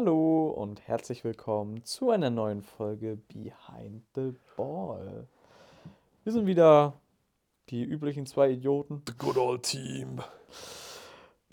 Hallo 0.00 0.50
und 0.50 0.86
herzlich 0.86 1.24
willkommen 1.24 1.82
zu 1.82 2.10
einer 2.10 2.30
neuen 2.30 2.62
Folge 2.62 3.18
Behind 3.34 4.04
the 4.14 4.32
Ball. 4.56 5.26
Wir 6.22 6.32
sind 6.32 6.46
wieder 6.46 6.92
die 7.68 7.82
üblichen 7.82 8.24
zwei 8.24 8.50
Idioten 8.50 9.02
The 9.08 9.14
good 9.18 9.36
old 9.36 9.64
team. 9.64 10.20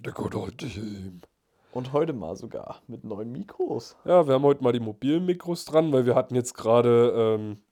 The 0.04 0.12
good 0.12 0.36
old 0.36 0.60
team. 0.60 1.22
und 1.72 1.92
heute 1.92 2.14
mal 2.14 2.36
sogar 2.36 2.84
mit 2.86 3.04
neuen 3.04 3.32
Mikros. 3.32 3.98
Ja, 4.06 4.28
wir 4.28 4.36
haben 4.36 4.44
heute 4.44 4.64
mal 4.64 4.74
die 4.74 4.80
mobilen 4.80 5.26
Mikros 5.26 5.66
dran, 5.66 5.92
weil 5.92 6.06
wir 6.06 6.14
hatten 6.14 6.36
jetzt 6.36 6.54
gerade 6.54 7.16
ähm, 7.18 7.64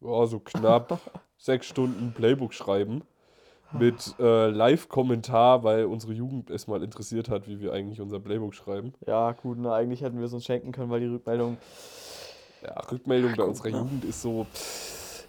ja, 0.00 0.24
so 0.24 0.40
knapp 0.40 1.00
sechs 1.36 1.66
Stunden 1.66 2.14
Playbook 2.14 2.54
schreiben 2.54 3.02
mit 3.72 4.14
äh, 4.18 4.48
Live-Kommentar, 4.48 5.64
weil 5.64 5.84
unsere 5.84 6.12
Jugend 6.12 6.50
es 6.50 6.66
mal 6.66 6.82
interessiert 6.82 7.28
hat, 7.28 7.48
wie 7.48 7.60
wir 7.60 7.72
eigentlich 7.72 8.00
unser 8.00 8.20
Playbook 8.20 8.54
schreiben. 8.54 8.94
Ja, 9.06 9.32
gut, 9.32 9.58
na, 9.60 9.74
eigentlich 9.74 10.02
hätten 10.02 10.18
wir 10.18 10.26
es 10.26 10.32
uns 10.32 10.44
schenken 10.44 10.72
können, 10.72 10.90
weil 10.90 11.00
die 11.00 11.06
Rückmeldung. 11.06 11.58
Ja, 12.62 12.74
Rückmeldung 12.90 13.32
bei 13.32 13.36
guck 13.38 13.48
unserer 13.48 13.70
mal. 13.70 13.78
Jugend 13.78 14.04
ist 14.04 14.22
so 14.22 14.46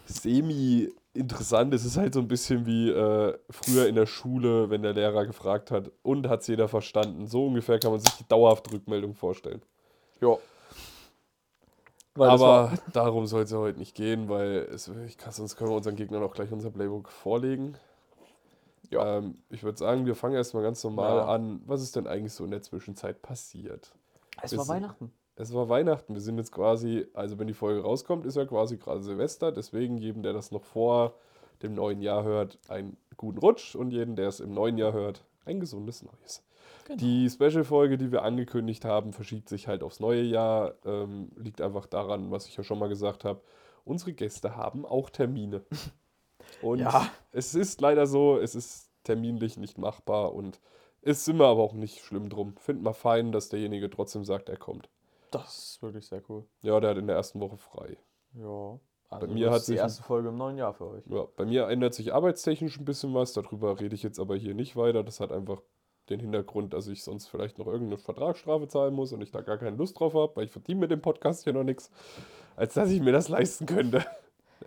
semi-interessant. 0.06 1.74
Es 1.74 1.84
ist 1.84 1.96
halt 1.96 2.14
so 2.14 2.20
ein 2.20 2.28
bisschen 2.28 2.66
wie 2.66 2.90
äh, 2.90 3.36
früher 3.50 3.86
in 3.86 3.94
der 3.94 4.06
Schule, 4.06 4.70
wenn 4.70 4.82
der 4.82 4.94
Lehrer 4.94 5.26
gefragt 5.26 5.70
hat, 5.70 5.90
und 6.02 6.28
hat 6.28 6.40
es 6.40 6.46
jeder 6.46 6.68
verstanden. 6.68 7.26
So 7.26 7.46
ungefähr 7.46 7.78
kann 7.78 7.90
man 7.90 8.00
sich 8.00 8.14
die 8.14 8.28
dauerhafte 8.28 8.72
Rückmeldung 8.72 9.14
vorstellen. 9.14 9.62
Ja. 10.20 10.36
Weil 12.14 12.30
Aber 12.30 12.72
darum 12.92 13.26
soll 13.26 13.42
es 13.42 13.52
ja 13.52 13.58
heute 13.58 13.78
nicht 13.78 13.94
gehen, 13.94 14.28
weil 14.28 14.66
es, 14.72 14.90
ich 15.06 15.16
kann, 15.18 15.32
sonst 15.32 15.56
können 15.56 15.70
wir 15.70 15.76
unseren 15.76 15.94
Gegnern 15.94 16.22
auch 16.22 16.34
gleich 16.34 16.50
unser 16.50 16.70
Playbook 16.70 17.08
vorlegen. 17.08 17.76
Ja. 18.90 19.18
Ähm, 19.18 19.38
ich 19.50 19.62
würde 19.62 19.78
sagen, 19.78 20.06
wir 20.06 20.14
fangen 20.14 20.34
erstmal 20.34 20.62
ganz 20.62 20.82
normal 20.84 21.16
Ja. 21.16 21.26
an. 21.26 21.60
Was 21.66 21.82
ist 21.82 21.94
denn 21.96 22.06
eigentlich 22.06 22.32
so 22.32 22.44
in 22.44 22.50
der 22.50 22.62
Zwischenzeit 22.62 23.20
passiert? 23.22 23.92
es 24.42 24.52
wir 24.52 24.58
war 24.58 24.64
sind- 24.64 24.74
Weihnachten. 24.76 25.12
Es 25.36 25.54
war 25.54 25.68
Weihnachten. 25.68 26.14
Wir 26.14 26.20
sind 26.20 26.36
jetzt 26.38 26.50
quasi, 26.52 27.06
also 27.14 27.38
wenn 27.38 27.46
die 27.46 27.54
Folge 27.54 27.82
rauskommt, 27.82 28.26
ist 28.26 28.36
ja 28.36 28.44
quasi 28.44 28.76
gerade 28.76 29.02
Silvester. 29.02 29.52
Deswegen 29.52 29.96
jedem, 29.98 30.22
der 30.22 30.32
das 30.32 30.50
noch 30.50 30.64
vor 30.64 31.14
dem 31.62 31.74
neuen 31.74 32.00
Jahr 32.02 32.24
hört, 32.24 32.58
einen 32.68 32.96
guten 33.16 33.38
Rutsch 33.38 33.76
und 33.76 33.90
jeden, 33.92 34.16
der 34.16 34.28
es 34.28 34.40
im 34.40 34.52
neuen 34.52 34.78
Jahr 34.78 34.92
hört, 34.92 35.24
ein 35.44 35.60
gesundes 35.60 36.02
Neues. 36.02 36.44
Genau. 36.86 36.98
Die 36.98 37.28
Special-Folge, 37.30 37.98
die 37.98 38.10
wir 38.10 38.22
angekündigt 38.22 38.84
haben, 38.84 39.12
verschiebt 39.12 39.48
sich 39.48 39.68
halt 39.68 39.82
aufs 39.82 40.00
neue 40.00 40.22
Jahr. 40.22 40.74
Ähm, 40.84 41.30
liegt 41.36 41.60
einfach 41.60 41.86
daran, 41.86 42.30
was 42.30 42.46
ich 42.46 42.56
ja 42.56 42.64
schon 42.64 42.78
mal 42.78 42.88
gesagt 42.88 43.24
habe. 43.24 43.40
Unsere 43.84 44.12
Gäste 44.14 44.56
haben 44.56 44.84
auch 44.86 45.08
Termine. 45.10 45.62
Und 46.62 46.80
Ja. 46.80 47.08
es 47.32 47.54
ist 47.54 47.80
leider 47.80 48.06
so, 48.06 48.38
es 48.38 48.54
ist 48.54 48.90
terminlich 49.04 49.56
nicht 49.56 49.78
machbar 49.78 50.34
und 50.34 50.60
es 51.02 51.24
sind 51.24 51.38
wir 51.38 51.46
aber 51.46 51.62
auch 51.62 51.72
nicht 51.74 52.00
schlimm 52.00 52.28
drum. 52.28 52.56
Finden 52.56 52.84
wir 52.84 52.94
fein, 52.94 53.32
dass 53.32 53.48
derjenige 53.48 53.88
trotzdem 53.90 54.24
sagt, 54.24 54.48
er 54.48 54.56
kommt. 54.56 54.88
Das 55.30 55.58
ist 55.74 55.82
wirklich 55.82 56.06
sehr 56.06 56.22
cool. 56.28 56.44
Ja, 56.62 56.80
der 56.80 56.90
hat 56.90 56.98
in 56.98 57.06
der 57.06 57.16
ersten 57.16 57.40
Woche 57.40 57.56
frei. 57.56 57.96
Ja. 58.34 58.78
Also 59.10 59.26
mir 59.26 59.46
das 59.46 59.54
hat 59.54 59.60
ist 59.60 59.68
die 59.68 59.72
sich 59.72 59.80
ein- 59.80 59.84
erste 59.86 60.02
Folge 60.02 60.28
im 60.28 60.36
neuen 60.36 60.58
Jahr 60.58 60.74
für 60.74 60.86
euch. 60.90 61.04
Ja, 61.06 61.26
bei 61.36 61.46
mir 61.46 61.68
ändert 61.68 61.94
sich 61.94 62.12
arbeitstechnisch 62.12 62.78
ein 62.78 62.84
bisschen 62.84 63.14
was, 63.14 63.32
darüber 63.32 63.80
rede 63.80 63.94
ich 63.94 64.02
jetzt 64.02 64.18
aber 64.20 64.36
hier 64.36 64.54
nicht 64.54 64.76
weiter. 64.76 65.02
Das 65.02 65.20
hat 65.20 65.32
einfach 65.32 65.62
den 66.10 66.20
Hintergrund, 66.20 66.72
dass 66.74 66.86
ich 66.88 67.02
sonst 67.04 67.26
vielleicht 67.28 67.58
noch 67.58 67.66
irgendeine 67.66 67.98
Vertragsstrafe 67.98 68.68
zahlen 68.68 68.94
muss 68.94 69.12
und 69.12 69.22
ich 69.22 69.30
da 69.30 69.40
gar 69.42 69.56
keine 69.58 69.76
Lust 69.76 69.98
drauf 69.98 70.14
habe, 70.14 70.34
weil 70.36 70.44
ich 70.44 70.50
verdiene 70.50 70.80
mit 70.80 70.90
dem 70.90 71.00
Podcast 71.02 71.44
hier 71.44 71.52
noch 71.52 71.64
nichts, 71.64 71.90
als 72.56 72.74
dass 72.74 72.90
ich 72.90 73.00
mir 73.00 73.12
das 73.12 73.28
leisten 73.28 73.64
könnte. 73.66 74.04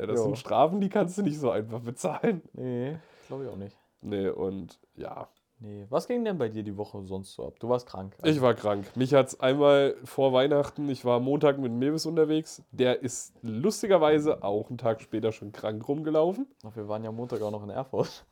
Ja, 0.02 0.08
das 0.08 0.18
Jo. 0.18 0.24
sind 0.26 0.38
Strafen, 0.38 0.82
die 0.82 0.90
kannst 0.90 1.18
du 1.18 1.22
nicht 1.22 1.40
so 1.40 1.52
einfach 1.52 1.80
bezahlen. 1.80 2.42
Nee, 2.54 2.98
glaube 3.28 3.46
ich 3.46 3.50
auch 3.50 3.56
nicht. 3.58 3.78
Nee, 4.02 4.28
und 4.30 4.80
ja, 4.96 5.28
Nee. 5.64 5.86
Was 5.90 6.08
ging 6.08 6.26
denn 6.26 6.40
bei 6.40 6.50
dir 6.50 6.64
die 6.64 6.76
Woche 6.76 7.04
sonst 7.06 7.34
so 7.34 7.46
ab? 7.46 7.60
Du 7.60 7.70
warst 7.70 7.86
krank. 7.86 8.16
ich 8.24 8.42
war 8.42 8.56
krank. 8.56 8.84
Mich 8.96 9.14
hat 9.14 9.28
es 9.28 9.40
einmal 9.40 9.96
vor 10.04 10.34
Weihnachten, 10.34 10.90
ich 10.90 11.06
war 11.06 11.20
Montag 11.20 11.60
mit 11.60 11.72
Mewis 11.72 12.08
unterwegs, 12.08 12.64
der 12.72 13.04
ist 13.04 13.36
lustigerweise 13.44 14.44
auch 14.44 14.70
einen 14.70 14.80
Tag 14.80 15.02
später 15.02 15.32
schon 15.32 15.52
krank 15.52 15.88
rumgelaufen. 15.88 16.48
Ach, 16.66 16.76
Wir 16.76 16.88
waren 16.88 17.04
ja 17.04 17.12
Montag 17.12 17.44
auch 17.44 17.52
noch 17.52 17.62
in 17.64 17.70
Erfurt. 17.70 18.26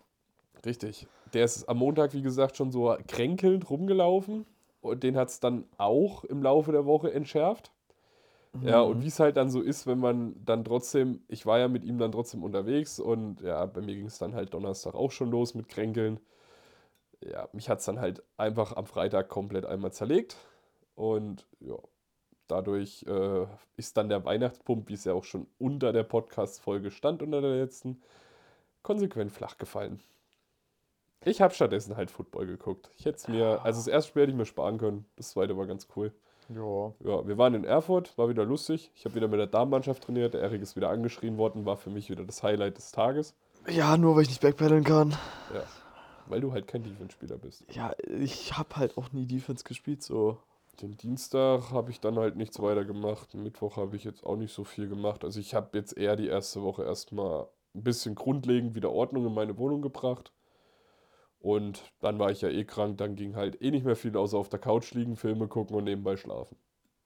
Richtig. 0.66 1.06
Der 1.36 1.46
ist 1.46 1.70
am 1.70 1.78
Montag, 1.78 2.14
wie 2.14 2.24
gesagt, 2.24 2.58
schon 2.58 2.72
so 2.72 2.96
kränkelnd 3.08 3.70
rumgelaufen. 3.70 4.48
Und 4.82 5.04
den 5.04 5.16
hat 5.16 5.28
es 5.30 5.40
dann 5.40 5.66
auch 5.78 6.24
im 6.24 6.42
Laufe 6.42 6.72
der 6.72 6.86
Woche 6.88 7.14
entschärft. 7.14 7.72
Ja, 8.62 8.82
und 8.82 9.04
wie 9.04 9.08
es 9.08 9.20
halt 9.20 9.38
dann 9.38 9.50
so 9.52 9.62
ist, 9.62 9.86
wenn 9.86 10.00
man 10.00 10.36
dann 10.44 10.64
trotzdem, 10.64 11.22
ich 11.28 11.46
war 11.46 11.60
ja 11.60 11.68
mit 11.68 11.84
ihm 11.86 12.00
dann 12.00 12.12
trotzdem 12.12 12.44
unterwegs 12.44 13.00
und 13.00 13.42
ja, 13.42 13.66
bei 13.66 13.82
mir 13.82 13.96
ging 13.96 14.08
es 14.08 14.18
dann 14.18 14.34
halt 14.34 14.54
Donnerstag 14.54 14.96
auch 14.96 15.12
schon 15.12 15.30
los 15.30 15.54
mit 15.54 15.70
Kränkeln. 15.70 16.20
Ja, 17.22 17.48
mich 17.54 17.70
hat 17.70 17.80
es 17.80 17.86
dann 17.86 18.00
halt 18.00 18.24
einfach 18.38 18.76
am 18.76 18.86
Freitag 18.86 19.30
komplett 19.30 19.66
einmal 19.66 19.92
zerlegt. 19.94 20.38
Und 20.96 21.48
ja, 21.60 21.78
dadurch 22.48 23.04
äh, 23.08 23.46
ist 23.78 23.98
dann 23.98 24.10
der 24.10 24.26
Weihnachtspump, 24.26 24.90
wie 24.90 24.94
es 24.94 25.06
ja 25.06 25.14
auch 25.14 25.24
schon 25.24 25.48
unter 25.60 25.94
der 25.94 26.04
Podcast-Folge 26.04 26.92
stand, 26.92 27.22
unter 27.22 27.42
der 27.42 27.56
letzten, 27.56 28.02
konsequent 28.84 29.32
flach 29.32 29.58
gefallen. 29.58 30.02
Ich 31.26 31.42
habe 31.42 31.54
stattdessen 31.54 31.98
halt 31.98 32.12
Football 32.12 32.48
geguckt. 32.48 32.92
Ich 32.98 33.06
hätte 33.06 33.18
es 33.18 33.28
mir, 33.28 33.62
also 33.64 33.80
das 33.80 33.88
erste 33.88 34.10
Spiel 34.10 34.24
hätte 34.24 34.32
ich 34.32 34.38
mir 34.38 34.46
sparen 34.46 34.78
können, 34.78 35.06
das 35.18 35.30
zweite 35.32 35.58
war 35.58 35.68
ganz 35.68 35.88
cool. 35.96 36.14
Ja. 36.50 36.94
Ja, 37.00 37.28
wir 37.28 37.38
waren 37.38 37.54
in 37.54 37.64
Erfurt, 37.64 38.18
war 38.18 38.30
wieder 38.30 38.46
lustig. 38.46 38.92
Ich 38.96 39.06
habe 39.06 39.16
wieder 39.16 39.28
mit 39.28 39.40
der 39.40 39.48
Damenmannschaft 39.48 40.04
trainiert. 40.04 40.34
Der 40.34 40.42
Erik 40.42 40.62
ist 40.62 40.76
wieder 40.76 40.90
angeschrien 40.90 41.38
worden, 41.38 41.66
war 41.66 41.78
für 41.78 41.90
mich 41.90 42.10
wieder 42.10 42.24
das 42.24 42.44
Highlight 42.44 42.78
des 42.78 42.92
Tages. 42.92 43.36
Ja, 43.68 43.98
nur 43.98 44.16
weil 44.16 44.24
ich 44.24 44.30
nicht 44.30 44.42
backpedalen 44.42 44.84
kann. 44.84 45.12
Ja, 45.54 45.64
weil 46.28 46.42
du 46.42 46.52
halt 46.52 46.68
kein 46.68 46.84
Defense-Spieler 46.84 47.38
bist. 47.38 47.64
Ja, 47.72 47.94
ich 48.08 48.58
habe 48.58 48.76
halt 48.76 48.98
auch 48.98 49.12
nie 49.12 49.26
Defense 49.26 49.64
gespielt, 49.64 50.02
so. 50.02 50.38
Den 50.82 50.96
Dienstag 50.96 51.72
habe 51.72 51.92
ich 51.92 52.00
dann 52.00 52.18
halt 52.18 52.38
nichts 52.38 52.62
weiter 52.62 52.86
gemacht. 52.86 53.34
Mittwoch 53.34 53.76
habe 53.76 53.98
ich 53.98 54.06
jetzt 54.06 54.26
auch 54.26 54.38
nicht 54.38 54.54
so 54.54 54.64
viel 54.64 54.88
gemacht. 54.88 55.26
Also 55.26 55.40
ich 55.40 55.54
habe 55.54 55.78
jetzt 55.78 55.98
eher 55.98 56.16
die 56.16 56.28
erste 56.28 56.64
Woche 56.64 56.84
erstmal 56.84 57.48
ein 57.76 57.84
bisschen 57.84 58.16
grundlegend 58.16 58.76
wieder 58.76 58.92
Ordnung 58.92 59.26
in 59.28 59.34
meine 59.34 59.58
Wohnung 59.58 59.82
gebracht. 59.82 60.32
Und 61.42 61.82
dann 62.02 62.20
war 62.20 62.32
ich 62.32 62.42
ja 62.42 62.50
eh 62.50 62.66
krank, 62.66 62.98
dann 62.98 63.16
ging 63.16 63.36
halt 63.36 63.62
eh 63.62 63.72
nicht 63.72 63.86
mehr 63.86 63.96
viel 63.96 64.16
außer 64.18 64.38
auf 64.38 64.50
der 64.50 64.60
Couch 64.60 64.94
liegen, 64.94 65.16
Filme 65.16 65.48
gucken 65.48 65.76
und 65.76 65.86
nebenbei 65.86 66.18
schlafen. 66.18 66.58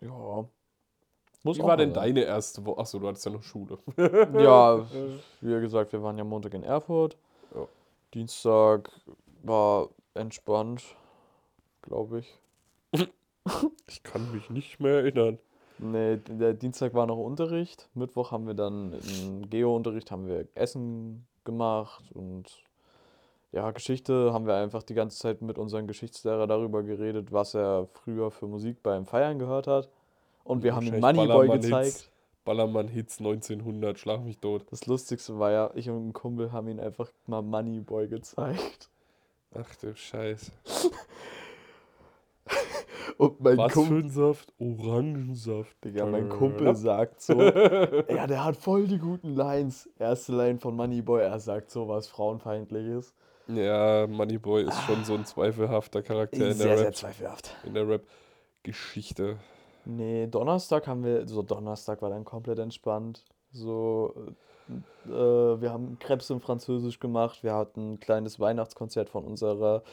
Ja. 0.02 0.46
Muss 1.44 1.58
Wie 1.58 1.64
war 1.64 1.78
denn 1.78 1.94
sein. 1.94 2.16
deine 2.16 2.22
erste 2.24 2.66
Woche? 2.66 2.80
Achso, 2.80 3.00
du 3.00 3.08
hattest 3.08 3.26
ja 3.26 3.32
noch 3.32 3.44
Schule. 3.44 3.78
Ja, 4.42 4.86
wie 5.42 5.62
gesagt, 5.62 5.92
wir 5.92 6.02
waren 6.02 6.18
ja 6.18 6.24
Montag 6.24 6.54
in 6.54 6.64
Erfurt. 6.64 7.18
Ja. 7.54 7.68
Dienstag 8.14 8.90
war 9.44 9.90
entspannt, 10.14 10.84
glaube 11.82 12.20
ich. 12.20 12.40
Ich 13.90 14.02
kann 14.04 14.32
mich 14.32 14.50
nicht 14.50 14.80
mehr 14.80 15.00
erinnern. 15.00 15.38
Nee, 15.78 16.16
der 16.16 16.54
Dienstag 16.54 16.94
war 16.94 17.06
noch 17.06 17.18
Unterricht. 17.18 17.90
Mittwoch 17.94 18.32
haben 18.32 18.48
wir 18.48 18.54
dann 18.54 18.94
im 18.94 19.50
Geo-Unterricht 19.50 20.12
haben 20.12 20.28
wir 20.28 20.48
Essen 20.56 21.28
gemacht 21.44 22.06
und 22.14 22.64
ja, 23.54 23.70
Geschichte 23.70 24.34
haben 24.34 24.48
wir 24.48 24.56
einfach 24.56 24.82
die 24.82 24.96
ganze 24.96 25.18
Zeit 25.20 25.44
mit 25.44 25.60
unserem 25.60 25.86
Geschichtslehrer 25.86 26.48
darüber 26.48 26.82
geredet, 26.82 27.32
was 27.32 27.54
er 27.54 27.88
früher 27.94 28.32
für 28.32 28.48
Musik 28.48 28.82
beim 28.82 29.06
Feiern 29.06 29.38
gehört 29.38 29.68
hat. 29.68 29.90
Und 30.44 30.64
wir 30.64 30.76
haben 30.76 30.88
ihm 30.88 31.00
Moneyboy 31.00 31.48
gezeigt. 31.60 32.10
Ballermann-Hits 32.46 33.20
1900, 33.20 33.98
schlag 33.98 34.22
mich 34.22 34.40
tot. 34.40 34.66
Das 34.72 34.88
Lustigste 34.88 35.38
war 35.40 35.52
ja, 35.52 35.72
ich 35.76 35.90
und 35.90 36.10
ein 36.10 36.14
Kumpel 36.14 36.52
haben 36.52 36.68
ihn 36.68 36.80
einfach 36.80 37.10
mal 37.28 37.42
Moneyboy 37.42 38.08
gezeigt. 38.08 38.90
Ach 39.56 39.76
du 39.76 39.96
Scheiße. 39.96 40.52
Und 43.18 43.42
mein 43.42 43.58
Was 43.58 43.74
für 43.74 43.80
Kumpel, 43.80 44.04
ein 44.04 44.10
Saft? 44.10 44.54
Orangensaft. 44.60 45.76
Digga, 45.84 46.06
mein 46.06 46.30
Kumpel 46.30 46.76
sagt 46.76 47.22
so, 47.22 47.40
ja, 47.40 48.26
der 48.28 48.44
hat 48.44 48.58
voll 48.58 48.88
die 48.88 48.98
guten 48.98 49.36
Lines. 49.36 49.88
Erste 50.00 50.36
Line 50.36 50.58
von 50.58 50.76
Moneyboy, 50.76 51.22
er 51.22 51.40
sagt 51.40 51.70
so 51.70 51.88
was 51.88 52.08
Frauenfeindliches. 52.08 53.14
Ja, 53.48 54.08
Moneyboy 54.08 54.64
ist 54.64 54.82
schon 54.84 55.04
so 55.04 55.16
ein 55.16 55.26
zweifelhafter 55.26 56.02
Charakter 56.02 56.48
in 56.48 56.54
sehr, 56.54 56.68
der 56.68 56.78
sehr 56.78 56.88
Rap, 56.88 56.96
zweifelhaft. 56.96 57.56
in 57.66 57.74
der 57.74 57.88
Rap-Geschichte. 57.88 59.38
Nee, 59.86 60.28
Donnerstag 60.28 60.88
haben 60.88 61.04
wir, 61.04 61.28
so 61.28 61.42
Donnerstag 61.42 62.02
war 62.02 62.10
dann 62.10 62.24
komplett 62.24 62.60
entspannt. 62.60 63.26
So, 63.52 64.14
äh, 65.08 65.10
äh, 65.12 65.62
wir 65.62 65.72
haben 65.72 66.00
Krebs 66.00 66.30
in 66.30 66.40
Französisch 66.40 67.00
gemacht. 67.00 67.44
Wir 67.44 67.54
hatten 67.54 67.94
ein 67.94 68.00
kleines 68.00 68.40
Weihnachtskonzert 68.40 69.10
von 69.10 69.26
unserer, 69.26 69.84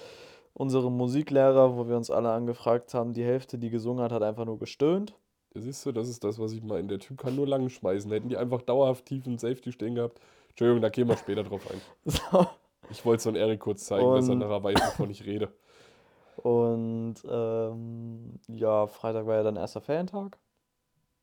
unserem 0.54 0.96
Musiklehrer, 0.96 1.76
wo 1.76 1.88
wir 1.88 1.96
uns 1.96 2.10
alle 2.10 2.30
angefragt 2.30 2.94
haben. 2.94 3.12
Die 3.14 3.24
Hälfte, 3.24 3.58
die 3.58 3.70
gesungen 3.70 4.02
hat, 4.04 4.12
hat 4.12 4.22
einfach 4.22 4.44
nur 4.44 4.58
gestöhnt. 4.60 5.14
Siehst 5.54 5.84
du, 5.84 5.90
das 5.90 6.08
ist 6.08 6.22
das, 6.22 6.38
was 6.38 6.52
ich 6.52 6.62
meine. 6.62 6.86
Der 6.86 7.00
Typ 7.00 7.18
kann 7.18 7.34
nur 7.34 7.48
lang 7.48 7.68
schmeißen. 7.68 8.12
Hätten 8.12 8.28
die 8.28 8.36
einfach 8.36 8.62
dauerhaft 8.62 9.06
tiefen 9.06 9.36
Safety 9.38 9.72
stehen 9.72 9.96
gehabt. 9.96 10.20
Entschuldigung, 10.50 10.82
da 10.82 10.88
gehen 10.88 11.08
wir 11.08 11.16
später 11.16 11.42
drauf 11.42 11.62
ein. 11.68 11.80
So. 12.04 12.46
Ich 12.90 13.04
wollte 13.04 13.18
es 13.18 13.24
von 13.24 13.36
Erik 13.36 13.60
kurz 13.60 13.84
zeigen, 13.84 14.10
dass 14.14 14.26
er 14.28 14.32
Und- 14.32 14.38
nachher 14.40 14.62
weiß, 14.62 14.74
wovon 14.80 15.10
ich 15.10 15.24
rede. 15.24 15.52
Und 16.42 17.16
ähm, 17.28 18.38
ja, 18.48 18.86
Freitag 18.86 19.26
war 19.26 19.36
ja 19.36 19.42
dann 19.42 19.56
erster 19.56 19.80
Ferientag. 19.80 20.38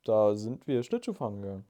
Da 0.04 0.34
sind 0.36 0.66
wir 0.66 0.82
Schlittschuh 0.82 1.12
fahren 1.12 1.42
gegangen. 1.42 1.64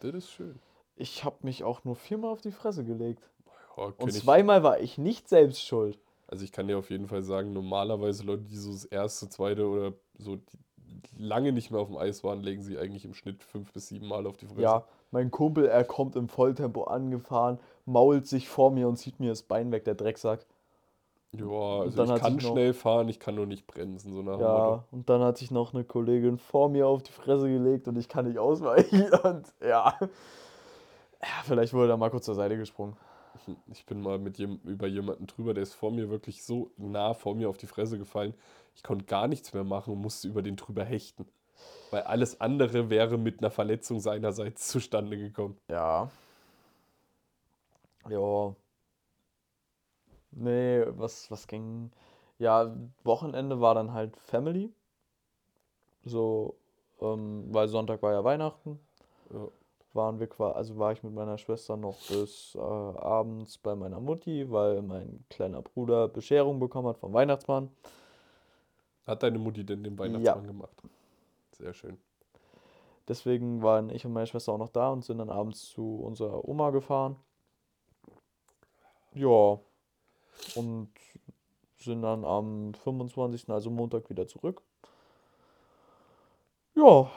Das 0.00 0.14
ist 0.14 0.30
schön. 0.30 0.58
Ich 0.96 1.24
habe 1.24 1.36
mich 1.42 1.64
auch 1.64 1.82
nur 1.84 1.96
viermal 1.96 2.30
auf 2.30 2.40
die 2.42 2.52
Fresse 2.52 2.84
gelegt. 2.84 3.28
Ja, 3.76 3.92
Und 3.98 4.12
zweimal 4.12 4.62
war 4.62 4.78
ich 4.78 4.98
nicht 4.98 5.28
selbst 5.28 5.62
schuld. 5.66 5.98
Also 6.28 6.44
ich 6.44 6.52
kann 6.52 6.68
dir 6.68 6.78
auf 6.78 6.90
jeden 6.90 7.08
Fall 7.08 7.24
sagen, 7.24 7.52
normalerweise 7.52 8.22
Leute, 8.24 8.42
die 8.42 8.56
so 8.56 8.70
das 8.72 8.84
erste, 8.84 9.28
zweite 9.28 9.66
oder 9.66 9.92
so 10.16 10.38
lange 11.18 11.52
nicht 11.52 11.70
mehr 11.72 11.80
auf 11.80 11.88
dem 11.88 11.96
Eis 11.96 12.22
waren, 12.22 12.40
legen 12.42 12.62
sie 12.62 12.78
eigentlich 12.78 13.04
im 13.04 13.14
Schnitt 13.14 13.42
fünf 13.42 13.72
bis 13.72 13.88
sieben 13.88 14.06
Mal 14.06 14.26
auf 14.26 14.36
die 14.36 14.46
Fresse. 14.46 14.60
Ja, 14.62 14.84
mein 15.10 15.30
Kumpel, 15.32 15.66
er 15.66 15.84
kommt 15.84 16.14
im 16.16 16.28
Volltempo 16.28 16.84
angefahren, 16.84 17.58
mault 17.84 18.26
sich 18.26 18.48
vor 18.48 18.70
mir 18.70 18.88
und 18.88 18.96
zieht 18.96 19.20
mir 19.20 19.30
das 19.30 19.42
Bein 19.42 19.72
weg, 19.72 19.84
der 19.84 19.94
Drecksack. 19.94 20.46
Ja, 21.32 21.44
also 21.80 21.96
dann 22.04 22.14
ich 22.16 22.22
kann 22.22 22.34
sich 22.34 22.44
noch- 22.44 22.52
schnell 22.52 22.72
fahren, 22.74 23.08
ich 23.08 23.18
kann 23.18 23.34
nur 23.34 23.46
nicht 23.46 23.66
bremsen, 23.66 24.12
so 24.12 24.22
nach 24.22 24.38
Ja, 24.38 24.58
Motto. 24.66 24.84
und 24.92 25.10
dann 25.10 25.20
hat 25.22 25.36
sich 25.36 25.50
noch 25.50 25.74
eine 25.74 25.82
Kollegin 25.82 26.38
vor 26.38 26.68
mir 26.68 26.86
auf 26.86 27.02
die 27.02 27.10
Fresse 27.10 27.48
gelegt 27.48 27.88
und 27.88 27.96
ich 27.98 28.08
kann 28.08 28.26
nicht 28.26 28.38
ausweichen. 28.38 29.02
Und 29.24 29.52
ja, 29.60 29.94
ja 30.00 31.28
vielleicht 31.44 31.72
wurde 31.74 31.92
er 31.92 31.96
mal 31.96 32.10
kurz 32.10 32.26
zur 32.26 32.34
Seite 32.36 32.56
gesprungen. 32.56 32.96
Ich 33.66 33.84
bin 33.84 34.00
mal 34.00 34.18
mit 34.20 34.38
jem, 34.38 34.60
über 34.64 34.86
jemanden 34.86 35.26
drüber, 35.26 35.54
der 35.54 35.64
ist 35.64 35.74
vor 35.74 35.90
mir 35.90 36.08
wirklich 36.08 36.44
so 36.44 36.70
nah 36.76 37.14
vor 37.14 37.34
mir 37.34 37.48
auf 37.48 37.56
die 37.58 37.66
Fresse 37.66 37.98
gefallen. 37.98 38.32
Ich 38.76 38.84
konnte 38.84 39.04
gar 39.04 39.26
nichts 39.26 39.52
mehr 39.52 39.64
machen 39.64 39.92
und 39.92 40.00
musste 40.00 40.28
über 40.28 40.40
den 40.40 40.54
drüber 40.54 40.84
hechten. 40.84 41.26
Weil 41.90 42.02
alles 42.02 42.40
andere 42.40 42.90
wäre 42.90 43.18
mit 43.18 43.40
einer 43.40 43.50
Verletzung 43.50 43.98
seinerseits 43.98 44.68
zustande 44.68 45.18
gekommen. 45.18 45.56
Ja. 45.68 46.10
Ja. 48.08 48.54
Nee, 50.32 50.84
was, 50.88 51.30
was 51.30 51.46
ging? 51.46 51.90
Ja, 52.38 52.74
Wochenende 53.04 53.60
war 53.60 53.74
dann 53.74 53.92
halt 53.92 54.16
Family. 54.16 54.72
So, 56.04 56.56
ähm, 57.00 57.46
weil 57.50 57.68
Sonntag 57.68 58.02
war 58.02 58.12
ja 58.12 58.24
Weihnachten. 58.24 58.78
Ja. 59.32 59.48
Waren 59.92 60.18
wir 60.18 60.26
quasi, 60.26 60.56
also 60.56 60.78
war 60.78 60.90
ich 60.90 61.04
mit 61.04 61.14
meiner 61.14 61.38
Schwester 61.38 61.76
noch 61.76 61.96
bis 62.08 62.56
äh, 62.56 62.58
abends 62.58 63.58
bei 63.58 63.76
meiner 63.76 64.00
Mutti, 64.00 64.50
weil 64.50 64.82
mein 64.82 65.24
kleiner 65.30 65.62
Bruder 65.62 66.08
Bescherung 66.08 66.58
bekommen 66.58 66.88
hat 66.88 66.98
vom 66.98 67.12
Weihnachtsmann. 67.12 67.70
Hat 69.06 69.22
deine 69.22 69.38
Mutti 69.38 69.64
denn 69.64 69.84
den 69.84 69.96
Weihnachtsmann 69.96 70.48
gemacht? 70.48 70.82
Sehr 71.52 71.74
schön. 71.74 71.96
Deswegen 73.06 73.62
waren 73.62 73.90
ich 73.90 74.04
und 74.04 74.12
meine 74.12 74.26
Schwester 74.26 74.52
auch 74.52 74.58
noch 74.58 74.70
da 74.70 74.90
und 74.90 75.04
sind 75.04 75.18
dann 75.18 75.30
abends 75.30 75.68
zu 75.68 76.00
unserer 76.02 76.48
Oma 76.48 76.70
gefahren. 76.70 77.16
Ja. 79.14 79.60
Und 80.54 80.90
sind 81.78 82.02
dann 82.02 82.24
am 82.24 82.74
25., 82.74 83.50
also 83.50 83.70
Montag, 83.70 84.10
wieder 84.10 84.26
zurück. 84.26 84.62
Ja, 86.74 87.10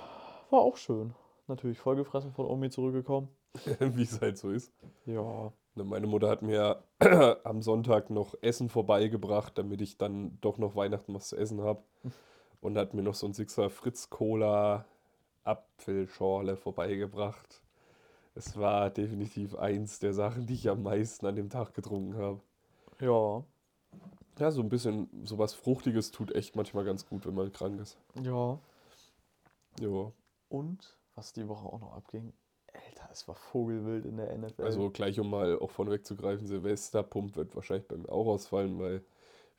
war 0.50 0.62
auch 0.62 0.78
schön. 0.78 1.14
Natürlich 1.48 1.80
vollgefressen 1.80 2.34
von 2.34 2.46
Omi 2.46 2.70
zurückgekommen. 2.70 3.30
Wie 3.80 4.04
es 4.04 4.22
halt 4.22 4.38
so 4.38 4.52
ist. 4.52 4.72
Ja, 5.06 5.52
Ne, 5.78 5.84
Meine 5.84 6.08
Mutter 6.08 6.28
hat 6.28 6.42
mir 6.42 6.84
am 7.44 7.62
Sonntag 7.62 8.10
noch 8.10 8.34
Essen 8.42 8.68
vorbeigebracht, 8.68 9.58
damit 9.60 9.80
ich 9.82 9.98
dann 10.00 10.40
doch 10.42 10.58
noch 10.58 10.76
Weihnachten 10.76 11.14
was 11.14 11.30
zu 11.30 11.38
essen 11.38 11.62
habe. 11.62 11.84
Und 12.62 12.76
hat 12.78 12.96
mir 12.96 13.04
noch 13.04 13.14
so 13.14 13.28
ein 13.28 13.34
Sixer 13.34 13.70
Fritz 13.70 14.10
Cola 14.10 14.86
Apfelschorle 15.44 16.58
vorbeigebracht. 16.58 17.62
Es 18.38 18.56
war 18.56 18.90
definitiv 18.90 19.56
eins 19.56 20.00
der 20.00 20.14
Sachen, 20.14 20.46
die 20.46 20.54
ich 20.54 20.70
am 20.70 20.84
meisten 20.84 21.26
an 21.26 21.36
dem 21.36 21.50
Tag 21.50 21.74
getrunken 21.74 22.16
habe. 22.16 22.42
ja, 23.00 23.44
Ja, 24.40 24.52
so 24.52 24.62
ein 24.62 24.70
bisschen 24.70 25.10
sowas 25.26 25.54
Fruchtiges 25.54 26.12
tut 26.12 26.34
echt 26.34 26.56
manchmal 26.56 26.86
ganz 26.86 27.06
gut, 27.06 27.26
wenn 27.26 27.36
man 27.36 27.52
krank 27.52 27.80
ist. 27.82 27.98
ja. 28.16 28.60
Ja, 29.80 30.12
Und 30.50 30.98
was 31.16 31.34
die 31.34 31.48
Woche 31.48 31.66
auch 31.68 31.80
noch 31.80 31.94
abging, 31.94 32.34
Alter, 32.74 33.10
es 33.12 33.28
war 33.28 33.36
Vogelwild 33.36 34.06
in 34.06 34.18
der 34.18 34.32
NFL. 34.34 34.64
also 34.64 34.90
gleich 34.92 35.20
um 35.20 35.30
mal 35.30 35.58
auch 35.60 35.72
vorne 35.72 35.92
wegzugreifen, 35.92 36.48
Silvesterpump 36.48 37.36
wird 37.36 37.56
wahrscheinlich 37.56 37.88
bei 37.88 37.98
mir 37.98 38.10
auch 38.12 38.28
ausfallen, 38.28 38.80
weil, 38.80 39.04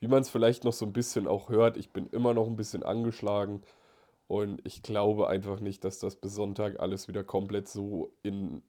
wie 0.01 0.09
man 0.09 0.23
es 0.23 0.31
vielleicht 0.31 0.65
noch 0.65 0.73
so 0.73 0.87
ein 0.87 0.93
bisschen 0.93 1.27
auch 1.27 1.49
hört, 1.49 1.77
ich 1.77 1.93
bin 1.93 2.07
immer 2.09 2.35
noch 2.35 2.47
ein 2.47 2.57
bisschen 2.57 2.83
angeschlagen 2.83 3.63
und 4.29 4.61
ich 4.65 4.83
glaube 4.83 5.29
einfach 5.29 5.61
nicht, 5.61 5.85
dass 5.85 5.99
das 5.99 6.17
bis 6.17 6.35
Sonntag 6.35 6.81
alles 6.81 7.09
wieder 7.09 7.25
komplett 7.25 7.69
so 7.69 8.13
in 8.23 8.63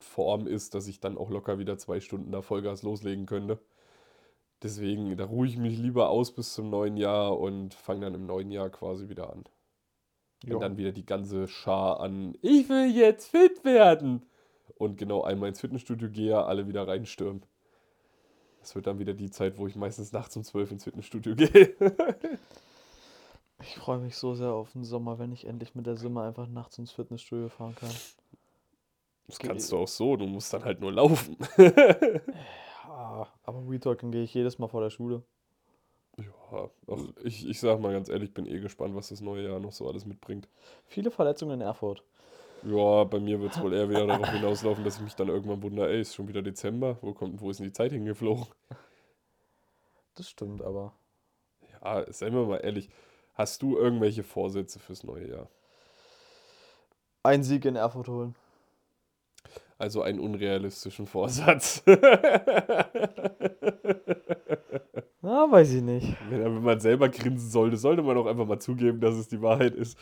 Form 0.00 0.46
ist, 0.46 0.74
dass 0.74 0.86
ich 0.88 1.00
dann 1.00 1.16
auch 1.16 1.30
locker 1.30 1.58
wieder 1.58 1.78
zwei 1.78 2.00
Stunden 2.00 2.30
da 2.32 2.42
Vollgas 2.42 2.82
loslegen 2.82 3.26
könnte. 3.26 3.58
Deswegen, 4.62 5.16
da 5.16 5.24
ruhe 5.26 5.46
ich 5.46 5.56
mich 5.56 5.78
lieber 5.78 6.08
aus 6.10 6.32
bis 6.34 6.54
zum 6.54 6.70
neuen 6.70 6.96
Jahr 6.96 7.38
und 7.38 7.74
fange 7.74 8.02
dann 8.02 8.14
im 8.14 8.26
neuen 8.26 8.50
Jahr 8.50 8.70
quasi 8.70 9.08
wieder 9.08 9.30
an. 9.30 9.44
Wenn 10.46 10.52
Ja. 10.54 10.58
dann 10.60 10.76
wieder 10.78 10.92
die 10.92 11.06
ganze 11.06 11.48
Schar 11.48 12.00
an, 12.00 12.36
ich 12.42 12.68
will 12.68 12.90
jetzt 12.94 13.28
fit 13.28 13.64
werden. 13.64 14.26
Und 14.76 14.96
genau 14.98 15.22
einmal 15.22 15.50
ins 15.50 15.60
Fitnessstudio 15.60 16.10
gehe, 16.10 16.44
alle 16.44 16.66
wieder 16.68 16.86
reinstürmen. 16.88 17.42
Das 18.60 18.74
wird 18.74 18.86
dann 18.86 18.98
wieder 18.98 19.12
die 19.14 19.30
Zeit, 19.30 19.58
wo 19.58 19.66
ich 19.66 19.76
meistens 19.76 20.12
nachts 20.12 20.36
um 20.36 20.42
12 20.44 20.72
ins 20.72 20.84
Fitnessstudio 20.84 21.34
gehe. 21.36 21.74
Ich 23.60 23.76
freue 23.76 23.98
mich 23.98 24.16
so 24.16 24.34
sehr 24.34 24.52
auf 24.52 24.72
den 24.72 24.84
Sommer, 24.84 25.18
wenn 25.18 25.32
ich 25.32 25.46
endlich 25.46 25.74
mit 25.74 25.86
der 25.86 25.96
Simmer 25.96 26.24
einfach 26.24 26.46
nachts 26.46 26.78
ins 26.78 26.92
Fitnessstudio 26.92 27.48
fahren 27.48 27.74
kann. 27.76 27.90
Das 29.26 29.38
kannst 29.38 29.72
du 29.72 29.78
auch 29.78 29.88
so, 29.88 30.16
du 30.16 30.26
musst 30.26 30.52
dann 30.52 30.64
halt 30.64 30.80
nur 30.80 30.92
laufen. 30.92 31.36
Ja, 32.86 33.28
aber 33.42 33.68
Retalking 33.68 34.12
gehe 34.12 34.22
ich 34.22 34.32
jedes 34.34 34.58
Mal 34.58 34.68
vor 34.68 34.80
der 34.80 34.90
Schule. 34.90 35.22
Ja, 36.16 36.70
ach, 36.88 37.00
ich, 37.24 37.48
ich 37.48 37.58
sag 37.58 37.80
mal 37.80 37.92
ganz 37.92 38.08
ehrlich, 38.08 38.32
bin 38.32 38.46
eh 38.46 38.60
gespannt, 38.60 38.94
was 38.94 39.08
das 39.08 39.20
neue 39.20 39.48
Jahr 39.48 39.58
noch 39.58 39.72
so 39.72 39.88
alles 39.88 40.06
mitbringt. 40.06 40.48
Viele 40.86 41.10
Verletzungen 41.10 41.60
in 41.60 41.60
Erfurt. 41.60 42.04
Ja, 42.62 43.04
bei 43.04 43.18
mir 43.20 43.40
wird 43.40 43.52
es 43.52 43.60
wohl 43.60 43.74
eher 43.74 43.90
wieder 43.90 44.06
darauf 44.06 44.30
hinauslaufen, 44.30 44.84
dass 44.84 44.96
ich 44.96 45.02
mich 45.02 45.16
dann 45.16 45.28
irgendwann 45.28 45.62
wundere, 45.62 45.90
ey, 45.90 46.00
ist 46.00 46.14
schon 46.14 46.28
wieder 46.28 46.40
Dezember, 46.40 46.96
wo 47.02 47.12
kommt, 47.12 47.40
wo 47.40 47.50
ist 47.50 47.58
denn 47.58 47.66
die 47.66 47.72
Zeit 47.72 47.92
hingeflogen? 47.92 48.46
Das 50.14 50.28
stimmt 50.28 50.62
aber. 50.62 50.94
Ja, 51.82 52.10
seien 52.12 52.32
wir 52.32 52.46
mal 52.46 52.58
ehrlich, 52.58 52.88
hast 53.34 53.62
du 53.62 53.76
irgendwelche 53.76 54.22
Vorsätze 54.22 54.78
fürs 54.78 55.04
neue 55.04 55.28
Jahr? 55.28 55.48
Ein 57.22 57.42
Sieg 57.42 57.64
in 57.64 57.76
Erfurt 57.76 58.08
holen. 58.08 58.34
Also 59.78 60.02
einen 60.02 60.20
unrealistischen 60.20 61.06
Vorsatz. 61.06 61.82
Na, 65.20 65.50
weiß 65.50 65.72
ich 65.72 65.82
nicht. 65.82 66.16
Wenn, 66.28 66.62
man 66.62 66.80
selber 66.80 67.08
grinsen 67.08 67.50
sollte, 67.50 67.76
sollte 67.76 68.02
man 68.02 68.16
auch 68.16 68.26
einfach 68.26 68.46
mal 68.46 68.60
zugeben, 68.60 69.00
dass 69.00 69.14
es 69.14 69.28
die 69.28 69.40
Wahrheit 69.42 69.74
ist. 69.74 69.98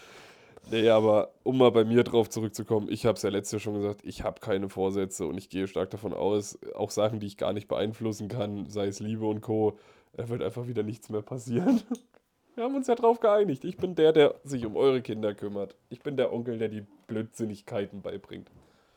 Nee, 0.70 0.88
aber 0.88 1.32
um 1.43 1.58
mal 1.58 1.70
bei 1.70 1.84
mir 1.84 2.05
drauf 2.05 2.29
zurückzukommen, 2.29 2.88
ich 2.90 3.06
habe 3.06 3.17
es 3.17 3.23
ja 3.23 3.31
letztes 3.31 3.52
Jahr 3.52 3.61
schon 3.61 3.75
gesagt, 3.75 4.00
ich 4.05 4.23
habe 4.23 4.40
keine 4.40 4.69
Vorsätze 4.69 5.26
und 5.26 5.38
ich 5.38 5.49
gehe 5.49 5.67
stark 5.69 5.90
davon 5.90 6.12
aus, 6.12 6.58
auch 6.75 6.90
Sachen, 6.90 7.20
die 7.20 7.26
ich 7.26 7.37
gar 7.37 7.52
nicht 7.52 7.69
beeinflussen 7.69 8.29
kann, 8.29 8.69
sei 8.69 8.87
es 8.87 9.00
Liebe 9.00 9.26
und 9.26 9.40
Co., 9.40 9.79
da 10.14 10.29
wird 10.29 10.43
einfach 10.43 10.67
wieder 10.67 10.82
nichts 10.82 11.08
mehr 11.08 11.23
passieren. 11.23 11.81
Wir 12.54 12.64
haben 12.64 12.75
uns 12.75 12.87
ja 12.87 12.94
drauf 12.94 13.20
geeinigt. 13.20 13.64
Ich 13.64 13.76
bin 13.76 13.94
der, 13.94 14.12
der 14.12 14.34
sich 14.44 14.66
um 14.66 14.76
eure 14.76 15.00
Kinder 15.00 15.34
kümmert. 15.34 15.75
Ich 15.88 16.02
bin 16.02 16.16
der 16.16 16.32
Onkel, 16.32 16.58
der 16.58 16.69
die 16.69 16.84
Blödsinnigkeiten 17.06 18.03
beibringt. 18.03 18.50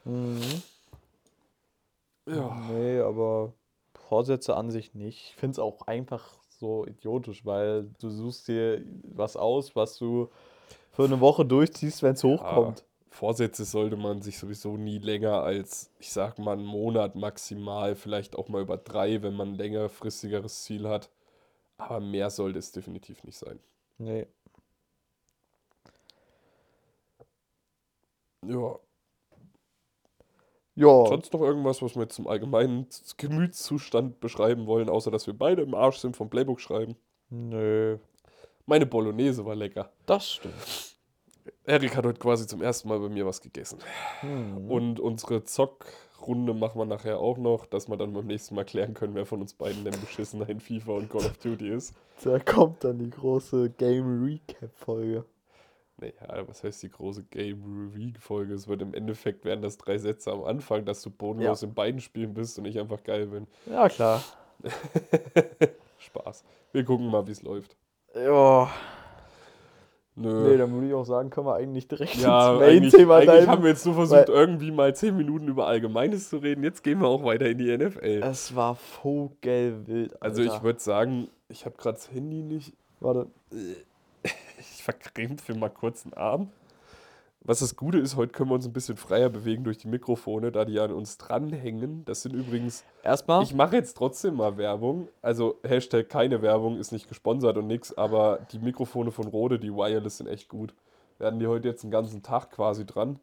Mhm. 0.03 0.41
Ja. 2.25 2.55
Nee, 2.71 2.99
aber 2.99 3.53
Vorsätze 4.07 4.55
an 4.55 4.71
sich 4.71 4.93
nicht. 4.93 5.29
Ich 5.29 5.35
finde 5.35 5.53
es 5.53 5.59
auch 5.59 5.87
einfach 5.87 6.33
so 6.59 6.85
idiotisch, 6.85 7.45
weil 7.45 7.89
du 7.99 8.09
suchst 8.09 8.47
dir 8.47 8.81
was 9.03 9.37
aus, 9.37 9.75
was 9.75 9.97
du 9.97 10.29
für 10.91 11.05
eine 11.05 11.19
Woche 11.19 11.45
durchziehst, 11.45 12.03
wenn 12.03 12.13
es 12.13 12.23
hochkommt. 12.23 12.83
Vorsätze 13.09 13.63
sollte 13.63 13.95
man 13.95 14.21
sich 14.21 14.37
sowieso 14.37 14.75
nie 14.75 14.97
länger 14.97 15.41
als, 15.41 15.89
ich 15.99 16.11
sag 16.11 16.37
mal, 16.37 16.53
einen 16.53 16.65
Monat 16.65 17.15
maximal, 17.15 17.95
vielleicht 17.95 18.35
auch 18.35 18.49
mal 18.49 18.61
über 18.61 18.75
drei, 18.75 19.21
wenn 19.21 19.35
man 19.35 19.53
ein 19.53 19.55
längerfristigeres 19.55 20.63
Ziel 20.63 20.87
hat. 20.89 21.09
Aber 21.77 21.99
mehr 22.01 22.29
sollte 22.29 22.59
es 22.59 22.71
definitiv 22.71 23.23
nicht 23.23 23.37
sein. 23.37 23.59
Nee. 23.97 24.27
Ja. 28.43 28.79
Ja, 30.77 31.05
Sonst 31.07 31.31
noch 31.31 31.39
irgendwas, 31.41 31.81
was 31.81 31.95
wir 31.95 32.01
jetzt 32.03 32.15
zum 32.15 32.27
allgemeinen 32.27 32.87
Gemütszustand 33.17 34.19
beschreiben 34.19 34.67
wollen, 34.67 34.89
außer 34.89 35.09
dass 35.09 35.25
wir 35.25 35.33
beide 35.33 35.61
im 35.61 35.73
Arsch 35.73 35.97
sind 35.99 36.17
vom 36.17 36.29
Playbook 36.29 36.59
schreiben? 36.59 36.97
nö, 37.29 37.97
Meine 38.65 38.85
Bolognese 38.85 39.45
war 39.45 39.55
lecker. 39.55 39.91
das 40.05 40.31
stimmt. 40.33 40.84
Erik 41.67 41.95
hat 41.95 42.05
heute 42.05 42.19
quasi 42.19 42.45
zum 42.45 42.61
ersten 42.61 42.89
Mal 42.89 42.99
bei 42.99 43.09
mir 43.09 43.25
was 43.25 43.41
gegessen. 43.41 43.79
Hm. 44.21 44.69
Und 44.69 44.99
unsere 44.99 45.43
Zockrunde 45.43 46.53
machen 46.53 46.79
wir 46.79 46.85
nachher 46.85 47.19
auch 47.19 47.37
noch, 47.37 47.65
dass 47.65 47.89
wir 47.89 47.97
dann 47.97 48.13
beim 48.13 48.27
nächsten 48.27 48.55
Mal 48.55 48.65
klären 48.65 48.93
können, 48.93 49.15
wer 49.15 49.25
von 49.25 49.41
uns 49.41 49.53
beiden 49.53 49.83
denn 49.83 49.99
beschissener 49.99 50.47
in 50.49 50.59
FIFA 50.59 50.91
und 50.91 51.09
Call 51.09 51.25
of 51.25 51.37
Duty 51.37 51.69
ist. 51.69 51.95
Da 52.23 52.39
kommt 52.39 52.83
dann 52.83 52.99
die 52.99 53.09
große 53.09 53.71
Game 53.71 54.23
Recap 54.23 54.69
Folge. 54.75 55.25
Naja, 55.97 56.45
was 56.47 56.63
heißt 56.63 56.83
die 56.83 56.89
große 56.89 57.23
Game 57.23 57.63
Review-Folge? 57.63 58.53
Es 58.53 58.67
wird 58.67 58.81
im 58.81 58.93
Endeffekt, 58.93 59.45
wären 59.45 59.61
das 59.61 59.77
drei 59.77 59.97
Sätze 59.97 60.31
am 60.31 60.43
Anfang, 60.43 60.83
dass 60.83 61.01
du 61.01 61.09
bodenlos 61.09 61.63
in 61.63 61.73
beiden 61.73 62.01
Spielen 62.01 62.33
bist 62.33 62.59
und 62.59 62.65
ich 62.65 62.77
einfach 62.79 63.01
geil 63.03 63.27
bin. 63.27 63.47
Ja, 63.65 63.87
klar. 63.87 64.21
Spaß. 65.99 66.43
Wir 66.73 66.83
gucken 66.83 67.07
mal, 67.07 67.25
wie 67.27 67.31
es 67.31 67.41
läuft. 67.41 67.77
Ja, 68.13 68.69
Nö. 70.17 70.49
nee, 70.49 70.57
dann 70.57 70.73
würde 70.73 70.87
ich 70.87 70.93
auch 70.93 71.03
sagen, 71.03 71.29
können 71.29 71.47
wir 71.47 71.55
eigentlich 71.55 71.89
direkt 71.89 72.15
ja, 72.15 72.53
ins 72.53 72.61
eigentlich, 72.61 72.93
Main-Thema 72.93 73.15
eigentlich 73.17 73.29
rein. 73.29 73.47
haben 73.47 73.63
wir 73.63 73.69
jetzt 73.69 73.85
nur 73.85 73.95
versucht, 73.95 74.29
irgendwie 74.29 74.71
mal 74.71 74.95
zehn 74.95 75.17
Minuten 75.17 75.49
über 75.49 75.67
Allgemeines 75.67 76.29
zu 76.29 76.37
reden. 76.37 76.63
Jetzt 76.63 76.83
gehen 76.83 77.01
wir 77.01 77.07
auch 77.07 77.23
weiter 77.25 77.47
in 77.47 77.57
die 77.57 77.77
NFL. 77.77 78.21
Es 78.23 78.55
war 78.55 78.75
vogelwild, 78.75 80.13
Alter. 80.13 80.23
Also 80.23 80.41
ich 80.43 80.63
würde 80.63 80.79
sagen, 80.79 81.27
ich 81.49 81.65
habe 81.65 81.75
gerade 81.75 81.97
das 81.97 82.11
Handy 82.11 82.43
nicht. 82.43 82.73
Warte. 83.01 83.27
ich 84.57 84.83
verkrampfe 84.83 85.53
mal 85.53 85.69
kurz 85.69 86.03
den 86.03 86.13
Arm. 86.13 86.49
Was 87.47 87.59
das 87.59 87.75
Gute 87.75 87.99
ist, 87.99 88.15
heute 88.15 88.31
können 88.31 88.49
wir 88.49 88.55
uns 88.55 88.65
ein 88.65 88.73
bisschen 88.73 88.97
freier 88.97 89.29
bewegen 89.29 89.63
durch 89.63 89.77
die 89.77 89.87
Mikrofone, 89.87 90.51
da 90.51 90.65
die 90.65 90.79
an 90.79 90.91
uns 90.91 91.19
dranhängen. 91.19 92.03
Das 92.05 92.23
sind 92.23 92.33
übrigens. 92.33 92.83
Erstmal. 93.03 93.43
Ich 93.43 93.53
mache 93.53 93.75
jetzt 93.75 93.95
trotzdem 93.95 94.35
mal 94.35 94.57
Werbung. 94.57 95.09
Also 95.21 95.59
Hashtag 95.63 96.09
keine 96.09 96.41
Werbung, 96.41 96.79
ist 96.79 96.91
nicht 96.91 97.07
gesponsert 97.07 97.57
und 97.57 97.67
nix, 97.67 97.93
aber 97.95 98.39
die 98.51 98.57
Mikrofone 98.57 99.11
von 99.11 99.27
Rode, 99.27 99.59
die 99.59 99.71
Wireless, 99.71 100.17
sind 100.17 100.27
echt 100.27 100.49
gut. 100.49 100.73
Werden 101.19 101.39
die 101.39 101.45
heute 101.45 101.67
jetzt 101.67 101.83
einen 101.83 101.91
ganzen 101.91 102.23
Tag 102.23 102.49
quasi 102.49 102.83
dran. 102.83 103.19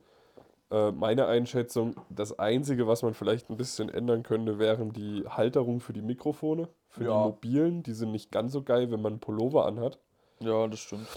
Äh, 0.71 0.93
meine 0.93 1.26
Einschätzung, 1.26 1.97
das 2.09 2.38
Einzige, 2.38 2.87
was 2.87 3.02
man 3.02 3.14
vielleicht 3.14 3.50
ein 3.50 3.57
bisschen 3.57 3.88
ändern 3.88 4.23
könnte, 4.23 4.61
wären 4.61 4.93
die 4.93 5.25
Halterung 5.29 5.81
für 5.81 5.93
die 5.93 6.00
Mikrofone. 6.00 6.69
Für 6.91 7.05
Ja. 7.05 7.11
die 7.23 7.29
mobilen. 7.29 7.83
Die 7.83 7.93
sind 7.93 8.12
nicht 8.12 8.31
ganz 8.31 8.52
so 8.52 8.62
geil, 8.62 8.93
wenn 8.93 9.02
man 9.02 9.14
einen 9.14 9.21
Pullover 9.21 9.67
anhat. 9.67 9.99
Ja, 10.38 10.69
das 10.69 10.79
stimmt. 10.79 11.09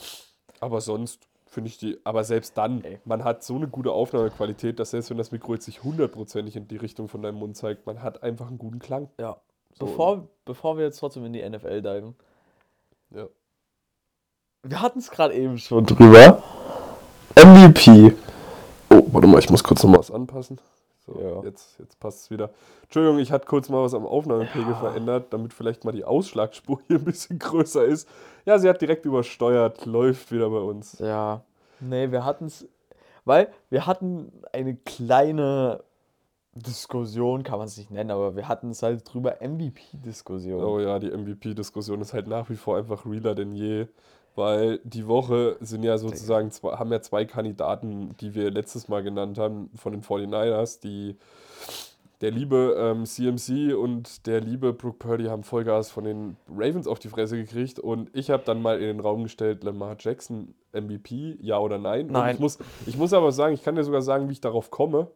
Aber 0.60 0.82
sonst 0.82 1.28
finde 1.56 1.70
ich 1.70 1.78
die, 1.78 1.98
aber 2.04 2.24
selbst 2.24 2.58
dann, 2.58 2.84
Ey. 2.84 3.00
man 3.06 3.24
hat 3.24 3.44
so 3.44 3.56
eine 3.56 3.68
gute 3.68 3.92
Aufnahmequalität, 3.92 4.78
dass 4.78 4.92
selbst 4.92 5.10
wenn 5.10 5.18
das 5.18 5.32
Mikro 5.32 5.54
jetzt 5.54 5.68
nicht 5.68 5.84
hundertprozentig 5.84 6.56
in 6.58 6.68
die 6.68 6.76
Richtung 6.76 7.08
von 7.08 7.22
deinem 7.24 7.40
Mund 7.40 7.56
zeigt, 7.58 7.88
man 7.88 8.04
hat 8.04 8.22
einfach 8.22 8.48
einen 8.48 8.60
guten 8.60 8.80
Klang. 8.80 9.10
Ja. 9.18 9.38
So. 9.80 9.86
Bevor, 9.86 10.28
bevor 10.44 10.78
wir 10.78 10.86
jetzt 10.86 11.00
trotzdem 11.00 11.26
in 11.26 11.34
die 11.34 11.50
NFL 11.50 11.82
diven. 11.82 12.16
Ja. 13.12 13.28
Wir 14.64 14.82
hatten 14.82 15.00
es 15.00 15.10
gerade 15.10 15.34
eben 15.34 15.58
schon 15.58 15.86
drüber. 15.86 16.44
MVP. 17.36 18.14
Oh, 18.90 19.04
warte 19.08 19.28
mal, 19.28 19.40
ich 19.40 19.50
muss 19.50 19.64
kurz 19.64 19.82
noch 19.84 19.92
mal 19.92 20.00
was 20.00 20.12
anpassen. 20.12 20.60
So, 21.06 21.20
Ja. 21.20 21.44
jetzt, 21.44 21.78
jetzt 21.80 22.00
passt 22.00 22.24
es 22.24 22.32
wieder. 22.32 22.50
Entschuldigung, 22.84 23.20
ich 23.20 23.32
hatte 23.32 23.46
kurz 23.46 23.70
mal 23.70 23.84
was 23.84 23.94
am 23.94 24.06
Aufnahmepegel 24.06 24.70
Ja. 24.70 24.76
verändert, 24.76 25.28
damit 25.32 25.54
vielleicht 25.54 25.86
mal 25.86 25.92
die 25.92 26.04
Ausschlagspur 26.06 26.80
hier 26.88 26.98
ein 26.98 27.06
bisschen 27.06 27.38
größer 27.40 27.86
ist. 27.86 28.08
Ja, 28.46 28.58
sie 28.60 28.68
hat 28.70 28.82
direkt 28.82 29.06
übersteuert, 29.06 29.86
läuft 29.86 30.32
wieder 30.32 30.50
bei 30.50 30.60
uns. 30.60 30.98
Ja. 31.00 31.42
Nee, 31.80 32.12
wir 32.12 32.26
hatten 32.26 32.46
es. 32.46 32.68
Weil 33.26 33.50
wir 33.70 33.86
hatten 33.88 34.32
eine 34.54 34.76
kleine 34.76 35.84
Diskussion, 36.54 37.44
kann 37.44 37.58
man 37.58 37.68
es 37.68 37.78
nicht 37.78 37.92
nennen, 37.92 38.12
aber 38.12 38.36
wir 38.36 38.48
hatten 38.48 38.70
es 38.70 38.82
halt 38.82 39.12
drüber 39.12 39.42
MVP-Diskussion. 39.42 40.64
Oh 40.64 40.80
ja, 40.80 41.00
die 41.00 41.12
MVP-Diskussion 41.12 42.00
ist 42.02 42.14
halt 42.14 42.28
nach 42.28 42.50
wie 42.50 42.56
vor 42.56 42.78
einfach 42.78 43.06
realer 43.06 43.36
denn 43.36 43.54
je. 43.54 43.88
Weil 44.36 44.80
die 44.84 45.08
Woche 45.08 45.56
sind 45.62 45.84
ja 45.84 45.98
sozusagen 45.98 46.52
zwei, 46.52 46.74
haben 46.74 46.92
ja 46.92 47.02
zwei 47.02 47.26
Kandidaten, 47.26 48.16
die 48.20 48.36
wir 48.36 48.52
letztes 48.52 48.90
Mal 48.90 49.02
genannt 49.02 49.38
haben, 49.38 49.70
von 49.76 49.94
den 49.94 50.04
49ers. 50.04 50.82
Die, 50.82 51.16
der 52.20 52.32
liebe 52.32 52.76
ähm, 52.78 53.06
CMC 53.06 53.74
und 53.76 54.28
der 54.28 54.42
liebe 54.42 54.74
Brooke 54.74 54.98
Purdy 54.98 55.26
haben 55.26 55.44
Vollgas 55.44 55.90
von 55.90 56.04
den 56.04 56.38
Ravens 56.50 56.86
auf 56.86 57.00
die 57.00 57.08
Fresse 57.08 57.38
gekriegt. 57.38 57.80
Und 57.80 58.10
ich 58.14 58.30
habe 58.30 58.44
dann 58.46 58.62
mal 58.62 58.80
in 58.80 58.88
den 58.88 59.00
Raum 59.00 59.24
gestellt, 59.24 59.64
Lamar 59.64 59.96
Jackson 60.00 60.54
MVP, 60.74 61.38
ja 61.42 61.58
oder 61.60 61.78
nein? 61.78 62.08
Und 62.08 62.14
Nein. 62.14 62.36
ich 62.36 62.40
muss, 62.42 62.60
ich 62.86 62.98
muss 62.98 63.14
aber 63.14 63.32
sagen, 63.32 63.54
ich 63.54 63.64
kann 63.64 63.76
dir 63.76 63.84
sogar 63.84 64.02
sagen, 64.02 64.28
wie 64.28 64.34
ich 64.34 64.42
darauf 64.42 64.70
komme. 64.70 65.08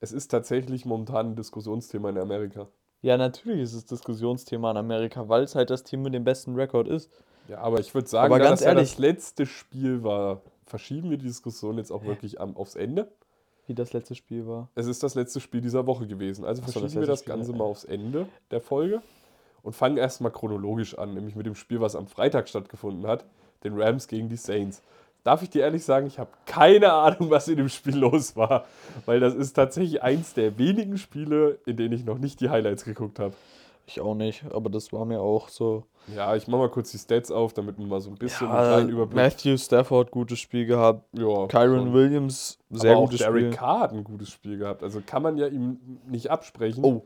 Es 0.00 0.12
ist 0.12 0.28
tatsächlich 0.28 0.86
momentan 0.86 1.32
ein 1.32 1.36
Diskussionsthema 1.36 2.10
in 2.10 2.18
Amerika. 2.18 2.68
Ja, 3.02 3.16
natürlich 3.16 3.62
ist 3.62 3.74
es 3.74 3.84
Diskussionsthema 3.84 4.70
in 4.70 4.76
Amerika, 4.76 5.28
weil 5.28 5.42
es 5.42 5.54
halt 5.54 5.70
das 5.70 5.84
Team 5.84 6.02
mit 6.02 6.14
dem 6.14 6.24
besten 6.24 6.54
Rekord 6.54 6.88
ist. 6.88 7.10
Ja, 7.48 7.58
aber 7.58 7.80
ich 7.80 7.94
würde 7.94 8.08
sagen, 8.08 8.26
Aber 8.32 8.38
da 8.38 8.44
ganz 8.48 8.60
das 8.60 8.66
ja 8.66 8.72
ehrlich- 8.72 8.90
das 8.92 8.98
letzte 8.98 9.46
Spiel 9.46 10.02
war, 10.04 10.42
verschieben 10.66 11.10
wir 11.10 11.16
die 11.18 11.26
Diskussion 11.26 11.78
jetzt 11.78 11.90
auch 11.90 12.04
wirklich 12.04 12.40
am, 12.40 12.56
aufs 12.56 12.74
Ende. 12.74 13.10
Wie 13.66 13.74
das 13.74 13.92
letzte 13.92 14.14
Spiel 14.14 14.46
war. 14.46 14.68
Es 14.74 14.86
ist 14.86 15.02
das 15.02 15.14
letzte 15.14 15.40
Spiel 15.40 15.60
dieser 15.60 15.86
Woche 15.86 16.06
gewesen. 16.06 16.44
Also 16.44 16.62
Ach 16.62 16.66
verschieben 16.70 16.86
das 16.86 16.94
wir 16.94 17.06
das 17.06 17.20
Spiel, 17.20 17.34
Ganze 17.34 17.52
ja. 17.52 17.58
mal 17.58 17.64
aufs 17.64 17.84
Ende 17.84 18.26
der 18.50 18.60
Folge 18.60 19.02
und 19.62 19.74
fangen 19.74 19.96
erstmal 19.98 20.32
chronologisch 20.32 20.96
an, 20.96 21.14
nämlich 21.14 21.36
mit 21.36 21.44
dem 21.46 21.54
Spiel, 21.54 21.80
was 21.80 21.94
am 21.96 22.06
Freitag 22.06 22.48
stattgefunden 22.48 23.06
hat, 23.06 23.24
den 23.64 23.78
Rams 23.80 24.08
gegen 24.08 24.28
die 24.28 24.36
Saints. 24.36 24.82
Darf 25.24 25.42
ich 25.42 25.50
dir 25.50 25.62
ehrlich 25.62 25.84
sagen, 25.84 26.06
ich 26.06 26.18
habe 26.18 26.30
keine 26.46 26.92
Ahnung, 26.92 27.28
was 27.30 27.48
in 27.48 27.56
dem 27.56 27.68
Spiel 27.68 27.96
los 27.98 28.36
war, 28.36 28.64
weil 29.04 29.20
das 29.20 29.34
ist 29.34 29.52
tatsächlich 29.54 30.02
eins 30.02 30.32
der 30.32 30.56
wenigen 30.58 30.96
Spiele, 30.96 31.58
in 31.66 31.76
denen 31.76 31.92
ich 31.92 32.04
noch 32.04 32.18
nicht 32.18 32.40
die 32.40 32.48
Highlights 32.48 32.84
geguckt 32.84 33.18
habe. 33.18 33.34
Ich 33.86 34.00
auch 34.00 34.14
nicht, 34.14 34.44
aber 34.52 34.70
das 34.70 34.92
war 34.92 35.04
mir 35.04 35.20
auch 35.20 35.48
so. 35.48 35.84
Ja, 36.16 36.34
ich 36.36 36.48
mache 36.48 36.62
mal 36.62 36.70
kurz 36.70 36.90
die 36.90 36.98
Stats 36.98 37.30
auf, 37.30 37.52
damit 37.52 37.78
man 37.78 37.88
mal 37.88 38.00
so 38.00 38.10
ein 38.10 38.16
bisschen 38.16 38.46
einen 38.48 38.56
Ja, 38.56 38.62
kleinen 38.74 38.88
Überblick 38.90 39.16
Matthew 39.16 39.56
Stafford, 39.58 40.10
gutes 40.10 40.38
Spiel 40.38 40.64
gehabt. 40.66 41.04
Ja, 41.18 41.46
Kyron 41.48 41.86
schon. 41.86 41.92
Williams, 41.92 42.58
sehr 42.70 42.92
aber 42.92 43.02
gutes 43.02 43.20
auch 43.22 43.26
Derek 43.26 43.46
Spiel. 43.46 43.50
Carr 43.58 43.80
hat 43.80 43.92
ein 43.92 44.04
gutes 44.04 44.30
Spiel 44.30 44.56
gehabt. 44.58 44.82
Also 44.82 45.02
kann 45.04 45.22
man 45.22 45.36
ja 45.36 45.46
ihm 45.48 45.78
nicht 46.08 46.30
absprechen. 46.30 46.82
Oh, 46.84 47.04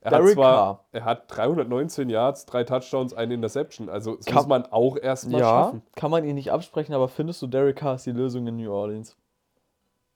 er 0.00 0.12
hat 0.12 0.18
Derek 0.20 0.34
zwar, 0.34 0.54
Carr. 0.54 0.84
er 0.92 1.04
hat 1.04 1.24
319 1.36 2.08
Yards, 2.08 2.46
drei 2.46 2.64
Touchdowns, 2.64 3.12
eine 3.14 3.34
Interception. 3.34 3.88
Also 3.90 4.16
das 4.16 4.24
Kann- 4.26 4.36
muss 4.36 4.46
man 4.46 4.64
auch 4.66 4.96
erstmal 4.96 5.40
ja, 5.40 5.46
schaffen. 5.64 5.82
kann 5.96 6.10
man 6.10 6.24
ihn 6.24 6.36
nicht 6.36 6.50
absprechen, 6.52 6.94
aber 6.94 7.08
findest 7.08 7.42
du 7.42 7.46
Derek 7.48 7.76
Carr 7.76 7.96
ist 7.96 8.06
die 8.06 8.12
Lösung 8.12 8.46
in 8.46 8.56
New 8.56 8.72
Orleans? 8.72 9.16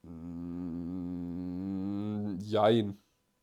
Mm, 0.05 2.39
Jein. 2.41 2.97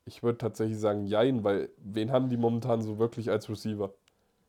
Ich 0.06 0.24
würde 0.24 0.38
tatsächlich 0.40 0.80
sagen 0.80 1.06
Jein, 1.06 1.44
weil 1.44 1.70
wen 1.78 2.12
haben 2.12 2.30
die 2.30 2.38
momentan 2.38 2.82
so 2.82 2.98
wirklich 2.98 3.30
als 3.30 3.48
Receiver? 3.50 3.92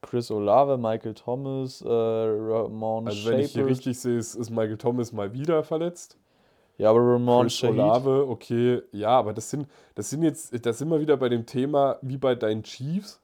Chris 0.03 0.31
Olave, 0.31 0.79
Michael 0.79 1.15
Thomas, 1.15 1.83
äh, 1.83 1.89
Ramon 1.89 3.07
Also 3.09 3.29
wenn 3.31 3.41
ich 3.41 3.53
hier 3.53 3.67
richtig 3.67 3.99
sehe, 3.99 4.17
ist, 4.17 4.35
ist 4.35 4.51
Michael 4.51 4.79
Thomas 4.79 5.13
mal 5.13 5.33
wieder 5.33 5.63
verletzt. 5.63 6.17
Ja, 6.79 6.91
aber 6.91 7.01
Ramon 7.01 7.43
Chris 7.47 7.57
Shahid. 7.57 7.75
Olave, 7.79 8.27
okay, 8.29 8.83
ja, 8.93 9.11
aber 9.11 9.35
das 9.35 9.51
sind, 9.51 9.69
das 9.95 10.09
sind 10.09 10.23
jetzt, 10.23 10.65
das 10.65 10.79
sind 10.79 10.89
wir 10.89 11.01
wieder 11.01 11.17
bei 11.19 11.29
dem 11.29 11.45
Thema, 11.45 11.99
wie 12.01 12.17
bei 12.17 12.35
deinen 12.35 12.63
Chiefs. 12.63 13.21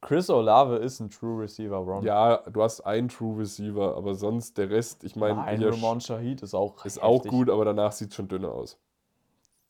Chris 0.00 0.30
Olave 0.30 0.76
ist 0.76 1.00
ein 1.00 1.10
True 1.10 1.42
Receiver, 1.42 1.76
Ron. 1.76 2.04
Ja, 2.04 2.38
du 2.50 2.62
hast 2.62 2.80
einen 2.82 3.08
True 3.08 3.40
Receiver, 3.40 3.96
aber 3.96 4.14
sonst 4.14 4.56
der 4.58 4.70
Rest, 4.70 5.02
ich 5.04 5.16
meine, 5.16 5.36
Nein, 5.36 5.58
hier 5.58 5.72
Ramon 5.72 6.00
Shahid 6.00 6.42
ist 6.42 6.54
auch 6.54 6.84
ist 6.84 7.02
auch 7.02 7.16
heftig. 7.16 7.30
gut, 7.30 7.50
aber 7.50 7.64
danach 7.64 7.92
sieht 7.92 8.10
es 8.10 8.14
schon 8.14 8.28
dünner 8.28 8.52
aus. 8.52 8.78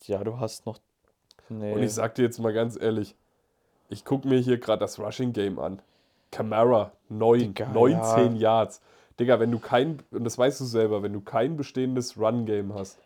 Ja, 0.04 0.22
du 0.22 0.38
hast 0.38 0.66
noch. 0.66 0.78
Nee. 1.48 1.72
Und 1.72 1.82
ich 1.82 1.92
sag 1.94 2.14
dir 2.14 2.22
jetzt 2.22 2.38
mal 2.38 2.52
ganz 2.52 2.78
ehrlich, 2.80 3.16
ich 3.88 4.04
gucke 4.04 4.28
mir 4.28 4.38
hier 4.38 4.58
gerade 4.58 4.80
das 4.80 4.98
Rushing 4.98 5.32
Game 5.32 5.58
an. 5.58 5.80
Camara, 6.30 6.92
9, 7.08 7.38
Digga, 7.40 7.68
19 7.72 8.36
Yards. 8.36 8.80
Digga, 9.18 9.40
wenn 9.40 9.50
du 9.50 9.58
kein, 9.58 9.98
und 10.10 10.24
das 10.24 10.36
weißt 10.38 10.60
du 10.60 10.64
selber, 10.64 11.02
wenn 11.02 11.12
du 11.12 11.20
kein 11.20 11.56
bestehendes 11.56 12.18
Run-Game 12.18 12.74
hast, 12.74 12.98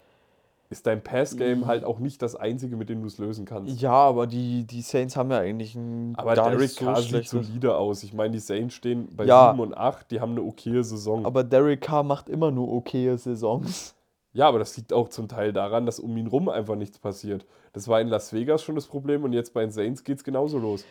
ist 0.68 0.86
dein 0.86 1.02
Pass-Game 1.02 1.66
halt 1.66 1.84
auch 1.84 1.98
nicht 1.98 2.22
das 2.22 2.34
einzige, 2.34 2.76
mit 2.76 2.88
dem 2.88 3.02
du 3.02 3.06
es 3.06 3.18
lösen 3.18 3.44
kannst. 3.44 3.80
ja, 3.80 3.92
aber 3.92 4.26
die, 4.26 4.64
die 4.64 4.80
Saints 4.80 5.16
haben 5.16 5.30
ja 5.30 5.38
eigentlich 5.38 5.74
ein 5.74 6.14
Aber 6.16 6.34
gar 6.34 6.50
Derek 6.50 6.70
so 6.70 6.84
Carr 6.86 7.00
sieht 7.02 7.28
solide 7.28 7.76
aus. 7.76 8.02
Ich 8.02 8.14
meine, 8.14 8.32
die 8.32 8.38
Saints 8.38 8.74
stehen 8.74 9.06
bei 9.14 9.24
Ja. 9.26 9.50
7 9.50 9.60
und 9.60 9.76
8, 9.76 10.10
die 10.10 10.20
haben 10.20 10.32
eine 10.32 10.42
okaye 10.42 10.82
Saison. 10.82 11.26
Aber 11.26 11.44
Derek 11.44 11.82
Carr 11.82 12.02
macht 12.02 12.28
immer 12.30 12.50
nur 12.50 12.72
okaye 12.72 13.16
Saisons. 13.18 13.94
Ja, 14.32 14.48
aber 14.48 14.58
das 14.58 14.76
liegt 14.76 14.92
auch 14.92 15.08
zum 15.08 15.28
Teil 15.28 15.52
daran, 15.52 15.84
dass 15.84 16.00
um 16.00 16.16
ihn 16.16 16.26
rum 16.26 16.48
einfach 16.48 16.74
nichts 16.74 16.98
passiert. 16.98 17.44
Das 17.72 17.88
war 17.88 18.00
in 18.00 18.08
Las 18.08 18.32
Vegas 18.32 18.62
schon 18.62 18.74
das 18.74 18.86
Problem 18.86 19.24
und 19.24 19.32
jetzt 19.32 19.52
bei 19.52 19.60
den 19.60 19.70
Saints 19.70 20.04
geht 20.04 20.18
es 20.18 20.24
genauso 20.24 20.58
los. 20.58 20.84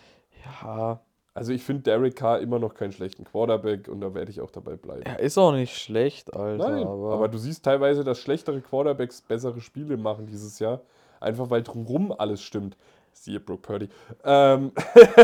Ja, 0.46 1.00
Also 1.34 1.52
ich 1.54 1.64
finde 1.64 1.84
Derek 1.84 2.16
Carr 2.16 2.40
immer 2.40 2.60
noch 2.60 2.74
keinen 2.74 2.92
schlechten 2.92 3.24
Quarterback 3.24 3.88
und 3.88 4.02
da 4.02 4.14
werde 4.14 4.32
ich 4.32 4.42
auch 4.42 4.52
dabei 4.52 4.76
bleiben. 4.76 5.04
er 5.04 5.20
ist 5.20 5.38
auch 5.38 5.54
nicht 5.54 5.78
schlecht, 5.78 6.34
Alter. 6.34 6.70
Nein, 6.70 6.86
aber, 6.86 7.14
aber, 7.14 7.28
du 7.30 7.38
siehst 7.38 7.64
teilweise, 7.64 8.04
dass 8.04 8.20
schlechtere 8.20 8.62
Quarterbacks 8.62 9.22
bessere 9.22 9.62
Spiele 9.62 9.98
machen 9.98 10.28
dieses 10.28 10.60
Jahr. 10.60 10.82
Einfach 11.20 11.50
weil 11.50 11.64
drumherum 11.64 12.12
alles 12.12 12.42
stimmt. 12.42 12.76
Siehe 13.14 13.40
Brooke 13.40 13.62
Purdy. 13.62 13.90
Ähm, 14.24 14.72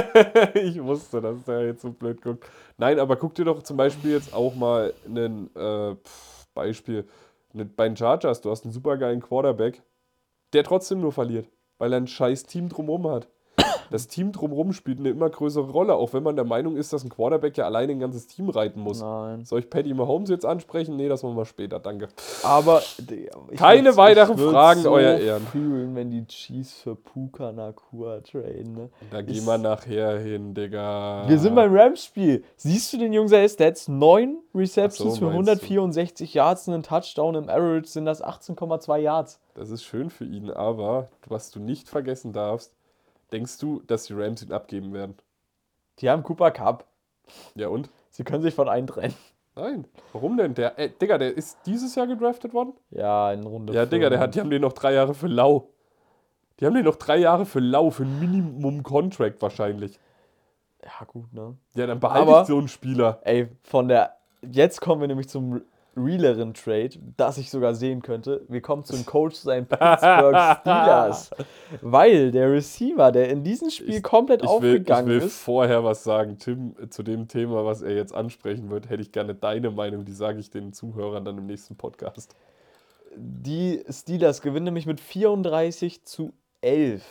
ich 0.53 0.81
wusste, 0.83 1.21
dass 1.21 1.43
der 1.45 1.65
jetzt 1.65 1.81
so 1.81 1.91
blöd 1.91 2.21
guckt. 2.21 2.45
Nein, 2.77 3.00
aber 3.00 3.15
guck 3.15 3.33
dir 3.33 3.45
doch 3.45 3.63
zum 3.63 3.77
Beispiel 3.77 4.12
jetzt 4.12 4.33
auch 4.33 4.55
mal 4.55 4.93
ein 5.05 5.50
äh, 5.55 5.95
Beispiel. 6.53 7.07
Ne- 7.57 7.65
Bei 7.65 7.87
den 7.89 7.97
Chargers, 7.97 8.41
du 8.41 8.51
hast 8.51 8.63
einen 8.63 8.71
supergeilen 8.71 9.21
Quarterback, 9.21 9.81
der 10.53 10.63
trotzdem 10.63 11.01
nur 11.01 11.11
verliert, 11.11 11.49
weil 11.77 11.91
er 11.93 11.97
ein 11.99 12.07
scheiß 12.07 12.43
Team 12.43 12.69
drumherum 12.69 13.09
hat. 13.09 13.27
Das 13.91 14.07
Team 14.07 14.31
drumherum 14.31 14.74
spielt 14.74 15.00
eine 15.00 15.09
immer 15.09 15.29
größere 15.29 15.69
Rolle, 15.71 15.95
auch 15.95 16.13
wenn 16.13 16.24
man 16.24 16.36
der 16.36 16.45
Meinung 16.45 16.75
ist, 16.75 16.91
dass 16.93 17.03
ein 17.03 17.09
Quarterback 17.09 17.57
ja 17.57 17.65
alleine 17.65 17.93
ein 17.93 18.00
ganzes 18.00 18.27
Team 18.27 18.50
reiten 18.50 18.81
muss. 18.81 19.01
Nein. 19.01 19.45
Soll 19.45 19.59
ich 19.59 19.69
Patty 19.69 19.93
Mahomes 19.93 20.29
jetzt 20.29 20.45
ansprechen? 20.45 20.95
Nee, 20.97 21.07
das 21.07 21.24
machen 21.24 21.38
wir 21.38 21.45
später, 21.45 21.79
danke. 21.79 22.07
Aber 22.43 22.81
ich 22.81 23.57
Keine 23.57 23.95
weiteren 23.97 24.38
Fragen, 24.38 24.81
so 24.81 24.91
euer 24.91 25.17
Ehren. 25.17 25.45
fühlen, 25.47 25.95
wenn 25.95 26.12
die 26.12 26.25
Chiefs 26.27 26.74
für 26.81 26.95
Puka 26.95 27.51
Nakua 27.51 28.19
traden. 28.21 28.74
Ne? 28.74 28.89
Da 29.12 29.21
gehen 29.21 29.36
Ist- 29.38 29.45
wir 29.47 29.57
nachher 29.57 30.19
hin, 30.19 30.53
Digga. 30.53 31.24
Wir 31.27 31.39
sind 31.39 31.55
beim 31.55 31.74
Rams-Spiel. 31.75 32.43
Siehst 32.57 32.91
du 32.93 32.97
den 32.97 33.13
Jungs 33.13 33.31
seine 33.31 33.47
Stats? 33.50 33.88
9 33.88 34.38
Receptions 34.53 35.13
Ach 35.15 35.19
so, 35.19 35.19
für 35.19 35.25
meinst 35.33 35.47
du. 35.47 35.51
164 35.51 36.33
Yards 36.33 36.67
und 36.67 36.74
einen 36.74 36.83
Touchdown. 36.83 37.36
Im 37.36 37.50
Average 37.50 37.88
sind 37.88 38.05
das 38.05 38.24
18,2 38.24 38.97
Yards. 38.97 39.39
Das 39.53 39.69
ist 39.69 39.83
schön 39.83 40.09
für 40.09 40.25
ihn, 40.25 40.51
aber 40.51 41.09
was 41.27 41.50
du 41.51 41.59
nicht 41.59 41.89
vergessen 41.89 42.31
darfst, 42.33 42.74
denkst 43.31 43.57
du, 43.60 43.81
dass 43.88 44.05
die 44.05 44.13
Rams 44.13 44.41
ihn 44.43 44.51
abgeben 44.51 44.93
werden? 44.93 45.15
Die 46.00 46.10
haben 46.10 46.24
Cooper 46.24 46.51
Cup. 46.51 46.86
Ja 47.55 47.67
und? 47.67 47.89
Sie 48.10 48.24
können 48.24 48.41
sich 48.43 48.53
von 48.55 48.69
einem 48.69 48.88
trennen. 48.88 49.13
Nein. 49.55 49.86
Warum 50.13 50.38
denn? 50.38 50.53
Der, 50.53 50.77
äh, 50.77 50.89
Digga, 50.89 51.17
der 51.17 51.36
ist 51.36 51.57
dieses 51.65 51.96
Jahr 51.96 52.05
gedraftet 52.07 52.53
worden? 52.53 52.74
Ja, 52.91 53.31
in 53.34 53.43
Runde 53.43 53.74
Ja, 53.74 53.86
Digga, 53.86 54.10
der 54.10 54.19
hat, 54.19 54.36
die 54.36 54.39
haben 54.39 54.50
den 54.51 54.62
noch 54.62 54.74
drei 54.74 54.93
Jahre 54.93 55.13
für 55.15 55.27
lau. 55.27 55.69
Die 56.60 56.65
haben 56.65 56.74
den 56.75 56.86
noch 56.86 56.96
drei 56.96 57.17
Jahre 57.17 57.46
für 57.46 57.60
lau, 57.60 57.89
für 57.89 58.03
ein 58.03 58.19
Minimum-Contract 58.19 59.41
wahrscheinlich. 59.41 60.00
Ja, 60.84 61.05
gut, 61.05 61.34
ne? 61.34 61.57
Ja, 61.75 61.88
dann 61.88 62.00
behalte 62.00 62.29
Aber- 62.29 62.41
ich 62.41 62.48
so 62.48 62.57
einen 62.57 62.67
Spieler. 62.67 63.19
Ey, 63.24 63.50
von 63.63 63.88
der. 63.88 64.17
jetzt 64.41 64.79
kommen 64.79 65.01
wir 65.01 65.07
nämlich 65.07 65.27
zum 65.27 65.62
realeren 65.98 66.54
Trade, 66.54 66.92
das 67.18 67.38
ich 67.38 67.50
sogar 67.50 67.75
sehen 67.75 68.01
könnte. 68.01 68.46
Wir 68.48 68.62
kommen 68.62 68.84
zum 68.84 69.06
Coach 69.06 69.36
seinen 69.36 69.66
Pittsburgh 69.66 70.36
Steelers. 70.62 71.30
Weil 71.82 72.32
der 72.32 72.51
Receiver, 72.51 73.12
der 73.12 73.30
in 73.30 73.44
diesem 73.44 73.70
Spiel 73.70 73.96
Ich- 73.96 74.04
komplett 74.04 74.42
Ich 74.44 74.50
will, 74.50 74.56
ich 74.75 74.80
aufgegangen 74.82 75.10
will 75.10 75.18
ist. 75.22 75.39
vorher 75.39 75.84
was 75.84 76.04
sagen, 76.04 76.38
Tim, 76.39 76.75
zu 76.89 77.04
dem 77.04 77.27
Thema, 77.27 77.66
was 77.66 77.82
er 77.82 77.96
jetzt 77.96 78.13
ansprechen 78.13 78.70
wird, 78.70 78.89
hätte 78.89 79.01
ich 79.01 79.12
gerne 79.12 79.36
deine 79.36 79.72
Meinung, 79.72 80.06
die 80.06 80.13
sage 80.13 80.39
ich 80.39 80.50
den 80.50 80.74
Zuhörern 80.74 81.25
dann 81.25 81.38
im 81.38 81.46
nächsten 81.46 81.75
Podcast. 81.75 82.36
Die 83.16 83.84
Steelers 83.89 84.42
gewinnen 84.42 84.66
nämlich 84.66 84.86
mit 84.86 85.00
34 85.00 86.04
zu 86.04 86.34
11 86.62 87.04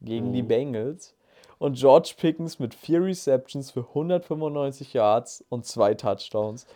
gegen 0.00 0.32
die 0.32 0.42
Mhm. 0.42 0.48
Bengals. 0.48 1.14
Und 1.58 1.78
George 1.78 2.12
Pickens 2.18 2.58
mit 2.58 2.74
vier 2.74 3.02
Receptions 3.02 3.70
für 3.70 3.80
195 3.80 4.92
Yards 4.92 5.42
und 5.48 5.64
zwei 5.64 5.94
Touchdowns. 5.94 6.66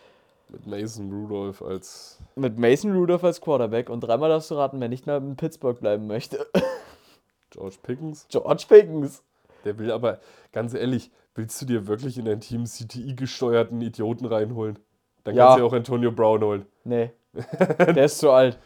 Mit 0.51 0.67
Mason 0.67 1.11
Rudolph 1.11 1.61
als. 1.61 2.19
Mit 2.35 2.59
Mason 2.59 2.91
Rudolph 2.93 3.23
als 3.23 3.39
Quarterback. 3.41 3.89
Und 3.89 4.01
dreimal 4.01 4.29
darfst 4.29 4.51
du 4.51 4.55
raten, 4.55 4.79
wer 4.81 4.89
nicht 4.89 5.05
mehr 5.07 5.17
in 5.17 5.35
Pittsburgh 5.37 5.79
bleiben 5.79 6.07
möchte. 6.07 6.45
George 7.51 7.77
Pickens. 7.81 8.25
George 8.29 8.65
Pickens. 8.67 9.23
Der 9.65 9.77
will 9.77 9.91
aber, 9.91 10.19
ganz 10.51 10.73
ehrlich, 10.73 11.11
willst 11.35 11.61
du 11.61 11.65
dir 11.65 11.87
wirklich 11.87 12.17
in 12.17 12.25
dein 12.25 12.39
Team 12.41 12.65
CTI-gesteuerten 12.65 13.79
Idioten 13.81 14.25
reinholen? 14.25 14.79
Dann 15.23 15.35
Ja. 15.35 15.45
kannst 15.45 15.57
du 15.57 15.61
ja 15.63 15.67
auch 15.69 15.73
Antonio 15.73 16.11
Brown 16.11 16.43
holen. 16.43 16.65
Nee. 16.83 17.11
Der 17.79 18.05
ist 18.05 18.17
zu 18.19 18.31
alt. 18.31 18.57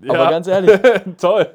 Ja, 0.00 0.12
Aber 0.14 0.30
ganz 0.30 0.46
ehrlich, 0.46 0.70
toll. 1.20 1.54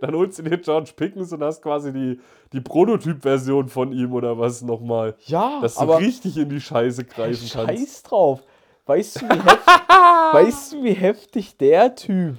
Dann 0.00 0.14
holst 0.14 0.38
du 0.40 0.42
dir 0.42 0.58
George 0.58 0.90
Pickens 0.96 1.32
und 1.32 1.42
hast 1.42 1.62
quasi 1.62 1.92
die, 1.92 2.20
die 2.52 2.60
Prototyp-Version 2.60 3.68
von 3.68 3.92
ihm 3.92 4.12
oder 4.12 4.36
was 4.38 4.60
nochmal. 4.62 5.14
ja, 5.26 5.60
Dass 5.62 5.76
du 5.76 5.80
aber 5.82 5.98
richtig 6.00 6.36
in 6.36 6.48
die 6.48 6.60
Scheiße 6.60 7.04
greifen 7.04 7.48
kannst. 7.52 7.68
scheiß 7.78 8.02
drauf. 8.02 8.42
Weißt 8.88 9.20
du, 9.22 9.26
wie 9.28 9.34
heftig, 9.38 9.66
weißt 10.32 10.72
du, 10.72 10.82
wie 10.84 10.92
heftig 10.94 11.56
der 11.58 11.94
Typ 11.94 12.38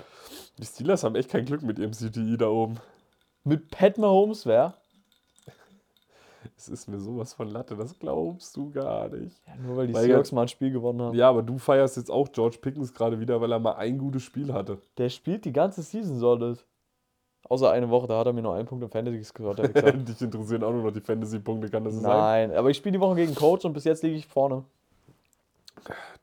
Die 0.57 0.65
Steelers 0.65 1.03
haben 1.03 1.15
echt 1.15 1.29
kein 1.29 1.45
Glück 1.45 1.61
mit 1.61 1.79
ihrem 1.79 1.91
CTI 1.91 2.37
da 2.37 2.49
oben. 2.49 2.77
mit 3.43 3.69
Pat 3.71 3.97
Mahomes 3.97 4.45
wäre? 4.45 4.73
Es 6.57 6.67
ist 6.69 6.87
mir 6.87 6.99
sowas 6.99 7.33
von 7.33 7.47
Latte, 7.49 7.75
das 7.75 7.97
glaubst 7.97 8.55
du 8.57 8.69
gar 8.71 9.07
nicht. 9.09 9.35
Ja, 9.47 9.55
nur 9.57 9.77
weil 9.77 9.87
die 9.87 9.93
Weil 9.93 10.05
Seahawks 10.05 10.31
ja- 10.31 10.35
mal 10.35 10.41
ein 10.43 10.47
Spiel 10.49 10.71
gewonnen 10.71 11.01
haben. 11.01 11.15
Ja, 11.15 11.29
aber 11.29 11.41
du 11.41 11.57
feierst 11.57 11.95
jetzt 11.97 12.09
auch 12.11 12.29
George 12.31 12.57
Pickens 12.61 12.93
gerade 12.93 13.19
wieder, 13.19 13.39
weil 13.39 13.51
er 13.51 13.59
mal 13.59 13.73
ein 13.75 13.97
gutes 13.97 14.23
Spiel 14.23 14.51
hatte. 14.53 14.79
Der 14.97 15.09
spielt 15.09 15.45
die 15.45 15.53
ganze 15.53 15.81
Season 15.83 16.17
solid. 16.17 16.65
Außer 17.47 17.71
eine 17.71 17.89
Woche, 17.89 18.07
da 18.07 18.19
hat 18.19 18.27
er 18.27 18.33
mir 18.33 18.41
nur 18.41 18.53
einen 18.55 18.67
Punkt 18.67 18.83
im 18.83 18.89
Fantasy 18.91 19.17
gescored. 19.19 19.57
Dich 20.07 20.21
interessieren 20.21 20.63
auch 20.63 20.71
nur 20.71 20.83
noch 20.83 20.91
die 20.91 20.99
Fantasy-Punkte, 21.01 21.69
kann 21.69 21.83
das 21.85 21.93
so 21.93 22.01
sein? 22.01 22.17
Nein, 22.49 22.51
aber 22.57 22.69
ich 22.69 22.77
spiele 22.77 22.93
die 22.93 22.99
Woche 22.99 23.15
gegen 23.15 23.33
Coach 23.35 23.63
und 23.65 23.73
bis 23.73 23.85
jetzt 23.85 24.03
liege 24.03 24.15
ich 24.17 24.27
vorne. 24.27 24.63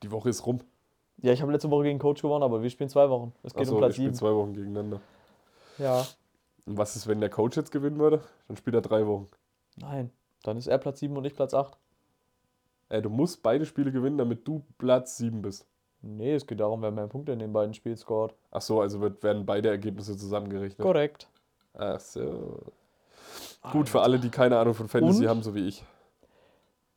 Die 0.02 0.10
Woche 0.10 0.28
ist 0.28 0.46
rum. 0.46 0.60
Ja, 1.18 1.32
ich 1.32 1.40
habe 1.40 1.50
letzte 1.52 1.70
Woche 1.70 1.84
gegen 1.84 1.98
Coach 1.98 2.22
gewonnen, 2.22 2.42
aber 2.42 2.62
wir 2.62 2.70
spielen 2.70 2.90
zwei 2.90 3.08
Wochen. 3.08 3.32
Es 3.42 3.54
geht 3.54 3.60
um 3.60 3.62
Achso, 3.62 3.74
wir 3.74 3.78
Platz 3.78 3.94
spielen 3.94 4.14
7. 4.14 4.18
zwei 4.18 4.34
Wochen 4.34 4.52
gegeneinander. 4.52 5.00
Ja. 5.78 6.06
Und 6.66 6.76
was 6.76 6.96
ist, 6.96 7.06
wenn 7.06 7.20
der 7.20 7.30
Coach 7.30 7.56
jetzt 7.56 7.70
gewinnen 7.70 7.98
würde? 7.98 8.22
Dann 8.48 8.56
spielt 8.56 8.74
er 8.74 8.82
drei 8.82 9.06
Wochen. 9.06 9.28
Nein, 9.76 10.10
dann 10.42 10.56
ist 10.56 10.66
er 10.66 10.78
Platz 10.78 11.00
7 11.00 11.16
und 11.16 11.24
ich 11.24 11.34
Platz 11.34 11.54
8. 11.54 11.76
Äh, 12.88 13.02
du 13.02 13.08
musst 13.08 13.42
beide 13.42 13.64
Spiele 13.66 13.92
gewinnen, 13.92 14.18
damit 14.18 14.46
du 14.46 14.62
Platz 14.78 15.16
7 15.16 15.42
bist. 15.42 15.66
Nee, 16.02 16.34
es 16.34 16.46
geht 16.46 16.60
darum, 16.60 16.82
wer 16.82 16.90
mehr 16.90 17.06
Punkte 17.06 17.32
in 17.32 17.38
den 17.38 17.52
beiden 17.52 17.74
Spielen 17.74 17.96
scored. 17.96 18.34
Achso, 18.50 18.80
also 18.80 19.00
wird, 19.00 19.22
werden 19.22 19.46
beide 19.46 19.70
Ergebnisse 19.70 20.16
zusammengerechnet. 20.16 20.78
Korrekt. 20.78 21.28
Ach 21.74 21.98
so. 21.98 22.60
Gut, 23.72 23.88
für 23.88 24.02
alle, 24.02 24.18
die 24.18 24.28
keine 24.28 24.58
Ahnung 24.58 24.74
von 24.74 24.88
Fantasy 24.88 25.22
Und? 25.22 25.28
haben, 25.28 25.42
so 25.42 25.54
wie 25.54 25.66
ich. 25.66 25.84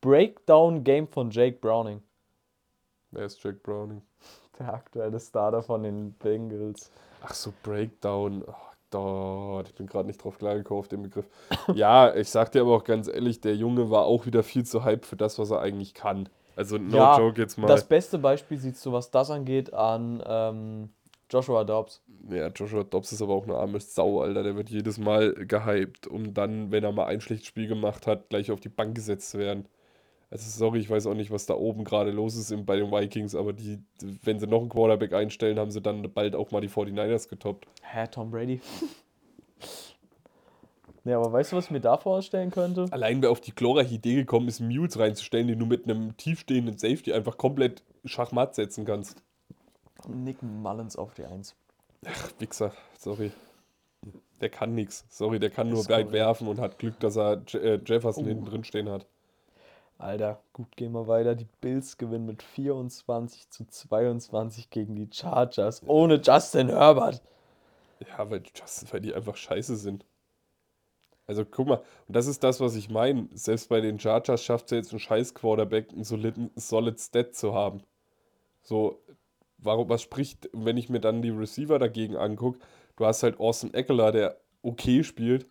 Breakdown 0.01 0.83
Game 0.83 1.07
von 1.07 1.31
Jake 1.31 1.57
Browning. 1.59 2.01
Wer 3.11 3.25
ist 3.25 3.43
Jack 3.43 3.63
Browning? 3.63 4.01
Der 4.59 4.73
aktuelle 4.73 5.19
Starter 5.19 5.61
von 5.61 5.83
den 5.83 6.13
Bengals. 6.13 6.91
Ach 7.21 7.33
so, 7.33 7.53
Breakdown. 7.63 8.43
Oh 8.45 8.53
Gott, 8.91 9.69
ich 9.69 9.75
bin 9.75 9.87
gerade 9.87 10.07
nicht 10.07 10.23
drauf 10.23 10.37
klargekommen 10.37 10.79
auf 10.79 10.87
den 10.87 11.03
Begriff. 11.03 11.25
ja, 11.73 12.13
ich 12.13 12.29
sag 12.29 12.51
dir 12.51 12.61
aber 12.61 12.75
auch 12.75 12.83
ganz 12.83 13.07
ehrlich, 13.07 13.39
der 13.39 13.55
Junge 13.55 13.89
war 13.89 14.05
auch 14.05 14.25
wieder 14.25 14.43
viel 14.43 14.65
zu 14.65 14.83
hype 14.83 15.05
für 15.05 15.15
das, 15.15 15.39
was 15.39 15.51
er 15.51 15.61
eigentlich 15.61 15.93
kann. 15.93 16.27
Also, 16.55 16.77
no 16.77 16.97
Ja, 16.97 17.17
joke 17.17 17.39
jetzt 17.39 17.57
mal. 17.57 17.67
Das 17.67 17.87
beste 17.87 18.17
Beispiel 18.17 18.57
siehst 18.57 18.85
du, 18.85 18.91
was 18.91 19.11
das 19.11 19.31
angeht, 19.31 19.73
an 19.73 20.21
ähm, 20.25 20.89
Joshua 21.29 21.63
Dobbs. 21.63 22.01
Ja, 22.29 22.47
Joshua 22.47 22.83
Dobbs 22.83 23.11
ist 23.11 23.21
aber 23.21 23.33
auch 23.33 23.43
eine 23.43 23.55
arme 23.55 23.79
Sau, 23.79 24.21
Alter. 24.21 24.43
Der 24.43 24.55
wird 24.55 24.69
jedes 24.69 24.97
Mal 24.97 25.33
gehypt, 25.33 26.07
um 26.07 26.33
dann, 26.33 26.71
wenn 26.71 26.83
er 26.83 26.91
mal 26.91 27.05
ein 27.05 27.21
schlechtes 27.21 27.47
Spiel 27.47 27.67
gemacht 27.67 28.07
hat, 28.07 28.29
gleich 28.29 28.51
auf 28.51 28.59
die 28.59 28.69
Bank 28.69 28.95
gesetzt 28.95 29.29
zu 29.29 29.37
werden. 29.37 29.67
Also 30.31 30.47
sorry, 30.49 30.79
ich 30.79 30.89
weiß 30.89 31.07
auch 31.07 31.15
nicht, 31.15 31.31
was 31.31 31.47
da 31.47 31.55
oben 31.55 31.83
gerade 31.83 32.11
los 32.11 32.35
ist 32.35 32.53
bei 32.65 32.75
den 32.75 32.91
Vikings, 32.91 33.33
aber 33.33 33.51
die, 33.51 33.79
wenn 34.23 34.39
sie 34.39 34.45
noch 34.45 34.59
einen 34.61 34.69
Quarterback 34.69 35.13
einstellen, 35.13 35.57
haben 35.57 35.71
sie 35.71 35.81
dann 35.81 36.03
bald 36.13 36.35
auch 36.35 36.51
mal 36.51 36.61
die 36.61 36.69
49ers 36.69 37.29
getoppt. 37.29 37.67
Hä, 37.81 38.05
Tom 38.11 38.29
Brady? 38.29 38.61
nee, 41.03 41.13
aber 41.13 41.31
weißt 41.33 41.51
du, 41.51 41.57
was 41.57 41.65
ich 41.65 41.71
mir 41.71 41.79
da 41.81 41.97
vorstellen 41.97 42.51
könnte? 42.51 42.85
Allein 42.91 43.21
wer 43.23 43.31
auf 43.31 43.41
die 43.41 43.55
glorreiche 43.55 43.95
Idee 43.95 44.15
gekommen 44.15 44.47
ist, 44.47 44.59
Mules 44.59 44.99
reinzustellen, 44.99 45.47
den 45.47 45.57
du 45.57 45.65
mit 45.65 45.85
einem 45.85 46.15
tiefstehenden 46.17 46.77
Safety 46.77 47.11
einfach 47.11 47.37
komplett 47.37 47.83
Schachmatt 48.05 48.53
setzen 48.53 48.85
kannst. 48.85 49.23
Nick 50.07 50.43
Mullins 50.43 50.95
auf 50.95 51.15
die 51.15 51.25
1. 51.25 51.55
Ach, 52.05 52.31
Wichser, 52.39 52.71
sorry. 52.97 53.31
Der 54.39 54.49
kann 54.49 54.73
nichts. 54.75 55.05
Sorry, 55.09 55.39
der 55.39 55.49
kann 55.49 55.69
nur 55.69 55.79
Ist 55.79 55.89
weit 55.89 56.11
werfen 56.13 56.47
und 56.47 56.59
hat 56.59 56.77
Glück, 56.79 56.97
dass 56.99 57.17
er 57.17 57.41
äh, 57.55 57.79
Jefferson 57.85 58.23
Oh. 58.23 58.27
hinten 58.27 58.45
drin 58.45 58.63
stehen 58.63 58.89
hat. 58.89 59.05
Alter, 59.99 60.41
gut, 60.53 60.77
gehen 60.77 60.93
wir 60.93 61.07
weiter. 61.07 61.35
Die 61.35 61.47
Bills 61.59 61.97
gewinnen 61.97 62.25
mit 62.25 62.41
24 62.41 63.49
zu 63.49 63.65
22 63.67 64.69
gegen 64.69 64.95
die 64.95 65.09
Chargers. 65.11 65.81
Ohne 65.85 66.21
Justin 66.23 66.69
Herbert. 66.69 67.21
Ja, 68.07 68.29
weil, 68.29 68.41
Justin, 68.55 68.87
weil 68.93 69.01
die 69.01 69.13
einfach 69.13 69.35
scheiße 69.35 69.75
sind. 69.75 70.05
Also 71.27 71.43
guck 71.43 71.67
mal, 71.67 71.83
und 72.07 72.15
das 72.15 72.27
ist 72.27 72.45
das, 72.45 72.61
was 72.61 72.75
ich 72.75 72.89
meine. 72.89 73.27
Selbst 73.33 73.67
bei 73.67 73.81
den 73.81 73.99
Chargers 73.99 74.41
schafft 74.41 74.67
es 74.67 74.71
jetzt 74.71 74.93
ein 74.93 74.99
scheiß 74.99 75.33
Quarterback, 75.33 75.91
einen 75.91 76.05
soliden, 76.05 76.49
solid 76.55 76.97
Stat 76.97 77.35
zu 77.35 77.53
haben. 77.53 77.83
So, 78.63 79.03
warum, 79.57 79.89
was 79.89 80.01
spricht, 80.01 80.49
wenn 80.53 80.77
ich 80.77 80.87
mir 80.87 81.01
dann 81.01 81.21
die 81.21 81.29
Receiver 81.29 81.77
dagegen 81.77 82.15
angucke? 82.15 82.59
Du 82.95 83.05
hast 83.05 83.21
halt 83.21 83.37
Austin 83.37 83.73
Eckler, 83.73 84.13
der 84.13 84.39
okay 84.61 85.03
spielt. 85.03 85.45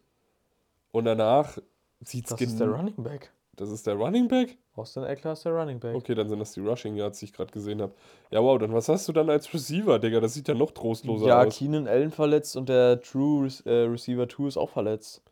Und 0.91 1.05
danach 1.05 1.59
sieht 2.01 2.25
es 2.25 2.31
Das 2.31 2.41
ist 2.41 2.59
der 2.59 2.69
Running 2.69 3.03
Back. 3.03 3.31
Das 3.59 3.71
ist 3.71 3.87
der 3.87 3.95
Running 3.95 4.29
Back? 4.29 4.57
Austin 4.77 5.03
Eckler 5.03 5.33
ist 5.33 5.45
der 5.45 5.53
Running 5.53 5.81
Back. 5.81 5.97
Okay, 5.97 6.15
dann 6.15 6.29
sind 6.29 6.39
das 6.39 6.53
die 6.53 6.61
Rushing 6.61 6.95
Yards, 6.97 7.19
die 7.19 7.25
ich 7.27 7.33
gerade 7.33 7.51
gesehen 7.51 7.83
habe. 7.83 7.93
Ja, 8.31 8.41
wow, 8.43 8.57
dann 8.59 8.73
was 8.73 8.89
hast 8.89 9.09
du 9.09 9.13
dann 9.13 9.29
als 9.29 9.53
Receiver, 9.53 9.99
Digga? 9.99 10.21
Das 10.21 10.35
sieht 10.35 10.47
ja 10.49 10.55
noch 10.55 10.71
trostloser 10.71 11.27
Ja, 11.27 11.43
aus. 11.43 11.57
Keenan 11.59 11.89
Allen 11.89 12.13
verletzt 12.13 12.57
und 12.57 12.69
der 12.69 13.01
True 13.01 13.49
äh, 13.65 13.71
Receiver 13.71 14.29
2 14.29 14.47
ist 14.47 14.57
auch 14.57 14.71
verletzt. 14.71 15.23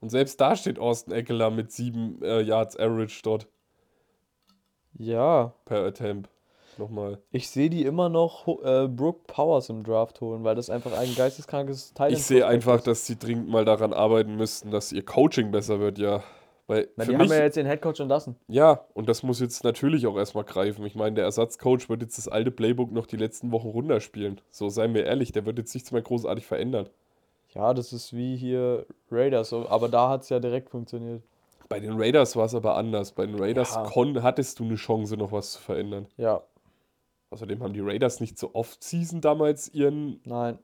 Und 0.00 0.10
selbst 0.10 0.40
da 0.40 0.56
steht 0.56 0.78
Austin 0.78 1.12
Eckler 1.14 1.50
mit 1.50 1.70
7 1.70 2.20
äh, 2.22 2.40
Yards 2.42 2.76
Average 2.78 3.20
dort 3.22 3.46
Ja, 4.98 5.52
per 5.64 5.84
Attempt. 5.84 6.28
Nochmal. 6.78 7.22
ich 7.30 7.48
sehe 7.48 7.70
die 7.70 7.84
immer 7.86 8.10
noch 8.10 8.46
äh, 8.62 8.86
Brooke 8.86 9.20
Powers 9.26 9.70
im 9.70 9.82
Draft 9.82 10.20
holen, 10.20 10.44
weil 10.44 10.54
das 10.56 10.68
einfach 10.68 10.92
ein 10.92 11.14
geisteskrankes 11.14 11.94
Teil 11.94 12.12
Ich 12.12 12.22
sehe 12.24 12.46
einfach, 12.46 12.82
dass 12.82 13.06
sie 13.06 13.16
dringend 13.16 13.48
mal 13.48 13.64
daran 13.64 13.94
arbeiten 13.94 14.36
müssten, 14.36 14.70
dass 14.70 14.92
ihr 14.92 15.02
Coaching 15.02 15.50
besser 15.52 15.80
wird, 15.80 15.96
ja. 15.98 16.22
Weil 16.68 16.88
Na, 16.96 17.04
die 17.04 17.16
haben 17.16 17.28
ja 17.28 17.38
jetzt 17.44 17.56
den 17.56 17.66
Headcoach 17.66 18.00
entlassen. 18.00 18.34
ja, 18.48 18.84
und 18.94 19.08
das 19.08 19.22
muss 19.22 19.38
jetzt 19.40 19.62
natürlich 19.62 20.06
auch 20.06 20.16
erstmal 20.16 20.42
greifen. 20.44 20.84
Ich 20.84 20.96
meine, 20.96 21.14
der 21.14 21.24
Ersatzcoach 21.24 21.88
wird 21.88 22.02
jetzt 22.02 22.18
das 22.18 22.26
alte 22.26 22.50
Playbook 22.50 22.90
noch 22.90 23.06
die 23.06 23.16
letzten 23.16 23.52
Wochen 23.52 23.68
runterspielen. 23.68 24.40
So, 24.50 24.68
seien 24.68 24.92
wir 24.94 25.04
ehrlich, 25.04 25.30
der 25.30 25.46
wird 25.46 25.58
jetzt 25.58 25.74
nichts 25.74 25.92
mehr 25.92 26.02
großartig 26.02 26.44
verändern. 26.44 26.88
Ja, 27.54 27.72
das 27.72 27.92
ist 27.92 28.12
wie 28.14 28.36
hier 28.36 28.84
Raiders, 29.10 29.52
aber 29.52 29.88
da 29.88 30.08
hat 30.08 30.22
es 30.22 30.28
ja 30.28 30.40
direkt 30.40 30.68
funktioniert. 30.70 31.22
Bei 31.68 31.78
den 31.80 31.94
Raiders 32.00 32.34
war 32.36 32.46
es 32.46 32.54
aber 32.54 32.76
anders. 32.76 33.12
Bei 33.12 33.26
den 33.26 33.38
Raiders 33.38 33.74
Ja. 33.74 33.84
kon 33.84 34.22
hattest 34.22 34.58
du 34.58 34.64
eine 34.64 34.74
Chance, 34.74 35.16
noch 35.16 35.32
was 35.32 35.52
zu 35.52 35.60
verändern. 35.62 36.06
Ja, 36.16 36.42
Außerdem 37.30 37.60
haben 37.62 37.72
die 37.72 37.80
Raiders 37.80 38.20
nicht 38.20 38.38
so 38.38 38.50
oft 38.54 38.82
Season 38.84 39.20
damals 39.20 39.68
ihren. 39.74 40.20
nein. 40.24 40.58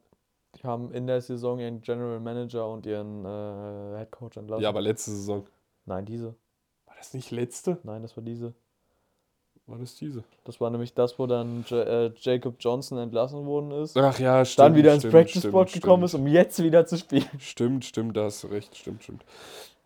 Die 0.57 0.67
haben 0.67 0.93
in 0.93 1.07
der 1.07 1.21
Saison 1.23 1.59
ihren 1.59 1.81
General 1.81 2.21
Manager 2.21 2.69
und 2.69 2.85
ihren 2.87 3.25
äh, 3.25 3.99
Headcoach 3.99 4.37
entlassen. 4.37 4.63
Ja, 4.63 4.69
aber 4.69 4.83
letzte 4.83 5.11
Saison. 5.11 5.47
Nein, 5.85 6.05
diese. 6.05 6.35
War 6.87 6.95
das 6.97 7.15
nicht 7.15 7.31
letzte? 7.31 7.79
Nein, 7.83 8.03
das 8.03 8.17
war 8.17 8.25
diese. 8.25 8.55
War 9.67 9.79
das 9.79 9.95
diese? 9.95 10.25
Das 10.45 10.61
war 10.61 10.71
nämlich 10.71 10.93
das, 10.95 11.19
wo 11.19 11.27
dann 11.27 11.65
J 11.69 11.87
äh, 11.87 12.13
Jacob 12.17 12.57
Johnson 12.59 12.99
entlassen 12.99 13.47
worden 13.47 13.71
ist. 13.71 13.97
Ach 13.97 14.19
ja, 14.19 14.45
stimmt. 14.45 14.59
dann 14.59 14.75
wieder 14.75 14.93
ins 14.93 15.03
stimmt, 15.03 15.13
Practice 15.15 15.43
Squad 15.43 15.73
gekommen 15.73 16.03
ist, 16.05 16.11
stimmt. 16.13 16.27
um 16.27 16.33
jetzt 16.33 16.63
wieder 16.63 16.85
zu 16.85 16.99
spielen. 16.99 17.29
Stimmt, 17.39 17.85
stimmt, 17.85 18.17
da 18.17 18.25
hast 18.25 18.43
du 18.43 18.49
recht, 18.49 18.77
stimmt, 18.77 19.05
stimmt. 19.05 19.25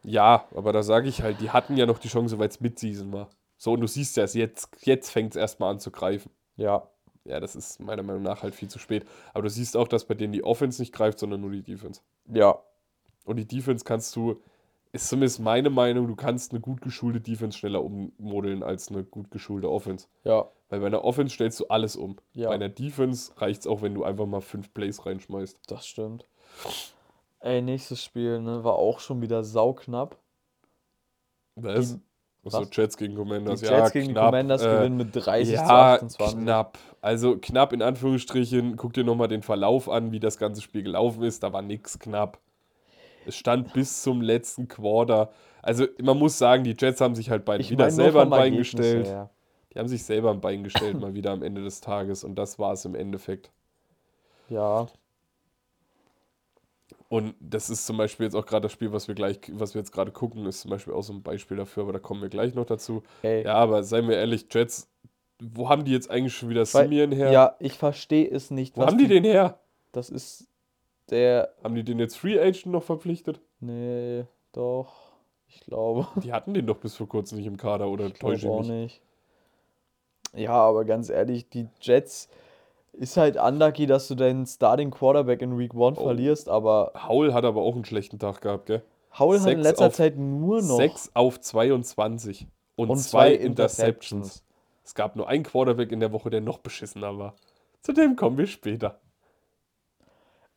Ja, 0.02 0.46
aber 0.54 0.72
da 0.72 0.82
sage 0.82 1.08
ich 1.08 1.22
halt, 1.22 1.40
die 1.40 1.50
hatten 1.50 1.76
ja 1.76 1.84
noch 1.84 1.98
die 1.98 2.08
Chance, 2.08 2.38
weil 2.38 2.48
es 2.48 2.60
Mid-Season 2.60 3.12
war. 3.12 3.28
So, 3.58 3.72
und 3.72 3.80
du 3.80 3.86
siehst 3.86 4.16
ja, 4.16 4.24
es 4.24 4.34
jetzt, 4.34 4.68
jetzt 4.82 5.10
fängt 5.10 5.32
es 5.34 5.36
erstmal 5.36 5.70
an 5.72 5.78
zu 5.80 5.90
greifen. 5.90 6.30
Ja, 6.56 6.88
Ja, 7.24 7.40
das 7.40 7.56
ist 7.56 7.80
meiner 7.80 8.02
Meinung 8.02 8.22
nach 8.22 8.42
halt 8.42 8.54
viel 8.54 8.68
zu 8.68 8.78
spät. 8.78 9.04
Aber 9.34 9.42
du 9.42 9.50
siehst 9.50 9.76
auch, 9.76 9.88
dass 9.88 10.04
bei 10.04 10.14
denen 10.14 10.32
die 10.32 10.44
Offense 10.44 10.80
nicht 10.80 10.92
greift, 10.94 11.18
sondern 11.18 11.40
nur 11.40 11.50
die 11.50 11.62
Defense. 11.62 12.00
ja. 12.32 12.58
Und 13.24 13.36
die 13.36 13.46
Defense 13.46 13.84
kannst 13.84 14.14
du. 14.14 14.40
Ist 14.96 15.08
zumindest 15.08 15.40
meine 15.40 15.70
Meinung, 15.70 16.06
du 16.08 16.16
kannst 16.16 16.50
eine 16.52 16.60
gut 16.60 16.80
geschulte 16.82 17.20
Defense 17.20 17.56
schneller 17.56 17.82
ummodeln 17.84 18.62
als 18.62 18.88
eine 18.90 19.04
gut 19.04 19.30
geschulte 19.30 19.70
Offense. 19.70 20.08
Ja, 20.24 20.46
Weil 20.68 20.80
bei 20.80 20.86
einer 20.86 21.04
Offense 21.04 21.34
stellst 21.34 21.60
du 21.60 21.66
alles 21.68 21.96
um. 21.96 22.16
Ja. 22.34 22.48
Bei 22.48 22.54
einer 22.56 22.68
Defense 22.68 23.32
reicht 23.38 23.60
es 23.60 23.66
auch, 23.66 23.82
wenn 23.82 23.94
du 23.94 24.04
einfach 24.04 24.26
mal 24.26 24.40
fünf 24.40 24.72
Plays 24.74 25.06
reinschmeißt. 25.06 25.60
das 25.70 25.86
stimmt. 25.86 26.26
Ey, 27.40 27.62
nächstes 27.62 28.02
Spiel, 28.02 28.40
ne, 28.40 28.64
war 28.64 28.74
auch 28.74 28.98
schon 29.00 29.22
wieder 29.22 29.44
sauknapp. 29.44 30.16
Was? 31.54 31.94
Die- 31.94 32.00
Achso, 32.46 32.60
was? 32.60 32.68
Jets 32.76 32.96
gegen 32.96 33.14
Die 33.14 33.18
Commanders. 33.18 33.60
Jets 33.60 33.70
ja, 33.72 33.88
gegen 33.88 34.06
die 34.08 34.12
knapp, 34.12 34.26
Commanders 34.26 34.62
äh, 34.62 34.76
gewinnen 34.76 34.96
mit 34.96 35.08
30 35.14 35.48
zu 35.56 35.62
Ja, 35.64 35.94
28. 35.94 36.38
knapp. 36.42 36.78
Also 37.00 37.36
knapp 37.38 37.72
in 37.72 37.82
Anführungsstrichen. 37.82 38.76
Guck 38.76 38.92
dir 38.92 39.02
nochmal 39.02 39.26
den 39.26 39.42
Verlauf 39.42 39.88
an, 39.88 40.12
wie 40.12 40.20
das 40.20 40.38
ganze 40.38 40.62
Spiel 40.62 40.84
gelaufen 40.84 41.24
ist. 41.24 41.42
Da 41.42 41.52
war 41.52 41.62
nix 41.62 41.98
knapp. 41.98 42.38
Es 43.26 43.36
stand 43.36 43.72
bis 43.72 44.02
zum 44.02 44.20
letzten 44.20 44.68
Quarter. 44.68 45.30
Also 45.62 45.86
man 46.02 46.18
muss 46.18 46.38
sagen, 46.38 46.64
die 46.64 46.74
Jets 46.78 47.00
haben 47.00 47.14
sich 47.14 47.30
halt 47.30 47.44
beide 47.44 47.60
Ich 47.62 47.70
wieder 47.70 47.90
selber 47.90 48.22
ein 48.22 48.30
Bein 48.30 48.40
Ergebnis 48.54 48.70
gestellt. 48.70 49.06
her. 49.06 49.30
Die 49.74 49.78
haben 49.78 49.88
sich 49.88 50.04
selber 50.04 50.30
ein 50.30 50.40
Bein 50.40 50.64
gestellt, 50.64 50.98
mal 51.00 51.14
wieder 51.14 51.32
am 51.32 51.42
Ende 51.42 51.62
des 51.62 51.80
Tages. 51.80 52.24
Und 52.24 52.36
das 52.36 52.58
war 52.58 52.72
es 52.72 52.84
im 52.84 52.94
Endeffekt. 52.94 53.50
Ja, 54.48 54.86
Und 57.08 57.34
das 57.40 57.68
ist 57.70 57.86
zum 57.86 57.96
Beispiel 57.96 58.24
jetzt 58.24 58.34
auch 58.34 58.46
gerade 58.46 58.62
das 58.62 58.72
Spiel, 58.72 58.92
was 58.92 59.06
wir 59.08 59.14
gleich, 59.14 59.38
was 59.52 59.74
wir 59.74 59.80
jetzt 59.80 59.92
gerade 59.92 60.10
gucken, 60.12 60.46
ist 60.46 60.60
zum 60.62 60.70
Beispiel 60.70 60.92
auch 60.92 61.02
so 61.02 61.12
ein 61.12 61.22
Beispiel 61.22 61.56
dafür, 61.56 61.84
aber 61.84 61.92
da 61.92 61.98
kommen 61.98 62.22
wir 62.22 62.28
gleich 62.28 62.54
noch 62.54 62.64
dazu. 62.66 63.02
ey. 63.22 63.44
Ja, 63.44 63.54
aber 63.54 63.82
seien 63.82 64.08
wir 64.08 64.16
ehrlich, 64.16 64.46
Jets, 64.50 64.88
wo 65.40 65.68
haben 65.68 65.84
die 65.84 65.92
jetzt 65.92 66.10
eigentlich 66.10 66.34
schon 66.36 66.48
wieder 66.48 66.64
Simeon 66.64 67.12
her? 67.12 67.30
Ja, 67.30 67.56
ich 67.60 67.74
verstehe 67.74 68.28
es 68.30 68.50
nicht. 68.50 68.76
wo 68.76 68.86
haben 68.86 68.98
die 68.98 69.08
den 69.08 69.24
her? 69.24 69.58
Das 69.92 70.10
ist 70.10 70.48
der. 71.10 71.54
Haben 71.62 71.74
die 71.74 71.84
den 71.84 71.98
jetzt 71.98 72.16
Free 72.18 72.38
Agent 72.40 72.66
noch 72.66 72.82
verpflichtet? 72.82 73.40
Nee, 73.60 74.24
doch. 74.52 74.92
Ich 75.48 75.60
glaube. 75.60 76.06
Die 76.22 76.32
hatten 76.32 76.54
den 76.54 76.66
doch 76.66 76.78
bis 76.78 76.96
vor 76.96 77.08
kurzem 77.08 77.38
nicht 77.38 77.46
im 77.46 77.56
Kader, 77.56 77.88
oder 77.88 78.06
Ich 78.06 78.14
täusche 78.14 78.42
glaube 78.46 78.56
auch 78.58 78.62
ich 78.62 78.68
mich? 78.68 79.02
nicht. 80.34 80.44
Ja, 80.44 80.52
aber 80.52 80.84
ganz 80.84 81.08
ehrlich, 81.08 81.48
die 81.48 81.68
Jets 81.80 82.28
ist 82.92 83.16
halt 83.16 83.36
unlucky, 83.36 83.86
dass 83.86 84.08
du 84.08 84.14
deinen 84.14 84.46
Starting 84.46 84.90
Quarterback 84.90 85.40
in 85.42 85.58
Week 85.58 85.72
1 85.74 85.98
Oh. 85.98 86.02
verlierst, 86.04 86.48
aber 86.48 86.92
Howell 87.08 87.32
hat 87.32 87.44
aber 87.44 87.62
auch 87.62 87.74
einen 87.74 87.84
schlechten 87.84 88.18
Tag 88.18 88.40
gehabt, 88.40 88.66
gell? 88.66 88.82
Howell 89.18 89.40
hat 89.40 89.46
in 89.48 89.54
Sechs 89.56 89.64
letzter 89.68 89.86
auf- 89.86 89.94
Zeit 89.94 90.16
nur 90.18 90.60
noch 90.62 90.76
6 90.76 91.10
auf 91.14 91.40
22 91.40 92.46
und, 92.74 92.90
Und 92.90 92.98
zwei 92.98 93.30
zwei 93.30 93.44
Interceptions. 93.44 93.72
Interceptions. 94.26 94.42
Es 94.84 94.94
gab 94.94 95.16
nur 95.16 95.28
einen 95.28 95.44
Quarterback 95.44 95.90
in 95.92 96.00
der 96.00 96.12
Woche, 96.12 96.28
der 96.30 96.40
noch 96.40 96.58
beschissener 96.58 97.16
war. 97.18 97.34
Zu 97.80 97.92
dem 97.92 98.16
kommen 98.16 98.36
wir 98.38 98.46
später. 98.46 99.00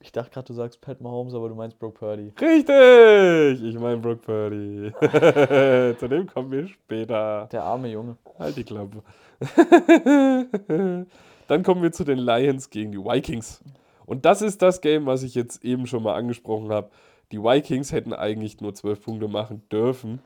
Ich 0.02 0.14
dachte 0.14 0.32
gerade, 0.32 0.48
du 0.48 0.54
sagst 0.54 0.80
Pat 0.80 1.02
Mahomes, 1.02 1.34
aber 1.34 1.50
du 1.50 1.56
meinst 1.56 1.78
Brock 1.78 1.96
Purdy. 1.96 2.32
Richtig! 2.40 3.64
Ich 3.64 3.78
meine 3.78 3.98
Brock 3.98 4.22
Purdy. 4.22 4.94
Zu 6.00 6.08
dem 6.08 6.26
kommen 6.26 6.52
wir 6.52 6.68
später. 6.68 7.50
Der 7.52 7.64
arme 7.64 7.90
Junge. 7.90 8.16
Halt 8.38 8.56
die 8.56 8.64
Klappe. 8.64 9.04
Dann 11.48 11.64
kommen 11.64 11.82
wir 11.82 11.92
zu 11.92 12.06
den 12.06 12.20
Lions 12.20 12.70
gegen 12.70 12.94
die 12.94 12.98
Vikings. 12.98 13.62
Und 14.06 14.24
das 14.24 14.42
ist 14.42 14.62
das 14.62 14.80
Game, 14.80 15.06
was 15.06 15.24
ich 15.24 15.36
jetzt 15.36 15.66
eben 15.66 15.86
schon 15.86 16.04
mal 16.04 16.16
angesprochen 16.16 16.70
habe. 16.70 16.92
Die 17.32 17.40
Vikings 17.44 17.92
hätten 17.92 18.14
eigentlich 18.14 18.62
nur 18.62 18.74
12 18.74 19.04
Punkte 19.04 19.28
machen 19.28 19.68
dürfen. 19.70 20.22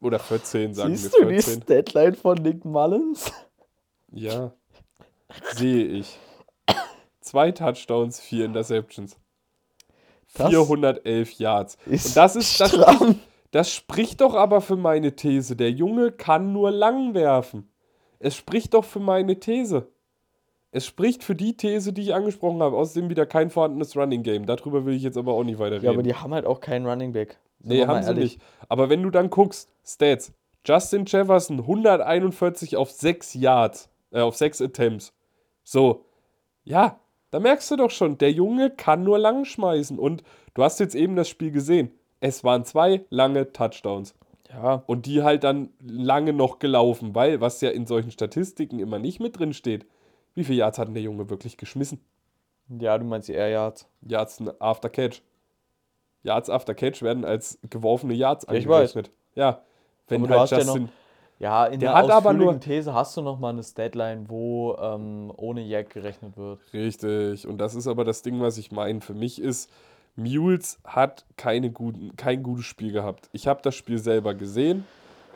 Oder 0.00 0.18
14, 0.18 0.74
sagen 0.74 0.96
Siehst 0.96 1.14
wir 1.14 1.26
du 1.26 1.28
die 1.32 1.42
14. 1.42 1.66
Deadline 1.66 2.14
von 2.14 2.36
Nick 2.38 2.64
Mullins? 2.64 3.32
Ja, 4.10 4.52
sehe 5.54 5.84
ich. 5.86 6.18
Zwei 7.28 7.52
Touchdowns, 7.52 8.20
vier 8.20 8.46
Interceptions. 8.46 9.18
Das 10.34 10.48
411 10.48 11.38
Yards. 11.38 11.76
Und 11.84 12.16
das 12.16 12.36
ist 12.36 12.58
das. 12.58 12.74
Das 13.50 13.70
spricht 13.70 14.22
doch 14.22 14.34
aber 14.34 14.62
für 14.62 14.76
meine 14.76 15.14
These. 15.14 15.56
Der 15.56 15.70
Junge 15.70 16.10
kann 16.10 16.54
nur 16.54 16.70
lang 16.70 17.12
werfen. 17.12 17.70
Es 18.18 18.34
spricht 18.34 18.72
doch 18.72 18.84
für 18.84 19.00
meine 19.00 19.40
These. 19.40 19.88
Es 20.70 20.86
spricht 20.86 21.22
für 21.22 21.34
die 21.34 21.56
These, 21.56 21.92
die 21.92 22.02
ich 22.02 22.14
angesprochen 22.14 22.62
habe. 22.62 22.76
Außerdem 22.76 23.10
wieder 23.10 23.26
kein 23.26 23.50
vorhandenes 23.50 23.94
Running 23.94 24.22
Game. 24.22 24.46
Darüber 24.46 24.86
will 24.86 24.94
ich 24.94 25.02
jetzt 25.02 25.16
aber 25.16 25.32
auch 25.34 25.44
nicht 25.44 25.58
weiter 25.58 25.76
reden. 25.76 25.84
Ja, 25.84 25.90
aber 25.92 26.02
die 26.02 26.14
haben 26.14 26.32
halt 26.32 26.46
auch 26.46 26.60
keinen 26.60 26.86
Running 26.86 27.12
Back. 27.12 27.38
Sind 27.60 27.68
nee, 27.68 27.86
haben 27.86 28.02
sie 28.02 28.08
ehrlich. 28.08 28.36
nicht. 28.36 28.42
Aber 28.68 28.88
wenn 28.88 29.02
du 29.02 29.10
dann 29.10 29.28
guckst, 29.28 29.70
Stats, 29.84 30.32
Justin 30.66 31.04
Jefferson 31.06 31.60
141 31.60 32.76
auf 32.76 32.90
6 32.90 33.34
Yards, 33.34 33.90
äh, 34.12 34.20
auf 34.20 34.36
6 34.36 34.62
Attempts. 34.62 35.14
So, 35.64 36.04
ja, 36.64 36.98
da 37.30 37.40
merkst 37.40 37.70
du 37.70 37.76
doch 37.76 37.90
schon, 37.90 38.18
der 38.18 38.32
Junge 38.32 38.70
kann 38.70 39.04
nur 39.04 39.18
lang 39.18 39.44
schmeißen. 39.44 39.98
Und 39.98 40.22
du 40.54 40.62
hast 40.62 40.80
jetzt 40.80 40.94
eben 40.94 41.16
das 41.16 41.28
Spiel 41.28 41.50
gesehen. 41.50 41.90
Es 42.20 42.42
waren 42.44 42.64
zwei 42.64 43.04
lange 43.10 43.52
Touchdowns. 43.52 44.14
Ja, 44.50 44.82
Und 44.86 45.04
die 45.06 45.22
halt 45.22 45.44
dann 45.44 45.68
lange 45.80 46.32
noch 46.32 46.58
gelaufen, 46.58 47.14
weil, 47.14 47.40
was 47.40 47.60
ja 47.60 47.68
in 47.70 47.86
solchen 47.86 48.10
Statistiken 48.10 48.78
immer 48.80 48.98
nicht 48.98 49.20
mit 49.20 49.38
drin 49.38 49.52
steht, 49.52 49.84
wie 50.34 50.42
viele 50.44 50.58
Yards 50.58 50.78
hat 50.78 50.88
denn 50.88 50.94
der 50.94 51.02
Junge 51.02 51.28
wirklich 51.30 51.56
geschmissen? 51.56 52.00
ja, 52.80 52.96
du 52.98 53.04
meinst 53.04 53.28
Air 53.30 53.48
Yards. 53.48 53.86
Yards 54.02 54.42
after 54.58 54.88
Catch. 54.88 55.22
Yards 56.22 56.50
after 56.50 56.74
Catch 56.74 57.02
werden 57.02 57.24
als 57.24 57.58
geworfene 57.70 58.14
Yards 58.14 58.46
Ja, 58.48 58.54
ich 58.54 58.66
weiß. 58.68 58.96
angerechnet. 58.96 59.10
Ja, 59.34 59.62
wenn 60.08 60.20
Aber 60.22 60.28
du 60.28 60.32
halt 60.34 60.42
hast 60.42 60.50
ja 60.52 60.58
Justin, 60.58 60.88
Ja, 61.40 61.66
in 61.66 61.78
Der 61.78 61.90
der, 61.92 61.98
hat 61.98 62.10
aber 62.10 62.32
nur- 62.32 62.58
These 62.58 62.92
hast 62.94 63.16
du 63.16 63.22
noch 63.22 63.38
mal 63.38 63.50
eine 63.50 63.62
Statline, 63.62 64.24
wo 64.28 64.76
ähm, 64.80 65.32
ohne 65.36 65.60
Jack 65.62 65.90
gerechnet 65.90 66.36
wird. 66.36 66.60
Richtig, 66.72 67.46
und 67.46 67.58
das 67.58 67.74
ist 67.76 67.86
aber 67.86 68.04
das 68.04 68.22
Ding, 68.22 68.40
was 68.40 68.58
ich 68.58 68.72
meine. 68.72 69.00
Für 69.00 69.14
mich 69.14 69.40
ist, 69.40 69.70
Mules 70.16 70.80
hat 70.84 71.24
keine 71.36 71.70
guten, 71.70 72.16
kein 72.16 72.42
gutes 72.42 72.64
Spiel 72.64 72.90
gehabt. 72.90 73.28
Ich 73.32 73.46
habe 73.46 73.60
das 73.62 73.76
Spiel 73.76 73.98
selber 73.98 74.34
gesehen. 74.34 74.84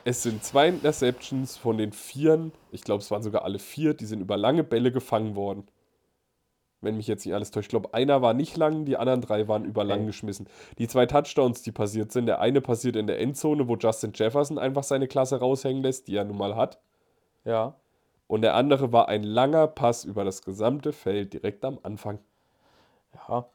Es 0.03 0.23
sind 0.23 0.43
zwei 0.43 0.67
Interceptions 0.67 1.55
von 1.55 1.77
den 1.77 1.93
Vieren, 1.93 2.51
ich 2.73 2.81
glaube, 2.83 3.01
es 3.01 3.09
waren 3.09 3.23
sogar 3.23 3.45
alle 3.45 3.57
vier, 3.59 3.93
die 3.93 4.05
sind 4.05 4.19
über 4.19 4.35
lange 4.35 4.65
Bälle 4.65 4.91
gefangen 4.91 5.37
worden. 5.37 5.65
Wenn 6.83 6.97
mich 6.97 7.07
jetzt 7.07 7.25
nicht 7.25 7.33
alles 7.33 7.51
täuscht. 7.51 7.65
Ich 7.67 7.69
glaube, 7.69 7.93
einer 7.93 8.21
war 8.21 8.33
nicht 8.33 8.57
lang, 8.57 8.85
die 8.85 8.97
anderen 8.97 9.21
drei 9.21 9.47
waren 9.47 9.65
über 9.65 9.83
lang 9.83 9.99
Okay. 9.99 10.07
geschmissen. 10.07 10.47
Die 10.77 10.87
zwei 10.87 11.05
Touchdowns, 11.05 11.61
die 11.61 11.71
passiert 11.71 12.11
sind, 12.11 12.25
der 12.25 12.39
eine 12.41 12.61
passiert 12.61 12.95
in 12.95 13.07
der 13.07 13.19
Endzone, 13.19 13.67
wo 13.67 13.75
Justin 13.75 14.11
Jefferson 14.13 14.59
einfach 14.59 14.83
seine 14.83 15.07
Klasse 15.07 15.39
raushängen 15.39 15.81
lässt, 15.83 16.07
die 16.07 16.15
er 16.15 16.25
nun 16.25 16.37
mal 16.37 16.55
hat. 16.55 16.79
Ja. 17.45 17.75
Und 18.27 18.41
der 18.41 18.55
andere 18.55 18.91
war 18.91 19.07
ein 19.09 19.23
langer 19.23 19.67
Pass 19.67 20.05
über 20.05 20.23
das 20.23 20.41
gesamte 20.43 20.91
Feld 20.93 21.33
direkt 21.33 21.63
am 21.65 21.79
Anfang. 21.83 22.19
Ja. 23.27 23.45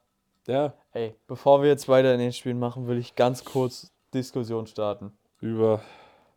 Ja, 0.47 0.73
Ey, 0.93 1.15
bevor 1.27 1.61
wir 1.63 1.69
jetzt 1.69 1.89
weiter 1.89 2.13
in 2.15 2.21
den 2.21 2.33
Spielen 2.33 2.59
machen, 2.59 2.87
will 2.87 2.97
ich 2.97 3.15
ganz 3.15 3.45
kurz 3.45 3.93
Diskussion 4.15 4.67
starten. 4.67 5.13
über. 5.41 5.83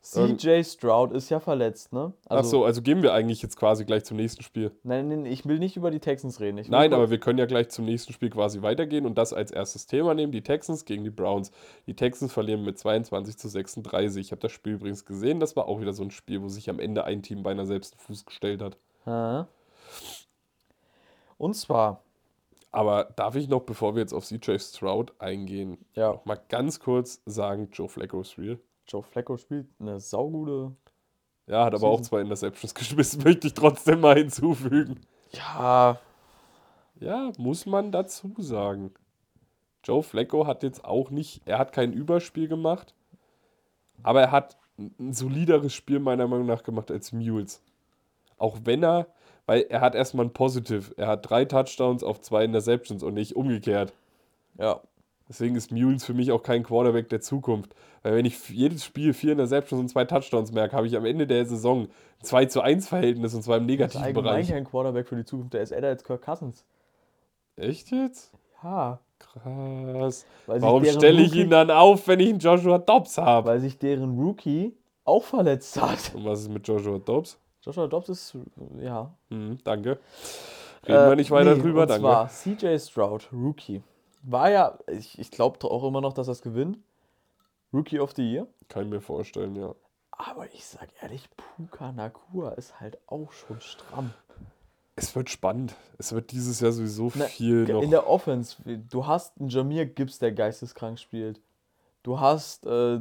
CJ 0.02 0.64
Stroud 0.64 1.12
ist 1.12 1.30
ja 1.30 1.38
verletzt, 1.38 1.92
ne? 1.92 2.12
Ach 2.28 2.42
so, 2.42 2.64
also 2.64 2.82
gehen 2.82 3.02
wir 3.04 3.12
eigentlich 3.14 3.40
jetzt 3.40 3.56
quasi 3.56 3.84
gleich 3.84 4.04
zum 4.04 4.16
nächsten 4.16 4.42
Spiel. 4.42 4.72
Nein, 4.82 5.06
nein, 5.08 5.24
ich 5.26 5.46
will 5.46 5.60
nicht 5.60 5.76
über 5.76 5.92
die 5.92 6.00
Texans 6.00 6.40
reden. 6.40 6.56
Nein, 6.68 6.90
kurz- 6.90 6.92
aber 6.98 7.10
wir 7.10 7.18
können 7.20 7.38
ja 7.38 7.46
gleich 7.46 7.68
zum 7.68 7.84
nächsten 7.84 8.12
Spiel 8.12 8.28
quasi 8.30 8.62
weitergehen 8.62 9.06
und 9.06 9.16
das 9.16 9.32
als 9.32 9.52
erstes 9.52 9.86
Thema 9.86 10.14
nehmen. 10.14 10.32
Die 10.32 10.42
Texans 10.42 10.84
gegen 10.84 11.04
die 11.04 11.10
Browns. 11.10 11.52
Die 11.86 11.94
Texans 11.94 12.32
verlieren 12.32 12.64
mit 12.64 12.78
22 12.78 13.36
zu 13.38 13.48
36. 13.48 14.26
Ich 14.26 14.32
habe 14.32 14.40
das 14.42 14.50
Spiel 14.50 14.72
übrigens 14.74 15.04
gesehen. 15.04 15.38
Das 15.38 15.54
war 15.54 15.68
auch 15.68 15.80
wieder 15.80 15.92
so 15.92 16.02
ein 16.02 16.10
Spiel, 16.10 16.42
wo 16.42 16.48
sich 16.48 16.68
am 16.68 16.80
Ende 16.80 17.04
ein 17.04 17.22
Team 17.22 17.44
beinahe 17.44 17.66
selbst 17.66 17.94
den 17.94 18.00
Fuß 18.00 18.26
gestellt 18.26 18.60
hat. 18.60 18.76
Aha. 19.06 19.46
Und 21.38 21.54
zwar, 21.54 22.02
Aber 22.74 23.04
darf 23.16 23.36
ich 23.36 23.48
noch, 23.48 23.62
bevor 23.62 23.94
wir 23.94 24.00
jetzt 24.00 24.14
auf 24.14 24.24
CJ 24.24 24.58
Stroud 24.58 25.12
eingehen, 25.18 25.76
ja, 25.94 26.20
mal 26.24 26.40
ganz 26.48 26.80
kurz 26.80 27.20
sagen, 27.26 27.68
Joe 27.72 27.86
Flacco 27.88 28.20
ist 28.22 28.38
real. 28.38 28.58
Joe 28.92 29.02
Flacco 29.02 29.36
spielt 29.36 29.68
eine 29.80 30.00
saugute. 30.00 30.76
Ja, 31.46 31.64
hat 31.64 31.74
aber 31.74 31.88
auch 31.88 32.00
zwei 32.02 32.20
Interceptions 32.20 32.74
geschmissen, 32.74 33.22
möchte 33.22 33.46
ich 33.46 33.54
trotzdem 33.54 34.00
mal 34.00 34.16
hinzufügen. 34.16 35.00
Ja, 35.32 35.98
Ja, 37.00 37.32
muss 37.38 37.64
man 37.66 37.90
dazu 37.90 38.34
sagen. 38.38 38.92
Joe 39.82 40.02
Flacco 40.02 40.46
hat 40.46 40.62
jetzt 40.62 40.84
auch 40.84 41.10
nicht, 41.10 41.42
er 41.46 41.58
hat 41.58 41.72
kein 41.72 41.92
Überspiel 41.92 42.46
gemacht, 42.48 42.94
aber 44.02 44.20
er 44.20 44.30
hat 44.30 44.56
ein 44.78 44.94
ein 44.98 45.12
solideres 45.12 45.74
Spiel 45.74 45.98
meiner 46.00 46.28
Meinung 46.28 46.46
nach 46.46 46.62
gemacht 46.62 46.90
als 46.90 47.12
Mules. 47.12 47.62
Auch 48.38 48.58
wenn 48.64 48.82
er, 48.82 49.06
weil 49.46 49.62
er 49.68 49.80
hat 49.80 49.94
erstmal 49.94 50.26
ein 50.26 50.32
Positive, 50.32 50.92
er 50.96 51.08
hat 51.08 51.28
drei 51.28 51.44
Touchdowns 51.44 52.02
auf 52.02 52.20
zwei 52.20 52.44
Interceptions 52.44 53.02
und 53.02 53.14
nicht 53.14 53.36
umgekehrt. 53.36 53.92
ja. 54.58 54.80
Deswegen 55.32 55.56
ist 55.56 55.72
Mules 55.72 56.04
für 56.04 56.12
mich 56.12 56.30
auch 56.30 56.42
kein 56.42 56.62
Quarterback 56.62 57.08
der 57.08 57.22
Zukunft. 57.22 57.74
Weil 58.02 58.16
wenn 58.16 58.26
ich 58.26 58.50
jedes 58.50 58.84
Spiel 58.84 59.14
vier 59.14 59.32
Interceptions 59.32 59.80
und 59.80 59.88
zwei 59.88 60.04
Touchdowns 60.04 60.52
merke, 60.52 60.76
habe 60.76 60.86
ich 60.86 60.94
am 60.94 61.06
Ende 61.06 61.26
der 61.26 61.46
Saison 61.46 61.84
ein 61.84 61.88
2 62.22 62.44
zu 62.46 62.60
1 62.60 62.86
Verhältnis 62.86 63.32
und 63.34 63.42
zwar 63.42 63.56
im 63.56 63.66
Das 63.66 63.72
ist 63.72 63.94
negativen 63.94 64.22
Bereich. 64.22 64.48
kein 64.50 64.64
Quarterback 64.64 65.08
für 65.08 65.16
die 65.16 65.24
Zukunft. 65.24 65.54
Der 65.54 65.62
ist 65.62 65.70
älter 65.72 65.88
als 65.88 66.04
Kirk 66.04 66.20
Cousins. 66.22 66.66
Echt 67.56 67.90
jetzt? 67.92 68.30
Ja. 68.62 68.98
Krass. 69.18 70.26
Weil 70.46 70.60
Warum 70.60 70.84
stelle 70.84 71.22
ich 71.22 71.30
Rookie- 71.30 71.40
ihn 71.42 71.50
dann 71.50 71.70
auf, 71.70 72.06
wenn 72.08 72.20
ich 72.20 72.28
einen 72.28 72.38
Joshua 72.40 72.76
Dobbs 72.78 73.16
habe? 73.16 73.48
Weil 73.48 73.60
sich 73.60 73.78
deren 73.78 74.18
Rookie 74.18 74.76
auch 75.04 75.22
verletzt 75.24 75.80
hat. 75.80 76.12
Und 76.14 76.24
was 76.26 76.40
ist 76.40 76.50
mit 76.50 76.66
Joshua 76.68 76.98
Dobbs? 76.98 77.38
Joshua 77.62 77.86
Dobbs 77.86 78.08
ist, 78.10 78.36
ja. 78.80 79.14
Hm, 79.30 79.58
danke. 79.64 79.98
Reden 80.86 81.08
wir 81.08 81.16
nicht 81.16 81.30
weiter 81.30 81.54
nee, 81.54 81.62
drüber, 81.62 81.82
und 81.82 81.90
danke. 81.90 82.02
zwar 82.02 82.28
CJ 82.28 82.76
Stroud, 82.78 83.28
Rookie. 83.32 83.80
War 84.22 84.50
ja, 84.50 84.78
ich, 84.86 85.18
ich 85.18 85.30
glaube 85.30 85.58
auch 85.68 85.84
immer 85.84 86.00
noch, 86.00 86.12
dass 86.12 86.28
er 86.28 86.32
es 86.32 86.42
gewinnt. 86.42 86.78
Rookie 87.72 87.98
of 88.00 88.12
the 88.14 88.22
Year. 88.22 88.46
Kann 88.68 88.84
ich 88.84 88.90
mir 88.90 89.00
vorstellen, 89.00 89.56
ja. 89.56 89.74
Aber 90.10 90.52
ich 90.52 90.64
sag 90.64 90.88
ehrlich, 91.00 91.28
Puka 91.36 91.90
Nakua 91.90 92.52
ist 92.52 92.80
halt 92.80 92.98
auch 93.06 93.32
schon 93.32 93.60
stramm. 93.60 94.12
Es 94.94 95.16
wird 95.16 95.30
spannend. 95.30 95.74
Es 95.98 96.12
wird 96.12 96.32
dieses 96.32 96.60
Jahr 96.60 96.72
sowieso 96.72 97.10
Na, 97.14 97.24
viel 97.24 97.64
noch. 97.64 97.82
In 97.82 97.90
der 97.90 98.08
Offense, 98.08 98.56
du 98.66 99.06
hast 99.06 99.40
einen 99.40 99.48
Jamir 99.48 99.86
Gibbs, 99.86 100.18
der 100.18 100.32
geisteskrank 100.32 100.98
spielt. 100.98 101.40
Du 102.02 102.20
hast 102.20 102.66
äh, 102.66 103.00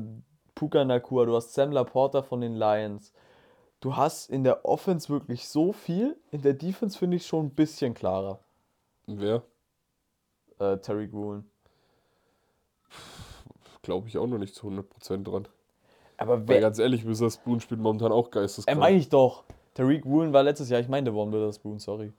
Puka 0.55 0.85
Nakua, 0.85 1.25
du 1.25 1.35
hast 1.35 1.53
Sam 1.53 1.71
Laporta 1.71 2.23
von 2.23 2.41
den 2.41 2.55
Lions. 2.55 3.11
Du 3.81 3.95
hast 3.95 4.29
in 4.29 4.43
der 4.43 4.63
Offense 4.63 5.09
wirklich 5.09 5.47
so 5.47 5.73
viel. 5.73 6.15
In 6.31 6.41
der 6.41 6.53
Defense 6.53 6.97
finde 6.97 7.17
ich 7.17 7.25
schon 7.25 7.47
ein 7.47 7.55
bisschen 7.55 7.93
klarer. 7.93 8.39
Wer? 9.07 9.43
Äh, 10.61 10.77
Terry 10.77 11.07
Gruen. 11.07 11.43
Glaube 13.81 14.07
ich 14.07 14.17
auch 14.17 14.27
noch 14.27 14.37
nicht 14.37 14.53
zu 14.53 14.67
100% 14.67 15.23
dran. 15.23 15.47
Aber 16.17 16.39
Weil 16.41 16.47
wer. 16.55 16.61
ganz 16.61 16.77
ehrlich, 16.77 17.07
Witherspoon 17.07 17.59
spielt 17.61 17.81
momentan 17.81 18.11
auch 18.11 18.27
Äh, 18.27 18.31
geisteskrank. 18.31 18.79
meine 18.79 18.97
ich 18.97 19.09
doch. 19.09 19.43
Tariq 19.73 20.05
Woolen 20.05 20.33
war 20.33 20.43
letztes 20.43 20.69
Jahr, 20.69 20.79
ich 20.81 20.87
meine 20.87 21.09
Devon 21.09 21.31
Witherspoon, 21.31 21.79
sorry. 21.79 22.11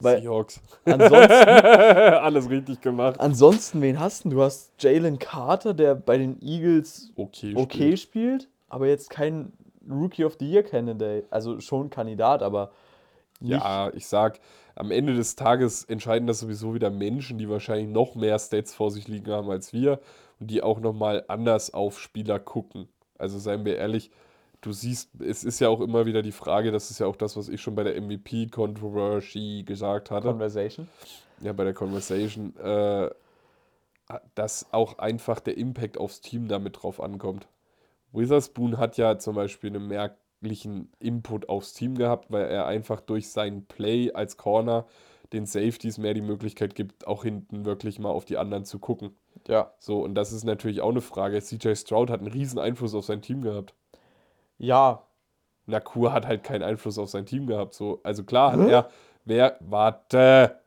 Weil 0.00 0.20
Seahawks. 0.20 0.60
ansonsten, 0.84 1.48
Alles 1.48 2.48
richtig 2.48 2.80
gemacht. 2.80 3.18
ansonsten, 3.18 3.80
wen 3.82 3.98
hast 3.98 4.24
du? 4.24 4.28
Du 4.28 4.42
hast 4.42 4.70
Jalen 4.78 5.18
Carter, 5.18 5.74
der 5.74 5.96
bei 5.96 6.18
den 6.18 6.40
Eagles 6.40 7.12
Okay, 7.16 7.54
okay 7.56 7.96
spielt. 7.96 8.00
spielt, 8.00 8.48
aber 8.68 8.86
jetzt 8.86 9.10
kein 9.10 9.52
Rookie 9.90 10.24
of 10.24 10.36
the 10.38 10.48
Year 10.48 10.62
Candidate. 10.62 11.26
Also 11.30 11.58
schon 11.58 11.90
Kandidat, 11.90 12.42
aber 12.44 12.70
nicht. 13.40 13.52
Ja, 13.52 13.90
ich 13.94 14.06
sag, 14.06 14.40
am 14.74 14.90
Ende 14.90 15.14
des 15.14 15.34
Tages 15.36 15.84
entscheiden 15.84 16.26
das 16.26 16.40
sowieso 16.40 16.74
wieder 16.74 16.90
Menschen, 16.90 17.38
die 17.38 17.48
wahrscheinlich 17.48 17.88
noch 17.88 18.14
mehr 18.14 18.38
Stats 18.38 18.74
vor 18.74 18.90
sich 18.90 19.08
liegen 19.08 19.30
haben 19.30 19.50
als 19.50 19.72
wir 19.72 20.00
und 20.38 20.50
die 20.50 20.62
auch 20.62 20.80
nochmal 20.80 21.24
anders 21.28 21.74
auf 21.74 21.98
Spieler 22.00 22.38
gucken. 22.38 22.88
Also 23.18 23.38
seien 23.38 23.64
wir 23.64 23.76
ehrlich, 23.76 24.10
du 24.60 24.72
siehst, 24.72 25.10
es 25.20 25.44
ist 25.44 25.60
ja 25.60 25.68
auch 25.68 25.80
immer 25.80 26.06
wieder 26.06 26.22
die 26.22 26.32
Frage, 26.32 26.70
das 26.70 26.90
ist 26.90 27.00
ja 27.00 27.06
auch 27.06 27.16
das, 27.16 27.36
was 27.36 27.48
ich 27.48 27.60
schon 27.60 27.74
bei 27.74 27.84
der 27.84 28.00
MVP-Controversy 28.00 29.64
gesagt 29.66 30.10
hatte. 30.10 30.28
Conversation. 30.28 30.88
ja, 31.40 31.52
bei 31.52 31.64
der 31.64 31.74
Conversation, 31.74 32.56
äh, 32.56 33.10
dass 34.34 34.72
auch 34.72 34.98
einfach 34.98 35.40
der 35.40 35.58
Impact 35.58 35.98
aufs 35.98 36.20
Team 36.20 36.48
damit 36.48 36.82
drauf 36.82 37.00
ankommt. 37.00 37.46
Witherspoon 38.12 38.78
hat 38.78 38.96
ja 38.96 39.18
zum 39.18 39.34
Beispiel 39.34 39.74
einen 39.74 39.86
merklichen 40.40 40.92
Input 41.00 41.48
aufs 41.48 41.72
Team 41.72 41.96
gehabt, 41.96 42.30
weil 42.30 42.46
er 42.46 42.66
einfach 42.66 43.00
durch 43.00 43.30
seinen 43.30 43.66
Play 43.66 44.12
als 44.12 44.36
Corner 44.36 44.86
den 45.32 45.46
Safeties 45.46 45.98
mehr 45.98 46.14
die 46.14 46.22
Möglichkeit 46.22 46.74
gibt, 46.74 47.06
auch 47.06 47.22
hinten 47.22 47.64
wirklich 47.64 47.98
mal 47.98 48.10
auf 48.10 48.24
die 48.24 48.38
anderen 48.38 48.64
zu 48.64 48.78
gucken. 48.78 49.16
Ja. 49.46 49.72
So, 49.78 50.02
und 50.02 50.14
das 50.14 50.32
ist 50.32 50.44
natürlich 50.44 50.80
auch 50.80 50.90
eine 50.90 51.00
Frage. 51.00 51.40
CJ 51.40 51.74
Stroud 51.74 52.10
hat 52.10 52.20
einen 52.20 52.32
riesen 52.32 52.58
Einfluss 52.58 52.94
auf 52.94 53.04
sein 53.04 53.20
Team 53.20 53.42
gehabt. 53.42 53.74
Ja. 54.58 55.02
Nakur 55.66 56.14
hat 56.14 56.26
halt 56.26 56.44
keinen 56.44 56.62
Einfluss 56.62 56.98
auf 56.98 57.10
sein 57.10 57.26
Team 57.26 57.46
gehabt. 57.46 57.74
So, 57.74 58.00
also 58.02 58.24
klar 58.24 58.52
hat 58.52 58.68
er, 58.68 58.88
wer, 59.26 59.58
warte, 59.60 60.60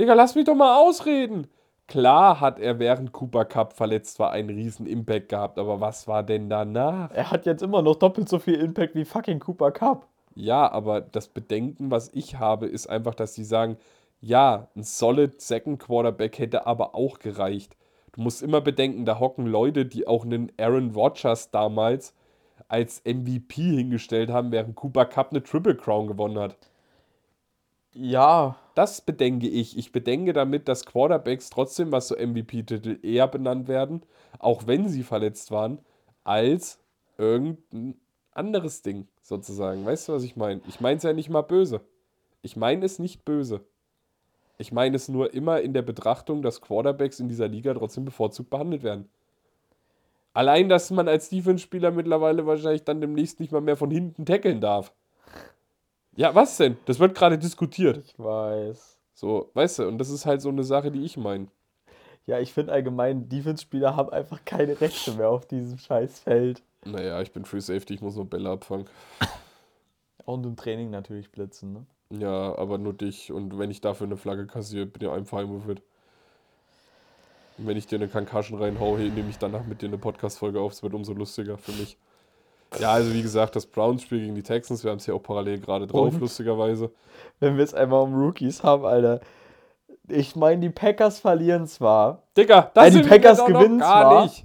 Digga, 0.00 0.14
lass 0.14 0.34
mich 0.34 0.46
doch 0.46 0.56
mal 0.56 0.80
ausreden. 0.80 1.46
Klar 1.88 2.40
hat 2.40 2.58
er 2.58 2.78
während 2.78 3.12
Cooper 3.12 3.44
Cup 3.44 3.74
verletzt 3.74 4.18
war 4.18 4.30
einen 4.30 4.48
riesen 4.50 4.86
Impact 4.86 5.28
gehabt, 5.28 5.58
aber 5.58 5.80
was 5.80 6.08
war 6.08 6.22
denn 6.22 6.48
danach? 6.48 7.10
Er 7.12 7.30
hat 7.30 7.44
jetzt 7.44 7.62
immer 7.62 7.82
noch 7.82 7.96
doppelt 7.96 8.28
so 8.28 8.38
viel 8.38 8.54
Impact 8.54 8.94
wie 8.94 9.04
fucking 9.04 9.40
Cooper 9.40 9.72
Cup. 9.72 10.06
Ja, 10.34 10.70
aber 10.70 11.00
das 11.00 11.28
Bedenken, 11.28 11.90
was 11.90 12.10
ich 12.14 12.38
habe, 12.38 12.66
ist 12.66 12.88
einfach, 12.88 13.14
dass 13.14 13.34
sie 13.34 13.44
sagen, 13.44 13.76
ja, 14.20 14.68
ein 14.76 14.84
solid 14.84 15.40
Second 15.40 15.80
Quarterback 15.80 16.38
hätte 16.38 16.66
aber 16.66 16.94
auch 16.94 17.18
gereicht. 17.18 17.76
Du 18.12 18.22
musst 18.22 18.42
immer 18.42 18.60
bedenken, 18.60 19.04
da 19.04 19.18
hocken 19.18 19.46
Leute, 19.46 19.84
die 19.84 20.06
auch 20.06 20.24
einen 20.24 20.52
Aaron 20.58 20.92
Rodgers 20.92 21.50
damals 21.50 22.14
als 22.68 23.02
MVP 23.04 23.54
hingestellt 23.76 24.30
haben, 24.30 24.52
während 24.52 24.76
Cooper 24.76 25.06
Cup 25.06 25.30
eine 25.30 25.42
Triple 25.42 25.76
Crown 25.76 26.06
gewonnen 26.06 26.38
hat. 26.38 26.56
Ja. 27.94 28.56
Das 28.74 29.00
bedenke 29.00 29.48
ich. 29.48 29.76
Ich 29.76 29.92
bedenke 29.92 30.32
damit, 30.32 30.68
dass 30.68 30.86
Quarterbacks 30.86 31.50
trotzdem, 31.50 31.92
was 31.92 32.08
so 32.08 32.16
MVP-Titel 32.16 32.98
eher 33.02 33.28
benannt 33.28 33.68
werden, 33.68 34.02
auch 34.38 34.66
wenn 34.66 34.88
sie 34.88 35.02
verletzt 35.02 35.50
waren, 35.50 35.78
als 36.24 36.80
irgendein 37.18 37.96
anderes 38.32 38.82
Ding 38.82 39.08
sozusagen. 39.20 39.84
Weißt 39.84 40.08
du, 40.08 40.12
was 40.12 40.22
ich 40.22 40.36
meine? 40.36 40.62
Ich 40.68 40.80
meine 40.80 40.96
es 40.96 41.02
ja 41.02 41.12
nicht 41.12 41.28
mal 41.28 41.42
böse. 41.42 41.82
Ich 42.40 42.56
meine 42.56 42.84
es 42.86 42.98
nicht 42.98 43.24
böse. 43.24 43.60
Ich 44.58 44.72
meine 44.72 44.96
es 44.96 45.08
nur 45.08 45.34
immer 45.34 45.60
in 45.60 45.74
der 45.74 45.82
Betrachtung, 45.82 46.42
dass 46.42 46.60
Quarterbacks 46.60 47.20
in 47.20 47.28
dieser 47.28 47.48
Liga 47.48 47.74
trotzdem 47.74 48.04
bevorzugt 48.04 48.50
behandelt 48.50 48.82
werden. 48.82 49.08
Allein, 50.34 50.68
dass 50.68 50.90
man 50.90 51.08
als 51.08 51.28
Defense-Spieler 51.28 51.90
mittlerweile 51.90 52.46
wahrscheinlich 52.46 52.84
dann 52.84 53.00
demnächst 53.00 53.38
nicht 53.38 53.52
mal 53.52 53.60
mehr 53.60 53.76
von 53.76 53.90
hinten 53.90 54.24
tackeln 54.24 54.60
darf. 54.60 54.94
Ja, 56.14 56.34
was 56.34 56.56
denn? 56.56 56.76
Das 56.84 56.98
wird 56.98 57.14
gerade 57.14 57.38
diskutiert. 57.38 57.98
Ich 58.04 58.18
weiß. 58.18 58.98
So, 59.14 59.50
weißt 59.54 59.80
du, 59.80 59.88
und 59.88 59.98
das 59.98 60.10
ist 60.10 60.26
halt 60.26 60.42
so 60.42 60.48
eine 60.48 60.64
Sache, 60.64 60.90
die 60.90 61.04
ich 61.04 61.16
meine. 61.16 61.46
Ja, 62.26 62.38
ich 62.38 62.52
finde 62.52 62.72
allgemein, 62.72 63.28
Defense-Spieler 63.28 63.96
haben 63.96 64.10
einfach 64.10 64.44
keine 64.44 64.80
Rechte 64.80 65.12
mehr 65.12 65.28
auf 65.28 65.46
diesem 65.46 65.78
scheiß 65.78 66.20
Feld. 66.20 66.62
Naja, 66.84 67.20
ich 67.20 67.32
bin 67.32 67.44
Free 67.44 67.60
Safety, 67.60 67.94
ich 67.94 68.00
muss 68.00 68.16
nur 68.16 68.26
Bälle 68.26 68.50
abfangen. 68.50 68.86
Und 70.24 70.44
im 70.46 70.56
Training 70.56 70.90
natürlich 70.90 71.30
blitzen, 71.32 71.72
ne? 71.72 71.86
Ja, 72.10 72.56
aber 72.56 72.78
nur 72.78 72.92
dich. 72.92 73.32
Und 73.32 73.58
wenn 73.58 73.70
ich 73.70 73.80
dafür 73.80 74.06
eine 74.06 74.16
Flagge 74.16 74.46
kassiere, 74.46 74.86
bin 74.86 75.08
ich 75.08 75.12
einfach 75.12 75.46
mit. 75.46 75.82
Und 77.58 77.66
wenn 77.66 77.76
ich 77.76 77.86
dir 77.86 77.96
eine 77.96 78.08
Concussion 78.08 78.60
reinhaue, 78.60 79.00
nehme 79.00 79.30
ich 79.30 79.38
danach 79.38 79.64
mit 79.64 79.82
dir 79.82 79.86
eine 79.86 79.98
Podcast-Folge 79.98 80.60
auf. 80.60 80.72
Es 80.72 80.82
wird 80.82 80.94
umso 80.94 81.12
lustiger 81.12 81.58
für 81.58 81.72
mich. 81.72 81.96
Ja, 82.78 82.92
also 82.92 83.12
wie 83.12 83.22
gesagt, 83.22 83.54
das 83.56 83.66
Browns-Spiel 83.66 84.20
gegen 84.20 84.34
die 84.34 84.42
Texans, 84.42 84.82
wir 84.84 84.90
haben 84.90 84.98
es 84.98 85.04
hier 85.04 85.14
auch 85.14 85.22
parallel 85.22 85.58
gerade 85.60 85.86
drauf, 85.86 86.14
Und? 86.14 86.20
lustigerweise. 86.20 86.90
Wenn 87.40 87.56
wir 87.56 87.64
es 87.64 87.74
einmal 87.74 88.02
um 88.02 88.14
Rookies 88.14 88.62
haben, 88.62 88.84
Alter. 88.84 89.20
Ich 90.08 90.34
meine, 90.36 90.60
die 90.60 90.70
Packers 90.70 91.20
verlieren 91.20 91.66
zwar. 91.66 92.22
Digga, 92.36 92.70
das 92.74 92.86
Äh, 92.86 92.90
die 92.90 92.96
sind 92.96 93.04
wir 93.04 93.10
Packers 93.10 93.38
doch 93.38 93.48
noch 93.48 93.60
gewinnen 93.60 93.78
gar 93.78 94.10
zwar. 94.10 94.22
nicht. 94.24 94.44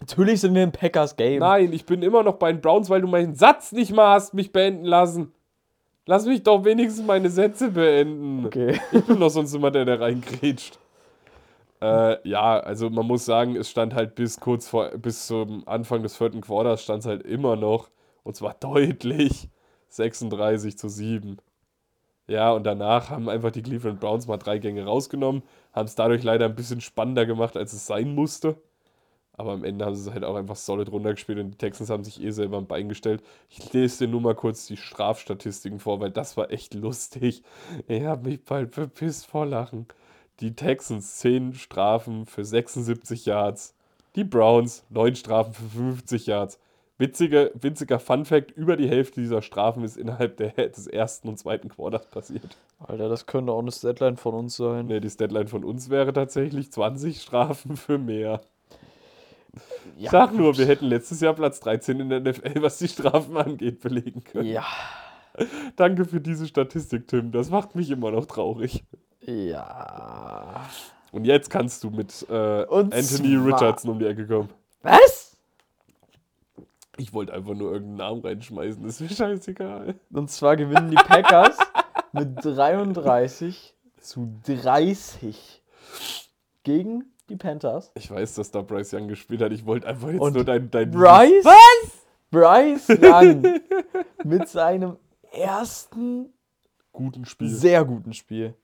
Natürlich 0.00 0.40
sind 0.40 0.54
wir 0.54 0.62
im 0.62 0.72
Packers-Game. 0.72 1.40
Nein, 1.40 1.72
ich 1.72 1.84
bin 1.84 2.02
immer 2.02 2.22
noch 2.22 2.36
bei 2.36 2.50
den 2.52 2.60
Browns, 2.60 2.88
weil 2.88 3.02
du 3.02 3.06
meinen 3.08 3.34
Satz 3.34 3.72
nicht 3.72 3.92
mal 3.92 4.14
hast 4.14 4.32
mich 4.32 4.50
beenden 4.52 4.84
lassen. 4.86 5.32
Lass 6.06 6.24
mich 6.26 6.42
doch 6.42 6.64
wenigstens 6.64 7.04
meine 7.06 7.28
Sätze 7.30 7.70
beenden. 7.70 8.46
Okay. 8.46 8.80
Ich 8.92 9.04
bin 9.04 9.20
doch 9.20 9.28
sonst 9.28 9.52
immer 9.54 9.70
der, 9.70 9.84
der 9.84 10.00
reingrätscht. 10.00 10.78
Äh, 11.82 12.28
ja, 12.28 12.58
also 12.60 12.90
man 12.90 13.06
muss 13.06 13.24
sagen, 13.24 13.56
es 13.56 13.70
stand 13.70 13.94
halt 13.94 14.14
bis 14.14 14.38
kurz 14.40 14.68
vor, 14.68 14.90
bis 14.98 15.26
zum 15.26 15.66
Anfang 15.66 16.02
des 16.02 16.16
vierten 16.16 16.40
Quarters 16.42 16.82
stand 16.82 17.00
es 17.00 17.06
halt 17.06 17.22
immer 17.22 17.56
noch, 17.56 17.90
und 18.22 18.36
zwar 18.36 18.54
deutlich, 18.60 19.48
36 19.88 20.76
zu 20.78 20.88
7. 20.88 21.38
Ja, 22.28 22.52
und 22.52 22.64
danach 22.64 23.10
haben 23.10 23.28
einfach 23.30 23.52
die 23.52 23.62
Cleveland 23.62 24.00
Browns 24.00 24.26
mal 24.28 24.38
drei 24.38 24.58
Gänge 24.58 24.84
rausgenommen, 24.86 25.42
haben 25.74 25.86
es 25.86 25.94
dadurch 25.96 26.22
leider 26.24 26.46
ein 26.46 26.56
bisschen 26.56 26.80
spannender 26.82 27.26
gemacht, 27.26 27.56
als 27.56 27.72
es 27.74 27.86
sein 27.86 28.14
musste. 28.14 28.56
Aber 29.34 29.52
am 29.52 29.64
Ende 29.64 29.86
haben 29.86 29.94
sie 29.96 30.08
es 30.08 30.14
halt 30.14 30.24
auch 30.24 30.36
einfach 30.36 30.56
solid 30.56 30.90
runtergespielt 30.92 31.38
und 31.38 31.52
die 31.52 31.58
Texans 31.58 31.90
haben 31.90 32.04
sich 32.04 32.22
eh 32.22 32.30
selber 32.30 32.58
ein 32.58 32.66
Bein 32.66 32.88
gestellt. 32.90 33.22
Ich 33.48 33.72
lese 33.72 34.06
dir 34.06 34.10
nur 34.12 34.20
mal 34.20 34.34
kurz 34.34 34.66
die 34.66 34.76
Strafstatistiken 34.76 35.80
vor, 35.80 36.00
weil 36.00 36.10
das 36.10 36.36
war 36.36 36.50
echt 36.50 36.74
lustig. 36.76 37.42
Ich 37.88 38.04
habe 38.04 38.28
mich 38.28 38.44
bald 38.44 38.74
verpisst 38.74 39.26
vor 39.26 39.46
Lachen. 39.46 39.86
Die 40.40 40.56
Texans 40.56 41.16
10 41.16 41.54
Strafen 41.54 42.24
für 42.24 42.44
76 42.44 43.26
Yards. 43.26 43.74
Die 44.16 44.24
Browns 44.24 44.84
9 44.88 45.14
Strafen 45.14 45.52
für 45.52 45.68
50 45.68 46.26
Yards. 46.26 46.58
Witzige, 46.96 47.50
witziger 47.54 47.98
Funfact: 47.98 48.50
über 48.50 48.76
die 48.76 48.88
Hälfte 48.88 49.20
dieser 49.20 49.42
Strafen 49.42 49.84
ist 49.84 49.96
innerhalb 49.96 50.36
der, 50.38 50.50
des 50.68 50.86
ersten 50.86 51.28
und 51.28 51.38
zweiten 51.38 51.68
Quarters 51.68 52.06
passiert. 52.10 52.56
Alter, 52.78 53.08
das 53.08 53.26
könnte 53.26 53.52
auch 53.52 53.60
eine 53.60 53.70
Deadline 53.70 54.16
von 54.16 54.34
uns 54.34 54.56
sein. 54.56 54.86
Ne, 54.86 55.00
die 55.00 55.08
Deadline 55.08 55.48
von 55.48 55.64
uns 55.64 55.90
wäre 55.90 56.12
tatsächlich 56.12 56.72
20 56.72 57.20
Strafen 57.20 57.76
für 57.76 57.98
mehr. 57.98 58.40
Ich 59.96 60.04
Ja, 60.04 60.10
sag 60.10 60.34
nur, 60.34 60.56
wir 60.56 60.66
hätten 60.66 60.86
letztes 60.86 61.20
Jahr 61.20 61.34
Platz 61.34 61.60
13 61.60 62.00
in 62.00 62.08
der 62.08 62.20
NFL, 62.20 62.62
was 62.62 62.78
die 62.78 62.88
Strafen 62.88 63.36
angeht, 63.36 63.80
belegen 63.80 64.24
können. 64.24 64.48
Ja. 64.48 64.64
Danke 65.76 66.04
für 66.04 66.20
diese 66.20 66.46
Statistik, 66.46 67.08
Tim. 67.08 67.32
Das 67.32 67.50
macht 67.50 67.74
mich 67.74 67.90
immer 67.90 68.10
noch 68.10 68.26
traurig. 68.26 68.84
Ja. 69.22 70.68
Und 71.12 71.24
jetzt 71.24 71.50
kannst 71.50 71.82
du 71.84 71.90
mit 71.90 72.26
äh, 72.28 72.64
Und 72.64 72.94
Anthony 72.94 73.36
Richardson 73.36 73.90
um 73.90 73.98
die 73.98 74.06
Ecke 74.06 74.26
kommen. 74.26 74.48
Was? 74.82 75.36
Ich 76.96 77.12
wollte 77.14 77.32
einfach 77.32 77.54
nur 77.54 77.72
irgendeinen 77.72 77.96
Namen 77.96 78.20
reinschmeißen, 78.20 78.84
ist 78.84 79.00
mir 79.00 79.08
scheißegal. 79.08 79.94
Und 80.12 80.30
zwar 80.30 80.56
gewinnen 80.56 80.90
die 80.90 80.96
Packers 80.96 81.56
mit 82.12 82.44
33 82.44 83.74
zu 84.00 84.32
30 84.46 85.62
gegen 86.62 87.04
die 87.28 87.36
Panthers. 87.36 87.90
Ich 87.94 88.10
weiß, 88.10 88.34
dass 88.34 88.50
da 88.50 88.60
Bryce 88.62 88.92
Young 88.94 89.08
gespielt 89.08 89.40
hat. 89.40 89.52
Ich 89.52 89.64
wollte 89.64 89.86
einfach 89.86 90.08
jetzt 90.10 90.20
Und 90.20 90.34
nur 90.34 90.44
dein. 90.44 90.70
dein 90.70 90.90
Bryce? 90.90 91.44
Was? 91.44 91.90
Bryce 92.30 92.88
Young 93.00 93.60
mit 94.24 94.48
seinem 94.48 94.96
ersten 95.32 96.32
Guten 96.92 97.24
Spiel. 97.24 97.48
sehr 97.48 97.84
guten 97.84 98.12
Spiel. 98.12 98.54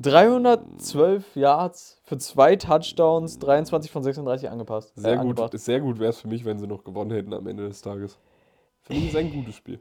312 0.00 1.36
Yards 1.36 2.00
für 2.04 2.16
zwei 2.18 2.56
Touchdowns, 2.56 3.38
23 3.38 3.90
von 3.90 4.02
36 4.02 4.48
angepasst. 4.48 4.96
äh, 4.96 5.00
Sehr 5.00 5.16
gut, 5.16 5.20
angebracht. 5.20 5.58
sehr 5.58 5.80
gut 5.80 5.98
wäre 5.98 6.10
es 6.10 6.18
für 6.20 6.28
mich, 6.28 6.44
wenn 6.44 6.58
sie 6.58 6.66
noch 6.66 6.84
gewonnen 6.84 7.10
hätten 7.10 7.34
am 7.34 7.46
Ende 7.46 7.68
des 7.68 7.82
Tages. 7.82 8.18
Für 8.82 8.94
mich 8.94 9.08
ist 9.08 9.16
ein 9.16 9.30
gutes 9.30 9.54
Spiel. 9.54 9.80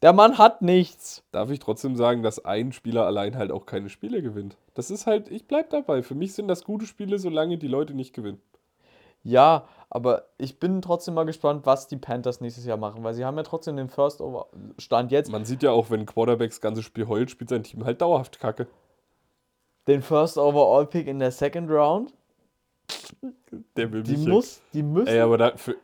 Der 0.00 0.12
Mann 0.12 0.38
hat 0.38 0.62
nichts. 0.62 1.22
Darf 1.32 1.50
ich 1.50 1.60
trotzdem 1.60 1.96
sagen, 1.96 2.22
dass 2.22 2.44
ein 2.44 2.72
Spieler 2.72 3.06
allein 3.06 3.36
halt 3.36 3.52
auch 3.52 3.66
keine 3.66 3.88
Spiele 3.88 4.20
gewinnt? 4.22 4.56
Das 4.74 4.90
ist 4.90 5.06
halt, 5.06 5.28
ich 5.30 5.46
bleib 5.46 5.70
dabei. 5.70 6.02
Für 6.02 6.14
mich 6.16 6.34
sind 6.34 6.48
das 6.48 6.64
gute 6.64 6.86
Spiele, 6.86 7.18
solange 7.18 7.56
die 7.58 7.68
Leute 7.68 7.94
nicht 7.94 8.12
gewinnen. 8.12 8.40
Ja, 9.24 9.64
aber 9.90 10.24
ich 10.38 10.58
bin 10.58 10.82
trotzdem 10.82 11.14
mal 11.14 11.24
gespannt, 11.24 11.66
was 11.66 11.86
die 11.86 11.96
Panthers 11.96 12.40
nächstes 12.40 12.64
Jahr 12.64 12.76
machen, 12.76 13.04
weil 13.04 13.14
sie 13.14 13.24
haben 13.24 13.36
ja 13.36 13.42
trotzdem 13.42 13.76
den 13.76 13.88
First 13.88 14.20
Over 14.20 14.46
Stand 14.78 15.12
jetzt 15.12 15.30
Man 15.30 15.44
sieht 15.44 15.62
ja 15.62 15.70
auch, 15.70 15.90
wenn 15.90 16.00
ein 16.00 16.06
Quarterback 16.06 16.50
das 16.50 16.60
ganze 16.60 16.82
Spiel 16.82 17.06
heult, 17.08 17.30
spielt 17.30 17.50
sein 17.50 17.62
Team 17.62 17.84
halt 17.84 18.00
dauerhaft 18.00 18.40
Kacke. 18.40 18.66
den 19.86 20.02
First 20.02 20.38
Overall 20.38 20.86
Pick 20.86 21.06
in 21.06 21.18
der 21.18 21.30
Second 21.30 21.70
Round. 21.70 22.14
Der 23.76 23.92
will 23.92 24.02
Die 24.02 24.16
mich 24.16 24.26
muss, 24.26 24.62
die 24.72 24.82
müssen. 24.82 25.08
Ey, 25.08 25.20
aber 25.20 25.38
da, 25.38 25.56
für, 25.56 25.76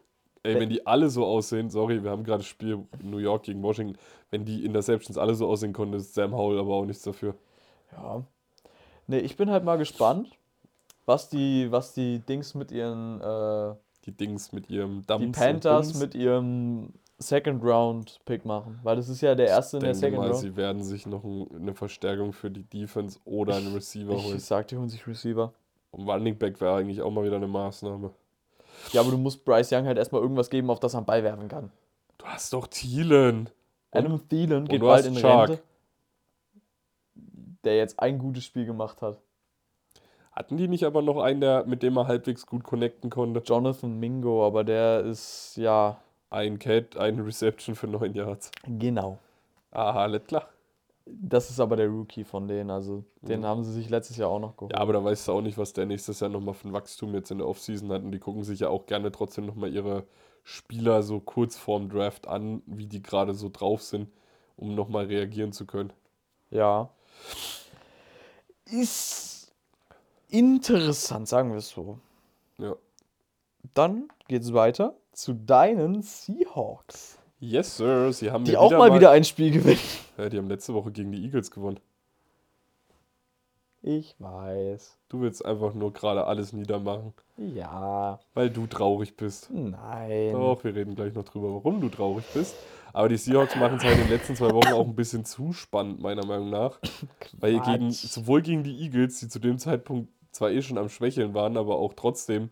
ey, 0.42 0.58
wenn 0.58 0.68
die 0.70 0.86
alle 0.86 1.08
so 1.10 1.24
aussehen, 1.24 1.70
sorry, 1.70 2.02
wir 2.02 2.10
haben 2.10 2.24
gerade 2.24 2.38
das 2.38 2.46
Spiel 2.46 2.86
New 3.02 3.18
York 3.18 3.44
gegen 3.44 3.62
Washington, 3.62 3.98
wenn 4.30 4.44
die 4.44 4.64
Interceptions 4.64 5.18
alle 5.18 5.34
so 5.34 5.46
aussehen 5.46 5.72
konnten, 5.72 5.94
ist 5.94 6.14
Sam 6.14 6.34
Howell 6.34 6.58
aber 6.58 6.74
auch 6.74 6.84
nichts 6.84 7.02
dafür. 7.02 7.34
Ja. 7.92 8.24
Nee, 9.06 9.20
ich 9.20 9.36
bin 9.36 9.50
halt 9.50 9.64
mal 9.64 9.76
gespannt, 9.78 10.30
was 11.08 11.28
die, 11.28 11.72
was 11.72 11.94
die 11.94 12.20
Dings 12.20 12.54
mit 12.54 12.70
ihren, 12.70 13.20
äh, 13.20 13.74
Die 14.04 14.12
Dings 14.12 14.52
mit 14.52 14.70
ihrem 14.70 15.04
Dampf. 15.06 15.24
die 15.24 15.30
Panthers 15.32 15.94
mit 15.94 16.14
ihrem 16.14 16.92
Second 17.18 17.64
Round 17.64 18.20
Pick 18.26 18.44
machen. 18.44 18.78
Weil 18.84 18.94
das 18.96 19.08
ist 19.08 19.20
ja 19.22 19.34
der 19.34 19.48
erste 19.48 19.78
in 19.78 19.82
der 19.84 19.94
Second 19.94 20.18
mal, 20.18 20.28
Round. 20.30 20.40
sie 20.40 20.54
werden 20.54 20.84
sich 20.84 21.06
noch 21.06 21.24
ein, 21.24 21.48
eine 21.54 21.74
Verstärkung 21.74 22.32
für 22.32 22.50
die 22.50 22.62
Defense 22.62 23.18
oder 23.24 23.56
einen 23.56 23.74
Receiver 23.74 24.12
Ich, 24.14 24.24
holen. 24.24 24.36
ich 24.36 24.44
sag, 24.44 24.68
die 24.68 24.76
holen 24.76 24.88
sich 24.88 25.04
Receiver. 25.06 25.52
Und 25.90 26.08
Running 26.08 26.36
Back 26.38 26.60
wäre 26.60 26.76
eigentlich 26.76 27.00
auch 27.02 27.10
mal 27.10 27.24
wieder 27.24 27.36
eine 27.36 27.48
Maßnahme. 27.48 28.10
Ja, 28.92 29.00
aber 29.00 29.10
du 29.10 29.18
musst 29.18 29.44
Bryce 29.44 29.72
Young 29.72 29.86
halt 29.86 29.98
erstmal 29.98 30.20
irgendwas 30.20 30.50
geben, 30.50 30.70
auf 30.70 30.78
das 30.78 30.94
er 30.94 30.98
einen 30.98 31.06
Ball 31.06 31.24
werfen 31.24 31.48
kann. 31.48 31.72
Du 32.18 32.26
hast 32.26 32.52
doch 32.52 32.66
Thielen. 32.68 33.48
Adam 33.90 34.28
Thielen 34.28 34.66
geht 34.68 34.82
bald 34.82 35.06
in. 35.06 35.16
Rente. 35.16 35.60
Der 37.64 37.76
jetzt 37.78 37.98
ein 37.98 38.18
gutes 38.18 38.44
Spiel 38.44 38.66
gemacht 38.66 39.02
hat. 39.02 39.18
Hatten 40.38 40.56
die 40.56 40.68
nicht 40.68 40.84
aber 40.84 41.02
noch 41.02 41.18
einen, 41.18 41.40
der, 41.40 41.64
mit 41.66 41.82
dem 41.82 41.96
er 41.96 42.06
halbwegs 42.06 42.46
gut 42.46 42.62
connecten 42.62 43.10
konnte? 43.10 43.40
Jonathan 43.44 43.98
Mingo, 43.98 44.46
aber 44.46 44.62
der 44.62 45.00
ist, 45.00 45.56
ja, 45.56 46.00
Ein 46.30 46.60
Cat, 46.60 46.96
eine 46.96 47.26
Reception 47.26 47.74
für 47.74 47.88
9 47.88 48.14
Yards. 48.14 48.52
genau. 48.64 49.18
Aha, 49.72 50.02
alles 50.02 50.22
klar. 50.28 50.48
Das 51.06 51.50
ist 51.50 51.58
aber 51.58 51.74
der 51.74 51.88
Rookie 51.88 52.22
von 52.22 52.46
denen, 52.46 52.70
also 52.70 53.02
den 53.22 53.44
haben 53.44 53.64
sie 53.64 53.72
sich 53.72 53.90
letztes 53.90 54.16
Jahr 54.16 54.28
auch 54.28 54.38
noch 54.38 54.56
geholt. 54.56 54.72
Ja, 54.72 54.78
aber 54.78 54.92
da 54.92 55.02
weißt 55.02 55.26
du 55.26 55.32
auch 55.32 55.40
nicht, 55.40 55.58
was 55.58 55.72
der 55.72 55.86
nächstes 55.86 56.20
Jahr 56.20 56.30
nochmal 56.30 56.54
für 56.54 56.68
ein 56.68 56.72
Wachstum 56.72 57.14
jetzt 57.14 57.32
in 57.32 57.38
der 57.38 57.48
Offseason 57.48 57.90
hat. 57.90 58.02
Und 58.02 58.12
die 58.12 58.20
gucken 58.20 58.44
sich 58.44 58.60
ja 58.60 58.68
auch 58.68 58.86
gerne 58.86 59.10
trotzdem 59.10 59.46
nochmal 59.46 59.74
ihre 59.74 60.04
Spieler 60.44 61.02
so 61.02 61.18
kurz 61.18 61.56
vorm 61.56 61.88
Draft 61.88 62.28
an, 62.28 62.62
wie 62.66 62.86
die 62.86 63.02
gerade 63.02 63.34
so 63.34 63.48
drauf 63.52 63.82
sind, 63.82 64.08
um 64.56 64.76
nochmal 64.76 65.06
reagieren 65.06 65.52
zu 65.52 65.66
können. 65.66 65.92
Ja. 66.50 66.90
Ist 68.66 69.37
interessant, 70.28 71.28
sagen 71.28 71.50
wir 71.50 71.58
es 71.58 71.70
so. 71.70 71.98
Ja. 72.58 72.74
Dann 73.74 74.08
geht's 74.28 74.52
weiter 74.52 74.94
zu 75.12 75.32
deinen 75.34 76.02
Seahawks. 76.02 77.18
Yes, 77.40 77.76
Sir. 77.76 78.12
Sie 78.12 78.30
haben 78.30 78.44
Die 78.44 78.56
auch 78.56 78.70
mal 78.72 78.94
wieder 78.94 79.10
ein 79.10 79.24
Spiel 79.24 79.50
gewinnen. 79.52 79.78
Ja, 80.16 80.28
die 80.28 80.38
haben 80.38 80.48
letzte 80.48 80.74
Woche 80.74 80.90
gegen 80.90 81.12
die 81.12 81.22
Eagles 81.22 81.50
gewonnen. 81.50 81.78
Ich 83.80 84.16
weiß. 84.18 84.98
Du 85.08 85.20
willst 85.20 85.44
einfach 85.44 85.72
nur 85.72 85.92
gerade 85.92 86.24
alles 86.26 86.52
niedermachen, 86.52 87.14
Ja. 87.36 88.18
weil 88.34 88.50
du 88.50 88.66
traurig 88.66 89.16
bist. 89.16 89.50
Nein. 89.52 90.32
Doch, 90.32 90.64
wir 90.64 90.74
reden 90.74 90.96
gleich 90.96 91.14
noch 91.14 91.24
drüber, 91.24 91.54
warum 91.54 91.80
du 91.80 91.88
traurig 91.88 92.24
bist. 92.34 92.56
Aber 92.92 93.08
die 93.08 93.16
Seahawks 93.16 93.54
machen 93.54 93.76
es 93.76 93.84
halt 93.84 93.94
in 93.98 94.04
den 94.04 94.10
letzten 94.10 94.34
zwei 94.34 94.50
Wochen 94.52 94.72
auch 94.72 94.84
ein 94.86 94.96
bisschen 94.96 95.24
zu 95.24 95.52
spannend, 95.52 96.00
meiner 96.00 96.26
Meinung 96.26 96.50
nach. 96.50 96.80
Weil 97.38 97.60
gegen, 97.60 97.88
Quatsch. 97.90 98.08
sowohl 98.08 98.42
gegen 98.42 98.64
die 98.64 98.80
Eagles, 98.82 99.20
die 99.20 99.28
zu 99.28 99.38
dem 99.38 99.58
Zeitpunkt 99.58 100.10
zwar 100.38 100.50
eh 100.50 100.62
schon 100.62 100.78
am 100.78 100.88
Schwächeln 100.88 101.34
waren, 101.34 101.56
aber 101.56 101.76
auch 101.76 101.94
trotzdem 101.94 102.50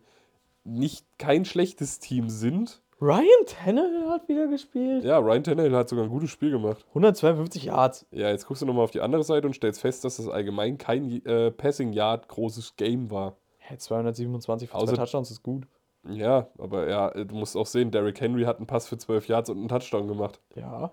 nicht 0.63 1.05
kein 1.17 1.45
schlechtes 1.45 1.99
Team 1.99 2.29
sind. 2.29 2.81
Ryan 2.99 3.23
Tannehill 3.45 4.09
hat 4.09 4.27
wieder 4.27 4.47
gespielt. 4.47 5.03
Ja, 5.03 5.19
Ryan 5.19 5.43
Tannehill 5.43 5.75
hat 5.75 5.87
sogar 5.87 6.05
ein 6.05 6.09
gutes 6.09 6.31
Spiel 6.31 6.49
gemacht. 6.51 6.83
152 6.89 7.65
Yards. 7.65 8.05
Ja, 8.11 8.29
jetzt 8.29 8.47
guckst 8.47 8.61
du 8.63 8.65
nochmal 8.65 8.83
auf 8.83 8.91
die 8.91 9.01
andere 9.01 9.23
Seite 9.23 9.45
und 9.47 9.53
stellst 9.53 9.81
fest, 9.81 10.03
dass 10.03 10.17
das 10.17 10.27
allgemein 10.27 10.77
kein 10.77 11.23
äh, 11.25 11.51
Passing 11.51 11.93
Yard 11.93 12.27
großes 12.27 12.75
Game 12.75 13.11
war. 13.11 13.37
Hey, 13.59 13.77
227 13.77 14.69
für 14.69 14.75
Außer- 14.75 14.87
zwei 14.87 14.95
Touchdowns 14.95 15.29
ist 15.31 15.43
gut. 15.43 15.67
Ja, 16.09 16.47
aber 16.57 16.89
ja, 16.89 17.09
du 17.11 17.35
musst 17.35 17.55
auch 17.57 17.65
sehen, 17.65 17.91
Derrick 17.91 18.19
Henry 18.21 18.43
hat 18.43 18.57
einen 18.57 18.65
Pass 18.67 18.87
für 18.87 18.97
12 18.97 19.27
Yards 19.27 19.49
und 19.49 19.57
einen 19.59 19.67
Touchdown 19.67 20.07
gemacht. 20.07 20.39
Ja. 20.55 20.91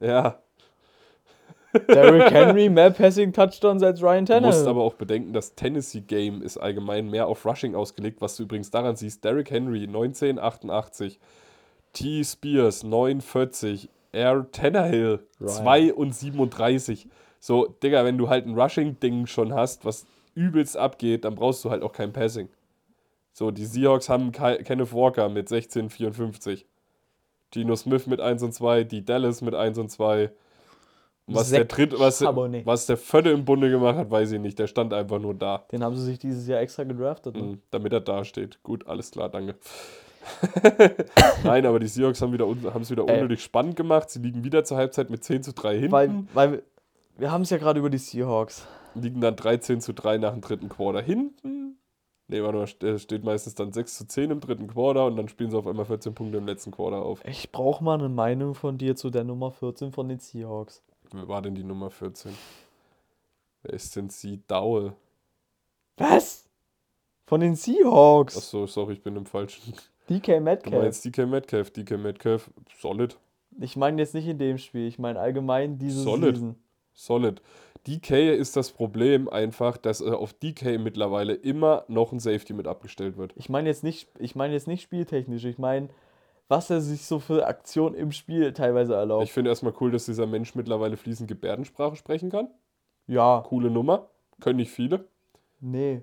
Ja, 0.00 0.38
Derrick 1.88 2.30
Henry 2.32 2.68
mehr 2.68 2.90
Passing 2.90 3.32
Touchdowns 3.32 3.82
als 3.82 4.02
Ryan 4.02 4.24
Du 4.24 4.34
musst 4.34 4.42
Tannehill. 4.58 4.68
aber 4.68 4.82
auch 4.82 4.94
bedenken, 4.94 5.32
das 5.32 5.54
Tennessee-Game 5.54 6.42
ist 6.42 6.56
allgemein 6.58 7.10
mehr 7.10 7.26
auf 7.26 7.44
Rushing 7.44 7.74
ausgelegt, 7.74 8.20
was 8.20 8.36
du 8.36 8.44
übrigens 8.44 8.70
daran 8.70 8.96
siehst. 8.96 9.24
Derrick 9.24 9.50
Henry 9.50 9.84
1988, 9.84 11.18
T. 11.92 12.24
Spears 12.24 12.82
49, 12.84 13.88
Air 14.12 14.46
Tannehill 14.52 15.20
Right. 15.40 15.50
2 15.50 15.94
und 15.94 16.14
37. 16.14 17.08
So, 17.40 17.66
Digga, 17.82 18.04
wenn 18.04 18.16
du 18.18 18.28
halt 18.28 18.46
ein 18.46 18.58
Rushing-Ding 18.58 19.26
schon 19.26 19.52
hast, 19.52 19.84
was 19.84 20.06
übelst 20.34 20.76
abgeht, 20.76 21.24
dann 21.24 21.34
brauchst 21.34 21.64
du 21.64 21.70
halt 21.70 21.82
auch 21.82 21.92
kein 21.92 22.12
Passing. 22.12 22.48
So, 23.32 23.50
die 23.50 23.64
Seahawks 23.66 24.08
haben 24.08 24.30
Ke 24.32 24.58
Kenneth 24.64 24.92
Walker 24.92 25.28
mit 25.28 25.48
16,54. 25.48 26.64
Gino 27.52 27.76
Smith 27.76 28.06
mit 28.06 28.20
1 28.20 28.42
und 28.42 28.52
2, 28.52 28.84
die 28.84 29.04
Dallas 29.04 29.42
mit 29.42 29.54
1 29.54 29.78
und 29.78 29.90
2. 29.90 30.30
Was 31.26 31.50
der 31.50 31.64
dritte, 31.64 31.98
was, 31.98 32.18
Charbonnet. 32.18 32.66
was 32.66 32.84
der 32.86 32.96
Vierte 32.98 33.30
im 33.30 33.44
Bunde 33.46 33.70
gemacht 33.70 33.96
hat, 33.96 34.10
weiß 34.10 34.32
ich 34.32 34.40
nicht. 34.40 34.58
Der 34.58 34.66
stand 34.66 34.92
einfach 34.92 35.18
nur 35.18 35.32
da, 35.34 35.64
Den 35.72 35.82
haben 35.82 35.96
sie 35.96 36.04
sich 36.04 36.18
dieses 36.18 36.46
Jahr 36.46 36.60
extra 36.60 36.84
gedraftet. 36.84 37.34
Ne? 37.36 37.42
Mhm, 37.42 37.62
damit 37.70 37.92
er 37.94 38.00
da 38.00 38.24
steht. 38.24 38.62
Gut, 38.62 38.86
alles 38.86 39.10
klar, 39.10 39.30
danke. 39.30 39.54
Nein, 41.44 41.66
aber 41.66 41.78
die 41.80 41.86
Seahawks 41.86 42.20
haben 42.22 42.32
wieder 42.32 42.46
es 42.80 42.90
wieder 42.90 43.06
Ey. 43.08 43.16
unnötig 43.20 43.42
spannend 43.42 43.76
gemacht. 43.76 44.10
Sie 44.10 44.20
liegen 44.20 44.44
wieder 44.44 44.64
zur 44.64 44.76
Halbzeit 44.76 45.10
mit 45.10 45.22
10 45.24 45.42
zu 45.42 45.52
3 45.52 45.74
hinten. 45.74 45.92
Weil, 45.92 46.10
weil 46.34 46.62
wir, 47.16 47.30
haben 47.30 47.42
es 47.42 47.50
ja 47.50 47.58
gerade 47.58 47.78
über 47.80 47.90
die 47.90 47.98
Seahawks. 47.98 48.66
liegen 48.94 49.20
dann 49.20 49.36
13 49.36 49.80
zu 49.80 49.92
3 49.92 50.18
nach 50.18 50.32
dem 50.32 50.40
dritten 50.40 50.68
Quarter 50.68 51.02
hinten. 51.02 51.78
Ne, 52.28 52.42
warte 52.42 52.56
mal, 52.58 52.64
st- 52.64 52.98
steht 52.98 53.22
meistens 53.22 53.54
dann 53.54 53.72
6 53.72 53.98
zu 53.98 54.06
10 54.06 54.30
im 54.30 54.40
dritten 54.40 54.66
Quarter 54.66 55.04
und 55.06 55.16
dann 55.16 55.28
spielen 55.28 55.50
sie 55.50 55.58
auf 55.58 55.66
einmal 55.66 55.84
14 55.84 56.14
Punkte 56.14 56.38
im 56.38 56.46
letzten 56.46 56.70
Quarter 56.70 57.02
auf. 57.02 57.20
Ich 57.26 57.52
brauche 57.52 57.84
mal 57.84 57.98
eine 57.98 58.08
Meinung 58.08 58.54
von 58.54 58.78
dir 58.78 58.96
zu 58.96 59.10
der 59.10 59.24
Nummer 59.24 59.50
14 59.52 59.92
von 59.92 60.08
den 60.08 60.18
Seahawks. 60.20 60.82
Wer 61.14 61.28
war 61.28 61.42
denn 61.42 61.54
die 61.54 61.62
Nummer 61.64 61.90
14? 61.90 62.32
Wer 63.62 63.72
ist 63.74 63.94
denn 63.94 64.08
sie? 64.10 64.40
Dowell. 64.48 64.94
Was? 65.96 66.48
Von 67.26 67.40
den 67.40 67.54
Seahawks? 67.54 68.36
Achso, 68.36 68.66
sorry, 68.66 68.94
ich 68.94 69.02
bin 69.02 69.16
im 69.16 69.24
falschen. 69.26 69.74
DK 70.10 70.26
Du 70.26 70.40
Metcalf. 70.40 70.82
meinst 70.82 71.04
DK 71.04 71.26
Metcalf. 71.26 71.70
DK 71.70 71.98
Metcalf, 71.98 72.50
solid. 72.78 73.16
Ich 73.60 73.76
meine 73.76 74.02
jetzt 74.02 74.14
nicht 74.14 74.26
in 74.26 74.38
dem 74.38 74.58
Spiel, 74.58 74.86
ich 74.88 74.98
meine 74.98 75.20
allgemein 75.20 75.78
diese 75.78 76.02
Solid. 76.02 76.34
Season. 76.34 76.56
Solid. 76.92 77.40
DK 77.86 78.34
ist 78.34 78.56
das 78.56 78.72
Problem 78.72 79.28
einfach, 79.28 79.76
dass 79.76 80.00
äh, 80.00 80.10
auf 80.10 80.32
DK 80.32 80.78
mittlerweile 80.80 81.34
immer 81.34 81.84
noch 81.88 82.12
ein 82.12 82.18
Safety 82.18 82.52
mit 82.54 82.66
abgestellt 82.66 83.16
wird. 83.16 83.32
Ich 83.36 83.48
meine 83.48 83.68
jetzt 83.68 83.84
nicht, 83.84 84.08
ich 84.18 84.34
meine 84.34 84.52
jetzt 84.54 84.66
nicht 84.66 84.82
spieltechnisch, 84.82 85.44
ich 85.44 85.58
meine, 85.58 85.88
was 86.48 86.70
er 86.70 86.80
sich 86.80 87.06
so 87.06 87.18
für 87.18 87.46
Aktionen 87.46 87.94
im 87.94 88.12
Spiel 88.12 88.52
teilweise 88.52 88.94
erlaubt. 88.94 89.24
Ich 89.24 89.32
finde 89.32 89.50
erstmal 89.50 89.74
cool, 89.80 89.90
dass 89.90 90.06
dieser 90.06 90.26
Mensch 90.26 90.54
mittlerweile 90.54 90.96
fließend 90.96 91.28
Gebärdensprache 91.28 91.96
sprechen 91.96 92.30
kann. 92.30 92.48
ja, 93.06 93.42
Coole 93.46 93.70
Nummer. 93.70 94.08
Können 94.40 94.56
nicht 94.56 94.70
viele. 94.70 95.04
nee. 95.60 96.02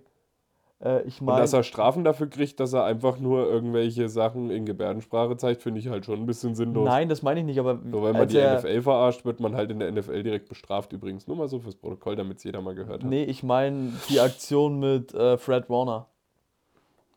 Äh, 0.84 1.04
ich 1.04 1.20
Und 1.22 1.28
meine, 1.28 1.42
dass 1.42 1.54
er 1.54 1.64
Strafen 1.64 2.04
dafür 2.04 2.28
kriegt, 2.28 2.60
dass 2.60 2.74
er 2.74 2.84
einfach 2.86 3.20
nur 3.20 3.48
irgendwelche 3.48 4.10
Sachen 4.10 4.50
in 4.50 4.66
Gebärdensprache 4.66 5.38
zeigt, 5.38 5.62
finde 5.62 5.80
ich 5.80 5.90
halt 5.90 6.06
schon 6.06 6.20
ein 6.20 6.26
bisschen 6.26 6.56
sinnlos. 6.56 6.86
nein, 6.86 7.08
das 7.08 7.22
meine 7.22 7.42
ich 7.42 7.46
nicht, 7.46 7.60
aber 7.60 7.76
Nur 7.76 8.04
wenn 8.04 8.14
man 8.14 8.28
die 8.28 8.38
er, 8.38 8.60
NFL 8.60 8.82
verarscht, 8.82 9.26
wird 9.26 9.40
man 9.40 9.56
halt 9.56 9.72
in 9.72 9.80
der 9.80 9.92
NFL 9.92 10.24
direkt 10.24 10.50
bestraft. 10.50 10.92
Übrigens, 10.94 11.28
nur 11.28 11.38
mal 11.38 11.48
so 11.48 11.60
fürs 11.60 11.76
Protokoll, 11.76 12.16
damit 12.16 12.38
es 12.38 12.44
jeder 12.44 12.62
mal 12.62 12.76
gehört 12.76 13.04
hat. 13.04 13.10
Nee, 13.10 13.24
ich 13.24 13.44
meine 13.44 13.94
die 14.10 14.20
Aktion 14.20 14.80
mit 14.80 15.14
äh, 15.14 15.38
Fred 15.38 15.70
Warner. 15.70 16.08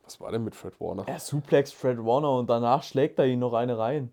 Was 0.04 0.20
war 0.20 0.30
denn 0.32 0.44
mit 0.44 0.54
Fred 0.54 0.78
Warner? 0.80 1.04
Er 1.06 1.18
suplext 1.18 1.74
Fred 1.74 1.98
Warner 2.04 2.32
und 2.32 2.48
danach 2.48 2.82
schlägt 2.82 3.18
er 3.18 3.26
ihn 3.26 3.38
noch 3.38 3.54
eine 3.54 3.78
rein. 3.78 4.12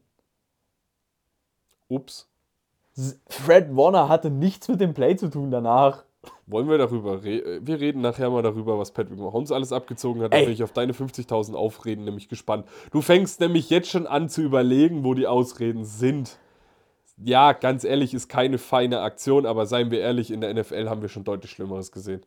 Ups. 1.88 2.30
Fred 3.28 3.76
Warner 3.76 4.10
hatte 4.10 4.30
nichts 4.30 4.68
mit 4.68 4.80
dem 4.80 4.94
Play 4.94 5.16
zu 5.16 5.30
tun 5.30 5.52
danach. 5.52 6.04
Wollen 6.46 6.70
wir 6.70 6.78
darüber 6.78 7.24
reden? 7.24 7.66
Wir 7.66 7.80
reden 7.80 8.02
nachher 8.02 8.30
mal 8.30 8.44
darüber, 8.44 8.78
was 8.78 8.92
Patrick 8.92 9.18
Mahomes 9.18 9.52
alles 9.52 9.72
abgezogen 9.72 10.22
hat. 10.22 10.34
Da 10.34 10.40
bin 10.40 10.52
ich 10.52 10.64
auf 10.64 10.72
deine 10.72 10.94
50.000 10.94 11.56
Aufreden 11.56 12.06
nämlich 12.06 12.30
gespannt. 12.30 12.68
Du 12.92 13.02
fängst 13.02 13.40
nämlich 13.40 13.70
jetzt 13.70 13.90
schon 13.90 14.06
an 14.06 14.30
zu 14.30 14.42
überlegen, 14.42 15.04
wo 15.04 15.14
die 15.14 15.28
Ausreden 15.28 15.84
sind. 15.84 16.38
ja, 17.18 17.54
ganz 17.54 17.84
ehrlich, 17.84 18.14
ist 18.14 18.30
keine 18.30 18.58
feine 18.58 19.02
Aktion, 19.02 19.46
aber 19.46 19.66
seien 19.66 19.90
wir 19.90 20.02
ehrlich, 20.02 20.32
in 20.32 20.42
der 20.42 20.54
NFL 20.54 20.90
haben 20.90 21.02
wir 21.02 21.10
schon 21.10 21.24
deutlich 21.24 21.52
Schlimmeres 21.52 21.92
gesehen. 21.92 22.22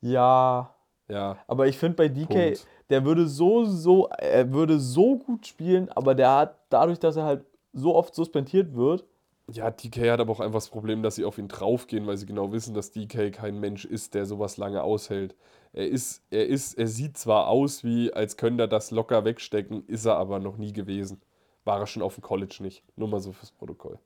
Ja, 0.00 0.74
Ja, 1.08 1.36
aber 1.46 1.66
ich 1.66 1.76
finde 1.76 1.96
bei 1.96 2.08
DK, 2.08 2.28
Punkt. 2.28 2.66
Der 2.90 3.04
würde 3.04 3.26
so, 3.28 3.64
so, 3.64 4.08
er 4.18 4.52
würde 4.52 4.78
so 4.80 5.16
gut 5.18 5.46
spielen, 5.46 5.88
aber 5.90 6.14
der 6.14 6.30
hat 6.36 6.58
dadurch, 6.70 6.98
dass 6.98 7.16
er 7.16 7.24
halt 7.24 7.44
so 7.72 7.94
oft 7.94 8.14
suspendiert 8.14 8.74
wird, 8.74 9.04
Ja, 9.52 9.70
DK 9.70 10.12
hat 10.12 10.20
aber 10.20 10.32
auch 10.32 10.40
einfach 10.40 10.58
das 10.58 10.68
Problem, 10.70 11.02
dass 11.02 11.16
sie 11.16 11.24
auf 11.24 11.36
ihn 11.38 11.48
draufgehen, 11.48 12.06
weil 12.06 12.16
sie 12.16 12.24
genau 12.26 12.52
wissen, 12.52 12.72
dass 12.74 12.92
DK 12.92 13.30
kein 13.32 13.58
Mensch 13.58 13.84
ist, 13.84 14.14
der 14.14 14.24
sowas 14.26 14.56
lange 14.56 14.82
aushält. 14.82 15.34
Er 15.72 15.88
ist, 15.88 16.22
er 16.30 16.46
ist, 16.46 16.74
er 16.74 16.86
sieht 16.86 17.18
zwar 17.18 17.48
aus 17.48 17.82
wie, 17.84 18.12
als 18.12 18.36
könnte 18.36 18.64
er 18.64 18.68
das 18.68 18.90
locker 18.92 19.24
wegstecken, 19.24 19.84
ist 19.88 20.04
er 20.06 20.16
aber 20.16 20.38
noch 20.38 20.56
nie 20.56 20.72
gewesen. 20.72 21.20
War 21.64 21.80
er 21.80 21.86
schon 21.86 22.02
auf 22.02 22.14
dem 22.14 22.22
College 22.22 22.58
nicht. 22.60 22.82
Nur 22.96 23.08
mal 23.08 23.20
so 23.20 23.32
fürs 23.32 23.50
Protokoll. 23.52 23.98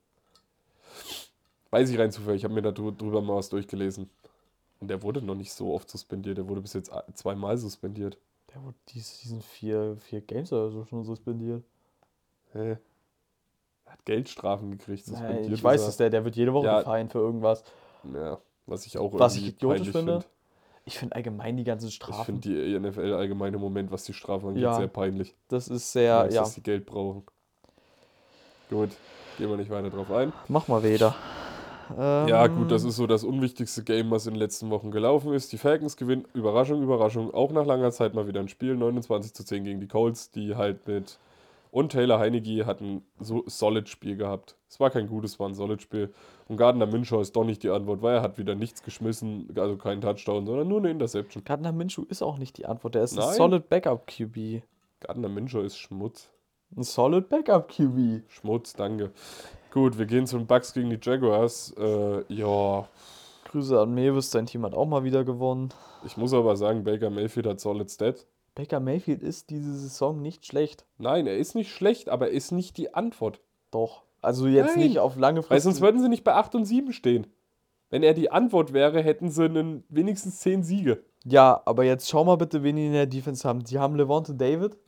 Weiß 1.71 1.91
ich 1.91 1.99
rein 1.99 2.11
zufällig, 2.13 2.41
ich 2.41 2.45
habe 2.45 2.55
mir 2.55 2.63
da 2.63 2.71
drü- 2.71 2.97
drüber 2.97 3.21
mal 3.21 3.37
was 3.37 3.49
durchgelesen. 3.51 4.09
Und 4.81 4.89
der 4.89 5.03
wurde 5.03 5.23
noch 5.23 5.35
nicht 5.37 5.53
so 5.53 5.75
oft 5.75 5.91
suspendiert, 5.91 6.39
der 6.39 6.49
wurde 6.49 6.61
bis 6.63 6.75
jetzt 6.75 6.93
zweimal 7.15 7.59
suspendiert. 7.59 8.19
Der 8.55 8.63
wurde 8.63 8.77
dies, 8.89 9.19
diesen 9.21 9.43
vier, 9.43 9.97
vier 9.97 10.21
Games 10.21 10.53
oder 10.53 10.71
so 10.71 10.85
schon 10.85 11.05
suspendiert. 11.05 11.65
Hä? 12.53 12.77
Er 13.85 13.93
hat 13.93 14.05
Geldstrafen 14.05 14.71
gekriegt, 14.71 15.07
Nein, 15.09 15.19
suspendiert. 15.19 15.53
ich 15.53 15.65
weiß 15.65 15.83
es, 15.83 15.97
der, 15.97 16.11
der 16.11 16.25
wird 16.25 16.37
jede 16.37 16.53
Woche 16.55 16.67
Ja. 16.67 16.79
gefallen 16.79 17.09
für 17.09 17.19
irgendwas. 17.19 17.65
Ja, 18.13 18.39
was 18.67 18.87
ich 18.87 18.99
auch 18.99 19.13
Was 19.15 19.35
ich 19.37 19.43
irgendwie 19.43 19.57
idiotisch 19.57 19.79
peinlich 19.79 19.97
finde. 19.97 20.21
find. 20.21 20.31
Ich 20.87 20.99
finde 20.99 21.17
allgemein 21.17 21.57
die 21.57 21.65
ganzen 21.65 21.89
Ich 21.89 21.95
Strafen, 21.95 22.43
finde 22.43 22.49
die 22.49 22.79
NFL 22.79 23.15
allgemein 23.15 23.55
im 23.55 23.61
Moment, 23.61 23.91
was 23.91 24.05
die 24.05 24.13
Strafen 24.13 24.49
angeht, 24.49 24.63
Ja. 24.63 24.75
sehr 24.75 24.89
peinlich. 24.89 25.35
das 25.49 25.69
ist 25.69 25.83
Ich 25.87 25.93
sehr, 25.93 26.25
weiß, 26.25 26.35
ja, 26.35 26.43
dass 26.43 26.55
die 26.55 26.63
Geld 26.63 26.87
brauchen. 26.87 27.25
Gut, 28.71 28.91
gehen 29.39 29.49
wir 29.49 29.57
nicht 29.57 29.71
weiter 29.71 29.91
drauf 29.91 30.11
ein. 30.11 30.33
mach 30.49 30.69
mal 30.69 30.83
wieder. 31.91 32.29
Ja, 32.29 32.45
Ähm, 32.45 32.57
gut, 32.57 32.71
das 32.71 32.85
ist 32.85 32.97
so 32.97 33.07
das 33.07 33.25
unwichtigste 33.25 33.83
Game, 33.83 34.11
was 34.11 34.27
in 34.27 34.35
den 34.35 34.39
letzten 34.41 34.71
Wochen 34.71 34.91
gelaufen 34.91 35.33
ist. 35.33 35.53
Die 35.53 35.59
Falcons 35.59 35.97
gewinnen, 35.97 36.27
Überraschung, 36.35 36.83
Überraschung, 36.83 37.33
auch 37.33 37.53
nach 37.53 37.67
langer 37.67 37.91
Zeit 37.91 38.15
mal 38.15 38.27
wieder 38.27 38.41
ein 38.41 38.49
Spiel. 38.49 38.77
29 38.77 39.35
zu 39.35 39.45
10 39.45 39.65
gegen 39.65 39.81
die 39.81 39.89
Colts, 39.89 40.31
die 40.31 40.57
halt 40.57 40.87
mit. 40.87 41.19
Und 41.71 41.91
Taylor 41.91 42.21
Heineke 42.21 42.67
hat 42.67 42.81
ein 42.81 43.03
so 43.19 43.43
solid 43.47 43.89
Spiel 43.89 44.17
gehabt. 44.17 44.57
Es 44.69 44.79
war 44.79 44.91
kein 44.91 45.09
gutes, 45.09 45.33
es 45.33 45.41
war 45.41 45.49
ein 45.49 45.55
solid 45.55 45.83
Spiel. 45.83 46.13
Und 46.47 46.57
Gardner 46.57 46.87
Minshew 46.87 47.21
ist 47.21 47.35
doch 47.35 47.45
nicht 47.45 47.65
die 47.65 47.71
Antwort, 47.71 48.01
weil 48.01 48.17
er 48.17 48.23
hat 48.23 48.39
wieder 48.39 48.55
nichts 48.55 48.85
geschmissen, 48.85 49.49
also 49.57 49.77
keinen 49.77 50.01
Touchdown, 50.01 50.47
sondern 50.47 50.69
nur 50.69 50.79
eine 50.79 50.91
Interception. 50.91 51.43
Gardner 51.43 51.73
Minshew 51.73 52.05
ist 52.09 52.23
auch 52.23 52.39
nicht 52.39 52.59
die 52.59 52.67
Antwort. 52.67 52.95
Der 52.95 53.03
ist 53.03 53.15
ein 53.19 53.27
Nein. 53.27 53.35
Solid 53.35 53.69
Backup 53.69 54.07
QB. 54.07 54.63
Gardner 55.01 55.29
Minshew 55.29 55.63
ist 55.63 55.77
Schmutz. 55.77 56.31
Ein 56.77 56.85
Solid 56.85 57.29
Backup 57.29 57.69
QB. 57.69 58.23
Schmutz, 58.29 58.75
danke. 58.75 59.11
Gut, 59.75 59.99
wir 59.99 60.07
gehen 60.07 60.25
zu 60.25 60.39
den 60.39 60.47
Bucks 60.47 60.73
gegen 60.73 60.89
die 60.89 61.01
Jaguars. 61.03 61.75
Äh, 61.77 62.23
ja, 62.33 62.89
Grüße 63.51 63.81
an 63.81 63.93
Mewis, 63.93 64.31
sein 64.31 64.47
Team 64.47 64.65
hat 64.65 64.73
auch 64.73 64.87
mal 64.87 65.03
wieder 65.03 65.25
gewonnen. 65.25 65.71
ich 66.07 66.17
muss 66.17 66.33
aber 66.33 66.55
sagen, 66.55 66.85
Baker 66.85 67.11
Mayfield 67.11 67.49
hat 67.49 67.59
solid 67.59 67.91
Stat. 67.91 68.25
Baker 68.55 68.79
Mayfield 68.79 69.21
ist 69.21 69.51
diese 69.51 69.75
Saison 69.75 70.23
nicht 70.23 70.47
schlecht. 70.47 70.85
Nein, 70.99 71.27
er 71.27 71.37
ist 71.39 71.57
nicht 71.57 71.73
schlecht, 71.73 72.09
aber 72.09 72.29
er 72.29 72.35
ist 72.35 72.53
nicht 72.53 72.77
die 72.77 72.95
Antwort. 72.95 73.41
Doch. 73.73 74.03
Also 74.23 74.47
jetzt 74.47 74.77
Nein. 74.77 74.87
nicht 74.87 75.01
auf 75.01 75.17
lange 75.17 75.39
Weil 75.41 75.45
Frist. 75.49 75.65
sonst 75.65 75.81
würden 75.81 76.01
sie 76.01 76.09
nicht 76.09 76.23
bei 76.23 76.35
8 76.35 76.55
und 76.55 76.67
7 76.67 76.93
stehen. 76.93 77.27
Wenn 77.91 78.05
er 78.05 78.15
die 78.15 78.31
Antwort 78.31 78.73
wäre, 78.73 79.03
hätten 79.03 79.29
sie 79.29 79.47
einen, 79.47 79.83
wenigstens 79.89 80.39
10 80.39 80.63
Siege. 80.63 81.03
Ja, 81.25 81.61
aber 81.65 81.83
jetzt 81.83 82.09
schau 82.09 82.23
mal 82.23 82.37
bitte, 82.37 82.63
wen 82.63 82.77
die 82.77 82.87
in 82.87 82.93
der 82.93 83.07
Defense 83.07 83.47
haben. 83.49 83.65
Die 83.65 83.81
haben 83.81 83.97
Levante 83.97 84.35
David, 84.35 84.79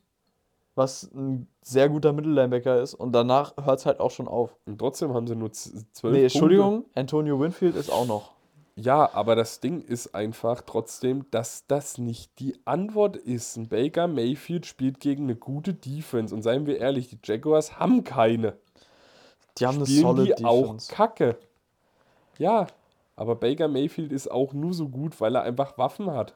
was 0.77 1.11
ein 1.13 1.49
sehr 1.63 1.89
guter 1.89 2.13
Mittellinebacker 2.13 2.81
ist. 2.81 2.95
Und 2.95 3.13
danach 3.13 3.55
hört 3.61 3.81
es 3.81 3.87
halt 3.87 3.99
auch 3.99 4.11
schon 4.13 4.29
auf. 4.29 4.55
Und 4.67 4.79
trotzdem 4.79 5.13
haben 5.15 5.27
sie 5.27 5.35
nur 5.35 5.51
z- 5.53 5.73
12 5.93 6.13
Nee, 6.13 6.21
Punkte. 6.21 6.23
Entschuldigung, 6.23 6.85
Antonio 6.95 7.41
Winfield 7.41 7.75
ist 7.75 7.91
auch 7.91 8.07
noch. 8.07 8.33
Ja, 8.79 9.11
aber 9.15 9.37
das 9.37 9.61
Ding 9.61 9.81
ist 9.81 10.15
einfach 10.15 10.61
trotzdem, 10.61 11.25
dass 11.31 11.67
das 11.67 11.97
nicht 11.97 12.39
die 12.41 12.61
Antwort 12.67 13.17
ist. 13.17 13.57
Ein 13.57 13.69
Baker 13.69 14.07
Mayfield 14.07 14.67
spielt 14.67 15.01
gegen 15.01 15.25
eine 15.25 15.35
gute 15.35 15.73
Defense. 15.73 16.35
Und 16.35 16.43
seien 16.43 16.67
wir 16.67 16.79
ehrlich, 16.79 17.09
die 17.09 17.19
Jaguars 17.25 17.81
haben 17.81 18.05
keine. 18.05 18.53
Die 19.59 19.67
haben 19.67 19.77
eine 19.77 19.87
Spielen 19.87 20.03
solid 20.03 20.39
die 20.39 20.45
auch 20.45 20.63
Defense. 20.65 20.93
kacke. 20.93 21.39
Ja, 22.39 22.67
aber 23.17 23.35
Baker 23.37 23.69
Mayfield 23.69 24.13
ist 24.13 24.31
auch 24.31 24.53
nur 24.53 24.75
so 24.75 24.91
gut, 24.91 25.19
weil 25.23 25.35
er 25.37 25.43
einfach 25.43 25.79
Waffen 25.79 26.11
hat. 26.11 26.35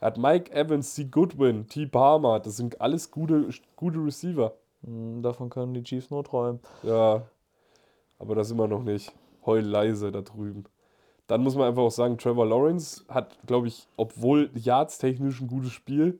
Er 0.00 0.06
hat 0.06 0.18
Mike 0.18 0.52
Evans, 0.52 0.94
C. 0.94 1.04
Goodwin, 1.04 1.66
T. 1.68 1.86
Palmer. 1.86 2.40
Das 2.40 2.56
sind 2.56 2.80
alles 2.80 3.10
gute, 3.10 3.48
gute 3.76 3.98
Receiver. 3.98 4.54
Hm, 4.84 5.22
davon 5.22 5.50
können 5.50 5.74
die 5.74 5.82
Chiefs 5.82 6.10
nur 6.10 6.24
träumen. 6.24 6.60
Ja, 6.82 7.22
aber 8.18 8.34
das 8.34 8.50
immer 8.50 8.66
noch 8.68 8.82
nicht. 8.82 9.12
Heul 9.44 9.60
leise 9.60 10.10
da 10.10 10.22
drüben. 10.22 10.64
Dann 11.26 11.42
muss 11.42 11.54
man 11.54 11.68
einfach 11.68 11.82
auch 11.82 11.90
sagen, 11.90 12.18
Trevor 12.18 12.46
Lawrence 12.46 13.04
hat, 13.08 13.36
glaube 13.46 13.68
ich, 13.68 13.86
obwohl 13.96 14.50
yards-technisch 14.54 15.40
ein 15.40 15.46
gutes 15.48 15.70
Spiel, 15.72 16.18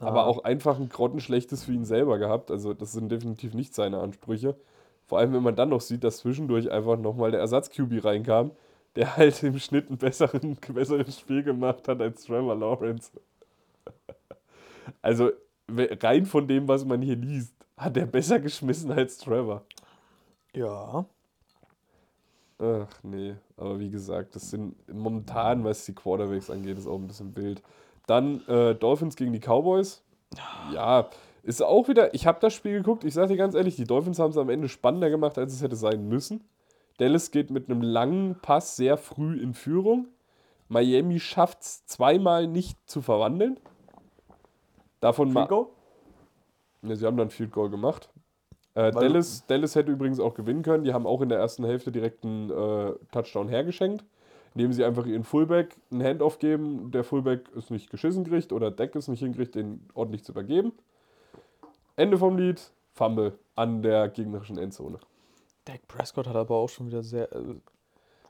aber 0.00 0.22
Ah. 0.24 0.26
auch 0.26 0.44
einfach 0.44 0.78
ein 0.78 0.88
grottenschlechtes 0.88 1.64
für 1.64 1.72
ihn 1.72 1.84
selber 1.84 2.18
gehabt. 2.18 2.50
Also 2.50 2.72
das 2.74 2.92
sind 2.92 3.10
definitiv 3.10 3.54
nicht 3.54 3.74
seine 3.74 4.00
Ansprüche. 4.00 4.54
Vor 5.06 5.18
allem, 5.18 5.32
wenn 5.32 5.42
man 5.42 5.56
dann 5.56 5.70
noch 5.70 5.80
sieht, 5.80 6.04
dass 6.04 6.18
zwischendurch 6.18 6.70
einfach 6.70 6.96
nochmal 6.98 7.30
der 7.30 7.40
Ersatz-QB 7.40 8.04
reinkam, 8.04 8.52
der 8.96 9.16
halt 9.16 9.42
im 9.42 9.58
Schnitt 9.58 9.90
ein 9.90 9.98
besseren, 9.98 10.56
besseres 10.72 11.18
Spiel 11.18 11.42
gemacht 11.42 11.88
hat 11.88 12.00
als 12.00 12.24
Trevor 12.24 12.54
Lawrence. 12.54 13.10
Also 15.02 15.30
rein 15.68 16.26
von 16.26 16.46
dem, 16.46 16.68
was 16.68 16.84
man 16.84 17.02
hier 17.02 17.16
liest, 17.16 17.54
hat 17.76 17.96
er 17.96 18.06
besser 18.06 18.38
geschmissen 18.40 18.92
als 18.92 19.18
Trevor. 19.18 19.64
Ja. 20.54 21.04
Ach 22.58 23.02
nee, 23.02 23.34
aber 23.56 23.80
wie 23.80 23.90
gesagt, 23.90 24.36
das 24.36 24.50
sind 24.50 24.76
momentan, 24.88 25.64
was 25.64 25.84
die 25.84 25.94
Quarterbacks 25.94 26.50
angeht, 26.50 26.78
ist 26.78 26.86
auch 26.86 26.98
ein 26.98 27.08
bisschen 27.08 27.34
wild. 27.36 27.62
Dann 28.06 28.46
äh, 28.46 28.74
Dolphins 28.74 29.16
gegen 29.16 29.32
die 29.32 29.40
Cowboys. 29.40 30.02
Ja, 30.72 31.08
ist 31.42 31.62
auch 31.62 31.88
wieder, 31.88 32.14
ich 32.14 32.26
habe 32.26 32.38
das 32.40 32.54
Spiel 32.54 32.74
geguckt, 32.78 33.04
ich 33.04 33.14
sage 33.14 33.28
dir 33.28 33.36
ganz 33.36 33.54
ehrlich, 33.54 33.76
die 33.76 33.84
Dolphins 33.84 34.18
haben 34.18 34.30
es 34.30 34.36
am 34.36 34.48
Ende 34.48 34.68
spannender 34.68 35.10
gemacht, 35.10 35.36
als 35.36 35.52
es 35.52 35.62
hätte 35.62 35.76
sein 35.76 36.08
müssen. 36.08 36.42
Dallas 36.98 37.30
geht 37.30 37.50
mit 37.50 37.68
einem 37.68 37.82
langen 37.82 38.36
Pass 38.40 38.76
sehr 38.76 38.96
früh 38.96 39.40
in 39.40 39.54
Führung. 39.54 40.08
Miami 40.68 41.20
schafft 41.20 41.62
es 41.62 41.86
zweimal 41.86 42.46
nicht 42.46 42.78
zu 42.88 43.02
verwandeln. 43.02 43.58
Davon. 45.00 45.32
Field 45.32 45.48
Goal? 45.48 45.66
Ne, 46.82 46.96
sie 46.96 47.06
haben 47.06 47.16
dann 47.16 47.30
Field 47.30 47.52
Goal 47.52 47.70
gemacht. 47.70 48.08
Äh, 48.74 48.90
Dallas, 48.90 49.46
Dallas 49.46 49.74
hätte 49.74 49.92
übrigens 49.92 50.18
auch 50.20 50.34
gewinnen 50.34 50.62
können. 50.62 50.84
Die 50.84 50.92
haben 50.92 51.06
auch 51.06 51.20
in 51.20 51.28
der 51.28 51.38
ersten 51.38 51.64
Hälfte 51.64 51.92
direkt 51.92 52.24
einen 52.24 52.50
äh, 52.50 52.92
Touchdown 53.12 53.48
hergeschenkt, 53.48 54.04
indem 54.54 54.72
sie 54.72 54.84
einfach 54.84 55.06
ihren 55.06 55.24
Fullback 55.24 55.76
einen 55.90 56.02
Handoff 56.02 56.38
geben. 56.38 56.90
Der 56.90 57.04
Fullback 57.04 57.48
ist 57.54 57.70
nicht 57.70 57.90
geschissen 57.90 58.24
kriegt 58.24 58.52
oder 58.52 58.70
Deck 58.70 58.94
ist 58.96 59.08
nicht 59.08 59.20
hinkriegt, 59.20 59.54
den 59.54 59.88
ordentlich 59.94 60.24
zu 60.24 60.32
übergeben. 60.32 60.72
Ende 61.96 62.18
vom 62.18 62.36
Lied, 62.36 62.72
Fumble 62.92 63.38
an 63.54 63.82
der 63.82 64.08
gegnerischen 64.08 64.58
Endzone. 64.58 64.98
Dak 65.64 65.86
Prescott 65.88 66.26
hat 66.26 66.36
aber 66.36 66.56
auch 66.56 66.68
schon 66.68 66.86
wieder 66.86 67.02
sehr 67.02 67.32
äh, 67.32 67.54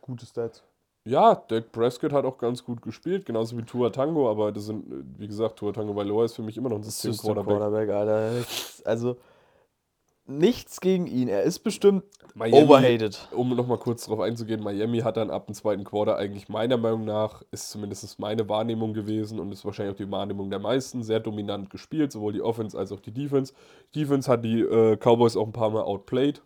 gute 0.01 0.27
Stats. 0.27 0.63
Ja, 1.07 1.35
Dak 1.35 1.71
Prescott 1.73 2.13
hat 2.13 2.25
auch 2.25 2.39
ganz 2.39 2.65
gut 2.65 2.81
gespielt, 2.81 3.27
genauso 3.27 3.59
wie 3.59 3.63
Tua 3.63 3.91
Tango, 3.91 4.31
aber 4.31 4.53
das 4.53 4.67
sind, 4.67 4.87
äh, 4.91 5.05
wie 5.19 5.27
gesagt, 5.27 5.59
Tua 5.59 5.73
Tango 5.73 5.95
Valois 5.95 6.27
ist 6.27 6.35
für 6.37 6.43
mich 6.43 6.57
immer 6.57 6.69
noch 6.71 6.77
ein 6.77 6.83
System 6.83 7.13
System-Quarterback. 7.13 7.89
Quarterback, 7.89 7.91
Alter. 7.91 8.47
Also 8.85 9.17
nichts 10.27 10.81
gegen 10.81 11.07
ihn. 11.07 11.29
Er 11.29 11.43
ist 11.43 11.59
bestimmt 11.59 12.05
Miami- 12.35 12.63
overhated. 12.65 13.29
Um 13.33 13.55
nochmal 13.55 13.77
kurz 13.77 14.07
darauf 14.07 14.21
einzugehen, 14.21 14.63
Miami 14.63 15.01
hat 15.01 15.19
dann 15.19 15.31
ab 15.31 15.47
dem 15.47 15.55
zweiten 15.55 15.85
Quarter 15.85 16.17
eigentlich 16.17 16.49
meiner 16.49 16.79
Meinung 16.79 17.05
nach, 17.05 17.43
ist 17.51 17.71
zumindest 17.71 18.19
meine 18.19 18.49
Wahrnehmung 18.49 18.95
gewesen 18.95 19.39
und 19.39 19.53
ist 19.53 19.67
wahrscheinlich 19.67 19.93
auch 19.95 19.99
die 19.99 20.11
Wahrnehmung 20.11 20.49
der 20.49 20.61
meisten, 20.61 21.03
sehr 21.03 21.21
dominant 21.21 21.69
gespielt, 21.69 22.13
sowohl 22.13 22.33
die 22.33 22.41
Offense 22.41 22.79
als 22.79 22.91
auch 22.93 23.01
die 23.01 23.13
Defense. 23.13 23.53
Defense 23.95 24.31
hat 24.31 24.43
die 24.45 24.61
äh, 24.61 24.97
Cowboys 24.97 25.37
auch 25.37 25.47
ein 25.47 25.53
paar 25.53 25.69
Mal 25.71 25.83
outplayed. 25.83 26.41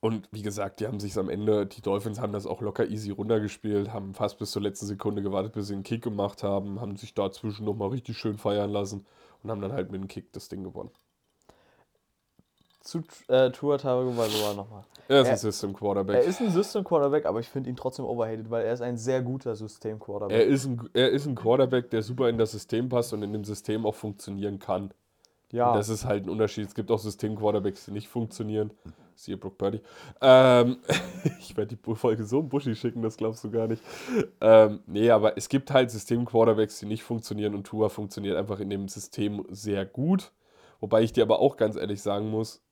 Und 0.00 0.28
wie 0.30 0.42
gesagt, 0.42 0.80
die 0.80 0.86
haben 0.86 1.00
sich 1.00 1.18
am 1.18 1.28
Ende, 1.28 1.66
die 1.66 1.80
Dolphins 1.80 2.20
haben 2.20 2.32
das 2.32 2.46
auch 2.46 2.60
locker 2.60 2.86
easy 2.86 3.10
runtergespielt, 3.10 3.92
haben 3.92 4.14
fast 4.14 4.38
bis 4.38 4.52
zur 4.52 4.62
letzten 4.62 4.86
Sekunde 4.86 5.22
gewartet, 5.22 5.52
bis 5.54 5.68
sie 5.68 5.74
einen 5.74 5.82
Kick 5.82 6.02
gemacht 6.02 6.42
haben, 6.42 6.80
haben 6.80 6.96
sich 6.96 7.14
dazwischen 7.14 7.64
nochmal 7.64 7.88
richtig 7.88 8.16
schön 8.16 8.38
feiern 8.38 8.70
lassen 8.70 9.06
und 9.42 9.50
haben 9.50 9.60
dann 9.60 9.72
halt 9.72 9.90
mit 9.90 10.00
einem 10.00 10.08
Kick 10.08 10.32
das 10.32 10.48
Ding 10.48 10.62
gewonnen. 10.62 10.90
Zu 12.80 13.02
äh, 13.26 13.50
Tua 13.50 13.78
Tagovailoa 13.78 14.54
nochmal. 14.54 14.84
Er 15.08 15.22
ist 15.22 15.26
ein 15.26 15.32
Er- 15.32 15.38
System 15.38 15.72
Quarterback. 15.74 16.16
Er 16.16 16.22
ist 16.22 16.40
ein 16.40 16.50
System 16.52 16.84
Quarterback, 16.84 17.26
aber 17.26 17.40
ich 17.40 17.48
finde 17.48 17.68
ihn 17.70 17.74
trotzdem 17.74 18.04
overhated, 18.04 18.48
weil 18.48 18.64
er 18.64 18.74
ist 18.74 18.82
ein 18.82 18.96
sehr 18.96 19.22
guter 19.22 19.56
System 19.56 19.98
Quarterback. 19.98 20.36
Er 20.36 20.46
ist, 20.46 20.66
ein, 20.66 20.88
er 20.94 21.10
ist 21.10 21.26
ein 21.26 21.34
Quarterback, 21.34 21.90
der 21.90 22.02
super 22.02 22.28
in 22.28 22.38
das 22.38 22.52
System 22.52 22.88
passt 22.88 23.12
und 23.12 23.22
in 23.22 23.32
dem 23.32 23.44
System 23.44 23.84
auch 23.86 23.94
funktionieren 23.96 24.60
kann. 24.60 24.92
Ja, 25.52 25.70
Und 25.70 25.76
das 25.76 25.88
ist 25.88 26.04
halt 26.04 26.24
ein 26.24 26.30
Unterschied. 26.30 26.66
Es 26.66 26.74
gibt 26.74 26.90
auch 26.90 26.98
System-Quarterbacks, 26.98 27.86
die 27.86 27.92
nicht 27.92 28.08
funktionieren. 28.08 28.70
Siehe 29.14 29.36
Brock 29.36 29.56
Purdy. 29.56 29.80
Ähm, 30.20 30.78
ich 31.40 31.56
werde 31.56 31.76
die 31.76 31.94
Folge 31.94 32.24
so 32.24 32.40
im 32.40 32.48
Buschi 32.48 32.74
schicken, 32.74 33.00
das 33.00 33.16
glaubst 33.16 33.44
du 33.44 33.50
gar 33.50 33.66
nicht. 33.66 33.82
Ähm, 34.40 34.80
nee, 34.86 35.10
aber 35.10 35.38
es 35.38 35.48
gibt 35.48 35.70
halt 35.70 35.90
System-Quarterbacks, 35.90 36.80
die 36.80 36.86
nicht 36.86 37.02
funktionieren 37.02 37.54
und 37.54 37.64
Tua 37.64 37.88
funktioniert 37.88 38.36
einfach 38.36 38.60
in 38.60 38.70
dem 38.70 38.88
System 38.88 39.46
sehr 39.48 39.86
gut. 39.86 40.32
Wobei 40.80 41.02
ich 41.02 41.12
dir 41.12 41.22
aber 41.22 41.40
auch 41.40 41.56
ganz 41.56 41.76
ehrlich 41.76 42.02
sagen 42.02 42.28
muss, 42.28 42.62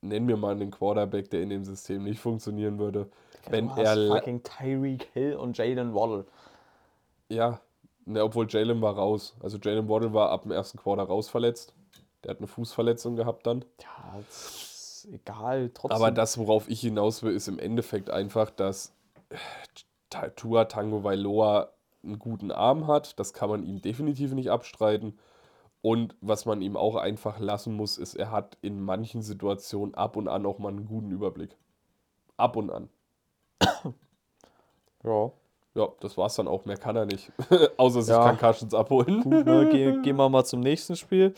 nenn 0.00 0.26
mir 0.26 0.36
mal 0.36 0.52
einen 0.52 0.70
Quarterback, 0.70 1.30
der 1.30 1.42
in 1.42 1.50
dem 1.50 1.64
System 1.64 2.02
nicht 2.04 2.20
funktionieren 2.20 2.78
würde. 2.78 3.08
Wenn 3.48 3.68
du 3.68 3.82
er. 3.82 4.08
fucking 4.08 4.42
Tyreek 4.42 5.08
Hill 5.12 5.36
und 5.36 5.56
Jalen 5.56 5.94
Waddle. 5.94 6.24
Ja, 7.28 7.60
ne, 8.04 8.24
obwohl 8.24 8.46
Jalen 8.48 8.80
war 8.80 8.94
raus. 8.94 9.36
Also 9.40 9.58
Jalen 9.58 9.88
Waddle 9.88 10.12
war 10.12 10.30
ab 10.30 10.42
dem 10.42 10.50
ersten 10.50 10.78
Quarter 10.78 11.04
raus 11.04 11.28
verletzt. 11.28 11.74
Der 12.24 12.30
hat 12.30 12.38
eine 12.38 12.46
Fußverletzung 12.46 13.16
gehabt 13.16 13.46
dann. 13.46 13.64
Ja, 13.82 14.18
ist 14.28 15.06
egal, 15.12 15.70
trotzdem. 15.74 15.96
Aber 15.96 16.10
das, 16.10 16.38
worauf 16.38 16.68
ich 16.68 16.80
hinaus 16.80 17.22
will, 17.22 17.34
ist 17.34 17.48
im 17.48 17.58
Endeffekt 17.58 18.10
einfach, 18.10 18.50
dass 18.50 18.92
äh, 19.30 20.30
Tua 20.36 20.64
Tango 20.66 21.04
Vailoa 21.04 21.70
einen 22.02 22.18
guten 22.18 22.50
Arm 22.50 22.86
hat. 22.86 23.18
Das 23.18 23.32
kann 23.32 23.48
man 23.50 23.64
ihm 23.64 23.82
definitiv 23.82 24.32
nicht 24.32 24.50
abstreiten. 24.50 25.18
Und 25.82 26.14
was 26.22 26.46
man 26.46 26.62
ihm 26.62 26.76
auch 26.78 26.96
einfach 26.96 27.38
lassen 27.38 27.74
muss, 27.76 27.98
ist, 27.98 28.14
er 28.14 28.30
hat 28.30 28.56
in 28.62 28.80
manchen 28.80 29.20
Situationen 29.22 29.94
ab 29.94 30.16
und 30.16 30.28
an 30.28 30.46
auch 30.46 30.58
mal 30.58 30.70
einen 30.70 30.86
guten 30.86 31.10
Überblick. 31.10 31.56
Ab 32.38 32.56
und 32.56 32.70
an. 32.70 32.88
ja. 35.04 35.30
Ja, 35.76 35.88
das 36.00 36.16
war's 36.16 36.36
dann 36.36 36.46
auch. 36.46 36.64
Mehr 36.66 36.76
kann 36.76 36.94
er 36.94 37.04
nicht. 37.04 37.32
Außer 37.76 38.00
sich 38.02 38.14
Ja. 38.14 38.24
kann 38.24 38.38
Carstens 38.38 38.74
abholen. 38.74 39.22
Gut, 39.22 39.44
ne? 39.44 39.68
Ge 39.70 40.00
gehen 40.02 40.16
wir 40.16 40.28
mal 40.28 40.44
zum 40.44 40.60
nächsten 40.60 40.94
Spiel. 40.94 41.34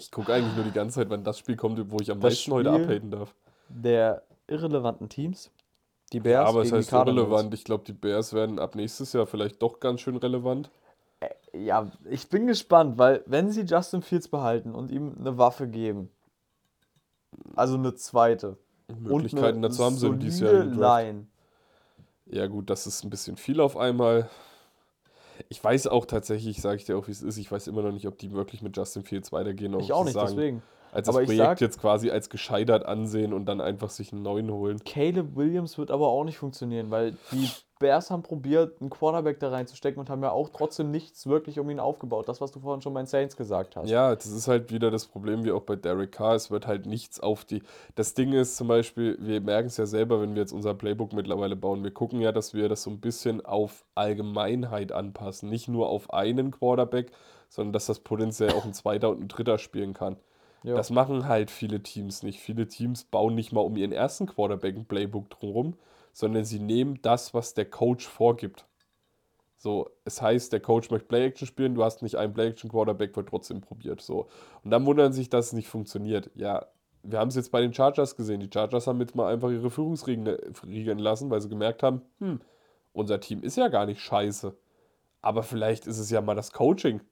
Ich 0.00 0.10
gucke 0.10 0.32
eigentlich 0.32 0.54
nur 0.56 0.64
die 0.64 0.72
ganze 0.72 0.96
Zeit, 0.96 1.10
wenn 1.10 1.22
das 1.22 1.38
Spiel 1.38 1.56
kommt, 1.56 1.78
wo 1.90 1.98
ich 2.00 2.10
am 2.10 2.20
Das 2.20 2.32
meisten 2.32 2.52
heute 2.52 2.72
Spiel- 2.72 2.82
abhaten 2.84 3.10
darf. 3.10 3.34
Der 3.68 4.22
irrelevanten 4.48 5.08
Teams. 5.08 5.50
Die 6.12 6.16
Ja, 6.16 6.22
Bears 6.22 6.48
aber 6.48 6.62
es 6.62 6.72
heißt 6.72 6.92
irrelevant. 6.92 7.52
Ich 7.54 7.64
glaube, 7.64 7.84
die 7.86 7.92
Bears 7.92 8.32
werden 8.32 8.58
ab 8.58 8.74
nächstes 8.74 9.12
Jahr 9.12 9.26
vielleicht 9.26 9.62
doch 9.62 9.78
ganz 9.78 10.00
schön 10.00 10.16
relevant. 10.16 10.70
Ja, 11.52 11.90
ich 12.08 12.28
bin 12.28 12.46
gespannt, 12.46 12.96
weil 12.98 13.22
wenn 13.26 13.50
sie 13.50 13.62
Justin 13.62 14.00
Fields 14.02 14.26
behalten 14.28 14.74
und 14.74 14.90
ihm 14.90 15.14
eine 15.18 15.36
Waffe 15.36 15.68
geben, 15.68 16.08
also 17.54 17.74
eine 17.74 17.94
zweite 17.94 18.56
Möglichkeiten 18.88 19.60
dazu 19.62 19.84
haben 19.84 19.96
sie 19.96 20.10
diesem 20.16 20.46
Jahr. 20.46 20.64
Line. 21.04 21.26
Ja, 22.26 22.46
gut, 22.46 22.70
das 22.70 22.86
ist 22.86 23.04
ein 23.04 23.10
bisschen 23.10 23.36
viel 23.36 23.60
auf 23.60 23.76
einmal. 23.76 24.30
Ich 25.48 25.62
weiß 25.62 25.86
auch 25.86 26.06
tatsächlich, 26.06 26.60
sage 26.60 26.76
ich 26.76 26.84
dir 26.84 26.96
auch, 26.96 27.06
wie 27.06 27.12
es 27.12 27.22
ist, 27.22 27.36
ich 27.36 27.50
weiß 27.50 27.66
immer 27.66 27.82
noch 27.82 27.92
nicht, 27.92 28.06
ob 28.06 28.18
die 28.18 28.32
wirklich 28.32 28.62
mit 28.62 28.76
Justin 28.76 29.02
Fields 29.02 29.32
weitergehen. 29.32 29.78
Ich 29.80 29.92
auch 29.92 30.04
nicht, 30.04 30.14
sagen, 30.14 30.36
deswegen. 30.36 30.62
Als 30.92 31.06
das 31.06 31.14
Aber 31.14 31.22
ich 31.22 31.28
Projekt 31.28 31.44
sag- 31.46 31.60
jetzt 31.60 31.80
quasi 31.80 32.10
als 32.10 32.30
gescheitert 32.30 32.84
ansehen 32.86 33.32
und 33.32 33.46
dann 33.46 33.60
einfach 33.60 33.90
sich 33.90 34.12
einen 34.12 34.22
neuen 34.22 34.50
holen. 34.50 34.80
Caleb 34.84 35.36
Williams 35.36 35.78
wird 35.78 35.90
aber 35.90 36.08
auch 36.08 36.24
nicht 36.24 36.38
funktionieren, 36.38 36.90
weil 36.90 37.16
die 37.32 37.48
Bears 37.78 38.10
haben 38.10 38.22
probiert, 38.22 38.78
einen 38.82 38.90
Quarterback 38.90 39.40
da 39.40 39.48
reinzustecken 39.48 40.00
und 40.00 40.10
haben 40.10 40.22
ja 40.22 40.30
auch 40.30 40.50
trotzdem 40.50 40.90
nichts 40.90 41.26
wirklich 41.26 41.58
um 41.58 41.70
ihn 41.70 41.80
aufgebaut. 41.80 42.28
Das, 42.28 42.38
was 42.42 42.52
du 42.52 42.60
vorhin 42.60 42.82
schon 42.82 42.92
bei 42.92 43.00
den 43.00 43.06
Saints 43.06 43.38
gesagt 43.38 43.74
hast. 43.74 43.88
Ja, 43.88 44.14
das 44.14 44.26
ist 44.26 44.48
halt 44.48 44.70
wieder 44.70 44.90
das 44.90 45.06
Problem 45.06 45.44
wie 45.44 45.52
auch 45.52 45.62
bei 45.62 45.76
Derek 45.76 46.12
Carr. 46.12 46.34
Es 46.34 46.50
wird 46.50 46.66
halt 46.66 46.84
nichts 46.84 47.20
auf 47.20 47.46
die. 47.46 47.62
Das 47.94 48.12
Ding 48.12 48.34
ist 48.34 48.58
zum 48.58 48.68
Beispiel, 48.68 49.16
wir 49.20 49.40
merken 49.40 49.68
es 49.68 49.78
ja 49.78 49.86
selber, 49.86 50.20
wenn 50.20 50.34
wir 50.34 50.42
jetzt 50.42 50.52
unser 50.52 50.74
Playbook 50.74 51.14
mittlerweile 51.14 51.56
bauen. 51.56 51.82
Wir 51.82 51.90
gucken 51.90 52.20
ja, 52.20 52.32
dass 52.32 52.52
wir 52.52 52.68
das 52.68 52.82
so 52.82 52.90
ein 52.90 53.00
bisschen 53.00 53.42
auf 53.46 53.86
Allgemeinheit 53.94 54.92
anpassen. 54.92 55.48
Nicht 55.48 55.68
nur 55.68 55.88
auf 55.88 56.12
einen 56.12 56.50
Quarterback, 56.50 57.12
sondern 57.48 57.72
dass 57.72 57.86
das 57.86 58.00
potenziell 58.00 58.50
auch 58.50 58.66
ein 58.66 58.74
zweiter 58.74 59.08
und 59.08 59.22
ein 59.22 59.28
dritter 59.28 59.56
spielen 59.56 59.94
kann. 59.94 60.16
Ja. 60.62 60.74
Das 60.74 60.90
machen 60.90 61.26
halt 61.26 61.50
viele 61.50 61.82
Teams 61.82 62.22
nicht. 62.22 62.40
Viele 62.40 62.68
Teams 62.68 63.04
bauen 63.04 63.34
nicht 63.34 63.52
mal 63.52 63.60
um 63.60 63.76
ihren 63.76 63.92
ersten 63.92 64.26
Quarterback 64.26 64.76
ein 64.76 64.84
Playbook 64.84 65.30
drumherum, 65.30 65.74
sondern 66.12 66.44
sie 66.44 66.58
nehmen 66.58 66.98
das, 67.02 67.32
was 67.32 67.54
der 67.54 67.64
Coach 67.64 68.06
vorgibt. 68.06 68.66
So, 69.56 69.90
es 70.04 70.22
heißt, 70.22 70.52
der 70.52 70.60
Coach 70.60 70.90
möchte 70.90 71.08
Play-Action 71.08 71.46
spielen, 71.46 71.74
du 71.74 71.84
hast 71.84 72.00
nicht 72.02 72.16
einen 72.16 72.32
Play-Action-Quarterback, 72.32 73.14
wird 73.14 73.28
trotzdem 73.28 73.60
probiert. 73.60 74.00
So. 74.00 74.26
Und 74.64 74.70
dann 74.70 74.86
wundern 74.86 75.12
sich, 75.12 75.28
dass 75.28 75.48
es 75.48 75.52
nicht 75.52 75.68
funktioniert. 75.68 76.30
Ja, 76.34 76.66
wir 77.02 77.18
haben 77.18 77.28
es 77.28 77.34
jetzt 77.34 77.52
bei 77.52 77.60
den 77.60 77.74
Chargers 77.74 78.16
gesehen. 78.16 78.40
Die 78.40 78.50
Chargers 78.52 78.86
haben 78.86 79.00
jetzt 79.00 79.14
mal 79.14 79.30
einfach 79.30 79.50
ihre 79.50 79.70
Führungsriegen 79.70 80.26
Riegen 80.64 80.98
lassen, 80.98 81.30
weil 81.30 81.40
sie 81.40 81.48
gemerkt 81.48 81.82
haben, 81.82 82.02
hm, 82.20 82.40
unser 82.92 83.20
Team 83.20 83.42
ist 83.42 83.56
ja 83.56 83.68
gar 83.68 83.86
nicht 83.86 84.00
scheiße. 84.00 84.56
Aber 85.22 85.42
vielleicht 85.42 85.86
ist 85.86 85.98
es 85.98 86.10
ja 86.10 86.22
mal 86.22 86.34
das 86.34 86.52
Coaching. 86.52 87.02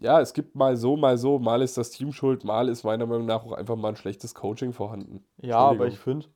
Ja, 0.00 0.20
es 0.20 0.32
gibt 0.32 0.54
mal 0.54 0.76
so, 0.76 0.96
mal 0.96 1.18
so, 1.18 1.38
mal 1.38 1.60
ist 1.62 1.76
das 1.76 1.90
Team 1.90 2.12
schuld, 2.12 2.44
mal 2.44 2.68
ist 2.68 2.84
meiner 2.84 3.06
Meinung 3.06 3.26
nach 3.26 3.44
auch 3.44 3.52
einfach 3.52 3.76
mal 3.76 3.88
ein 3.88 3.96
schlechtes 3.96 4.34
Coaching 4.34 4.72
vorhanden. 4.72 5.24
Ja, 5.42 5.58
aber 5.58 5.86
ich 5.88 5.98
finde, 5.98 6.26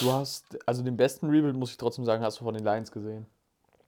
du 0.00 0.10
hast, 0.12 0.58
also 0.66 0.82
den 0.82 0.96
besten 0.96 1.30
Rebuild, 1.30 1.56
muss 1.56 1.70
ich 1.70 1.76
trotzdem 1.76 2.04
sagen, 2.04 2.22
hast 2.24 2.40
du 2.40 2.44
von 2.44 2.54
den 2.54 2.64
Lions 2.64 2.90
gesehen. 2.90 3.26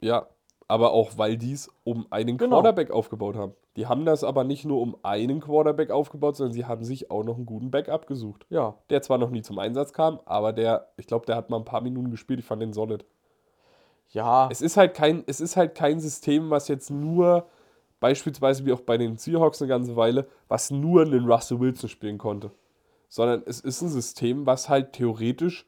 Ja, 0.00 0.26
aber 0.68 0.92
auch 0.92 1.18
weil 1.18 1.36
die 1.36 1.52
es 1.52 1.70
um 1.82 2.06
einen 2.10 2.38
Genau. 2.38 2.56
Quarterback 2.60 2.90
aufgebaut 2.90 3.36
haben. 3.36 3.52
Die 3.76 3.86
haben 3.86 4.04
das 4.04 4.22
aber 4.22 4.44
nicht 4.44 4.64
nur 4.64 4.80
um 4.80 4.96
einen 5.02 5.40
Quarterback 5.40 5.90
aufgebaut, 5.90 6.36
sondern 6.36 6.52
sie 6.52 6.64
haben 6.64 6.84
sich 6.84 7.10
auch 7.10 7.24
noch 7.24 7.36
einen 7.36 7.46
guten 7.46 7.70
Backup 7.72 8.06
gesucht. 8.06 8.46
Ja, 8.48 8.76
Der 8.90 9.02
zwar 9.02 9.18
noch 9.18 9.30
nie 9.30 9.42
zum 9.42 9.58
Einsatz 9.58 9.92
kam, 9.92 10.20
aber 10.24 10.52
der, 10.52 10.88
ich 10.96 11.08
glaube, 11.08 11.26
der 11.26 11.34
hat 11.36 11.50
mal 11.50 11.56
ein 11.56 11.64
paar 11.64 11.80
Minuten 11.80 12.10
gespielt. 12.12 12.38
Ich 12.38 12.46
fand 12.46 12.62
den 12.62 12.72
solid. 12.72 13.04
ja, 14.10 14.48
Es 14.50 14.62
ist 14.62 14.76
halt 14.76 14.94
kein, 14.94 15.24
es 15.26 15.40
ist 15.40 15.56
halt 15.56 15.74
kein 15.74 15.98
System, 15.98 16.50
was 16.50 16.68
jetzt 16.68 16.90
nur, 16.90 17.46
beispielsweise 18.04 18.66
wie 18.66 18.72
auch 18.74 18.82
bei 18.82 18.98
den 18.98 19.16
Seahawks 19.16 19.62
eine 19.62 19.70
ganze 19.70 19.96
Weile, 19.96 20.28
was 20.46 20.70
nur 20.70 21.00
einen 21.00 21.24
Russell 21.24 21.58
Wilson 21.58 21.88
spielen 21.88 22.18
konnte. 22.18 22.50
Sondern 23.08 23.42
es 23.46 23.60
ist 23.60 23.80
ein 23.80 23.88
System, 23.88 24.44
was 24.44 24.68
halt 24.68 24.92
theoretisch 24.92 25.64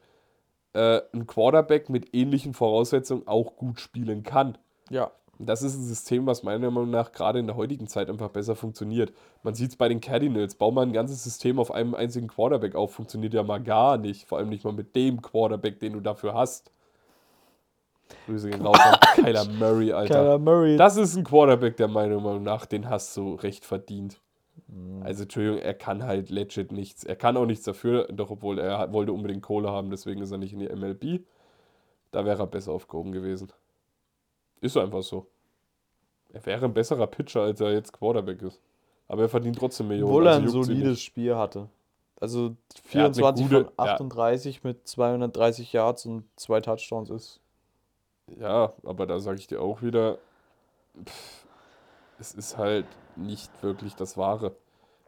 äh, 0.73 1.01
ein 1.13 1.25
Quarterback 1.25 1.89
mit 1.89 2.13
ähnlichen 2.13 2.53
Voraussetzungen 2.53 3.27
auch 3.27 3.55
gut 3.55 3.79
spielen 3.79 4.21
kann. 4.21 4.59
ja. 4.91 5.11
Das 5.39 5.61
ist 5.61 5.75
ein 5.75 5.83
System, 5.83 6.25
was 6.25 6.41
meiner 6.41 6.71
Meinung 6.71 6.89
nach 6.89 7.11
gerade 7.11 7.37
in 7.37 7.45
der 7.45 7.55
heutigen 7.55 7.85
Zeit 7.85 8.09
einfach 8.09 8.29
besser 8.29 8.55
funktioniert. 8.55 9.13
Man 9.43 9.53
sieht 9.53 9.69
es 9.69 9.75
bei 9.75 9.87
den 9.87 10.01
Cardinals. 10.01 10.55
Bau 10.55 10.71
mal 10.71 10.81
ein 10.81 10.93
ganzes 10.93 11.23
System 11.23 11.59
auf 11.59 11.71
einem 11.71 11.93
einzigen 11.93 12.27
Quarterback 12.27 12.73
auf. 12.73 12.93
Funktioniert 12.93 13.35
ja 13.35 13.43
mal 13.43 13.61
gar 13.61 13.99
nicht. 13.99 14.27
Vor 14.27 14.39
allem 14.39 14.49
nicht 14.49 14.63
mal 14.63 14.73
mit 14.73 14.95
dem 14.95 15.21
Quarterback, 15.21 15.79
den 15.79 15.93
du 15.93 15.99
dafür 15.99 16.33
hast. 16.33 16.71
Grüße 18.25 18.49
gehen 18.49 18.61
raus 18.65 18.77
an 18.79 18.99
Kyler 19.23 19.45
Murray, 19.45 19.91
Alter. 19.93 20.13
Kyler 20.13 20.37
Murray. 20.39 20.77
Das 20.77 20.97
ist 20.97 21.15
ein 21.15 21.23
Quarterback, 21.23 21.77
der 21.77 21.87
meiner 21.87 22.19
Meinung 22.19 22.43
nach, 22.43 22.65
den 22.65 22.89
hast 22.89 23.15
du 23.17 23.35
recht 23.35 23.65
verdient. 23.65 24.19
Also, 25.01 25.23
Entschuldigung, 25.23 25.59
er 25.59 25.73
kann 25.73 26.03
halt 26.03 26.29
legit 26.29 26.71
nichts. 26.73 27.03
Er 27.05 27.15
kann 27.15 27.37
auch 27.37 27.45
nichts 27.45 27.63
dafür, 27.63 28.07
doch 28.11 28.31
obwohl 28.31 28.59
er 28.59 28.91
wollte 28.91 29.13
unbedingt 29.13 29.41
Kohle 29.43 29.69
haben, 29.71 29.89
deswegen 29.89 30.21
ist 30.21 30.31
er 30.31 30.37
nicht 30.39 30.51
in 30.51 30.59
die 30.59 30.67
MLB. 30.67 31.23
Da 32.11 32.25
wäre 32.25 32.41
er 32.43 32.47
besser 32.47 32.73
aufgehoben 32.73 33.11
gewesen. 33.11 33.51
Ist 34.59 34.75
einfach 34.75 35.03
so. 35.03 35.27
Er 36.33 36.45
wäre 36.45 36.65
ein 36.65 36.73
besserer 36.73 37.07
Pitcher, 37.07 37.41
als 37.43 37.61
er 37.61 37.71
jetzt 37.71 37.93
Quarterback 37.93 38.41
ist. 38.41 38.59
Aber 39.07 39.21
er 39.21 39.29
verdient 39.29 39.57
trotzdem 39.57 39.87
Millionen. 39.87 40.09
Obwohl 40.11 40.27
er 40.27 40.33
also 40.33 40.57
ein 40.57 40.63
ihn 40.63 40.65
solides. 40.65 41.01
Spiel 41.01 41.35
hatte. 41.35 41.69
Also 42.19 42.55
Er 42.91 43.03
hat 43.03 43.17
eine 43.17 43.23
24 43.23 43.45
gute- 43.49 43.65
von 43.65 43.73
38 43.77 44.63
mit 44.63 44.87
230 44.87 45.71
Yards 45.71 46.05
und 46.07 46.23
zwei 46.35 46.59
Touchdowns 46.59 47.09
ist. 47.09 47.39
Ja, 48.39 48.73
aber 48.83 49.05
da 49.05 49.19
sage 49.19 49.39
ich 49.39 49.47
dir 49.47 49.61
auch 49.61 49.81
wieder, 49.81 50.17
pff, 51.03 51.45
es 52.19 52.33
ist 52.33 52.57
halt 52.57 52.85
nicht 53.15 53.51
wirklich 53.61 53.95
das 53.95 54.17
Wahre. 54.17 54.55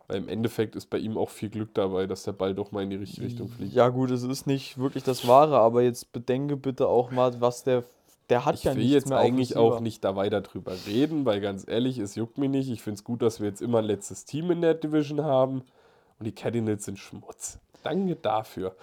Weil 0.07 0.17
im 0.17 0.27
Endeffekt 0.27 0.75
ist 0.75 0.89
bei 0.89 0.97
ihm 0.97 1.17
auch 1.17 1.29
viel 1.29 1.49
Glück 1.49 1.73
dabei, 1.75 2.07
dass 2.07 2.23
der 2.23 2.31
Ball 2.31 2.55
doch 2.55 2.71
mal 2.71 2.81
in 2.81 2.89
die 2.89 2.95
richtige 2.95 3.27
Richtung 3.27 3.47
fliegt. 3.47 3.73
Ja 3.73 3.89
gut, 3.89 4.09
es 4.09 4.23
ist 4.23 4.47
nicht 4.47 4.79
wirklich 4.79 5.03
das 5.03 5.27
Wahre, 5.27 5.59
aber 5.59 5.83
jetzt 5.83 6.11
bedenke 6.11 6.57
bitte 6.57 6.87
auch 6.87 7.11
mal, 7.11 7.39
was 7.41 7.63
der, 7.63 7.83
der 8.29 8.43
hat 8.43 8.55
Ich 8.55 8.63
ja 8.63 8.75
will 8.75 8.85
jetzt 8.85 9.11
eigentlich 9.11 9.55
auch 9.55 9.81
nicht 9.81 10.03
da 10.03 10.15
weiter 10.15 10.41
drüber 10.41 10.73
reden, 10.87 11.25
weil 11.25 11.41
ganz 11.41 11.67
ehrlich, 11.67 11.99
es 11.99 12.15
juckt 12.15 12.39
mich 12.39 12.49
nicht. 12.49 12.71
Ich 12.71 12.81
finde 12.81 12.95
es 12.95 13.03
gut, 13.03 13.21
dass 13.21 13.39
wir 13.39 13.47
jetzt 13.49 13.61
immer 13.61 13.79
ein 13.79 13.85
letztes 13.85 14.25
Team 14.25 14.49
in 14.49 14.61
der 14.61 14.73
Division 14.73 15.23
haben. 15.23 15.61
Und 16.17 16.25
die 16.25 16.33
Cardinals 16.33 16.85
sind 16.85 16.97
Schmutz. 16.97 17.59
Danke 17.83 18.15
dafür. 18.15 18.75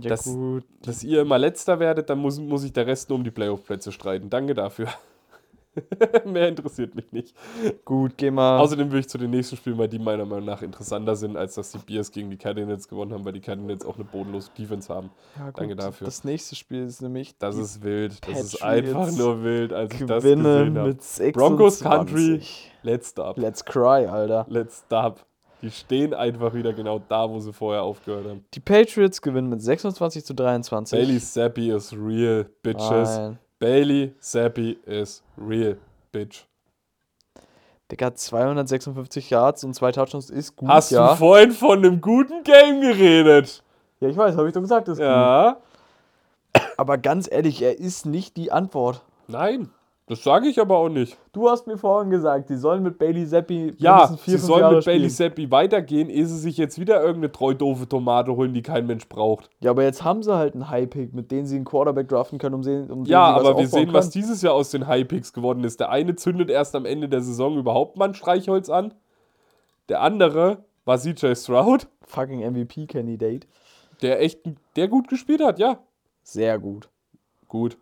Ja 0.00 0.10
das- 0.10 0.24
gut. 0.24 0.64
Dass 0.82 1.02
ihr 1.04 1.20
immer 1.22 1.38
letzter 1.38 1.78
werdet, 1.78 2.08
dann 2.10 2.18
muss, 2.18 2.38
muss 2.40 2.64
ich 2.64 2.72
der 2.72 2.86
Rest 2.86 3.08
nur 3.08 3.18
um 3.18 3.24
die 3.24 3.30
Playoff-Plätze 3.30 3.92
streiten. 3.92 4.30
Danke 4.30 4.54
dafür. 4.54 4.88
Mehr 6.26 6.48
interessiert 6.48 6.94
mich 6.94 7.10
nicht. 7.12 7.34
Gut, 7.86 8.18
geh 8.18 8.30
mal. 8.30 8.58
Außerdem 8.58 8.92
will 8.92 9.00
ich 9.00 9.08
zu 9.08 9.16
den 9.16 9.30
nächsten 9.30 9.56
Spielen, 9.56 9.78
weil 9.78 9.88
die 9.88 9.98
meiner 9.98 10.26
Meinung 10.26 10.44
nach 10.44 10.60
interessanter 10.60 11.16
sind, 11.16 11.34
als 11.36 11.54
dass 11.54 11.72
die 11.72 11.78
Bears 11.78 12.10
gegen 12.10 12.28
die 12.28 12.36
Cardinals 12.36 12.88
gewonnen 12.88 13.14
haben, 13.14 13.24
weil 13.24 13.32
die 13.32 13.40
Cardinals 13.40 13.82
auch 13.86 13.94
eine 13.94 14.04
bodenlose 14.04 14.50
Defense 14.58 14.92
haben. 14.92 15.10
ja, 15.38 15.46
gut, 15.46 15.58
danke 15.60 15.76
dafür. 15.76 16.04
Das 16.04 16.24
nächste 16.24 16.56
Spiel 16.56 16.84
ist 16.84 17.00
nämlich 17.00 17.38
Das 17.38 17.56
ist 17.56 17.82
wild. 17.82 18.18
Das 18.28 18.38
ist 18.44 18.60
Patriots 18.60 18.94
einfach 18.94 19.16
nur 19.16 19.42
wild, 19.42 19.72
als 19.72 19.94
ich 19.94 20.04
das 20.04 20.22
gesehen 20.22 20.44
habe. 20.44 20.88
mit 20.88 21.02
26. 21.02 21.32
Broncos 21.32 21.80
Country. 21.80 22.42
Let's 22.82 23.08
stop. 23.08 23.38
Let's 23.38 23.64
cry, 23.64 24.06
Alter. 24.06 24.44
Let's 24.50 24.82
stop. 24.86 25.24
Die 25.62 25.70
stehen 25.70 26.12
einfach 26.12 26.54
wieder 26.54 26.72
genau 26.72 26.98
da, 26.98 27.30
wo 27.30 27.38
sie 27.38 27.52
vorher 27.52 27.82
aufgehört 27.82 28.26
haben. 28.26 28.44
Die 28.52 28.60
Patriots 28.60 29.22
gewinnen 29.22 29.48
mit 29.48 29.62
26 29.62 30.24
zu 30.24 30.34
23. 30.34 30.98
Bailey 30.98 31.20
Zappi 31.20 31.70
is 31.70 31.92
real, 31.92 32.46
bitches. 32.62 33.16
Nein. 33.16 33.38
Bailey 33.60 34.12
Zappi 34.18 34.78
is 34.86 35.22
real, 35.38 35.76
bitch. 36.10 36.46
Digga, 37.92 38.14
256 38.14 39.30
Yards 39.30 39.64
und 39.64 39.74
zwei 39.74 39.92
Touchdowns 39.92 40.30
ist 40.30 40.56
gut, 40.56 40.68
Hast 40.68 40.90
ja. 40.90 41.10
du 41.10 41.16
vorhin 41.16 41.52
von 41.52 41.78
einem 41.78 42.00
guten 42.00 42.42
Game 42.42 42.80
geredet? 42.80 43.62
ja, 44.00 44.08
ich 44.08 44.16
weiß, 44.16 44.36
habe 44.36 44.48
ich 44.48 44.54
doch 44.54 44.62
gesagt, 44.62 44.88
ist 44.88 44.96
gut. 44.96 45.06
Ja. 45.06 45.58
Aber 46.76 46.98
ganz 46.98 47.30
ehrlich, 47.30 47.62
er 47.62 47.78
ist 47.78 48.06
nicht 48.06 48.36
die 48.36 48.50
Antwort. 48.50 49.02
Nein. 49.28 49.70
Das 50.12 50.22
sage 50.22 50.46
ich 50.46 50.60
aber 50.60 50.76
auch 50.76 50.90
nicht. 50.90 51.16
Du 51.32 51.48
hast 51.48 51.66
mir 51.66 51.78
vorhin 51.78 52.10
gesagt, 52.10 52.50
die 52.50 52.56
sollen 52.56 52.82
mit 52.82 52.98
Bailey 52.98 53.26
Zappi 53.26 53.72
Ja, 53.78 54.08
vier, 54.08 54.38
sie 54.38 54.44
sollen 54.44 54.60
Jahre 54.60 54.76
mit 54.76 54.84
Bailey. 54.84 55.08
Zappi 55.08 55.50
weitergehen, 55.50 56.10
ehe 56.10 56.26
sie 56.26 56.36
sich 56.38 56.58
jetzt 56.58 56.78
wieder 56.78 57.00
irgendeine 57.00 57.32
treu 57.32 57.54
doofe 57.54 57.88
Tomate 57.88 58.36
holen, 58.36 58.52
die 58.52 58.60
kein 58.60 58.86
Mensch 58.86 59.08
braucht. 59.08 59.48
Ja, 59.60 59.70
aber 59.70 59.84
jetzt 59.84 60.04
haben 60.04 60.22
sie 60.22 60.36
halt 60.36 60.52
einen 60.52 60.68
High-Pick, 60.68 61.14
mit 61.14 61.30
dem 61.30 61.46
sie 61.46 61.56
einen 61.56 61.64
Quarterback 61.64 62.10
draften 62.10 62.38
können, 62.38 62.56
um, 62.56 62.62
sehen, 62.62 62.90
um 62.90 63.06
Ja, 63.06 63.32
sie 63.32 63.40
was 63.40 63.46
aber 63.48 63.58
wir 63.58 63.68
sehen, 63.68 63.92
was 63.94 64.10
können. 64.10 64.22
dieses 64.22 64.42
Jahr 64.42 64.52
aus 64.52 64.70
den 64.70 64.86
High-Picks 64.86 65.32
geworden 65.32 65.64
ist. 65.64 65.80
Der 65.80 65.88
eine 65.88 66.14
zündet 66.14 66.50
erst 66.50 66.74
am 66.76 66.84
Ende 66.84 67.08
der 67.08 67.22
Saison 67.22 67.56
überhaupt 67.56 67.96
mal 67.96 68.08
ein 68.08 68.14
Streichholz 68.14 68.68
an. 68.68 68.92
Der 69.88 70.02
andere 70.02 70.58
war 70.84 70.98
CJ 70.98 71.34
Stroud, 71.36 71.86
Fucking 72.02 72.40
MVP-Candidate. 72.40 73.46
der 74.02 74.20
echt, 74.20 74.40
der 74.76 74.88
gut 74.88 75.08
gespielt 75.08 75.42
hat, 75.42 75.58
ja. 75.58 75.78
Sehr 76.22 76.58
gut. 76.58 76.90
Gut. 77.48 77.78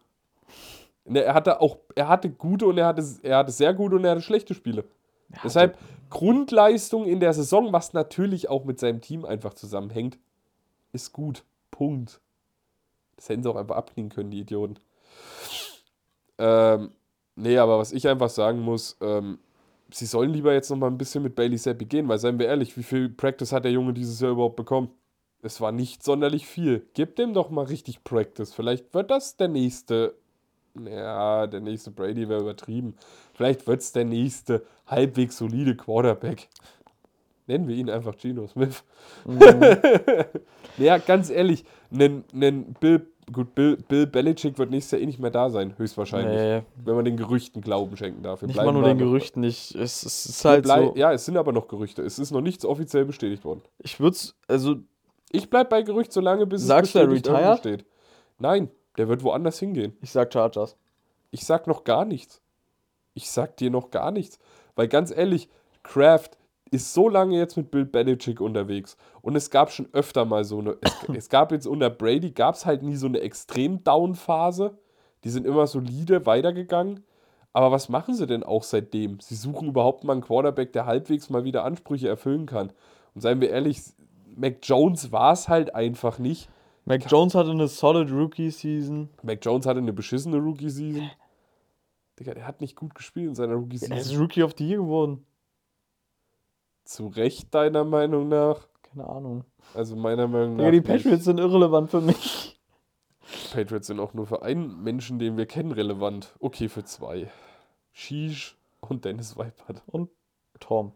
Ne, 1.05 1.23
Er 1.23 1.35
hatte 1.35 1.61
auch, 1.61 1.79
er 1.95 2.09
hatte 2.09 2.31
gute 2.31 2.67
und 2.67 2.79
er 2.79 2.87
hatte, 2.87 3.05
er 3.23 3.39
hatte 3.39 3.53
sehr 3.53 3.75
gute 3.75 3.97
und 3.97 4.05
er 4.05 4.13
hatte 4.13 4.23
schlechte 4.23 4.55
Spiele. 4.55 4.85
Deshalb 5.45 5.79
Grundleistung 6.11 7.07
in 7.07 7.21
der 7.21 7.33
Saison, 7.33 7.73
was 7.73 7.93
natürlich 7.93 8.49
auch 8.49 8.65
mit 8.65 8.81
seinem 8.81 9.01
Team 9.01 9.25
einfach 9.25 9.55
zusammenhängt, 9.55 10.19
ist 10.93 11.13
gut. 11.13 11.45
Punkt. 11.71 12.21
Das 13.17 13.29
hätten 13.29 13.43
sie 13.43 13.51
auch 13.51 13.57
einfach 13.57 13.77
abknicken 13.77 14.11
können, 14.11 14.31
die 14.31 14.41
Idioten. 14.41 14.79
Ähm, 16.39 16.91
nee, 17.37 17.59
aber 17.59 17.79
was 17.79 17.93
ich 17.93 18.09
einfach 18.09 18.31
sagen 18.31 18.61
muss, 18.61 18.97
ähm, 19.01 19.39
sie 19.93 20.07
sollen 20.07 20.31
lieber 20.33 20.53
jetzt 20.53 20.71
noch 20.71 20.79
mal 20.79 20.87
ein 20.89 20.99
bisschen 20.99 21.23
mit 21.23 21.35
Bailey 21.35 21.59
Zappi 21.59 21.85
gehen, 21.85 22.09
weil 22.09 22.19
seien 22.19 22.39
wir 22.39 22.47
ehrlich, 22.47 22.77
wie 22.77 22.83
viel 22.83 23.09
Practice 23.09 23.53
hat 23.53 23.65
der 23.65 23.73
Junge 23.73 23.93
dieses 23.93 24.21
Jahr 24.21 24.33
überhaupt 24.33 24.57
bekommen? 24.57 24.91
Es 25.43 25.61
war 25.61 25.73
nicht 25.73 26.03
sonderlich 26.03 26.47
viel. 26.47 26.87
Gib 26.95 27.17
dem 27.17 27.33
doch 27.35 27.51
mal 27.51 27.65
richtig 27.65 28.05
Practice. 28.05 28.53
Vielleicht 28.53 28.93
wird 28.95 29.11
das 29.11 29.37
der 29.37 29.49
nächste. 29.49 30.15
Ja, 30.79 31.47
der 31.47 31.61
nächste 31.61 31.91
Brady 31.91 32.29
wäre 32.29 32.41
übertrieben. 32.41 32.95
Vielleicht 33.35 33.67
wird 33.67 33.81
es 33.81 33.93
der 33.93 34.05
nächste 34.05 34.65
halbwegs 34.87 35.37
solide 35.37 35.77
Quarterback. 35.77 36.49
Nennen 37.47 37.67
wir 37.67 37.75
ihn 37.75 37.91
einfach 37.91 38.17
Geno 38.17 38.47
Smith. 38.47 38.85
ja, 40.79 40.99
ganz 40.99 41.31
ehrlich, 41.31 41.65
nen, 41.91 42.23
nen 42.33 42.75
Bill, 42.79 43.05
gut, 43.33 43.57
Bill, 43.57 43.77
Bill 43.89 44.07
Belichick 44.07 44.57
wird 44.59 44.71
nächstes 44.71 44.93
Jahr 44.93 45.01
eh 45.03 45.07
nicht 45.07 45.19
mehr 45.19 45.33
da 45.33 45.51
sein, 45.51 45.75
höchstwahrscheinlich. 45.77 46.39
Nee, 46.39 46.63
Wenn 46.85 46.95
man 46.95 47.05
den 47.05 47.17
Gerüchten 47.17 47.61
Glauben 47.61 47.97
schenken 47.97 48.23
darf. 48.23 48.43
Wir 48.43 48.47
nicht 48.47 48.57
mal 48.57 48.73
nur 48.73 48.85
den 48.85 48.99
Gerüchten. 48.99 49.43
Ich, 49.43 49.75
es, 49.75 50.05
es 50.05 50.27
ist 50.27 50.45
halt 50.45 50.65
so. 50.67 50.93
Ja, 50.95 51.13
es 51.13 51.25
sind 51.25 51.37
aber 51.37 51.53
noch 51.53 51.67
Gerüchte. 51.67 52.03
Es 52.03 52.21
ist 52.21 52.31
noch 52.31 52.41
nichts 52.41 52.65
offiziell 52.65 53.05
bestätigt 53.05 53.45
worden. 53.45 53.63
Ich 53.79 53.99
würde 53.99 54.15
es, 54.15 54.37
also, 54.47 54.77
Ich 55.33 55.51
bleib 55.51 55.71
bei 55.71 55.83
Gerücht 55.83 56.13
so 56.13 56.21
lange, 56.21 56.47
bis 56.47 56.65
Sagst 56.65 56.95
du, 56.95 57.01
er 57.01 57.07
bestätigt 57.07 57.27
irgendwo 57.27 57.51
retired? 57.51 57.59
steht. 57.59 57.85
Nein, 58.39 58.71
der 58.97 59.09
wird 59.09 59.23
woanders 59.23 59.59
hingehen. 59.59 59.97
ich 60.01 60.11
sag 60.11 60.33
Chargers. 60.33 60.77
Ich 61.31 61.45
sag 61.45 61.67
noch 61.67 61.85
gar 61.85 62.05
nichts. 62.05 62.41
Ich 63.15 63.31
sag 63.31 63.57
dir 63.57 63.71
noch 63.71 63.91
gar 63.91 64.11
nichts. 64.11 64.39
Weil 64.75 64.89
ganz 64.89 65.11
ehrlich, 65.11 65.49
Kraft 65.83 66.37
ist 66.71 66.95
so 66.95 67.09
lange 67.09 67.37
jetzt 67.37 67.57
mit 67.57 67.71
Bill 67.71 67.85
Belichick 67.85 68.41
unterwegs. 68.41 68.97
Und 69.23 69.37
es 69.37 69.51
gab 69.51 69.71
schon 69.71 69.89
öfter 69.93 70.25
mal 70.25 70.45
so 70.45 70.59
eine. 70.59 70.77
Es, 70.81 70.93
es 71.15 71.29
gab 71.29 71.53
jetzt 71.53 71.67
unter 71.67 71.91
Brady, 71.91 72.31
gab 72.31 72.55
es 72.55 72.67
halt 72.67 72.83
nie 72.83 72.97
so 72.97 73.07
eine 73.07 73.21
extrem 73.21 73.83
Down-Phase. 73.83 74.79
Die 75.25 75.31
sind 75.31 75.47
immer 75.47 75.67
solide 75.67 76.27
weitergegangen. 76.27 77.05
Aber 77.53 77.73
was 77.73 77.89
machen 77.89 78.15
sie 78.15 78.27
denn 78.27 78.45
auch 78.45 78.63
seitdem? 78.63 79.19
Sie 79.21 79.35
suchen 79.35 79.69
überhaupt 79.69 80.05
mal 80.05 80.13
einen 80.13 80.23
Quarterback, 80.23 80.73
der 80.73 80.87
halbwegs 80.87 81.31
mal 81.31 81.45
wieder 81.45 81.65
Ansprüche 81.65 82.09
erfüllen 82.09 82.47
kann. 82.47 82.73
Und 83.15 83.21
seien 83.23 83.41
wir 83.41 83.51
ehrlich, 83.51 83.83
Mac 84.37 84.59
Jones 84.63 85.11
war 85.11 85.33
es 85.33 85.49
halt 85.49 85.75
einfach 85.75 86.19
nicht. 86.19 86.49
Mac 86.85 87.11
Jones 87.11 87.35
hatte 87.35 87.51
eine 87.51 87.69
solid 87.69 88.11
Rookie-Season. 88.11 89.11
Mac 89.23 89.39
Jones 89.45 89.67
hatte 89.67 89.79
eine 89.79 89.93
beschissene 89.93 90.39
Rookie-Season. 90.39 91.11
Digga, 92.19 92.35
der 92.35 92.47
hat 92.47 92.61
nicht 92.61 92.77
gut 92.77 92.95
gespielt 92.95 93.29
in 93.29 93.35
seiner 93.35 93.53
Er 93.53 93.59
Rookie-Season. 93.59 93.97
ist 93.97 94.19
Rookie 94.19 94.43
of 94.43 94.55
the 94.59 94.67
Year 94.69 94.79
geworden. 94.79 95.25
Zu 96.85 97.09
Recht, 97.09 97.55
deiner 97.55 97.85
Meinung 97.85 98.29
nach? 98.29 98.67
Keine 98.83 99.09
Ahnung. 99.09 99.45
Also 99.75 99.95
meiner 99.95 100.27
Meinung 100.27 100.57
nach. 100.57 100.65
Digga, 100.65 100.71
die 100.73 100.79
nicht. 100.81 100.87
Patriots 100.89 101.25
sind 101.25 101.39
irrelevant 101.39 101.91
für 101.91 102.01
mich. 102.01 102.59
Patriots 103.53 103.87
sind 103.87 104.01
auch 104.01 104.15
nur 104.15 104.27
für 104.27 104.43
einen 104.43 104.83
Menschen, 104.83 105.19
den 105.19 105.37
wir 105.37 105.47
kennen, 105.47 105.71
relevant. 105.73 106.35
Okay, 106.41 106.69
für 106.69 106.85
zwei. 106.85 107.31
Sheesh 107.93 108.57
und 108.81 109.05
Dennis 109.05 109.37
Weipert. 109.37 109.83
Und 109.87 110.11
Tom. 110.59 110.93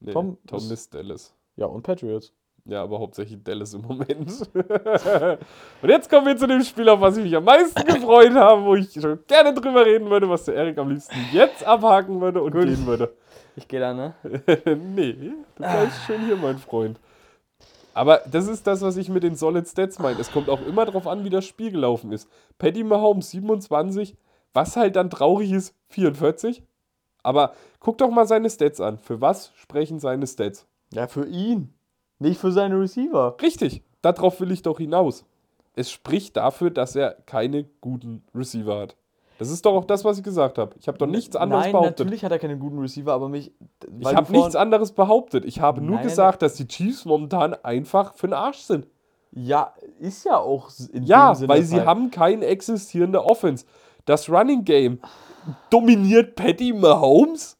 Nee, 0.00 0.12
Tom 0.12 0.38
Tom, 0.46 0.70
ist 0.70 0.94
Dallas. 0.94 1.34
Ja, 1.56 1.66
und 1.66 1.82
Patriots. 1.82 2.32
Ja, 2.66 2.82
aber 2.82 2.98
hauptsächlich 2.98 3.42
Dallas 3.42 3.74
im 3.74 3.82
Moment. 3.82 4.30
und 5.82 5.88
jetzt 5.90 6.08
kommen 6.08 6.26
wir 6.26 6.36
zu 6.36 6.46
dem 6.46 6.62
Spiel, 6.62 6.88
auf 6.88 6.98
was 6.98 7.18
ich 7.18 7.24
mich 7.24 7.36
am 7.36 7.44
meisten 7.44 7.84
gefreut 7.84 8.32
habe, 8.32 8.64
wo 8.64 8.74
ich 8.74 8.90
schon 8.92 9.18
gerne 9.26 9.52
drüber 9.52 9.84
reden 9.84 10.08
würde, 10.08 10.28
was 10.30 10.44
der 10.44 10.54
Erik 10.54 10.78
am 10.78 10.88
liebsten 10.88 11.14
jetzt 11.30 11.62
abhaken 11.62 12.22
würde 12.22 12.42
und 12.42 12.52
Gut. 12.52 12.64
gehen 12.64 12.86
würde. 12.86 13.14
Ich 13.54 13.68
gehe 13.68 13.80
da, 13.80 13.92
ne? 13.92 14.14
nee, 14.94 15.12
du 15.12 15.44
bleibst 15.56 16.04
schön 16.06 16.24
hier, 16.24 16.36
mein 16.36 16.56
Freund. 16.56 16.98
Aber 17.92 18.22
das 18.30 18.48
ist 18.48 18.66
das, 18.66 18.80
was 18.80 18.96
ich 18.96 19.10
mit 19.10 19.22
den 19.22 19.36
Solid 19.36 19.68
Stats 19.68 19.98
meine. 19.98 20.18
Es 20.18 20.32
kommt 20.32 20.48
auch 20.48 20.66
immer 20.66 20.86
darauf 20.86 21.06
an, 21.06 21.22
wie 21.22 21.30
das 21.30 21.44
Spiel 21.44 21.70
gelaufen 21.70 22.12
ist. 22.12 22.28
Patty 22.58 22.82
Mahomes 22.82 23.30
27, 23.30 24.16
was 24.54 24.76
halt 24.76 24.96
dann 24.96 25.10
traurig 25.10 25.52
ist, 25.52 25.76
44. 25.90 26.62
Aber 27.22 27.54
guck 27.78 27.98
doch 27.98 28.10
mal 28.10 28.26
seine 28.26 28.48
Stats 28.48 28.80
an. 28.80 28.98
Für 28.98 29.20
was 29.20 29.52
sprechen 29.56 30.00
seine 30.00 30.26
Stats? 30.26 30.66
Ja, 30.92 31.06
für 31.06 31.26
ihn. 31.26 31.74
Nicht 32.18 32.40
für 32.40 32.52
seine 32.52 32.78
Receiver. 32.80 33.36
Richtig, 33.42 33.82
darauf 34.02 34.40
will 34.40 34.50
ich 34.52 34.62
doch 34.62 34.78
hinaus. 34.78 35.24
Es 35.76 35.90
spricht 35.90 36.36
dafür, 36.36 36.70
dass 36.70 36.94
er 36.94 37.16
keine 37.26 37.64
guten 37.80 38.22
Receiver 38.34 38.78
hat. 38.80 38.96
Das 39.38 39.50
ist 39.50 39.66
doch 39.66 39.74
auch 39.74 39.84
das, 39.84 40.04
was 40.04 40.18
ich 40.18 40.22
gesagt 40.24 40.58
habe. 40.58 40.76
Ich 40.78 40.86
habe 40.86 40.96
doch 40.96 41.08
nichts 41.08 41.34
anderes 41.34 41.64
Nein, 41.64 41.72
behauptet. 41.72 41.98
natürlich 41.98 42.24
hat 42.24 42.30
er 42.30 42.38
keine 42.38 42.56
guten 42.56 42.78
Receiver, 42.78 43.12
aber 43.12 43.28
mich. 43.28 43.50
Ich 43.98 44.14
habe 44.14 44.30
nichts 44.30 44.54
anderes 44.54 44.92
behauptet. 44.92 45.44
Ich 45.44 45.60
habe 45.60 45.80
nur 45.80 45.96
Nein, 45.96 46.04
gesagt, 46.04 46.42
dass 46.42 46.54
die 46.54 46.68
Chiefs 46.68 47.04
momentan 47.04 47.52
einfach 47.54 48.14
für 48.14 48.28
den 48.28 48.34
Arsch 48.34 48.58
sind. 48.60 48.86
Ja, 49.32 49.74
ist 49.98 50.24
ja 50.24 50.38
auch 50.38 50.70
in 50.92 51.02
Ja, 51.02 51.32
dem 51.32 51.34
Sinne 51.34 51.48
weil 51.48 51.62
sie 51.64 51.78
Fall. 51.78 51.86
haben 51.86 52.12
keine 52.12 52.46
existierende 52.46 53.24
Offense. 53.24 53.66
Das 54.04 54.30
Running 54.30 54.64
Game 54.64 55.00
dominiert 55.70 56.36
Patty 56.36 56.72
Mahomes, 56.72 57.53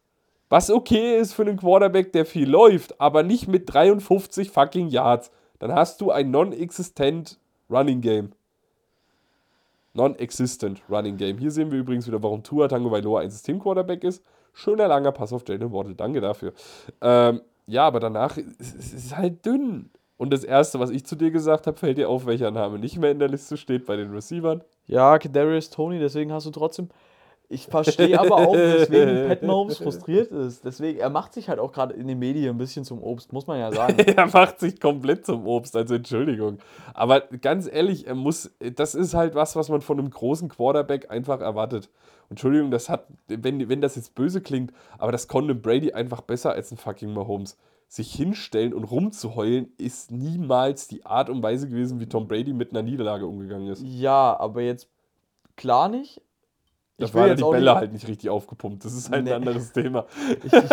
was 0.54 0.70
okay 0.70 1.18
ist 1.18 1.34
für 1.34 1.42
einen 1.42 1.56
Quarterback, 1.56 2.12
der 2.12 2.24
viel 2.24 2.48
läuft, 2.48 3.00
aber 3.00 3.24
nicht 3.24 3.48
mit 3.48 3.74
53 3.74 4.52
fucking 4.52 4.86
Yards. 4.86 5.32
Dann 5.58 5.72
hast 5.72 6.00
du 6.00 6.12
ein 6.12 6.30
non-existent 6.30 7.40
Running 7.68 8.00
Game. 8.00 8.30
Non-existent 9.94 10.80
Running 10.88 11.16
Game. 11.16 11.38
Hier 11.38 11.50
sehen 11.50 11.72
wir 11.72 11.80
übrigens 11.80 12.06
wieder, 12.06 12.22
warum 12.22 12.44
Tua 12.44 12.68
Tango 12.68 12.88
Vailoa 12.88 13.22
ein 13.22 13.32
System-Quarterback 13.32 14.04
ist. 14.04 14.22
Schöner 14.52 14.86
langer 14.86 15.10
Pass 15.10 15.32
auf 15.32 15.42
Jalen 15.48 15.72
Waddle, 15.72 15.96
danke 15.96 16.20
dafür. 16.20 16.52
Ähm, 17.00 17.40
ja, 17.66 17.88
aber 17.88 17.98
danach 17.98 18.36
ist 18.36 18.94
es 18.94 19.16
halt 19.16 19.44
dünn. 19.44 19.90
Und 20.18 20.32
das 20.32 20.44
Erste, 20.44 20.78
was 20.78 20.90
ich 20.90 21.04
zu 21.04 21.16
dir 21.16 21.32
gesagt 21.32 21.66
habe, 21.66 21.76
fällt 21.76 21.98
dir 21.98 22.08
auf, 22.08 22.26
welcher 22.26 22.52
Name 22.52 22.78
nicht 22.78 22.96
mehr 22.96 23.10
in 23.10 23.18
der 23.18 23.28
Liste 23.28 23.56
steht 23.56 23.86
bei 23.86 23.96
den 23.96 24.12
Receivern. 24.12 24.62
Ja, 24.86 25.18
Kadarius 25.18 25.70
Tony, 25.70 25.98
deswegen 25.98 26.32
hast 26.32 26.46
du 26.46 26.52
trotzdem. 26.52 26.90
Ich 27.48 27.66
verstehe 27.66 28.18
aber 28.18 28.36
auch, 28.36 28.54
weswegen 28.54 29.28
Pat 29.28 29.42
Mahomes 29.42 29.78
frustriert 29.78 30.32
ist. 30.32 30.64
Deswegen, 30.64 30.98
er 30.98 31.10
macht 31.10 31.34
sich 31.34 31.48
halt 31.48 31.58
auch 31.58 31.72
gerade 31.72 31.94
in 31.94 32.08
den 32.08 32.18
Medien 32.18 32.54
ein 32.54 32.58
bisschen 32.58 32.84
zum 32.84 33.02
Obst, 33.02 33.32
muss 33.32 33.46
man 33.46 33.58
ja 33.58 33.70
sagen. 33.70 33.98
er 33.98 34.26
macht 34.26 34.60
sich 34.60 34.80
komplett 34.80 35.26
zum 35.26 35.46
Obst, 35.46 35.76
also 35.76 35.94
Entschuldigung. 35.94 36.58
Aber 36.94 37.20
ganz 37.20 37.68
ehrlich, 37.70 38.06
er 38.06 38.14
muss, 38.14 38.50
das 38.74 38.94
ist 38.94 39.14
halt 39.14 39.34
was, 39.34 39.56
was 39.56 39.68
man 39.68 39.82
von 39.82 39.98
einem 39.98 40.10
großen 40.10 40.48
Quarterback 40.48 41.10
einfach 41.10 41.40
erwartet. 41.40 41.90
Entschuldigung, 42.30 42.70
das 42.70 42.88
hat, 42.88 43.06
wenn, 43.28 43.68
wenn 43.68 43.82
das 43.82 43.96
jetzt 43.96 44.14
böse 44.14 44.40
klingt, 44.40 44.72
aber 44.98 45.12
das 45.12 45.28
konnte 45.28 45.54
Brady 45.54 45.92
einfach 45.92 46.22
besser 46.22 46.52
als 46.52 46.72
ein 46.72 46.78
fucking 46.78 47.12
Mahomes. 47.12 47.58
Sich 47.88 48.12
hinstellen 48.12 48.72
und 48.72 48.84
rumzuheulen 48.84 49.70
ist 49.76 50.10
niemals 50.10 50.88
die 50.88 51.04
Art 51.04 51.28
und 51.28 51.42
Weise 51.42 51.68
gewesen, 51.68 52.00
wie 52.00 52.06
Tom 52.06 52.26
Brady 52.26 52.54
mit 52.54 52.70
einer 52.70 52.82
Niederlage 52.82 53.26
umgegangen 53.26 53.68
ist. 53.68 53.82
Ja, 53.84 54.36
aber 54.40 54.62
jetzt 54.62 54.88
klar 55.56 55.88
nicht. 55.88 56.20
Da 56.96 57.06
Ich 57.06 57.14
waren 57.14 57.28
jetzt 57.28 57.40
die 57.40 57.44
Bälle 57.50 57.70
nicht- 57.70 57.74
halt 57.80 57.92
nicht 57.92 58.06
richtig 58.08 58.30
aufgepumpt. 58.30 58.84
Das 58.84 58.92
ist 58.94 59.10
halt 59.10 59.24
Nee. 59.24 59.32
ein 59.32 59.36
anderes 59.42 59.72
Thema. 59.72 60.06
Ich, 60.44 60.52
ich, 60.52 60.70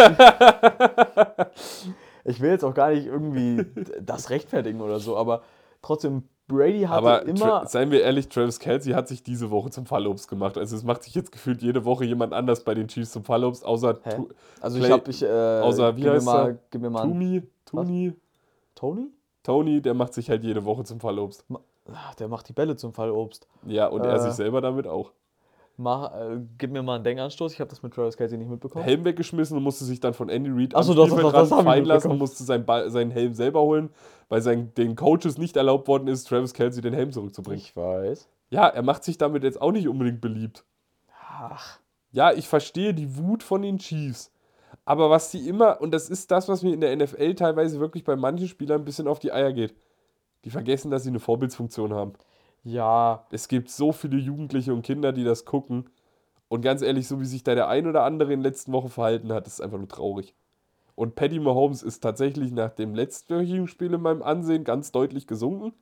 ich 2.24 2.40
will 2.42 2.52
jetzt 2.52 2.64
auch 2.64 2.74
gar 2.74 2.92
nicht 2.92 3.08
irgendwie 3.08 3.66
das 4.02 4.30
rechtfertigen 4.30 4.82
oder 4.82 5.00
so, 5.00 5.18
aber 5.18 5.42
trotzdem, 5.82 6.24
Brady 6.48 6.82
hatte 6.82 6.94
Aber 6.98 7.26
immer. 7.26 7.66
Seien 7.66 7.92
wir 7.92 8.02
ehrlich, 8.04 8.28
Travis 8.30 8.60
Kelsey 8.60 8.94
hat 8.94 9.08
sich 9.08 9.24
diese 9.24 9.50
Woche 9.52 9.70
zum 9.72 9.86
Fallobst 9.86 10.28
gemacht. 10.28 10.58
Also 10.58 10.76
es 10.76 10.84
macht 10.84 11.04
sich 11.04 11.16
jetzt 11.16 11.32
gefühlt 11.32 11.62
jede 11.62 11.86
Woche 11.86 12.04
jemand 12.06 12.34
anders 12.34 12.64
bei 12.64 12.74
den 12.74 12.88
Chiefs 12.90 13.12
zum 13.12 13.24
Fallobst, 13.24 13.66
außer? 13.66 14.02
Tu- 14.04 14.28
Also 14.60 14.78
ich 14.78 14.84
Play- 14.84 14.94
habe 14.94 15.10
ich. 15.10 15.24
Äh, 15.24 15.28
außer, 15.62 15.96
wie 15.96 16.02
gib, 16.02 16.10
mir 16.10 16.16
heißt 16.16 16.26
mal, 16.26 16.50
er? 16.50 16.58
gib 16.70 16.82
mir 16.82 16.90
mal. 16.90 17.04
Tumi, 17.04 17.44
Tuni, 17.66 18.14
Tony? 18.76 19.08
Tony, 19.44 19.82
der 19.82 19.94
macht 19.94 20.14
sich 20.14 20.30
halt 20.30 20.44
jede 20.44 20.66
Woche 20.66 20.84
zum 20.84 21.00
Fallobst. 21.00 21.46
Ach, 21.94 22.14
der 22.16 22.28
macht 22.28 22.48
die 22.50 22.54
Bälle 22.54 22.76
zum 22.76 22.94
Fallobst. 22.94 23.48
Ja, 23.66 23.88
und 23.88 24.06
er 24.06 24.16
Äh. 24.16 24.20
sich 24.20 24.34
selber 24.34 24.60
damit 24.62 24.86
auch. 24.88 25.12
Mach, 25.78 26.14
äh, 26.14 26.40
gib 26.58 26.72
mir 26.72 26.84
mal 26.84 26.96
einen 26.96 27.04
Denkanstoß. 27.04 27.54
Ich 27.54 27.60
habe 27.60 27.70
das 27.70 27.82
mit 27.82 27.94
Travis 27.94 28.18
Kelsey 28.18 28.38
nicht 28.38 28.50
mitbekommen. 28.50 28.84
Helm 28.84 29.04
weggeschmissen 29.04 29.58
und 29.58 29.64
musste 29.64 29.86
sich 29.86 30.00
dann 30.00 30.14
von 30.14 30.30
Andy 30.30 30.52
Reid 30.52 30.76
Ach 30.76 30.84
so, 30.84 30.94
doch, 30.94 31.08
das 31.10 31.52
hab 31.52 31.60
ich 31.60 31.66
fallen 31.66 31.86
lassen 31.86 32.12
und 32.12 32.18
musste 32.18 32.44
seinen, 32.44 32.66
Ball, 32.66 32.90
seinen 32.92 33.12
Helm 33.12 33.34
selber 33.34 33.62
holen, 33.62 33.90
weil 34.30 34.42
sein, 34.42 34.74
den 34.76 34.96
Coaches 34.96 35.38
nicht 35.38 35.58
erlaubt 35.58 35.88
worden 35.88 36.08
ist, 36.08 36.28
Travis 36.28 36.54
Kelsey 36.54 36.82
den 36.82 36.94
Helm 36.94 37.12
zurückzubringen. 37.12 37.60
Ich 37.60 37.76
weiß. 37.76 38.30
Ja, 38.50 38.68
er 38.68 38.84
macht 38.84 39.04
sich 39.04 39.18
damit 39.18 39.44
jetzt 39.44 39.62
auch 39.62 39.72
nicht 39.72 39.88
unbedingt 39.88 40.22
beliebt. 40.22 40.66
Ach, 41.28 41.80
Ja, 42.12 42.32
ich 42.34 42.48
verstehe 42.48 42.94
die 42.94 43.18
Wut 43.18 43.42
von 43.42 43.62
den 43.62 43.80
Chiefs. 43.80 44.32
Aber 44.86 45.10
was 45.10 45.32
die 45.32 45.48
immer, 45.48 45.80
und 45.82 45.92
das 45.92 46.10
ist 46.10 46.32
das, 46.32 46.50
was 46.50 46.64
mir 46.64 46.74
in 46.74 46.82
der 46.82 46.96
NFL 46.96 47.36
teilweise 47.36 47.80
wirklich 47.80 48.04
bei 48.04 48.16
manchen 48.16 48.48
Spielern 48.48 48.82
ein 48.82 48.86
bisschen 48.86 49.08
auf 49.08 49.20
die 49.20 49.32
Eier 49.32 49.54
geht. 49.54 49.74
Die 50.44 50.50
vergessen, 50.50 50.92
dass 50.92 51.04
sie 51.04 51.10
eine 51.10 51.20
Vorbildsfunktion 51.20 51.94
haben. 51.94 52.14
Ja, 52.64 53.26
Es 53.32 53.48
gibt 53.48 53.70
so 53.70 53.92
viele 53.92 54.18
Jugendliche 54.18 54.74
und 54.74 54.84
Kinder, 54.84 55.12
die 55.12 55.24
das 55.24 55.46
gucken. 55.46 55.90
Und 56.48 56.62
ganz 56.62 56.82
ehrlich, 56.82 57.08
so 57.08 57.20
wie 57.20 57.26
sich 57.26 57.44
da 57.44 57.56
der 57.56 57.70
ein 57.70 57.88
oder 57.88 58.04
andere 58.04 58.34
in 58.34 58.40
den 58.40 58.44
letzten 58.44 58.72
Wochen 58.74 58.90
verhalten 58.90 59.32
hat, 59.32 59.48
ist 59.48 59.62
einfach 59.62 59.78
nur 59.78 59.88
traurig. 59.88 60.36
Und 60.96 61.16
Paddy 61.16 61.40
Mahomes 61.40 61.82
ist 61.82 62.02
tatsächlich 62.02 62.52
nach 62.52 62.72
dem 62.72 62.94
letztwöchigen 62.94 63.68
Spiel 63.68 63.94
in 63.94 64.02
meinem 64.02 64.22
Ansehen 64.22 64.64
ganz 64.64 64.92
deutlich 64.92 65.26
gesunken. 65.26 65.74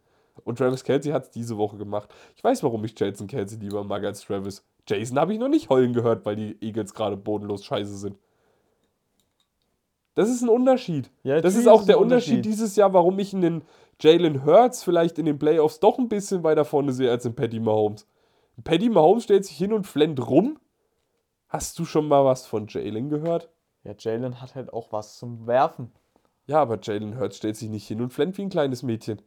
Und 0.45 0.57
Travis 0.59 0.83
Kelsey 0.83 1.11
hat 1.11 1.23
es 1.23 1.31
diese 1.31 1.57
Woche 1.57 1.77
gemacht. 1.77 2.13
Ich 2.37 2.43
weiß, 2.43 2.63
warum 2.63 2.85
ich 2.85 2.97
Jason 2.97 3.27
Kelsey 3.27 3.59
lieber 3.59 3.83
mag 3.83 4.03
als 4.05 4.21
Travis. 4.21 4.63
Jason 4.87 5.19
habe 5.19 5.33
ich 5.33 5.39
noch 5.39 5.49
nicht 5.49 5.69
heulen 5.69 5.91
gehört, 5.91 6.25
weil 6.25 6.35
die 6.35 6.57
Eagles 6.61 6.93
gerade 6.93 7.17
bodenlos 7.17 7.65
scheiße 7.65 7.97
sind. 7.97 8.17
Das 10.15 10.29
ist 10.29 10.41
ein 10.41 10.49
Unterschied. 10.49 11.09
Ja, 11.23 11.41
das 11.41 11.55
ist 11.55 11.67
auch 11.67 11.85
der 11.85 11.99
Unterschied 11.99 12.37
Unterschied. 12.37 12.45
dieses 12.45 12.75
Jahr, 12.75 12.93
warum 12.93 13.19
ich 13.19 13.33
einen 13.33 13.61
Jalen 14.01 14.45
Hurts 14.45 14.83
vielleicht 14.83 15.19
in 15.19 15.25
den 15.25 15.39
Playoffs 15.39 15.79
doch 15.79 15.97
ein 15.97 16.09
bisschen 16.09 16.43
weiter 16.43 16.65
vorne 16.65 16.93
sehe 16.93 17.11
als 17.11 17.25
in 17.25 17.35
Paddy 17.35 17.59
Mahomes. 17.59 18.07
Paddy 18.63 18.89
Mahomes 18.89 19.23
stellt 19.23 19.45
sich 19.45 19.57
hin 19.57 19.73
und 19.73 19.87
flennt 19.87 20.25
rum. 20.27 20.59
Hast 21.47 21.79
du 21.79 21.85
schon 21.85 22.07
mal 22.07 22.25
was 22.25 22.45
von 22.45 22.67
Jalen 22.67 23.09
gehört? 23.09 23.49
ja, 23.83 23.93
Jalen 23.97 24.41
hat 24.41 24.55
halt 24.55 24.73
auch 24.73 24.91
was 24.91 25.17
zum 25.17 25.47
Werfen. 25.47 25.91
Ja, 26.47 26.61
aber 26.61 26.79
Jalen 26.81 27.19
Hurts 27.19 27.37
stellt 27.37 27.55
sich 27.55 27.69
nicht 27.69 27.87
hin 27.87 28.01
und 28.01 28.11
flennt 28.11 28.37
wie 28.37 28.43
ein 28.43 28.49
kleines 28.49 28.83
Mädchen. 28.83 29.21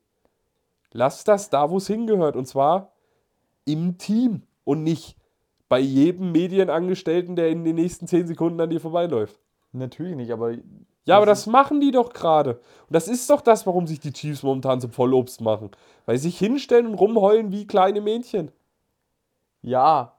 Lass 0.93 1.25
das 1.25 1.51
da, 1.51 1.71
wo 1.71 1.79
es 1.79 1.87
hingehört. 1.87 2.37
Und 2.37 2.47
zwar 2.47 2.93
im 3.65 3.97
Team 3.99 4.43
und 4.65 4.83
nicht 4.83 5.17
bei 5.69 5.79
jedem 5.79 6.33
Medienangestellten, 6.33 7.37
der 7.37 7.49
in 7.49 7.65
den 7.65 7.77
nächsten 7.77 8.07
10 8.07 8.27
Sekunden 8.27 8.61
an 8.61 8.71
dir 8.71 8.81
vorbeiläuft. 8.81 9.39
Natürlich 9.73 10.17
nicht, 10.17 10.33
aber 10.33 10.55
Ja, 11.05 11.17
aber 11.17 11.27
Das 11.27 11.47
machen 11.47 11.81
die 11.81 11.91
doch 11.91 12.13
gerade. 12.13 12.55
Und 12.55 12.91
das 12.91 13.09
ist 13.09 13.29
doch 13.29 13.41
das, 13.41 13.67
warum 13.67 13.87
sich 13.87 14.01
die 14.01 14.13
Chiefs 14.13 14.43
momentan 14.43 14.81
zum 14.81 14.93
Vollobst 14.93 15.41
machen. 15.41 15.71
Weil 16.07 16.19
sie 16.19 16.29
sich 16.29 16.39
hinstellen 16.39 16.87
und 16.87 16.95
rumheulen 16.95 17.51
wie 17.53 17.67
kleine 17.67 18.01
Mädchen. 18.01 18.53
ja, 19.63 20.15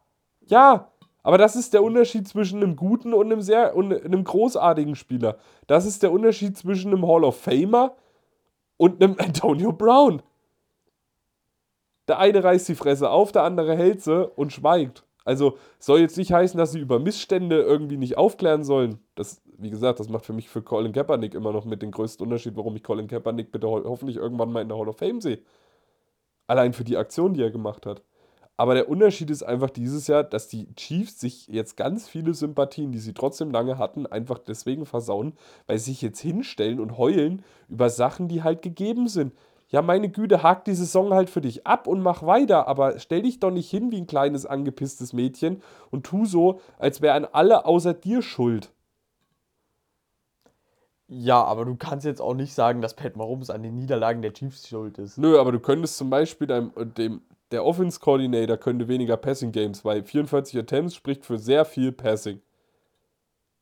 Ja, 0.47 0.91
aber 1.23 1.37
das 1.37 1.55
ist 1.55 1.73
der 1.73 1.83
Unterschied 1.83 2.27
zwischen 2.27 2.61
einem 2.61 2.75
guten 2.75 3.13
und 3.13 3.27
einem 3.31 3.41
sehr 3.41 3.75
und 3.75 3.93
einem 3.93 4.23
großartigen 4.25 4.95
Spieler. 4.95 5.37
Das 5.67 5.85
ist 5.85 6.03
der 6.03 6.11
Unterschied 6.11 6.57
zwischen 6.57 6.91
einem 6.91 7.07
Hall 7.07 7.23
of 7.23 7.39
Famer 7.39 7.95
und 8.77 9.01
einem 9.01 9.15
Antonio 9.19 9.71
Brown. 9.71 10.21
Der 12.07 12.19
eine 12.19 12.43
reißt 12.43 12.67
die 12.67 12.75
Fresse 12.75 13.09
auf, 13.09 13.31
der 13.31 13.43
andere 13.43 13.75
hält 13.75 14.01
sie 14.01 14.27
und 14.27 14.51
schweigt. 14.51 15.03
Also 15.25 15.57
soll 15.79 15.99
jetzt 15.99 16.17
nicht 16.17 16.33
heißen, 16.33 16.57
dass 16.57 16.71
sie 16.73 16.79
über 16.79 16.99
Missstände 16.99 17.61
irgendwie 17.61 17.97
nicht 17.97 18.17
aufklären 18.17 18.63
sollen. 18.63 18.99
Das, 19.15 19.41
wie 19.57 19.69
gesagt, 19.69 19.99
das 19.99 20.09
macht 20.09 20.25
für 20.25 20.33
mich 20.33 20.49
für 20.49 20.61
Colin 20.61 20.91
Kaepernick 20.91 21.33
immer 21.33 21.53
noch 21.53 21.65
mit 21.65 21.81
den 21.81 21.91
größten 21.91 22.25
Unterschied, 22.25 22.55
warum 22.57 22.75
ich 22.75 22.83
Colin 22.83 23.07
Kaepernick 23.07 23.51
bitte 23.51 23.67
ho 23.67 23.81
hoffentlich 23.85 24.17
irgendwann 24.17 24.51
mal 24.51 24.61
in 24.61 24.69
der 24.69 24.77
Hall 24.77 24.89
of 24.89 24.97
Fame 24.97 25.21
sehe. 25.21 25.39
Allein 26.47 26.73
für 26.73 26.83
die 26.83 26.97
Aktion, 26.97 27.33
die 27.33 27.41
er 27.41 27.51
gemacht 27.51 27.85
hat. 27.85 28.03
Aber 28.55 28.75
der 28.75 28.87
Unterschied 28.87 29.31
ist 29.31 29.43
einfach 29.43 29.71
dieses 29.71 30.07
Jahr, 30.07 30.23
dass 30.23 30.47
die 30.47 30.73
Chiefs 30.75 31.19
sich 31.19 31.47
jetzt 31.47 31.75
ganz 31.75 32.07
viele 32.07 32.33
Sympathien, 32.33 32.91
die 32.91 32.99
sie 32.99 33.13
trotzdem 33.13 33.49
lange 33.49 33.79
hatten, 33.79 34.05
einfach 34.05 34.37
deswegen 34.37 34.85
versauen, 34.85 35.33
weil 35.65 35.79
sie 35.79 35.91
sich 35.91 36.01
jetzt 36.01 36.19
hinstellen 36.19 36.79
und 36.79 36.97
heulen 36.97 37.43
über 37.67 37.89
Sachen, 37.89 38.27
die 38.27 38.43
halt 38.43 38.61
gegeben 38.61 39.07
sind. 39.07 39.33
Ja, 39.73 39.81
meine 39.81 40.09
Güte, 40.09 40.43
hakt 40.43 40.67
die 40.67 40.75
Saison 40.75 41.15
halt 41.15 41.31
für 41.31 41.41
dich 41.41 41.65
ab 41.65 41.87
und 41.87 41.99
mach 41.99 42.21
weiter, 42.21 42.67
aber 42.67 42.99
stell 42.99 43.23
dich 43.23 43.39
doch 43.39 43.49
nicht 43.49 43.71
hin 43.71 43.89
wie 43.89 43.97
ein 43.99 44.05
kleines 44.05 44.45
angepisstes 44.45 45.13
Mädchen 45.13 45.63
und 45.89 46.05
tu 46.05 46.25
so, 46.25 46.59
als 46.77 47.01
wären 47.01 47.25
alle 47.25 47.65
außer 47.65 47.95
dir 47.95 48.21
schuld. 48.21 48.71
ja, 51.07 51.43
aber 51.43 51.65
du 51.65 51.75
kannst 51.75 52.05
jetzt 52.05 52.21
auch 52.21 52.35
nicht 52.35 52.53
sagen, 52.53 52.81
dass 52.81 52.93
Pat 52.93 53.15
Mahomes 53.17 53.49
an 53.49 53.63
den 53.63 53.73
Niederlagen 53.73 54.21
der 54.21 54.33
Chiefs 54.33 54.67
schuld 54.67 54.99
ist. 54.99 55.17
Nö, 55.17 55.39
aber 55.39 55.51
du 55.51 55.59
könntest 55.59 55.97
zum 55.97 56.11
Beispiel 56.11 56.45
deinem, 56.45 56.71
dem, 56.95 57.21
der 57.49 57.65
Offense 57.65 57.99
Coordinator 57.99 58.57
könnte 58.57 58.87
weniger 58.87 59.17
Passing 59.17 59.51
Games, 59.51 59.83
weil 59.83 60.03
44 60.03 60.59
Attempts 60.59 60.93
spricht 60.93 61.25
für 61.25 61.39
sehr 61.39 61.65
viel 61.65 61.91
Passing. 61.91 62.41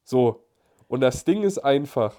So. 0.03 0.43
Und 0.89 0.99
das 0.99 1.23
Ding 1.23 1.43
ist 1.43 1.59
einfach. 1.59 2.15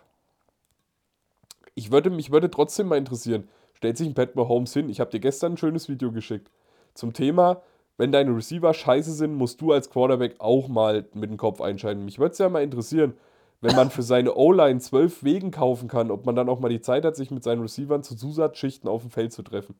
Ich 1.75 1.91
würde 1.91 2.09
mich 2.09 2.33
würde 2.33 2.51
trotzdem 2.51 2.89
mal 2.89 2.97
interessieren. 2.97 3.49
Stellt 3.83 3.97
sich 3.97 4.07
ein 4.07 4.15
Pat 4.15 4.37
Mahomes 4.37 4.73
hin? 4.73 4.89
Ich 4.89 5.01
habe 5.01 5.11
dir 5.11 5.19
gestern 5.19 5.55
ein 5.55 5.57
schönes 5.57 5.89
Video 5.89 6.13
geschickt. 6.13 6.53
Zum 6.95 7.13
Thema, 7.13 7.63
wenn 7.97 8.13
deine 8.13 8.31
Receiver 8.31 8.73
scheiße 8.73 9.11
sind, 9.11 9.35
musst 9.35 9.61
du 9.61 9.73
als 9.73 9.91
Quarterback 9.91 10.37
auch 10.39 10.69
mal 10.69 11.05
mit 11.15 11.31
dem 11.31 11.37
Kopf 11.37 11.61
einschalten. 11.61 12.05
Mich 12.05 12.21
würde 12.21 12.31
es 12.31 12.39
ja 12.39 12.49
mal 12.49 12.63
interessieren, 12.63 13.15
wenn 13.61 13.75
man 13.75 13.91
für 13.91 14.05
seine 14.05 14.37
O-Line 14.37 14.79
zwölf 14.79 15.25
Wegen 15.25 15.51
kaufen 15.51 15.89
kann, 15.89 16.13
ob 16.13 16.27
man 16.27 16.37
dann 16.37 16.49
auch 16.49 16.61
mal 16.61 16.69
die 16.69 16.81
Zeit 16.81 17.05
hat, 17.05 17.17
sich 17.17 17.33
mit 17.33 17.43
seinen 17.43 17.61
Receivern 17.61 18.05
zu 18.05 18.15
Zusatzschichten 18.15 18.89
auf 18.89 19.03
dem 19.03 19.11
Feld 19.11 19.33
zu 19.33 19.43
treffen. 19.43 19.75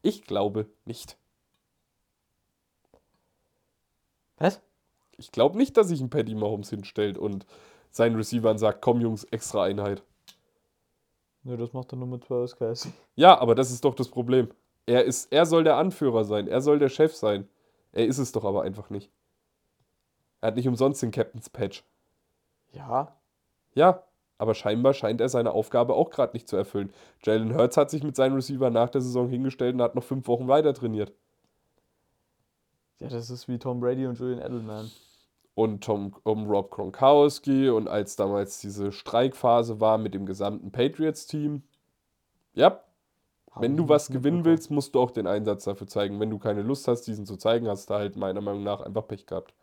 Ich 0.00 0.24
glaube 0.24 0.64
nicht. 0.86 1.18
Was? 4.38 4.62
Ich 5.18 5.30
glaube 5.30 5.58
nicht, 5.58 5.76
dass 5.76 5.88
sich 5.88 6.00
ein 6.00 6.08
Paddy 6.08 6.34
Mahomes 6.34 6.70
hinstellt 6.70 7.18
und 7.18 7.44
seinen 7.90 8.16
Receivern 8.16 8.56
sagt, 8.56 8.80
komm 8.80 9.02
Jungs, 9.02 9.24
extra 9.24 9.62
Einheit. 9.62 10.02
Nö, 11.46 11.56
das 11.56 11.72
macht 11.72 11.92
er 11.92 11.96
nur 11.96 12.08
mit 12.08 12.24
Travis 12.24 12.56
Kelsey. 12.56 12.92
Ja, 13.14 13.38
aber 13.38 13.54
das 13.54 13.70
ist 13.70 13.84
doch 13.84 13.94
das 13.94 14.08
Problem. 14.08 14.50
Er, 14.84 15.04
ist, 15.04 15.32
er 15.32 15.46
soll 15.46 15.62
der 15.62 15.76
Anführer 15.76 16.24
sein, 16.24 16.48
er 16.48 16.60
soll 16.60 16.80
der 16.80 16.88
Chef 16.88 17.14
sein. 17.14 17.48
Er 17.92 18.04
ist 18.06 18.18
es 18.18 18.32
doch 18.32 18.44
aber 18.44 18.62
einfach 18.62 18.90
nicht. 18.90 19.12
Er 20.40 20.48
hat 20.48 20.56
nicht 20.56 20.66
umsonst 20.66 21.02
den 21.02 21.12
Captain's 21.12 21.48
Patch. 21.48 21.84
Ja, 22.72 23.16
Ja, 23.74 24.02
aber 24.38 24.54
scheinbar 24.54 24.92
scheint 24.92 25.20
er 25.20 25.28
seine 25.28 25.52
Aufgabe 25.52 25.94
auch 25.94 26.10
gerade 26.10 26.32
nicht 26.32 26.48
zu 26.48 26.56
erfüllen. 26.56 26.92
Jalen 27.22 27.54
Hurts 27.54 27.76
hat 27.76 27.90
sich 27.90 28.02
mit 28.02 28.16
seinen 28.16 28.34
Receiver 28.34 28.68
nach 28.70 28.90
der 28.90 29.00
Saison 29.00 29.28
hingestellt 29.28 29.76
und 29.76 29.82
hat 29.82 29.94
noch 29.94 30.02
fünf 30.02 30.26
Wochen 30.26 30.48
weiter 30.48 30.74
trainiert. 30.74 31.12
ja, 32.98 33.08
das 33.08 33.30
ist 33.30 33.46
wie 33.46 33.58
Tom 33.58 33.78
Brady 33.78 34.04
und 34.06 34.18
Julian 34.18 34.40
Edelman. 34.40 34.90
Und 35.56 35.82
Tom, 35.82 36.14
um 36.22 36.46
Rob 36.46 36.70
Gronkowski 36.70 37.70
und 37.70 37.88
als 37.88 38.14
damals 38.14 38.60
diese 38.60 38.92
Streikphase 38.92 39.80
war 39.80 39.96
mit 39.96 40.12
dem 40.12 40.26
gesamten 40.26 40.70
Patriots-Team. 40.70 41.62
Ja, 42.52 42.82
wenn 43.58 43.74
du 43.74 43.88
was 43.88 44.08
gewinnen 44.08 44.44
willst, 44.44 44.70
musst 44.70 44.94
du 44.94 45.00
auch 45.00 45.10
den 45.10 45.26
Einsatz 45.26 45.64
dafür 45.64 45.86
zeigen. 45.86 46.20
Wenn 46.20 46.28
du 46.28 46.38
keine 46.38 46.60
Lust 46.60 46.86
hast, 46.88 47.04
diesen 47.04 47.24
zu 47.24 47.38
zeigen, 47.38 47.68
hast 47.68 47.88
du 47.88 47.94
halt 47.94 48.16
meiner 48.16 48.42
Meinung 48.42 48.64
nach 48.64 48.82
einfach 48.82 49.08
Pech 49.08 49.24
gehabt. 49.24 49.54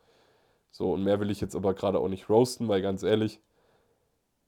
So, 0.71 0.93
und 0.93 1.03
mehr 1.03 1.19
will 1.19 1.29
ich 1.29 1.41
jetzt 1.41 1.55
aber 1.55 1.75
gerade 1.75 1.99
auch 1.99 2.07
nicht 2.07 2.27
roasten, 2.27 2.67
weil 2.67 2.81
ganz 2.81 3.03
ehrlich, 3.03 3.39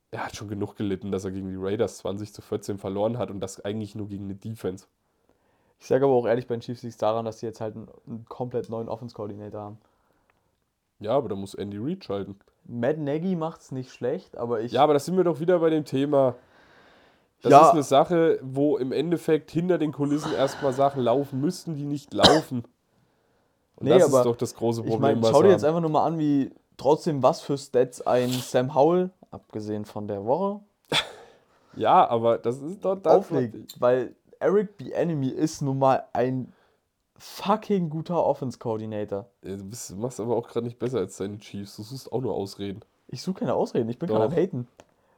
er 0.10 0.26
hat 0.26 0.36
schon 0.36 0.48
genug 0.48 0.76
gelitten, 0.76 1.12
dass 1.12 1.26
er 1.26 1.32
gegen 1.32 1.50
die 1.50 1.58
Raiders 1.60 1.98
20 2.00 2.34
zu 2.34 2.42
14 2.42 2.80
verloren 2.80 3.20
hat 3.20 3.30
und 3.30 3.40
das 3.40 3.64
eigentlich 3.64 3.94
nur 3.94 4.08
gegen 4.08 4.26
eine 4.26 4.36
Defense. 4.36 4.88
Ich 5.80 5.86
sage 5.86 6.06
aber 6.06 6.16
auch 6.16 6.26
ehrlich, 6.26 6.48
bei 6.48 6.56
den 6.56 6.62
Chiefs 6.62 6.82
liegt 6.82 6.94
es 6.94 6.98
daran, 6.98 7.26
dass 7.26 7.40
sie 7.40 7.46
jetzt 7.46 7.62
halt 7.62 7.76
einen, 7.76 7.88
einen 8.08 8.26
komplett 8.26 8.68
neuen 8.70 8.90
Offense-Coordinator 8.90 9.62
haben. 9.62 9.78
Ja, 11.00 11.12
aber 11.12 11.30
da 11.30 11.36
muss 11.36 11.54
Andy 11.54 11.78
Reid 11.78 12.04
schalten. 12.06 12.40
Matt 12.68 12.98
Nagy 12.98 13.36
macht 13.36 13.62
es 13.62 13.72
nicht 13.72 13.92
schlecht, 13.92 14.38
aber 14.38 14.62
ich. 14.62 14.72
Ja, 14.72 14.84
aber 14.84 14.94
da 14.94 15.00
sind 15.00 15.18
wir 15.18 15.24
doch 15.24 15.40
wieder 15.40 15.60
bei 15.60 15.70
dem 15.70 15.86
Thema. 15.86 16.36
Das 17.42 17.52
Ja. 17.52 17.68
ist 17.68 17.74
eine 17.74 17.84
Sache, 17.84 18.40
wo 18.42 18.78
im 18.78 18.92
Endeffekt 18.92 19.52
hinter 19.52 19.78
den 19.78 19.92
Kulissen 19.92 20.34
erstmal 20.34 20.74
Sachen 20.74 21.04
laufen 21.04 21.40
müssten, 21.42 21.76
die 21.76 21.86
nicht 21.86 22.14
laufen. 22.14 22.64
Und 23.76 23.84
Nee, 23.88 24.00
das 24.00 24.08
ist 24.12 24.24
doch 24.26 24.36
das 24.38 24.56
große 24.56 24.82
ich 24.82 24.88
Problem, 24.88 25.02
meine, 25.02 25.22
was 25.22 25.30
schau 25.32 25.44
dir 25.44 25.50
jetzt 25.50 25.66
einfach 25.66 25.82
nur 25.82 25.90
mal 25.90 26.06
an, 26.06 26.18
wie 26.18 26.52
trotzdem 26.78 27.22
was 27.22 27.42
für 27.42 27.58
Stats 27.58 28.02
ein 28.08 28.30
Sam 28.30 28.74
Howell, 28.74 29.12
abgesehen 29.32 29.86
von 29.86 30.08
der 30.08 30.26
Woche, 30.26 30.62
Ja, 31.76 32.08
aber 32.10 32.38
das 32.38 32.62
ist 32.62 32.84
doch 32.86 32.96
das. 32.96 33.14
auflegt. 33.14 33.80
Weil 33.80 34.16
Eric 34.40 34.78
B. 34.78 34.92
Enemy 34.92 35.28
ist 35.28 35.62
nun 35.62 35.78
mal 35.78 36.06
ein 36.14 36.54
fucking 37.26 37.90
guter 37.90 38.24
Offense-Coordinator. 38.24 39.26
Ja, 39.44 39.56
Du 39.56 39.64
bist, 39.64 39.96
machst 39.98 40.20
aber 40.20 40.36
auch 40.36 40.48
gerade 40.48 40.66
nicht 40.66 40.78
besser 40.78 41.00
als 41.00 41.18
deine 41.18 41.40
Chiefs. 41.40 41.76
Du 41.76 41.84
suchst 41.84 42.12
auch 42.12 42.22
nur 42.22 42.34
Ausreden. 42.34 42.82
Ich 43.08 43.22
suche 43.22 43.40
keine 43.40 43.56
Ausreden, 43.56 43.90
ich 43.90 44.00
bin 44.00 44.08
gerade 44.08 44.26
am 44.26 44.32
Haten. 44.32 44.68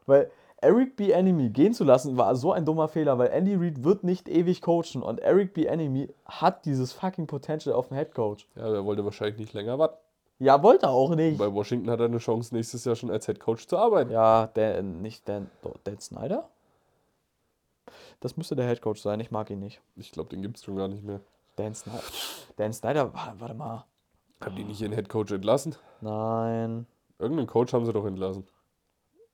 Weil 0.06 0.30
Eric 0.60 0.96
B. 0.96 1.10
Enemy 1.10 1.50
gehen 1.50 1.74
zu 1.74 1.84
lassen, 1.84 2.16
war 2.16 2.34
so 2.34 2.52
ein 2.52 2.64
dummer 2.64 2.88
Fehler, 2.88 3.18
weil 3.18 3.28
Andy 3.28 3.54
Reid 3.54 3.84
wird 3.84 4.04
nicht 4.04 4.28
ewig 4.28 4.62
coachen 4.62 5.02
und 5.02 5.20
Eric 5.20 5.54
B. 5.54 5.66
Enemy 5.66 6.08
hat 6.24 6.64
dieses 6.64 6.92
fucking 6.92 7.26
Potential 7.26 7.74
auf 7.74 7.88
dem 7.88 7.96
Head 7.96 8.14
Coach. 8.14 8.48
Ja, 8.56 8.70
der 8.70 8.84
wollte 8.84 9.04
wahrscheinlich 9.04 9.38
nicht 9.38 9.52
länger 9.52 9.78
warten. 9.78 9.96
Ja, 10.40 10.62
wollte 10.62 10.86
er 10.86 10.92
auch 10.92 11.14
nicht. 11.14 11.38
Bei 11.38 11.52
Washington 11.52 11.90
hat 11.90 12.00
er 12.00 12.06
eine 12.06 12.18
Chance, 12.18 12.54
nächstes 12.54 12.84
Jahr 12.84 12.96
schon 12.96 13.10
als 13.10 13.26
Head 13.26 13.38
Coach 13.40 13.66
zu 13.66 13.76
arbeiten. 13.76 14.10
Ja, 14.10 14.46
der, 14.48 14.82
nicht 14.82 15.28
Dan, 15.28 15.50
Dan 15.84 16.00
Snyder? 16.00 16.48
Das 18.20 18.36
müsste 18.36 18.56
der 18.56 18.66
Head 18.66 18.80
Coach 18.82 19.00
sein, 19.00 19.20
ich 19.20 19.30
mag 19.30 19.50
ihn 19.50 19.60
nicht. 19.60 19.80
Ich 19.96 20.10
glaube, 20.10 20.30
den 20.30 20.42
gibt 20.42 20.56
es 20.56 20.64
schon 20.64 20.76
gar 20.76 20.88
nicht 20.88 21.04
mehr. 21.04 21.20
Dan 21.58 21.74
Snyder. 21.74 22.02
Dan 22.56 22.72
Snyder, 22.72 23.12
wa- 23.12 23.34
warte 23.38 23.54
mal. 23.54 23.84
Haben 24.40 24.56
die 24.56 24.64
nicht 24.64 24.80
ihren 24.80 24.92
Head 24.92 25.08
Coach 25.08 25.32
entlassen? 25.32 25.74
Nein. 26.00 26.86
Irgendeinen 27.18 27.48
Coach 27.48 27.72
haben 27.72 27.84
sie 27.84 27.92
doch 27.92 28.04
entlassen. 28.06 28.46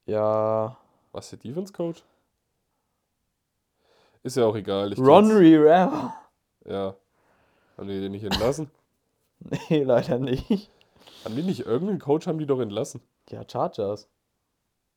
Ja. 0.07 0.77
Was, 1.12 1.31
der 1.31 1.39
Defense 1.39 1.72
Coach? 1.72 2.03
Ist 4.22 4.37
ja 4.37 4.47
auch 4.47 4.57
egal. 4.57 4.93
Ich 4.93 4.99
Ron 4.99 5.31
Rivera. 5.31 6.14
Ja. 6.64 6.95
Haben 7.77 7.89
die 7.89 8.01
den 8.01 8.12
nicht 8.12 8.25
entlassen? 8.25 8.70
Nee, 9.68 9.83
leider 9.83 10.18
nicht. 10.18 10.70
Haben 11.25 11.37
die 11.37 11.43
nicht 11.43 11.66
irgendeinen 11.66 11.99
Coach 11.99 12.27
haben 12.27 12.39
die 12.39 12.47
doch 12.47 12.61
entlassen? 12.61 13.03
Ja, 13.29 13.43
Chargers. 13.47 14.09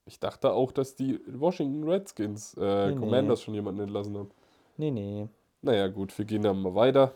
Ich 0.05 0.21
dachte 0.21 0.53
auch, 0.53 0.71
dass 0.71 0.95
die 0.95 1.19
Washington 1.27 1.83
Redskins, 1.89 2.53
äh, 2.53 2.87
Nee, 2.87 2.93
nee. 2.95 2.99
Commanders 3.01 3.41
schon 3.41 3.53
jemanden 3.55 3.81
entlassen 3.81 4.17
haben. 4.17 4.31
Nee, 4.77 4.91
nee. 4.91 5.27
Naja, 5.61 5.87
gut, 5.87 6.17
wir 6.17 6.25
gehen 6.25 6.43
dann 6.43 6.61
mal 6.61 6.75
weiter. 6.75 7.13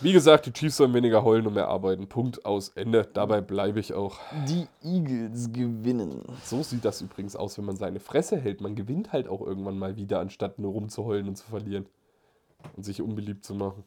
Wie 0.00 0.12
gesagt, 0.12 0.46
die 0.46 0.52
Chiefs 0.52 0.76
sollen 0.76 0.92
weniger 0.92 1.22
heulen 1.22 1.46
und 1.46 1.54
mehr 1.54 1.68
arbeiten. 1.68 2.08
Punkt 2.08 2.44
aus 2.44 2.70
Ende. 2.70 3.08
Dabei 3.12 3.40
bleibe 3.40 3.78
ich 3.78 3.94
auch. 3.94 4.18
Die 4.48 4.66
Eagles 4.82 5.52
gewinnen. 5.52 6.20
So 6.42 6.62
sieht 6.62 6.84
das 6.84 7.00
übrigens 7.00 7.36
aus, 7.36 7.56
wenn 7.56 7.64
man 7.64 7.76
seine 7.76 8.00
Fresse 8.00 8.36
hält. 8.36 8.60
Man 8.60 8.74
gewinnt 8.74 9.12
halt 9.12 9.28
auch 9.28 9.40
irgendwann 9.40 9.78
mal 9.78 9.96
wieder, 9.96 10.18
anstatt 10.18 10.58
nur 10.58 10.72
rumzuheulen 10.72 11.28
und 11.28 11.36
zu 11.36 11.46
verlieren. 11.46 11.86
Und 12.76 12.82
sich 12.82 13.00
unbeliebt 13.00 13.44
zu 13.44 13.54
machen. 13.54 13.84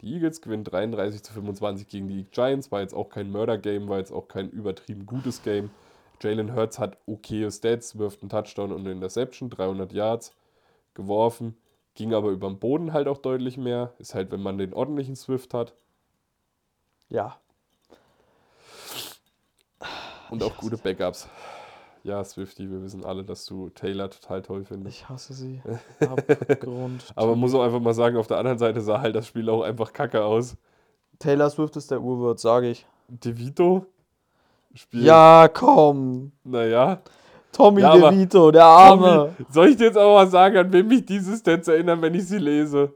Die 0.00 0.14
Eagles 0.14 0.40
gewinnen 0.40 0.64
33 0.64 1.22
zu 1.22 1.32
25 1.32 1.88
gegen 1.88 2.08
die 2.08 2.24
Giants. 2.24 2.72
War 2.72 2.80
jetzt 2.80 2.94
auch 2.94 3.10
kein 3.10 3.30
Murder-Game, 3.30 3.88
war 3.88 3.98
jetzt 3.98 4.12
auch 4.12 4.28
kein 4.28 4.48
übertrieben 4.48 5.04
gutes 5.04 5.42
Game. 5.42 5.70
Jalen 6.22 6.54
Hurts 6.54 6.78
hat 6.78 6.98
okaye 7.06 7.50
Stats, 7.50 7.98
wirft 7.98 8.22
einen 8.22 8.30
Touchdown 8.30 8.72
und 8.72 8.80
eine 8.80 8.92
Interception, 8.92 9.50
300 9.50 9.92
Yards 9.92 10.34
geworfen. 10.94 11.56
Ging 11.98 12.14
aber 12.14 12.30
über 12.30 12.46
den 12.48 12.60
Boden 12.60 12.92
halt 12.92 13.08
auch 13.08 13.18
deutlich 13.18 13.56
mehr. 13.56 13.92
Ist 13.98 14.14
halt, 14.14 14.30
wenn 14.30 14.40
man 14.40 14.56
den 14.56 14.72
ordentlichen 14.72 15.16
Swift 15.16 15.52
hat. 15.52 15.74
Ja. 17.08 17.40
Und 20.30 20.44
auch 20.44 20.56
gute 20.58 20.76
Backups. 20.76 21.28
Ja, 22.04 22.22
Swifty, 22.22 22.70
wir 22.70 22.84
wissen 22.84 23.04
alle, 23.04 23.24
dass 23.24 23.46
du 23.46 23.70
Taylor 23.70 24.10
total 24.10 24.42
toll 24.42 24.64
findest. 24.64 24.96
Ich 24.96 25.08
hasse 25.08 25.34
sie. 25.34 25.60
Abgrund. 26.00 27.04
Aber 27.16 27.32
man 27.32 27.40
muss 27.40 27.52
auch 27.52 27.64
einfach 27.64 27.80
mal 27.80 27.94
sagen, 27.94 28.16
auf 28.16 28.28
der 28.28 28.38
anderen 28.38 28.58
Seite 28.58 28.80
sah 28.80 29.00
halt 29.00 29.16
das 29.16 29.26
Spiel 29.26 29.50
auch 29.50 29.62
einfach 29.62 29.92
kacke 29.92 30.24
aus. 30.24 30.56
Taylor 31.18 31.50
Swift 31.50 31.74
ist 31.74 31.90
der 31.90 32.00
Urwirt, 32.00 32.38
sage 32.38 32.70
ich. 32.70 32.86
DeVito 33.08 33.86
spielt. 34.72 35.02
Ja, 35.02 35.48
komm. 35.52 36.30
Naja. 36.44 37.02
Tommy 37.52 37.80
Ja, 37.80 37.96
DeVito, 37.96 38.50
der 38.50 38.64
Arme. 38.64 39.34
Tommy, 39.36 39.46
soll 39.50 39.68
ich 39.68 39.76
dir 39.76 39.84
jetzt 39.86 39.98
auch 39.98 40.14
mal 40.14 40.28
sagen, 40.28 40.56
an 40.58 40.72
wen 40.72 40.86
mich 40.86 41.04
diese 41.06 41.36
Stats 41.36 41.68
erinnern, 41.68 42.00
wenn 42.02 42.14
ich 42.14 42.26
sie 42.26 42.38
lese? 42.38 42.94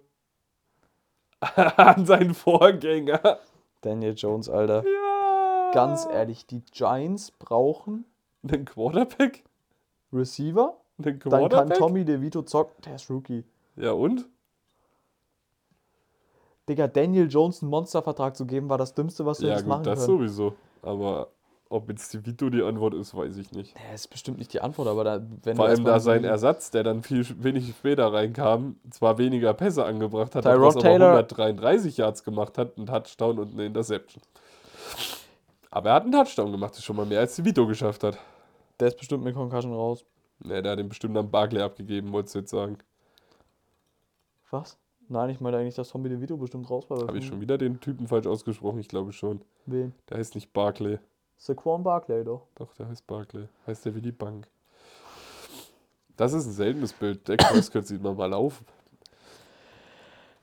an 1.76 2.06
seinen 2.06 2.34
Vorgänger. 2.34 3.38
Daniel 3.80 4.14
Jones, 4.16 4.48
Alter. 4.48 4.84
Ja. 4.84 5.70
Ganz 5.72 6.06
ehrlich, 6.12 6.46
die 6.46 6.60
Giants 6.70 7.30
brauchen 7.32 8.04
Einen 8.46 8.64
Quarterback? 8.64 9.42
Receiver. 10.12 10.76
Einen 10.98 11.04
Dann 11.04 11.18
kann 11.18 11.30
Quarterback? 11.32 11.78
Tommy 11.78 12.04
DeVito 12.04 12.42
zocken. 12.42 12.80
Der 12.84 12.94
ist 12.96 13.10
Rookie. 13.10 13.44
Ja, 13.76 13.92
und? 13.92 14.28
Digga, 16.68 16.86
Daniel 16.86 17.28
Jones 17.28 17.62
einen 17.62 17.70
Monstervertrag 17.70 18.36
zu 18.36 18.46
geben, 18.46 18.68
war 18.68 18.78
das 18.78 18.94
Dümmste, 18.94 19.26
was 19.26 19.38
du 19.38 19.44
Ja, 19.46 19.50
hättest 19.52 19.64
gut, 19.64 19.70
machen 19.70 19.84
das 19.84 19.98
können. 20.06 20.18
sowieso. 20.18 20.54
Aber 20.82 21.28
ob 21.72 21.88
jetzt 21.88 22.12
DeVito 22.14 22.50
die 22.50 22.62
Antwort 22.62 22.94
ist, 22.94 23.14
weiß 23.14 23.36
ich 23.36 23.50
nicht. 23.52 23.74
Nee, 23.74 23.94
ist 23.94 24.08
bestimmt 24.08 24.38
nicht 24.38 24.52
die 24.52 24.60
Antwort, 24.60 24.88
aber 24.88 25.04
da, 25.04 25.22
wenn 25.42 25.56
Vor 25.56 25.66
allem 25.66 25.84
da 25.84 25.98
sein 26.00 26.22
die- 26.22 26.28
Ersatz, 26.28 26.70
der 26.70 26.82
dann 26.84 27.02
viel 27.02 27.26
wenig 27.42 27.68
später 27.70 28.12
reinkam, 28.12 28.76
zwar 28.90 29.18
weniger 29.18 29.52
Pässe 29.54 29.84
angebracht 29.84 30.34
hat, 30.34 30.44
Tyrod 30.44 30.74
aber 30.76 30.80
Taylor- 30.80 31.08
133 31.16 31.96
Yards 31.96 32.22
gemacht 32.24 32.58
hat, 32.58 32.76
einen 32.76 32.86
Touchdown 32.86 33.38
und 33.38 33.52
eine 33.52 33.66
Interception. 33.66 34.22
Aber 35.70 35.88
er 35.90 35.94
hat 35.96 36.02
einen 36.04 36.12
Touchdown 36.12 36.52
gemacht, 36.52 36.72
das 36.72 36.78
ist 36.80 36.84
schon 36.84 36.96
mal 36.96 37.06
mehr 37.06 37.20
als 37.20 37.34
die 37.36 37.44
Vito 37.44 37.66
geschafft 37.66 38.04
hat. 38.04 38.18
Der 38.78 38.88
ist 38.88 38.98
bestimmt 38.98 39.24
mit 39.24 39.34
Concussion 39.34 39.72
raus. 39.72 40.04
Ne, 40.44 40.62
der 40.62 40.72
hat 40.72 40.78
den 40.78 40.88
bestimmt 40.88 41.16
am 41.16 41.30
Barclay 41.30 41.62
abgegeben, 41.62 42.12
wolltest 42.12 42.34
du 42.34 42.40
jetzt 42.40 42.50
sagen. 42.50 42.76
Was? 44.50 44.76
Nein, 45.08 45.30
ich 45.30 45.40
meine 45.40 45.56
eigentlich, 45.58 45.74
dass 45.74 45.90
Tommy 45.90 46.08
DeVito 46.08 46.36
bestimmt 46.36 46.68
raus 46.70 46.88
war. 46.88 47.06
Habe 47.06 47.18
ich 47.18 47.26
schon 47.26 47.40
wieder 47.40 47.58
den 47.58 47.80
Typen 47.80 48.06
falsch 48.08 48.26
ausgesprochen? 48.26 48.78
Ich 48.80 48.88
glaube 48.88 49.12
schon. 49.12 49.42
Wen? 49.66 49.92
Der 50.08 50.18
heißt 50.18 50.34
nicht 50.34 50.52
Barclay. 50.52 50.98
Saquon 51.42 51.82
Barkley 51.82 52.22
doch. 52.22 52.46
Doch, 52.54 52.72
der 52.74 52.88
heißt 52.88 53.04
Barclay. 53.04 53.48
Heißt 53.66 53.84
der 53.84 53.96
wie 53.96 54.00
die 54.00 54.12
Bank. 54.12 54.46
Das 56.16 56.32
ist 56.34 56.46
ein 56.46 56.52
seltenes 56.52 56.92
Bild. 56.92 57.28
Dak 57.28 57.38
Prescott 57.38 57.84
sieht 57.84 58.00
man 58.00 58.16
mal 58.16 58.26
laufen. 58.26 58.64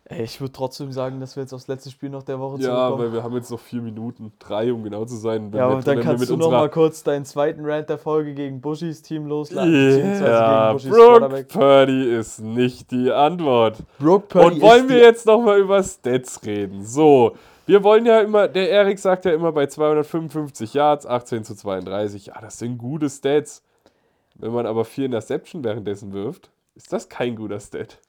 Ey, 0.04 0.24
ich 0.24 0.42
würde 0.42 0.52
trotzdem 0.52 0.92
sagen, 0.92 1.22
dass 1.22 1.38
wir 1.38 1.44
jetzt 1.44 1.54
aufs 1.54 1.70
letzte 1.70 1.90
Spiel 1.90 2.10
noch 2.10 2.24
der 2.24 2.38
Woche 2.40 2.60
Ja, 2.60 2.66
zurückkommen. 2.88 3.00
weil 3.04 3.14
wir 3.14 3.24
haben 3.24 3.36
jetzt 3.36 3.50
noch 3.50 3.60
vier 3.62 3.82
Minuten. 3.82 4.34
Drei, 4.40 4.74
um 4.74 4.84
genau 4.84 5.06
zu 5.06 5.16
sein. 5.16 5.54
Wenn 5.54 5.60
ja, 5.60 5.68
und 5.68 5.88
dann 5.88 6.02
kannst 6.02 6.30
du 6.30 6.36
noch 6.36 6.52
mal 6.52 6.68
kurz 6.70 7.04
deinen 7.04 7.24
zweiten 7.24 7.64
Rant 7.64 7.88
der 7.88 7.98
Folge 8.00 8.34
gegen 8.34 8.60
Bushis 8.60 9.02
Team 9.02 9.30
beziehungsweise 9.30 10.26
Ja, 10.26 10.74
gegen 10.74 10.74
Bushis 10.74 10.90
Brook 10.92 11.18
Quarterback. 11.20 11.48
Purdy 11.48 12.12
ist 12.14 12.40
nicht 12.42 12.92
die 12.92 13.10
Antwort. 13.10 13.78
Brooke 14.00 14.26
Purdy 14.28 14.56
Und 14.56 14.62
wollen 14.62 14.90
wir 14.90 14.98
jetzt 14.98 15.26
noch 15.28 15.42
mal 15.42 15.60
über 15.60 15.82
Stats 15.82 16.44
reden? 16.46 16.84
So, 16.84 17.38
wir 17.70 17.84
wollen 17.84 18.04
ja 18.08 18.22
immer, 18.22 18.48
der 18.48 18.72
Erik 18.72 18.98
sagt 18.98 19.26
ja 19.26 19.32
immer 19.32 19.52
bei 19.52 19.68
255 19.68 20.74
Yards, 20.74 21.06
18 21.06 21.44
zu 21.44 21.54
32. 21.54 22.26
Ja, 22.26 22.42
das 22.42 22.58
sind 22.58 22.80
gute 22.80 23.08
Stats. 23.12 23.64
Wenn 24.34 24.54
man 24.54 24.66
aber 24.66 24.86
vier 24.86 25.06
Interception 25.06 25.64
währenddessen 25.64 26.12
wirft, 26.12 26.50
ist 26.74 26.92
das 26.92 27.08
kein 27.10 27.36
guter 27.36 27.60
Stat. 27.60 28.00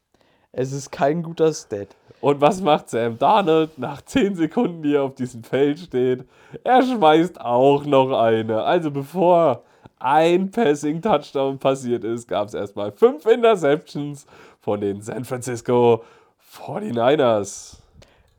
Es 0.51 0.73
ist 0.73 0.91
kein 0.91 1.23
guter 1.23 1.53
Stat. 1.53 1.89
Und 2.23 2.41
was 2.41 2.63
macht 2.63 2.89
Sam 2.89 3.19
Darnold 3.19 3.79
nach 3.79 4.01
10 4.01 4.35
Sekunden, 4.35 4.83
die 4.83 4.95
er 4.95 5.03
auf 5.03 5.15
diesem 5.15 5.45
Feld 5.45 5.79
steht? 5.79 6.25
Er 6.65 6.83
schmeißt 6.83 7.39
auch 7.39 7.85
noch 7.85 8.19
eine. 8.19 8.63
Also 8.63 8.91
bevor 8.91 9.63
ein 9.99 10.51
Passing-Touchdown 10.51 11.59
passiert 11.59 12.05
ist, 12.05 12.27
gab 12.27 12.49
es 12.49 12.55
erstmal 12.55 12.93
fünf 12.93 13.27
Interceptions 13.27 14.25
von 14.59 14.81
den 14.81 15.03
San 15.03 15.27
Francisco 15.27 16.03
49ers. 16.51 17.80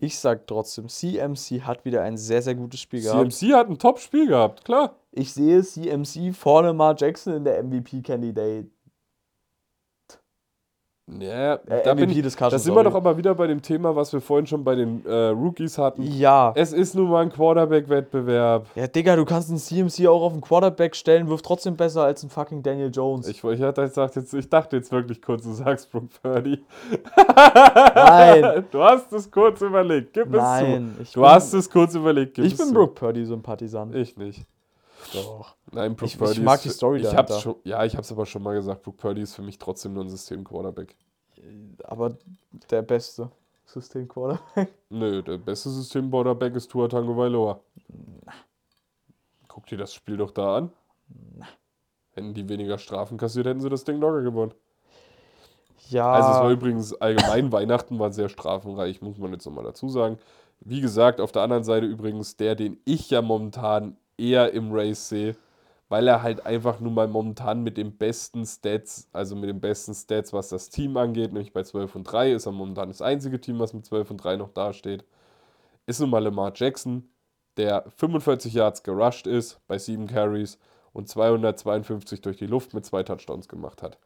Ich 0.04 0.18
sag 0.18 0.47
trotzdem, 0.47 0.89
CMC 0.89 1.62
hat 1.62 1.86
wieder 1.86 2.02
ein 2.02 2.18
sehr, 2.18 2.41
sehr 2.41 2.56
gutes 2.56 2.80
Spiel 2.80 3.04
gehabt. 3.04 3.32
CMC 3.32 3.54
hat 3.54 3.70
ein 3.70 3.78
Top-Spiel 3.78 4.28
gehabt, 4.28 4.66
klar. 4.66 4.95
Ich 5.12 5.32
sehe 5.32 5.62
CMC 5.62 6.34
vor 6.34 6.64
Lamar 6.64 6.95
Jackson 6.97 7.36
in 7.36 7.43
der 7.43 7.64
MVP-Candidate. 7.64 8.68
Ja, 11.20 11.55
Äh, 11.55 11.84
da, 11.84 11.93
bin 11.93 12.09
MVP 12.09 12.26
ich, 12.28 12.36
da 12.36 12.57
sind 12.57 12.74
wir 12.74 12.84
doch 12.84 12.95
aber 12.95 13.18
wieder 13.18 13.36
bei 13.36 13.47
dem 13.47 13.62
Thema, 13.62 13.95
was 13.95 14.14
wir 14.14 14.22
vorhin 14.22 14.47
schon 14.47 14.64
bei 14.64 14.76
den 14.76 15.05
äh, 15.05 15.28
Rookies 15.28 15.78
hatten. 15.78 16.03
Ja. 16.03 16.53
Es 16.55 16.72
ist 16.72 16.95
nun 16.95 17.09
mal 17.09 17.24
ein 17.24 17.32
Quarterback-Wettbewerb. 17.32 18.68
Ja, 18.76 18.88
Digga, 18.88 19.16
du 19.16 19.26
kannst 19.26 19.49
einen 19.49 19.57
CMC 19.57 20.07
auch 20.07 20.22
auf 20.22 20.32
den 20.32 20.41
Quarterback 20.41 20.95
stellen, 20.95 21.28
wirft 21.28 21.45
trotzdem 21.45 21.76
besser 21.76 22.03
als 22.03 22.24
ein 22.24 22.30
fucking 22.30 22.64
Daniel 22.64 22.89
Jones. 22.93 23.28
Ich, 23.28 23.43
ich, 23.43 23.62
hatte 23.62 23.82
gesagt, 23.82 24.16
jetzt, 24.16 24.34
ich 24.34 24.49
dachte 24.49 24.78
jetzt 24.78 24.91
wirklich 24.91 25.22
kurz, 25.22 25.43
du 25.43 25.51
sagst 25.51 25.91
Brook 25.91 26.09
Purdy. 26.22 26.64
Nein. 27.95 28.66
Du 28.72 28.82
hast 28.82 29.12
es 29.14 29.30
kurz 29.30 29.62
überlegt, 29.62 30.14
gib 30.14 30.30
Nein, 30.30 30.95
es 31.01 31.12
zu. 31.12 31.20
Du 31.20 31.22
bin- 31.22 31.30
hast 31.30 31.53
es 31.53 31.70
kurz 31.70 31.95
überlegt, 31.95 32.36
gib 32.36 32.45
ich 32.45 32.53
es 32.53 32.57
bin 32.59 32.68
zu. 32.70 32.74
Brooke 32.74 32.93
Purdy-Sympathisant. 32.93 33.95
Ich 33.95 34.16
nicht. 34.18 34.45
Doch. 35.14 35.55
Nein, 35.74 35.95
Brook 35.95 36.07
Ich- 36.07 36.13
ich 36.13 36.19
Purdy 36.19 36.41
mag 36.41 36.57
ist, 36.57 36.65
die 36.65 36.69
Story 36.69 36.97
ich 36.97 37.03
dahinter. 37.03 37.34
hab's 37.34 37.41
schon, 37.41 37.55
Ja, 37.63 37.84
ich 37.86 37.95
hab's 37.95 38.11
aber 38.11 38.26
schon 38.26 38.43
mal 38.43 38.53
gesagt, 38.55 38.84
Brook 38.84 38.97
Purdy 38.97 39.22
ist 39.22 39.36
für 39.36 39.41
mich 39.41 39.57
trotzdem 39.57 39.93
nur 39.93 40.03
ein 40.03 40.09
System-Quarterback. 40.09 40.95
Aber 41.86 42.17
der 42.69 42.82
beste 42.82 43.32
System-Quarterback. 43.65 44.72
Nö, 44.89 45.22
der 45.24 45.38
beste 45.38 45.69
System-Quarterback 45.69 46.55
ist 46.55 46.69
Tua 46.69 46.88
Tagovailoa. 46.88 47.59
Guck 49.47 49.65
dir 49.67 49.78
das 49.78 49.93
Spiel 49.93 50.17
doch 50.17 50.32
da 50.32 50.57
an. 50.57 50.72
Hätten 52.13 52.34
die 52.34 52.47
weniger 52.49 52.78
Strafen 52.78 53.17
kassiert, 53.17 53.45
hätten 53.47 53.61
sie 53.61 53.69
das 53.69 53.84
Ding 53.86 53.99
locker 53.99 54.22
gewonnen. 54.22 54.53
Ja. 55.89 56.11
Also 56.11 56.30
es 56.32 56.36
war 56.38 56.51
übrigens 56.51 56.93
allgemein, 56.93 57.51
Weihnachten 57.51 57.97
war 57.99 58.11
sehr 58.11 58.30
strafenreich, 58.30 59.01
muss 59.01 59.17
man 59.17 59.32
jetzt 59.34 59.45
nochmal 59.45 59.63
dazu 59.65 59.89
sagen. 59.89 60.17
Wie 60.59 60.80
gesagt, 60.82 61.19
auf 61.19 61.32
der 61.32 61.41
anderen 61.41 61.63
Seite 61.63 61.86
übrigens 61.86 62.36
der, 62.38 62.55
den 62.55 62.80
ich 62.86 63.09
ja 63.09 63.22
momentan 63.22 63.97
eher 64.17 64.53
im 64.53 64.72
Race 64.72 65.09
sehe, 65.09 65.36
weil 65.92 66.08
er 66.08 66.24
halt 66.24 66.46
einfach 66.46 66.80
nun 66.80 66.94
mal 66.94 67.10
momentan 67.10 67.64
mit 67.64 67.76
den 67.76 67.98
besten 67.98 68.46
Stats, 68.46 69.10
also 69.12 69.36
mit 69.36 69.50
den 69.50 69.60
besten 69.60 69.94
Stats, 69.94 70.32
was 70.32 70.48
das 70.48 70.70
Team 70.70 70.96
angeht, 70.96 71.34
nämlich 71.34 71.52
bei 71.52 71.64
12 71.64 71.98
und 71.98 72.04
3 72.06 72.32
ist 72.32 72.46
er 72.46 72.54
momentan 72.54 72.88
das 72.88 73.02
einzige 73.02 73.42
Team, 73.42 73.60
was 73.60 73.74
mit 73.74 73.86
12 73.86 74.12
und 74.12 74.18
3 74.24 74.38
noch 74.38 74.54
dasteht, 74.54 75.04
ist 75.88 76.00
nun 76.00 76.10
mal 76.10 76.24
Lamar 76.24 76.54
Jackson, 76.56 77.10
der 77.58 77.84
45 77.98 78.54
Yards 78.54 78.84
gerusht 78.84 79.28
ist 79.28 79.60
bei 79.68 79.78
7 79.78 80.08
Carries 80.08 80.58
und 80.94 81.10
252 81.10 82.22
durch 82.22 82.38
die 82.38 82.48
Luft 82.48 82.74
mit 82.74 82.86
zwei 82.86 83.04
Touchdowns 83.04 83.50
gemacht 83.50 83.84
hat 83.84 83.98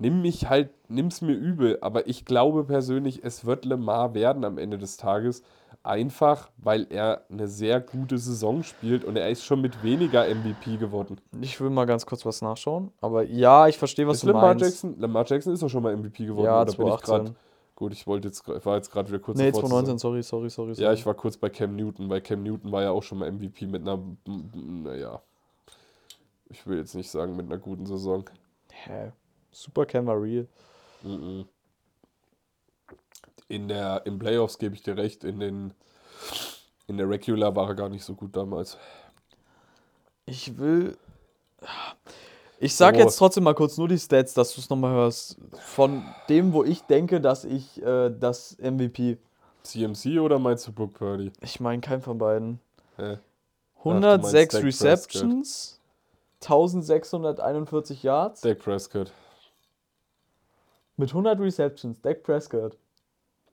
nimm 0.00 0.22
mich 0.22 0.48
halt, 0.48 0.70
nimm's 0.88 1.20
mir 1.20 1.34
übel, 1.34 1.78
aber 1.82 2.08
ich 2.08 2.24
glaube 2.24 2.64
persönlich, 2.64 3.22
es 3.22 3.44
wird 3.44 3.64
Lemar 3.64 4.14
werden 4.14 4.44
am 4.44 4.58
Ende 4.58 4.78
des 4.78 4.96
Tages. 4.96 5.42
Einfach, 5.82 6.50
weil 6.58 6.86
er 6.90 7.24
eine 7.30 7.48
sehr 7.48 7.80
gute 7.80 8.18
Saison 8.18 8.62
spielt 8.62 9.02
und 9.02 9.16
er 9.16 9.30
ist 9.30 9.44
schon 9.44 9.62
mit 9.62 9.82
weniger 9.82 10.26
MVP 10.28 10.76
geworden. 10.76 11.18
ich 11.40 11.58
will 11.58 11.70
mal 11.70 11.86
ganz 11.86 12.04
kurz 12.04 12.26
was 12.26 12.42
nachschauen. 12.42 12.92
Aber 13.00 13.22
ja, 13.24 13.66
ich 13.66 13.78
verstehe, 13.78 14.06
was 14.06 14.16
ist 14.18 14.24
du 14.24 14.26
Lamar 14.28 14.48
meinst. 14.48 14.62
Jackson? 14.64 15.00
Lamar 15.00 15.24
Jackson 15.26 15.54
ist 15.54 15.62
doch 15.62 15.70
schon 15.70 15.82
mal 15.82 15.96
MVP 15.96 16.26
geworden. 16.26 16.44
Ja, 16.44 16.60
oder 16.62 16.72
bin 16.72 16.86
ich 16.86 16.94
2018. 17.00 17.24
grad- 17.24 17.34
Gut, 17.76 17.92
ich 17.94 18.06
wollte 18.06 18.28
jetzt, 18.28 18.46
war 18.66 18.76
jetzt 18.76 18.90
gerade 18.92 19.08
wieder 19.08 19.20
kurz 19.20 19.38
Nee, 19.38 19.46
davor 19.46 19.62
zu 19.62 19.68
2019, 19.68 19.86
sagen. 19.86 19.98
sorry, 19.98 20.22
sorry, 20.22 20.50
sorry. 20.50 20.74
sorry. 20.74 20.84
Ja, 20.86 20.92
ich 20.92 21.06
war 21.06 21.14
kurz 21.14 21.38
bei 21.38 21.48
Cam 21.48 21.74
Newton, 21.76 22.10
weil 22.10 22.20
Cam 22.20 22.42
Newton 22.42 22.70
war 22.70 22.82
ja 22.82 22.90
auch 22.90 23.02
schon 23.02 23.16
mal 23.16 23.32
MVP 23.32 23.66
mit 23.66 23.80
einer, 23.80 23.98
naja, 24.52 25.22
ich 26.50 26.66
will 26.66 26.76
jetzt 26.76 26.94
nicht 26.94 27.10
sagen 27.10 27.36
mit 27.36 27.46
einer 27.46 27.56
guten 27.56 27.86
Saison. 27.86 28.24
Hä? 28.70 29.12
Super 29.50 29.86
Cam 29.86 30.04
war 30.06 30.20
real. 30.20 30.46
Mhm. 31.02 31.46
In 33.50 33.66
der, 33.68 34.02
in 34.06 34.18
Playoffs 34.18 34.58
gebe 34.58 34.74
ich 34.76 34.82
dir 34.82 34.96
recht, 34.96 35.24
in 35.24 35.40
den, 35.40 35.74
In 36.86 36.96
der 36.96 37.08
Regular 37.08 37.54
war 37.56 37.68
er 37.68 37.74
gar 37.74 37.88
nicht 37.88 38.04
so 38.04 38.14
gut 38.14 38.36
damals. 38.36 38.78
Ich 40.24 40.56
will. 40.56 40.96
Ich 42.60 42.74
sag 42.76 42.94
So. 42.94 43.00
jetzt 43.00 43.16
trotzdem 43.16 43.42
mal 43.44 43.54
kurz 43.54 43.76
nur 43.76 43.88
die 43.88 43.98
Stats, 43.98 44.34
dass 44.34 44.54
du 44.54 44.60
es 44.60 44.70
nochmal 44.70 44.92
hörst. 44.92 45.36
Von 45.58 46.04
dem, 46.28 46.52
wo 46.52 46.62
ich 46.62 46.82
denke, 46.82 47.20
dass 47.20 47.44
ich 47.44 47.82
äh, 47.82 48.10
das 48.10 48.56
MVP. 48.58 49.18
CMC 49.64 50.20
oder 50.20 50.38
meinst 50.38 50.66
du 50.68 50.72
Brook 50.72 50.94
Purdy? 50.94 51.32
Ich 51.42 51.58
meine, 51.60 51.80
kein 51.80 52.02
von 52.02 52.18
beiden. 52.18 52.60
Hä? 52.96 53.18
106 53.78 54.54
Dak 54.54 54.64
Receptions, 54.64 55.80
1641 56.42 58.02
Yards 58.02 58.42
Dak 58.42 58.58
Prescott. 58.60 59.10
mit 60.96 61.10
100 61.10 61.40
Receptions. 61.40 62.00
Dak 62.00 62.22
Prescott. 62.22 62.76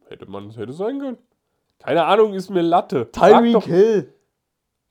Hätte 0.09 0.25
man, 0.29 0.51
hätte 0.51 0.73
sein 0.73 0.99
können. 0.99 1.17
Keine 1.79 2.05
Ahnung, 2.05 2.33
ist 2.33 2.49
mir 2.49 2.61
Latte. 2.61 3.11
Tyreek 3.11 3.63
Hill. 3.63 4.13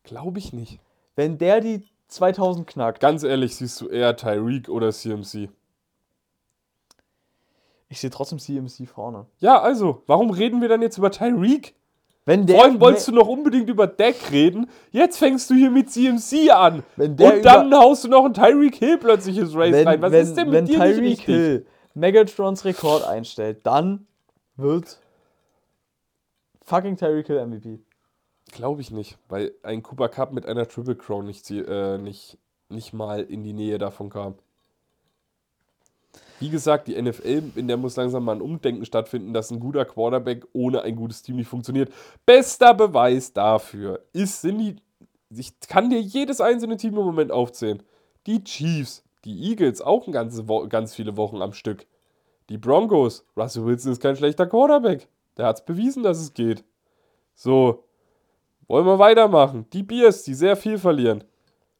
Glaube 0.04 0.38
ich 0.38 0.52
nicht. 0.52 0.78
Wenn 1.16 1.38
der 1.38 1.60
die 1.60 1.84
2000 2.08 2.66
knackt. 2.66 3.00
Ganz 3.00 3.22
ehrlich, 3.22 3.56
siehst 3.56 3.80
du 3.80 3.88
eher 3.88 4.16
Tyreek 4.16 4.68
oder 4.68 4.92
CMC? 4.92 5.48
Ich 7.88 8.00
sehe 8.00 8.10
trotzdem 8.10 8.38
CMC 8.38 8.86
vorne. 8.86 9.26
Ja, 9.38 9.60
also, 9.60 10.02
warum 10.06 10.30
reden 10.30 10.60
wir 10.60 10.68
dann 10.68 10.82
jetzt 10.82 10.98
über 10.98 11.10
Tyreek? 11.10 11.74
Wenn 12.24 12.44
der, 12.44 12.58
Vorhin 12.58 12.80
wolltest 12.80 13.06
du 13.06 13.12
noch 13.12 13.28
unbedingt 13.28 13.68
über 13.68 13.86
Dak 13.86 14.32
reden. 14.32 14.68
Jetzt 14.90 15.18
fängst 15.18 15.48
du 15.48 15.54
hier 15.54 15.70
mit 15.70 15.90
CMC 15.90 16.50
an. 16.50 16.82
Und 16.96 17.20
dann 17.20 17.72
haust 17.72 18.02
du 18.02 18.08
noch 18.08 18.24
einen 18.24 18.34
Tyreek 18.34 18.74
Hill 18.76 18.98
plötzlich 18.98 19.38
ins 19.38 19.54
Race 19.54 19.72
wenn, 19.72 19.86
rein. 19.86 20.02
Was 20.02 20.12
wenn, 20.12 20.22
ist 20.22 20.34
denn 20.34 20.50
mit 20.50 20.54
wenn 20.54 20.64
dir 20.66 20.78
Tyreek? 20.78 21.20
Hill 21.20 21.66
Megatrons 21.94 22.64
Rekord 22.64 23.04
einstellt, 23.04 23.60
dann 23.64 24.06
wird 24.56 24.98
fucking 26.66 26.96
Tyreek 26.96 27.26
Hill 27.26 27.46
MVP. 27.46 27.80
Glaube 28.52 28.80
ich 28.80 28.90
nicht, 28.90 29.18
weil 29.28 29.52
ein 29.62 29.82
Cooper 29.82 30.08
Cup 30.08 30.32
mit 30.32 30.46
einer 30.46 30.68
Triple 30.68 30.96
Crown 30.96 31.26
nicht, 31.26 31.50
äh, 31.50 31.98
nicht, 31.98 32.38
nicht 32.68 32.92
mal 32.92 33.22
in 33.22 33.42
die 33.42 33.52
Nähe 33.52 33.78
davon 33.78 34.10
kam. 34.10 34.34
Wie 36.38 36.50
gesagt, 36.50 36.86
die 36.86 37.00
NFL, 37.00 37.52
in 37.56 37.66
der 37.66 37.78
muss 37.78 37.96
langsam 37.96 38.24
mal 38.24 38.36
ein 38.36 38.42
Umdenken 38.42 38.84
stattfinden, 38.84 39.32
dass 39.32 39.50
ein 39.50 39.58
guter 39.58 39.86
Quarterback 39.86 40.46
ohne 40.52 40.82
ein 40.82 40.94
gutes 40.94 41.22
Team 41.22 41.36
nicht 41.36 41.48
funktioniert. 41.48 41.90
Bester 42.26 42.74
Beweis 42.74 43.32
dafür 43.32 44.04
ist, 44.12 44.42
sind 44.42 44.58
die, 44.58 44.76
ich 45.30 45.58
kann 45.60 45.88
dir 45.88 46.00
jedes 46.00 46.40
einzelne 46.40 46.76
Team 46.76 46.96
im 46.96 47.04
Moment 47.04 47.32
aufzählen. 47.32 47.82
Die 48.26 48.44
Chiefs, 48.44 49.02
die 49.24 49.50
Eagles, 49.50 49.80
auch 49.80 50.06
ein 50.06 50.12
ganze 50.12 50.44
ganz 50.68 50.94
viele 50.94 51.16
Wochen 51.16 51.40
am 51.40 51.54
Stück. 51.54 51.86
Die 52.50 52.58
Broncos, 52.58 53.24
Russell 53.36 53.64
Wilson 53.64 53.92
ist 53.92 54.02
kein 54.02 54.16
schlechter 54.16 54.46
Quarterback. 54.46 55.08
Der 55.36 55.46
hat 55.46 55.58
es 55.58 55.64
bewiesen, 55.64 56.02
dass 56.02 56.18
es 56.18 56.32
geht. 56.32 56.64
So, 57.34 57.84
wollen 58.68 58.86
wir 58.86 58.98
weitermachen? 58.98 59.66
Die 59.72 59.82
Bears, 59.82 60.22
die 60.22 60.34
sehr 60.34 60.56
viel 60.56 60.78
verlieren. 60.78 61.24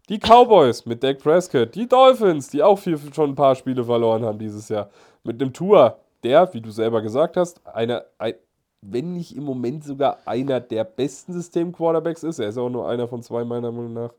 Die 0.08 0.18
Cowboys 0.18 0.86
mit 0.86 1.02
Dak 1.02 1.18
Prescott. 1.18 1.74
Die 1.74 1.88
Dolphins, 1.88 2.48
die 2.48 2.62
auch 2.62 2.78
viel, 2.78 2.98
schon 3.12 3.30
ein 3.30 3.34
paar 3.34 3.56
Spiele 3.56 3.84
verloren 3.84 4.24
haben 4.24 4.38
dieses 4.38 4.68
Jahr. 4.68 4.90
Mit 5.24 5.42
einem 5.42 5.52
Tour, 5.52 5.98
der, 6.22 6.52
wie 6.54 6.60
du 6.60 6.70
selber 6.70 7.02
gesagt 7.02 7.36
hast, 7.36 7.66
einer, 7.66 8.04
ein, 8.18 8.34
wenn 8.82 9.14
nicht 9.14 9.34
im 9.34 9.42
Moment 9.42 9.84
sogar 9.84 10.18
einer 10.26 10.60
der 10.60 10.84
besten 10.84 11.32
System-Quarterbacks 11.32 12.22
ist. 12.22 12.38
Er 12.38 12.50
ist 12.50 12.58
auch 12.58 12.68
nur 12.68 12.88
einer 12.88 13.08
von 13.08 13.22
zwei, 13.22 13.44
meiner 13.44 13.72
Meinung 13.72 13.94
nach. 13.94 14.12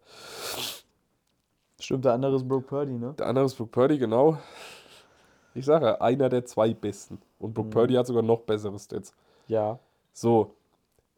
Stimmt, 1.80 2.06
der 2.06 2.14
andere 2.14 2.36
ist 2.36 2.48
Brook 2.48 2.68
Purdy, 2.68 2.94
ne? 2.94 3.14
Der 3.18 3.28
andere 3.28 3.46
ist 3.46 3.56
Brook 3.56 3.72
Purdy, 3.72 3.98
genau. 3.98 4.38
Ich 5.54 5.64
sage, 5.66 6.02
einer 6.02 6.28
der 6.28 6.44
zwei 6.46 6.74
besten. 6.74 7.20
Und 7.40 7.54
Brook 7.54 7.70
Purdy 7.70 7.94
hat 7.94 8.08
sogar 8.08 8.24
noch 8.24 8.42
bessere 8.42 8.78
Stats. 8.78 9.14
Ja. 9.48 9.80
So. 10.14 10.56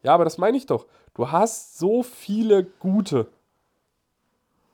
Ja, 0.03 0.13
aber 0.13 0.23
das 0.23 0.37
meine 0.37 0.57
ich 0.57 0.65
doch. 0.65 0.85
Du 1.13 1.31
hast 1.31 1.77
so 1.77 2.03
viele 2.03 2.63
gute. 2.63 3.27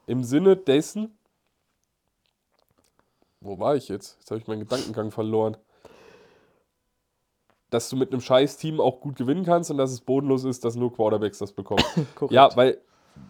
Im 0.08 0.24
Sinne 0.24 0.56
dessen. 0.56 1.18
Wo 3.42 3.60
war 3.60 3.76
ich 3.76 3.90
jetzt? 3.90 4.18
Jetzt 4.20 4.32
habe 4.32 4.40
ich 4.40 4.48
meinen 4.48 4.60
Gedankengang 4.60 5.12
verloren. 5.12 5.58
Dass 7.70 7.90
du 7.90 7.96
mit 7.96 8.12
einem 8.12 8.22
scheiß 8.22 8.58
Team 8.58 8.80
auch 8.80 9.02
gut 9.02 9.16
gewinnen 9.16 9.44
kannst 9.44 9.72
und 9.72 9.78
dass 9.78 9.92
es 9.92 10.02
bodenlos 10.02 10.44
ist, 10.44 10.64
dass 10.64 10.76
nur 10.76 10.94
Quarterbacks 10.94 11.40
das 11.40 11.52
bekommen. 11.52 11.84
Ja, 12.30 12.56
weil 12.56 12.80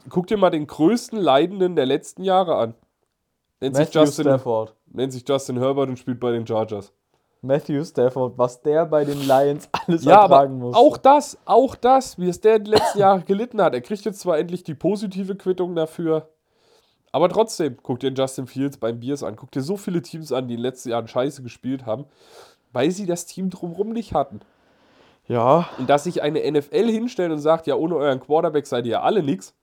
guck 0.09 0.27
dir 0.27 0.37
mal 0.37 0.49
den 0.49 0.67
größten 0.67 1.19
Leidenden 1.19 1.75
der 1.75 1.85
letzten 1.85 2.23
Jahre 2.23 2.55
an. 2.55 2.75
Nennt 3.61 3.75
sich, 3.75 3.93
Justin, 3.93 4.25
Stafford. 4.25 4.75
nennt 4.87 5.13
sich 5.13 5.27
Justin 5.27 5.57
Herbert 5.57 5.89
und 5.89 5.97
spielt 5.97 6.19
bei 6.19 6.31
den 6.31 6.45
Chargers. 6.45 6.91
Matthew 7.45 7.83
Stafford, 7.83 8.37
was 8.37 8.61
der 8.61 8.85
bei 8.85 9.05
den 9.05 9.19
Lions 9.27 9.69
alles 9.71 10.03
Ja, 10.03 10.23
ertragen 10.23 10.59
muss. 10.59 10.75
auch 10.75 10.97
das, 10.97 11.37
auch 11.45 11.75
das, 11.75 12.17
wie 12.19 12.27
es 12.29 12.41
der 12.41 12.59
die 12.59 12.71
letzten 12.71 12.99
Jahre 12.99 13.21
gelitten 13.21 13.61
hat. 13.61 13.73
Er 13.73 13.81
kriegt 13.81 14.03
jetzt 14.05 14.19
zwar 14.19 14.37
endlich 14.37 14.63
die 14.63 14.73
positive 14.75 15.35
Quittung 15.35 15.75
dafür, 15.75 16.29
aber 17.11 17.29
trotzdem, 17.29 17.77
guck 17.81 17.99
dir 18.01 18.11
Justin 18.11 18.45
Fields 18.47 18.77
beim 18.77 18.99
Bears 18.99 19.23
an. 19.23 19.35
Guck 19.37 19.51
dir 19.51 19.61
so 19.61 19.77
viele 19.77 20.01
Teams 20.01 20.31
an, 20.33 20.47
die 20.47 20.55
in 20.55 20.59
den 20.59 20.63
letzten 20.63 20.89
Jahren 20.89 21.07
scheiße 21.07 21.43
gespielt 21.43 21.85
haben, 21.85 22.05
weil 22.73 22.91
sie 22.91 23.05
das 23.05 23.25
Team 23.25 23.49
drumherum 23.49 23.89
nicht 23.93 24.13
hatten. 24.13 24.41
Ja, 25.27 25.69
Und 25.79 25.89
dass 25.89 26.03
sich 26.03 26.21
eine 26.21 26.39
NFL 26.51 26.91
hinstellt 26.91 27.31
und 27.31 27.39
sagt, 27.39 27.67
ja, 27.67 27.75
ohne 27.75 27.95
euren 27.95 28.19
Quarterback 28.19 28.67
seid 28.67 28.85
ihr 28.85 28.91
ja 28.93 29.01
alle 29.01 29.23
nix, 29.23 29.55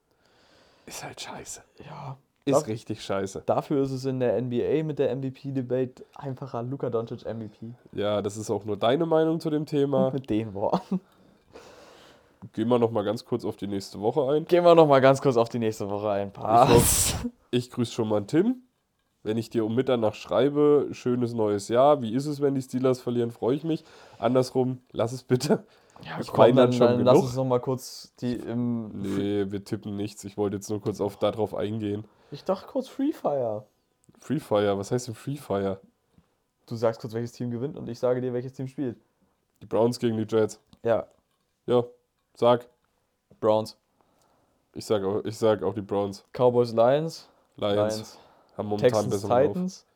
ist 0.86 1.04
halt 1.04 1.20
scheiße. 1.20 1.60
ja. 1.86 2.16
Ist 2.44 2.54
Darf- 2.56 2.66
richtig 2.66 3.02
scheiße. 3.04 3.44
Dafür 3.46 3.82
ist 3.82 3.92
es 3.92 4.04
in 4.04 4.18
der 4.18 4.40
NBA 4.40 4.82
mit 4.82 4.98
der 4.98 5.14
MVP-Debate 5.14 6.04
einfacher. 6.14 6.62
Luka 6.62 6.90
Doncic 6.90 7.24
MVP. 7.24 7.74
Ja, 7.92 8.20
das 8.20 8.36
ist 8.36 8.50
auch 8.50 8.64
nur 8.64 8.76
deine 8.76 9.06
Meinung 9.06 9.38
zu 9.38 9.48
dem 9.48 9.64
Thema. 9.64 10.10
Mit 10.12 10.28
den 10.28 10.52
Worten. 10.54 11.00
Gehen 12.52 12.68
wir 12.68 12.78
noch 12.80 12.90
mal 12.90 13.04
ganz 13.04 13.24
kurz 13.24 13.44
auf 13.44 13.56
die 13.56 13.68
nächste 13.68 14.00
Woche 14.00 14.28
ein. 14.32 14.44
Gehen 14.46 14.64
wir 14.64 14.74
noch 14.74 14.88
mal 14.88 15.00
ganz 15.00 15.22
kurz 15.22 15.36
auf 15.36 15.48
die 15.48 15.60
nächste 15.60 15.88
Woche 15.88 16.10
ein. 16.10 16.32
Pass. 16.32 17.14
Ich 17.52 17.70
grüße 17.70 17.92
schon 17.92 18.08
mal 18.08 18.22
Tim. 18.26 18.62
Wenn 19.22 19.36
ich 19.36 19.48
dir 19.50 19.64
um 19.64 19.76
Mitternacht 19.76 20.16
schreibe, 20.16 20.88
schönes 20.90 21.32
neues 21.34 21.68
Jahr. 21.68 22.02
Wie 22.02 22.12
ist 22.12 22.26
es, 22.26 22.40
wenn 22.40 22.56
die 22.56 22.62
Steelers 22.62 23.00
verlieren? 23.00 23.30
Freue 23.30 23.54
ich 23.54 23.62
mich. 23.62 23.84
Andersrum, 24.18 24.78
lass 24.90 25.12
es 25.12 25.22
bitte. 25.22 25.64
Ja, 26.04 26.18
Ich 26.20 26.26
komm, 26.26 26.56
dann, 26.56 26.72
schon 26.72 26.88
dann 26.88 27.04
lass 27.04 27.20
uns 27.20 27.36
noch 27.36 27.44
mal 27.44 27.60
kurz 27.60 28.12
die 28.20 28.34
im. 28.34 28.88
Nee, 29.00 29.46
wir 29.52 29.62
tippen 29.64 29.96
nichts. 29.96 30.24
Ich 30.24 30.36
wollte 30.36 30.56
jetzt 30.56 30.68
nur 30.68 30.80
kurz 30.80 31.00
auf 31.00 31.16
darauf 31.18 31.54
eingehen. 31.54 32.02
Ich 32.32 32.44
dachte 32.44 32.66
kurz 32.66 32.88
Free 32.88 33.12
Fire. 33.12 33.66
Free 34.18 34.40
Fire, 34.40 34.76
was 34.78 34.90
heißt 34.90 35.06
denn 35.08 35.14
Free 35.14 35.36
Fire? 35.36 35.80
Du 36.66 36.76
sagst 36.76 37.00
kurz, 37.00 37.12
welches 37.12 37.32
Team 37.32 37.50
gewinnt 37.50 37.76
und 37.76 37.88
ich 37.88 37.98
sage 37.98 38.20
dir, 38.20 38.32
welches 38.32 38.54
Team 38.54 38.66
spielt. 38.68 38.96
Die 39.60 39.66
Browns 39.66 39.98
gegen 39.98 40.16
die 40.16 40.24
Jets. 40.28 40.60
Ja, 40.82 41.06
Ja, 41.66 41.84
sag. 42.34 42.68
Browns. 43.38 43.76
Ich 44.74 44.86
sag 44.86 45.02
auch, 45.04 45.22
ich 45.24 45.36
sag 45.36 45.62
auch 45.62 45.74
die 45.74 45.82
Browns. 45.82 46.24
Cowboys, 46.32 46.72
Lions. 46.72 47.28
Lions, 47.56 47.94
Lions. 47.96 48.18
haben 48.56 48.68
momentan 48.68 48.90
Texans, 48.90 49.10
besser. 49.22 49.42
Titans. 49.46 49.86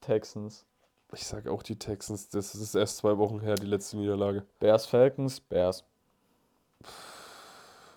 Texans. 0.00 0.64
Ich 1.12 1.26
sag 1.26 1.46
auch 1.46 1.62
die 1.62 1.78
Texans. 1.78 2.28
Das 2.30 2.54
ist 2.54 2.74
erst 2.74 2.96
zwei 2.96 3.18
Wochen 3.18 3.40
her, 3.40 3.54
die 3.56 3.66
letzte 3.66 3.96
Niederlage. 3.98 4.44
Bears, 4.58 4.86
Falcons, 4.86 5.40
Bears. 5.40 5.84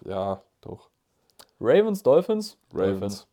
Ja, 0.03 0.41
doch. 0.61 0.89
Ravens, 1.59 2.03
Dolphins. 2.03 2.57
Ravens. 2.73 3.27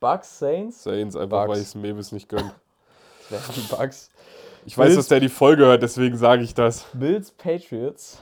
Bucks, 0.00 0.38
Saints. 0.38 0.82
Saints, 0.82 1.14
einfach 1.16 1.42
Bucks. 1.46 1.48
weil 1.50 1.56
ich 1.58 1.66
es 1.68 1.74
Mavis 1.74 2.12
nicht 2.12 2.28
gönne. 2.28 2.52
Die 3.30 3.60
Bucks. 3.74 4.10
Ich 4.66 4.76
weiß, 4.76 4.86
Bills. 4.88 4.96
dass 4.96 5.08
der 5.08 5.20
die 5.20 5.28
Folge 5.28 5.64
hört, 5.66 5.82
deswegen 5.82 6.16
sage 6.16 6.42
ich 6.42 6.52
das. 6.54 6.84
Bills, 6.92 7.30
Patriots. 7.30 8.18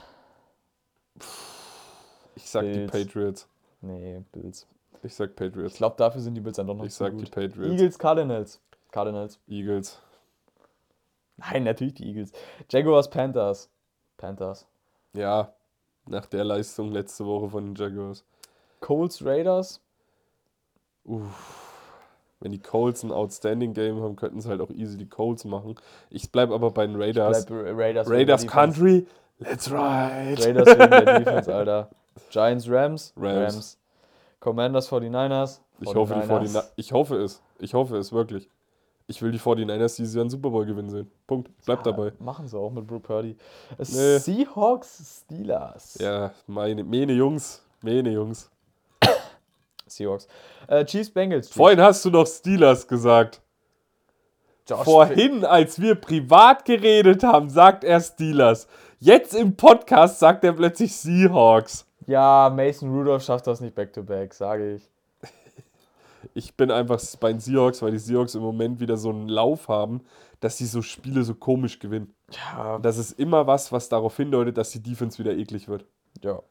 Ich 2.35 2.49
sag 2.49 2.61
Bills. 2.61 2.91
die 2.91 2.97
Patriots. 3.05 3.47
Nee, 3.81 4.23
Bills. 4.31 4.67
Ich 5.03 5.15
sag 5.15 5.31
Ich 5.31 5.35
Patriots. 5.35 5.75
glaube, 5.75 5.95
dafür 5.97 6.21
sind 6.21 6.35
die 6.35 6.41
Bills 6.41 6.55
dann 6.57 6.67
doch 6.67 6.75
noch 6.75 6.85
Ich 6.85 6.93
sag 6.93 7.11
die 7.17 7.23
gut. 7.23 7.31
Patriots. 7.31 7.71
Eagles, 7.73 7.97
Cardinals. 7.99 8.61
Cardinals. 8.91 9.39
Eagles. 9.47 9.99
Nein, 11.37 11.63
natürlich 11.63 11.95
die 11.95 12.07
Eagles. 12.07 12.31
Jaguars, 12.69 13.09
Panthers. 13.09 13.69
Panthers. 14.17 14.65
Ja, 15.13 15.53
nach 16.05 16.25
der 16.27 16.43
Leistung 16.43 16.91
letzte 16.91 17.25
Woche 17.25 17.49
von 17.49 17.73
den 17.73 17.75
Jaguars. 17.75 18.23
Colts, 18.79 19.25
Raiders. 19.25 19.81
Wenn 22.41 22.51
die 22.51 22.61
Colts 22.61 23.03
ein 23.03 23.11
Outstanding 23.11 23.73
Game 23.73 24.01
haben, 24.01 24.15
könnten 24.15 24.39
sie 24.39 24.47
halt 24.49 24.61
auch 24.61 24.69
easy 24.69 24.97
die 24.97 25.09
Colts 25.09 25.43
machen. 25.43 25.75
Ich 26.09 26.31
bleib 26.31 26.51
aber 26.51 26.71
bei 26.71 26.87
den 26.87 26.95
Raiders. 26.95 27.45
Bleib 27.45 27.77
Raiders. 27.77 28.09
Raiders. 28.09 28.47
Country, 28.47 29.05
let's 29.39 29.69
ride. 29.69 30.41
Raiders 30.41 30.67
wegen 30.67 30.89
der 30.89 31.19
Defense, 31.19 31.53
Alter. 31.53 31.89
Giants, 32.29 32.69
Rams. 32.69 33.13
Rams. 33.17 33.77
Commanders, 34.39 34.89
49ers. 34.89 35.59
Ich 35.81 35.93
hoffe, 35.95 36.13
die 36.13 36.19
49ers. 36.21 36.27
49 36.27 36.71
ich 36.77 36.91
hoffe 36.93 37.15
es. 37.17 37.41
Ich 37.59 37.73
hoffe 37.73 37.97
es 37.97 38.11
wirklich. 38.13 38.49
Ich 39.07 39.21
will 39.21 39.31
die 39.31 39.39
49ers 39.39 39.95
dieses 39.97 40.13
Jahr 40.13 40.21
einen 40.21 40.29
Super 40.29 40.49
Bowl 40.51 40.65
gewinnen 40.65 40.89
sehen. 40.89 41.09
Punkt. 41.25 41.49
Bleib 41.65 41.79
Ja, 41.79 41.91
dabei. 41.91 42.13
Machen 42.19 42.47
sie 42.47 42.57
auch 42.57 42.69
mit 42.71 42.85
Brook 42.85 43.03
Purdy. 43.03 43.35
Nee. 43.77 44.17
Seahawks, 44.19 45.23
Steelers. 45.25 45.97
Ja, 45.99 46.31
meine, 46.47 46.83
meine 46.83 47.13
Jungs. 47.13 47.63
Meine 47.81 48.11
Jungs. 48.11 48.49
Seahawks. 49.91 50.27
Äh, 50.67 50.85
Chiefs, 50.85 51.09
Bengals. 51.09 51.49
Vorhin 51.49 51.81
hast 51.81 52.03
du 52.05 52.09
noch 52.09 52.25
Steelers 52.27 52.87
gesagt. 52.87 53.41
Josh 54.67 54.83
Vorhin, 54.83 55.45
als 55.45 55.81
wir 55.81 55.95
privat 55.95 56.65
geredet 56.65 57.23
haben, 57.23 57.49
sagt 57.49 57.83
er 57.83 57.99
Steelers. 58.01 58.67
Jetzt 58.99 59.33
im 59.33 59.55
Podcast 59.55 60.19
sagt 60.19 60.43
er 60.43 60.53
plötzlich 60.53 60.95
Seahawks. 60.95 61.85
Ja, 62.05 62.51
Mason 62.55 62.89
Rudolph 62.91 63.23
schafft 63.23 63.47
das 63.47 63.61
nicht 63.61 63.75
back-to-back, 63.75 64.33
sage 64.33 64.75
ich. 64.75 64.89
Ich 66.33 66.55
bin 66.55 66.69
einfach 66.69 67.01
bei 67.19 67.31
den 67.31 67.39
Seahawks, 67.39 67.81
weil 67.81 67.91
die 67.91 67.97
Seahawks 67.97 68.35
im 68.35 68.41
Moment 68.41 68.79
wieder 68.79 68.97
so 68.97 69.09
einen 69.09 69.29
Lauf 69.29 69.69
haben, 69.69 70.01
dass 70.41 70.57
sie 70.57 70.65
so 70.65 70.81
Spiele 70.81 71.23
so 71.23 71.33
komisch 71.33 71.79
gewinnen. 71.79 72.13
Ja, 72.31 72.77
Das 72.79 72.97
ist 72.97 73.17
immer 73.19 73.47
was, 73.47 73.71
was 73.71 73.87
darauf 73.89 74.17
hindeutet, 74.17 74.57
dass 74.57 74.71
die 74.71 74.83
Defense 74.83 75.17
wieder 75.17 75.31
eklig 75.35 75.67
wird. 75.67 75.85
ja. 76.21 76.41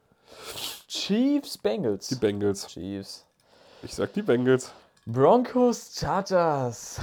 Chiefs, 0.88 1.58
Bengals. 1.58 2.08
Die 2.08 2.14
Bengals. 2.14 2.66
Chiefs. 2.68 3.26
Ich 3.82 3.94
sag 3.94 4.12
die 4.12 4.22
Bengals. 4.22 4.72
Broncos, 5.06 5.94
Chargers. 5.94 7.00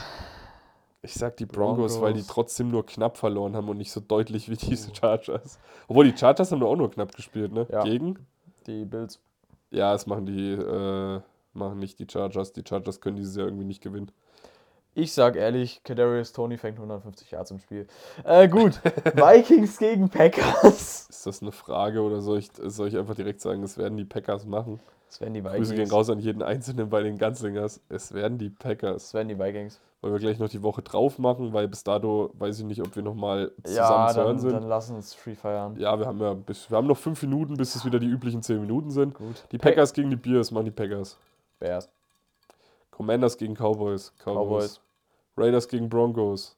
Ich 1.01 1.13
sag 1.13 1.37
die 1.37 1.45
Broncos, 1.45 2.01
weil 2.01 2.13
die 2.13 2.19
Broncos. 2.19 2.33
trotzdem 2.33 2.69
nur 2.69 2.85
knapp 2.85 3.17
verloren 3.17 3.55
haben 3.55 3.69
und 3.69 3.77
nicht 3.77 3.91
so 3.91 4.01
deutlich 4.01 4.49
wie 4.49 4.57
diese 4.57 4.93
Chargers. 4.93 5.59
Obwohl 5.87 6.11
die 6.11 6.17
Chargers 6.17 6.51
haben 6.51 6.59
doch 6.59 6.71
auch 6.71 6.75
nur 6.75 6.91
knapp 6.91 7.15
gespielt, 7.15 7.53
ne? 7.53 7.65
Ja. 7.71 7.83
Gegen? 7.83 8.25
Die 8.67 8.83
Bills. 8.83 9.19
Ja, 9.71 9.93
es 9.93 10.05
machen 10.05 10.25
die, 10.25 10.51
äh, 10.51 11.21
machen 11.53 11.79
nicht 11.79 11.99
die 11.99 12.07
Chargers. 12.11 12.51
Die 12.51 12.63
Chargers 12.67 12.99
können 12.99 13.15
dieses 13.15 13.35
Jahr 13.35 13.47
irgendwie 13.47 13.65
nicht 13.65 13.81
gewinnen. 13.81 14.11
Ich 14.93 15.13
sag 15.13 15.35
ehrlich, 15.35 15.81
Kadarius 15.83 16.31
Tony 16.31 16.57
fängt 16.57 16.77
150 16.77 17.31
Yards 17.31 17.51
im 17.51 17.59
Spiel. 17.59 17.87
Äh, 18.23 18.47
gut. 18.47 18.79
Vikings 19.13 19.77
gegen 19.77 20.09
Packers. 20.09 21.07
Ist 21.09 21.25
das 21.25 21.41
eine 21.41 21.51
Frage 21.51 22.01
oder 22.01 22.21
soll 22.21 22.39
ich, 22.39 22.49
soll 22.63 22.87
ich 22.87 22.97
einfach 22.97 23.15
direkt 23.15 23.41
sagen, 23.41 23.61
es 23.63 23.77
werden 23.77 23.97
die 23.97 24.05
Packers 24.05 24.45
machen? 24.45 24.79
Das 25.15 25.21
werden 25.21 25.33
die 25.33 25.41
Grüße 25.41 25.71
gehen 25.71 25.77
Vikings. 25.85 25.93
raus 25.93 26.09
an 26.09 26.19
jeden 26.19 26.41
Einzelnen 26.41 26.89
bei 26.89 27.01
den 27.01 27.17
Ganzlingers. 27.17 27.79
Es 27.87 28.13
werden 28.13 28.37
die 28.37 28.49
Packers. 28.49 29.03
Das 29.03 29.13
werden 29.13 29.29
die 29.29 29.39
Vikings. 29.39 29.79
Wollen 30.01 30.13
wir 30.13 30.19
gleich 30.19 30.39
noch 30.39 30.49
die 30.49 30.61
Woche 30.61 30.81
drauf 30.81 31.19
machen, 31.19 31.53
weil 31.53 31.69
bis 31.69 31.85
dato 31.85 32.31
weiß 32.33 32.59
ich 32.59 32.65
nicht, 32.65 32.81
ob 32.81 32.93
wir 32.97 33.01
nochmal 33.01 33.51
zusammen 33.63 33.77
Ja, 33.77 34.07
zu 34.09 34.17
hören 34.17 34.27
dann, 34.27 34.39
sind. 34.39 34.51
dann 34.51 34.67
lass 34.67 34.89
uns 34.89 35.13
Free 35.13 35.35
feiern. 35.35 35.77
Ja, 35.79 35.97
wir 35.97 36.05
haben 36.05 36.19
ja 36.19 36.33
bis, 36.33 36.69
wir 36.69 36.75
haben 36.77 36.87
noch 36.87 36.97
fünf 36.97 37.21
Minuten, 37.21 37.55
bis 37.55 37.75
es 37.75 37.85
wieder 37.85 37.97
die 37.97 38.07
üblichen 38.07 38.41
zehn 38.43 38.59
Minuten 38.59 38.91
sind. 38.91 39.13
Gut. 39.13 39.45
Die 39.53 39.57
Packers 39.57 39.93
gegen 39.93 40.09
die 40.09 40.17
Bears 40.17 40.51
machen 40.51 40.65
die 40.65 40.71
Packers. 40.71 41.17
Bears. 41.59 41.89
Commanders 42.91 43.37
gegen 43.37 43.55
Cowboys. 43.55 44.11
Cowboys. 44.23 44.35
Cowboys. 44.35 44.81
Raiders 45.37 45.67
gegen 45.69 45.87
Broncos. 45.89 46.57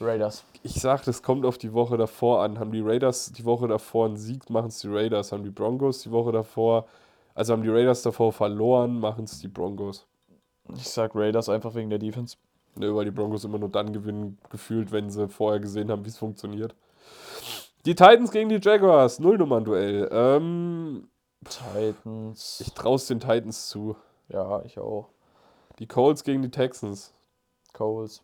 Raiders. 0.00 0.44
Ich 0.62 0.74
sag, 0.74 1.04
das 1.04 1.22
kommt 1.22 1.44
auf 1.44 1.58
die 1.58 1.72
Woche 1.72 1.96
davor 1.96 2.42
an. 2.42 2.58
Haben 2.58 2.72
die 2.72 2.80
Raiders 2.80 3.32
die 3.32 3.44
Woche 3.44 3.68
davor 3.68 4.06
einen 4.06 4.16
Sieg, 4.16 4.50
machen 4.50 4.68
es 4.68 4.80
die 4.80 4.88
Raiders. 4.88 5.32
Haben 5.32 5.44
die 5.44 5.50
Broncos 5.50 6.02
die 6.02 6.10
Woche 6.10 6.32
davor, 6.32 6.86
also 7.34 7.52
haben 7.52 7.62
die 7.62 7.68
Raiders 7.70 8.02
davor 8.02 8.32
verloren, 8.32 8.98
machen 9.00 9.24
es 9.24 9.40
die 9.40 9.48
Broncos. 9.48 10.06
Ich 10.74 10.88
sag 10.88 11.14
Raiders 11.14 11.48
einfach 11.48 11.74
wegen 11.74 11.90
der 11.90 11.98
Defense. 11.98 12.36
Ne, 12.76 12.94
weil 12.94 13.04
die 13.04 13.10
Broncos 13.10 13.44
immer 13.44 13.58
nur 13.58 13.68
dann 13.68 13.92
gewinnen, 13.92 14.38
gefühlt, 14.48 14.92
wenn 14.92 15.10
sie 15.10 15.28
vorher 15.28 15.58
gesehen 15.58 15.90
haben, 15.90 16.04
wie 16.04 16.08
es 16.08 16.18
funktioniert. 16.18 16.74
Die 17.84 17.94
Titans 17.94 18.30
gegen 18.30 18.48
die 18.48 18.60
Jaguars, 18.62 19.18
Nullnummern-Duell. 19.18 20.08
Ähm, 20.12 21.08
Titans. 21.44 22.60
ich 22.60 22.72
traue 22.74 22.96
es 22.96 23.06
den 23.06 23.18
Titans 23.18 23.68
zu. 23.68 23.96
ja, 24.28 24.62
ich 24.64 24.78
auch. 24.78 25.08
Die 25.78 25.86
Colts 25.86 26.22
gegen 26.22 26.42
die 26.42 26.50
Texans. 26.50 27.12
Coles. 27.72 28.22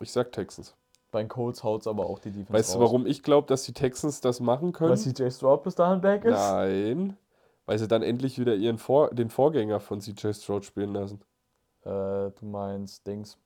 Ich 0.00 0.10
sag 0.12 0.32
Texans. 0.32 0.74
Bei 1.10 1.22
den 1.22 1.28
Colts 1.28 1.64
haut's 1.64 1.86
aber 1.86 2.06
auch 2.06 2.18
die 2.18 2.30
Defense 2.30 2.52
Weißt 2.52 2.74
du, 2.74 2.78
raus. 2.78 2.86
warum 2.88 3.06
ich 3.06 3.22
glaube, 3.22 3.46
dass 3.48 3.64
die 3.64 3.72
Texans 3.72 4.20
das 4.20 4.40
machen 4.40 4.72
können? 4.72 4.90
Weil 4.90 4.98
CJ 4.98 5.30
Stroud 5.30 5.62
bis 5.62 5.74
dahin 5.74 6.00
back 6.00 6.24
ist? 6.24 6.32
Nein, 6.32 7.16
weil 7.66 7.78
sie 7.78 7.88
dann 7.88 8.02
endlich 8.02 8.38
wieder 8.38 8.54
ihren 8.54 8.78
Vor 8.78 9.10
den 9.10 9.30
Vorgänger 9.30 9.80
von 9.80 10.00
CJ 10.00 10.32
Stroud 10.32 10.64
spielen 10.64 10.92
lassen. 10.94 11.20
Äh, 11.82 11.88
du 12.30 12.42
meinst 12.42 13.06
Dings. 13.06 13.38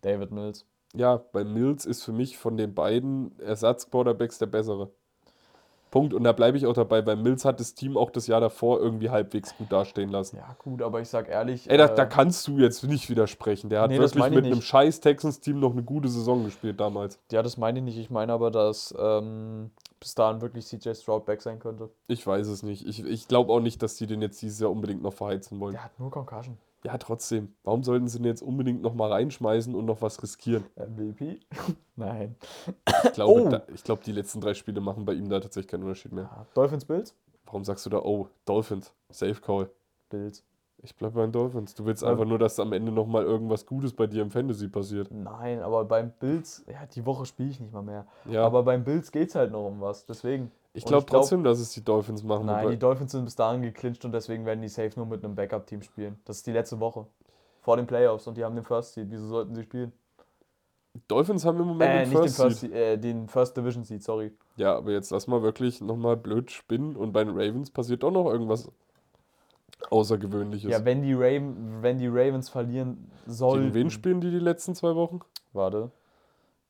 David 0.00 0.30
Mills. 0.30 0.66
Ja, 0.94 1.16
bei 1.32 1.44
Mills 1.44 1.86
ist 1.86 2.02
für 2.04 2.12
mich 2.12 2.38
von 2.38 2.56
den 2.56 2.74
beiden 2.74 3.38
Ersatz-Quarterbacks 3.40 4.38
der 4.38 4.46
bessere. 4.46 4.90
Punkt. 5.94 6.12
Und 6.12 6.24
da 6.24 6.32
bleibe 6.32 6.58
ich 6.58 6.66
auch 6.66 6.72
dabei, 6.72 7.06
weil 7.06 7.14
Mills 7.14 7.44
hat 7.44 7.60
das 7.60 7.72
Team 7.72 7.96
auch 7.96 8.10
das 8.10 8.26
Jahr 8.26 8.40
davor 8.40 8.80
irgendwie 8.80 9.10
halbwegs 9.10 9.56
gut 9.56 9.70
dastehen 9.70 10.10
lassen. 10.10 10.38
Ja, 10.38 10.56
gut, 10.58 10.82
aber 10.82 11.00
ich 11.00 11.08
sag 11.08 11.28
ehrlich. 11.28 11.70
Ey, 11.70 11.78
da, 11.78 11.86
äh, 11.86 11.94
da 11.94 12.04
kannst 12.04 12.48
du 12.48 12.58
jetzt 12.58 12.82
nicht 12.82 13.08
widersprechen. 13.08 13.70
Der 13.70 13.80
hat 13.80 13.92
Nee, 13.92 14.00
wirklich 14.00 14.28
mit 14.30 14.44
einem 14.44 14.60
scheiß 14.60 14.98
Texans-Team 14.98 15.60
noch 15.60 15.70
eine 15.70 15.84
gute 15.84 16.08
Saison 16.08 16.44
gespielt 16.44 16.80
damals. 16.80 17.20
Ja, 17.30 17.44
das 17.44 17.56
meine 17.58 17.78
ich 17.78 17.84
nicht. 17.84 17.96
Ich 17.96 18.10
meine 18.10 18.32
aber, 18.32 18.50
dass 18.50 18.92
ähm, 18.98 19.70
bis 20.00 20.16
dahin 20.16 20.40
wirklich 20.40 20.66
CJ 20.66 20.94
Stroud 20.94 21.26
back 21.26 21.40
sein 21.40 21.60
könnte. 21.60 21.88
Ich 22.08 22.26
weiß 22.26 22.48
es 22.48 22.64
nicht. 22.64 22.84
Ich, 22.88 23.04
ich 23.06 23.28
glaube 23.28 23.52
auch 23.52 23.60
nicht, 23.60 23.80
dass 23.80 23.94
die 23.94 24.08
den 24.08 24.20
jetzt 24.20 24.42
dieses 24.42 24.58
Jahr 24.58 24.72
unbedingt 24.72 25.00
noch 25.00 25.14
verheizen 25.14 25.60
wollen. 25.60 25.74
Der 25.74 25.84
hat 25.84 26.00
nur 26.00 26.10
Concussion. 26.10 26.58
Ja, 26.84 26.98
trotzdem. 26.98 27.54
Warum 27.64 27.82
sollten 27.82 28.08
sie 28.08 28.18
den 28.18 28.26
jetzt 28.26 28.42
unbedingt 28.42 28.82
noch 28.82 28.94
mal 28.94 29.10
reinschmeißen 29.10 29.74
und 29.74 29.86
noch 29.86 30.02
was 30.02 30.22
riskieren? 30.22 30.64
MVP? 30.76 31.40
Nein. 31.96 32.36
Ich 33.04 33.12
glaube, 33.12 33.42
Oh. 33.42 33.48
da, 33.48 33.62
ich 33.74 33.82
glaube, 33.84 34.02
die 34.04 34.12
letzten 34.12 34.40
drei 34.40 34.52
Spiele 34.54 34.80
machen 34.82 35.04
bei 35.06 35.14
ihm 35.14 35.28
da 35.30 35.40
tatsächlich 35.40 35.70
keinen 35.70 35.84
Unterschied 35.84 36.12
mehr. 36.12 36.24
Ja, 36.24 36.46
Dolphins 36.54 36.84
Bills? 36.84 37.14
Warum 37.46 37.64
sagst 37.64 37.86
du 37.86 37.90
da, 37.90 37.98
oh, 38.00 38.28
Dolphins, 38.44 38.92
Safe 39.10 39.40
Call? 39.40 39.70
Bills. 40.10 40.44
Ich 40.82 40.94
bleibe 40.94 41.14
bei 41.14 41.22
den 41.22 41.32
Dolphins. 41.32 41.74
Du 41.74 41.86
willst 41.86 42.02
Ja. 42.02 42.10
einfach 42.10 42.26
nur, 42.26 42.38
dass 42.38 42.60
am 42.60 42.74
Ende 42.74 42.92
noch 42.92 43.06
mal 43.06 43.22
irgendwas 43.22 43.64
Gutes 43.64 43.94
bei 43.94 44.06
dir 44.06 44.20
im 44.20 44.30
Fantasy 44.30 44.68
passiert. 44.68 45.10
Nein, 45.10 45.60
aber 45.60 45.84
beim 45.86 46.10
Bills, 46.20 46.64
ja, 46.70 46.84
die 46.94 47.06
Woche 47.06 47.24
spiele 47.24 47.48
ich 47.48 47.60
nicht 47.60 47.72
mal 47.72 47.80
mehr. 47.82 48.06
Ja, 48.26 48.44
Aber 48.44 48.62
beim 48.62 48.84
Bills 48.84 49.10
geht's 49.10 49.34
halt 49.34 49.52
noch 49.52 49.66
um 49.66 49.80
was. 49.80 50.04
Deswegen. 50.04 50.50
Ich 50.74 50.84
glaube 50.84 51.06
glaub- 51.06 51.22
trotzdem, 51.22 51.44
dass 51.44 51.58
es 51.58 51.70
die 51.70 51.84
Dolphins 51.84 52.22
machen. 52.22 52.46
Nein, 52.46 52.70
die 52.70 52.78
Dolphins 52.78 53.12
sind 53.12 53.24
bis 53.24 53.36
dahin 53.36 53.62
geclincht 53.62 54.04
und 54.04 54.12
deswegen 54.12 54.44
werden 54.44 54.60
die 54.60 54.68
safe 54.68 54.92
nur 54.96 55.06
mit 55.06 55.24
einem 55.24 55.34
Backup-Team 55.34 55.82
spielen. 55.82 56.18
Das 56.24 56.38
ist 56.38 56.46
die 56.46 56.52
letzte 56.52 56.80
Woche. 56.80 57.06
Vor 57.62 57.76
den 57.76 57.86
Playoffs 57.86 58.26
und 58.26 58.36
die 58.36 58.44
haben 58.44 58.54
den 58.54 58.64
First 58.64 58.94
Seed. 58.94 59.06
Wieso 59.10 59.26
sollten 59.26 59.54
sie 59.54 59.62
spielen? 59.62 59.92
Dolphins 61.08 61.44
haben 61.44 61.58
im 61.58 61.66
Moment 61.68 61.90
Äh, 61.90 62.04
den 62.04 62.08
nicht 62.10 62.12
den 62.12 62.22
First 62.22 62.36
First, 62.36 62.60
Seed. 62.60 62.72
Äh, 62.72 62.98
den 62.98 63.28
First 63.28 63.56
Division 63.56 63.84
Seed, 63.84 64.02
sorry. 64.02 64.32
Ja, 64.56 64.76
aber 64.76 64.92
jetzt 64.92 65.10
lass 65.10 65.26
mal 65.26 65.42
wirklich 65.42 65.80
noch 65.80 65.96
mal 65.96 66.16
blöd 66.16 66.50
spinnen 66.50 66.96
und 66.96 67.12
bei 67.12 67.24
den 67.24 67.34
Ravens 67.34 67.70
passiert 67.70 68.02
doch 68.02 68.10
noch 68.10 68.26
irgendwas 68.30 68.70
Außergewöhnliches. 69.90 70.70
Ja, 70.70 70.84
wenn 70.84 71.02
die, 71.02 71.14
Raven, 71.14 71.82
wenn 71.82 71.98
die 71.98 72.06
Ravens 72.06 72.48
verlieren 72.48 73.10
sollten. 73.26 73.64
Gegen 73.64 73.74
wen 73.74 73.90
spielen 73.90 74.20
die 74.20 74.30
die 74.30 74.38
letzten 74.38 74.74
zwei 74.74 74.94
Wochen? 74.94 75.20
Warte. 75.52 75.90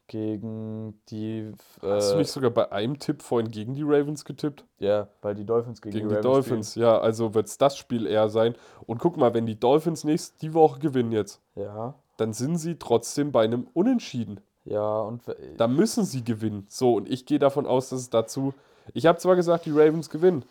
Gegen 0.07 1.00
die. 1.09 1.50
Hast 1.80 2.11
du 2.11 2.14
Äh, 2.16 2.18
nicht 2.18 2.30
sogar 2.30 2.50
bei 2.50 2.70
einem 2.70 2.98
Tipp 2.98 3.22
vorhin 3.22 3.50
gegen 3.50 3.74
die 3.74 3.82
Ravens 3.82 4.24
getippt? 4.24 4.64
ja, 4.78 5.09
weil 5.22 5.34
die 5.34 5.44
Dolphins 5.46 5.80
gegen, 5.80 5.94
Gegen 5.96 6.09
die 6.11 6.16
die 6.16 6.20
Dolphins, 6.20 6.74
ja, 6.74 6.98
also 6.98 7.32
wird 7.34 7.46
es 7.46 7.57
das 7.57 7.76
Spiel 7.78 8.07
eher 8.07 8.28
sein. 8.28 8.55
Und 8.86 8.98
guck 8.98 9.16
mal, 9.16 9.32
wenn 9.32 9.46
die 9.46 9.59
Dolphins 9.59 10.05
nächst 10.05 10.42
die 10.42 10.52
Woche 10.52 10.78
gewinnen 10.78 11.12
jetzt, 11.12 11.40
Spielen. 11.52 11.66
Ja, 11.66 11.94
dann 12.18 12.32
sind 12.34 12.59
sie 12.59 12.76
trotzdem 12.78 13.32
bei 13.32 13.44
einem 13.44 13.66
Unentschieden. 13.72 14.40
ja, 14.64 15.00
und. 15.00 15.22
Da 15.57 15.68
müssen 15.68 16.05
sie 16.05 16.22
gewinnen. 16.22 16.66
So, 16.68 16.94
und 16.94 17.09
ich 17.11 17.24
gehe 17.24 17.38
davon 17.38 17.66
aus, 17.66 17.88
dass 17.88 18.00
es 18.00 18.11
dazu. 18.11 18.52
Ich 18.92 19.07
habe 19.07 19.18
zwar 19.18 19.36
gesagt, 19.36 19.64
die 19.64 19.70
Ravens 19.70 20.11
gewinnen, 20.11 20.44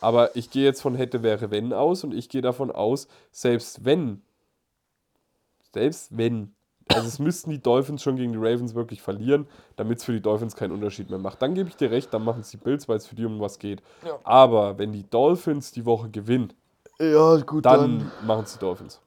aber 0.00 0.34
ich 0.34 0.50
gehe 0.50 0.64
jetzt 0.64 0.82
von 0.82 0.96
hätte, 0.96 1.22
wäre, 1.22 1.52
wenn 1.52 1.72
aus 1.72 2.02
und 2.02 2.12
ich 2.12 2.28
gehe 2.28 2.42
davon 2.42 2.72
aus, 2.72 3.06
selbst 3.30 3.84
wenn, 3.84 4.22
selbst 5.72 6.16
wenn, 6.16 6.54
also 6.88 7.06
es 7.08 7.18
müssten 7.18 7.50
die 7.50 7.60
Dolphins 7.60 8.02
schon 8.02 8.16
gegen 8.16 8.32
die 8.32 8.38
Ravens 8.38 8.74
wirklich 8.74 9.02
verlieren, 9.02 9.46
damit 9.76 9.98
es 9.98 10.04
für 10.04 10.12
die 10.12 10.20
Dolphins 10.20 10.56
keinen 10.56 10.72
Unterschied 10.72 11.10
mehr 11.10 11.18
macht. 11.18 11.40
Dann 11.42 11.54
gebe 11.54 11.68
ich 11.68 11.76
dir 11.76 11.90
recht, 11.90 12.12
dann 12.12 12.24
machen 12.24 12.40
es 12.40 12.50
die 12.50 12.56
Bills, 12.56 12.88
weil 12.88 12.96
es 12.96 13.06
für 13.06 13.14
die 13.14 13.24
um 13.24 13.40
was 13.40 13.58
geht. 13.58 13.82
Ja. 14.06 14.18
Aber 14.24 14.78
wenn 14.78 14.92
die 14.92 15.08
Dolphins 15.08 15.72
die 15.72 15.84
Woche 15.84 16.08
gewinnen, 16.10 16.52
Ja, 17.00 17.36
gut, 17.38 17.64
dann 17.64 18.10
machen 18.26 18.44
es 18.44 18.54
die 18.54 18.58
Dolphins. 18.58 19.00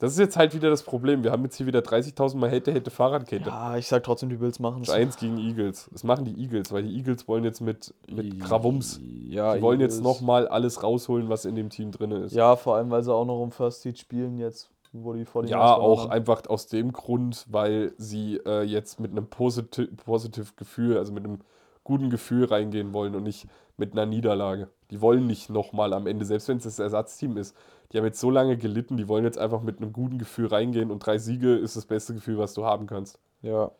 Das 0.00 0.12
ist 0.12 0.18
jetzt 0.20 0.36
halt 0.36 0.54
wieder 0.54 0.70
das 0.70 0.84
Problem. 0.84 1.24
Wir 1.24 1.32
haben 1.32 1.42
jetzt 1.42 1.56
hier 1.56 1.66
wieder 1.66 1.80
30.000 1.80 2.36
Mal 2.36 2.48
hätte, 2.50 2.72
hätte 2.72 2.88
Fahrradkette. 2.88 3.48
Ja, 3.50 3.76
ich 3.76 3.88
sag 3.88 4.04
trotzdem, 4.04 4.28
die 4.28 4.36
Bills 4.36 4.60
machen 4.60 4.82
es. 4.82 4.88
Giants 4.88 5.16
gegen 5.16 5.38
Eagles. 5.38 5.88
Das 5.90 6.04
machen 6.04 6.24
die 6.24 6.40
Eagles, 6.40 6.70
weil 6.70 6.84
die 6.84 6.94
Eagles 6.96 7.26
wollen 7.26 7.42
jetzt 7.42 7.60
mit, 7.60 7.92
mit 8.08 8.38
Krawums. 8.40 9.00
Ja, 9.28 9.56
Die 9.56 9.60
wollen 9.60 9.80
jetzt 9.80 9.96
Eagles. 9.98 10.04
nochmal 10.20 10.46
alles 10.46 10.84
rausholen, 10.84 11.28
was 11.28 11.44
in 11.46 11.56
dem 11.56 11.68
Team 11.68 11.90
drin 11.90 12.12
ist. 12.12 12.32
Ja, 12.32 12.54
vor 12.54 12.76
allem, 12.76 12.90
weil 12.90 13.02
sie 13.02 13.12
auch 13.12 13.24
noch 13.24 13.40
um 13.40 13.50
First 13.50 13.82
Seed 13.82 13.98
spielen 13.98 14.38
jetzt, 14.38 14.70
wo 15.04 15.12
die 15.12 15.24
vor 15.24 15.44
Ja, 15.44 15.74
auch 15.74 16.08
einfach 16.08 16.46
aus 16.48 16.66
dem 16.66 16.92
Grund, 16.92 17.46
weil 17.48 17.92
sie 17.96 18.40
äh, 18.46 18.62
jetzt 18.62 19.00
mit 19.00 19.10
einem 19.10 19.28
positiv, 19.28 19.88
positiv 20.04 20.56
Gefühl, 20.56 20.98
also 20.98 21.12
mit 21.12 21.24
einem 21.24 21.40
guten 21.84 22.10
Gefühl 22.10 22.44
reingehen 22.44 22.92
wollen 22.92 23.14
und 23.14 23.22
nicht 23.22 23.46
mit 23.76 23.92
einer 23.92 24.06
Niederlage. 24.06 24.68
Die 24.90 25.00
wollen 25.00 25.26
nicht 25.26 25.50
nochmal 25.50 25.92
am 25.92 26.06
Ende, 26.06 26.24
selbst 26.24 26.48
wenn 26.48 26.58
es 26.58 26.64
das 26.64 26.78
Ersatzteam 26.78 27.36
ist. 27.36 27.56
Die 27.90 27.98
haben 27.98 28.04
jetzt 28.04 28.20
so 28.20 28.30
lange 28.30 28.56
gelitten, 28.56 28.96
die 28.96 29.08
wollen 29.08 29.24
jetzt 29.24 29.38
einfach 29.38 29.62
mit 29.62 29.78
einem 29.78 29.92
guten 29.92 30.18
Gefühl 30.18 30.46
reingehen 30.46 30.90
und 30.90 31.00
drei 31.00 31.18
Siege 31.18 31.54
ist 31.54 31.76
das 31.76 31.86
beste 31.86 32.14
Gefühl, 32.14 32.38
was 32.38 32.52
du 32.54 32.64
haben 32.64 32.86
kannst. 32.86 33.18
Ja. 33.40 33.70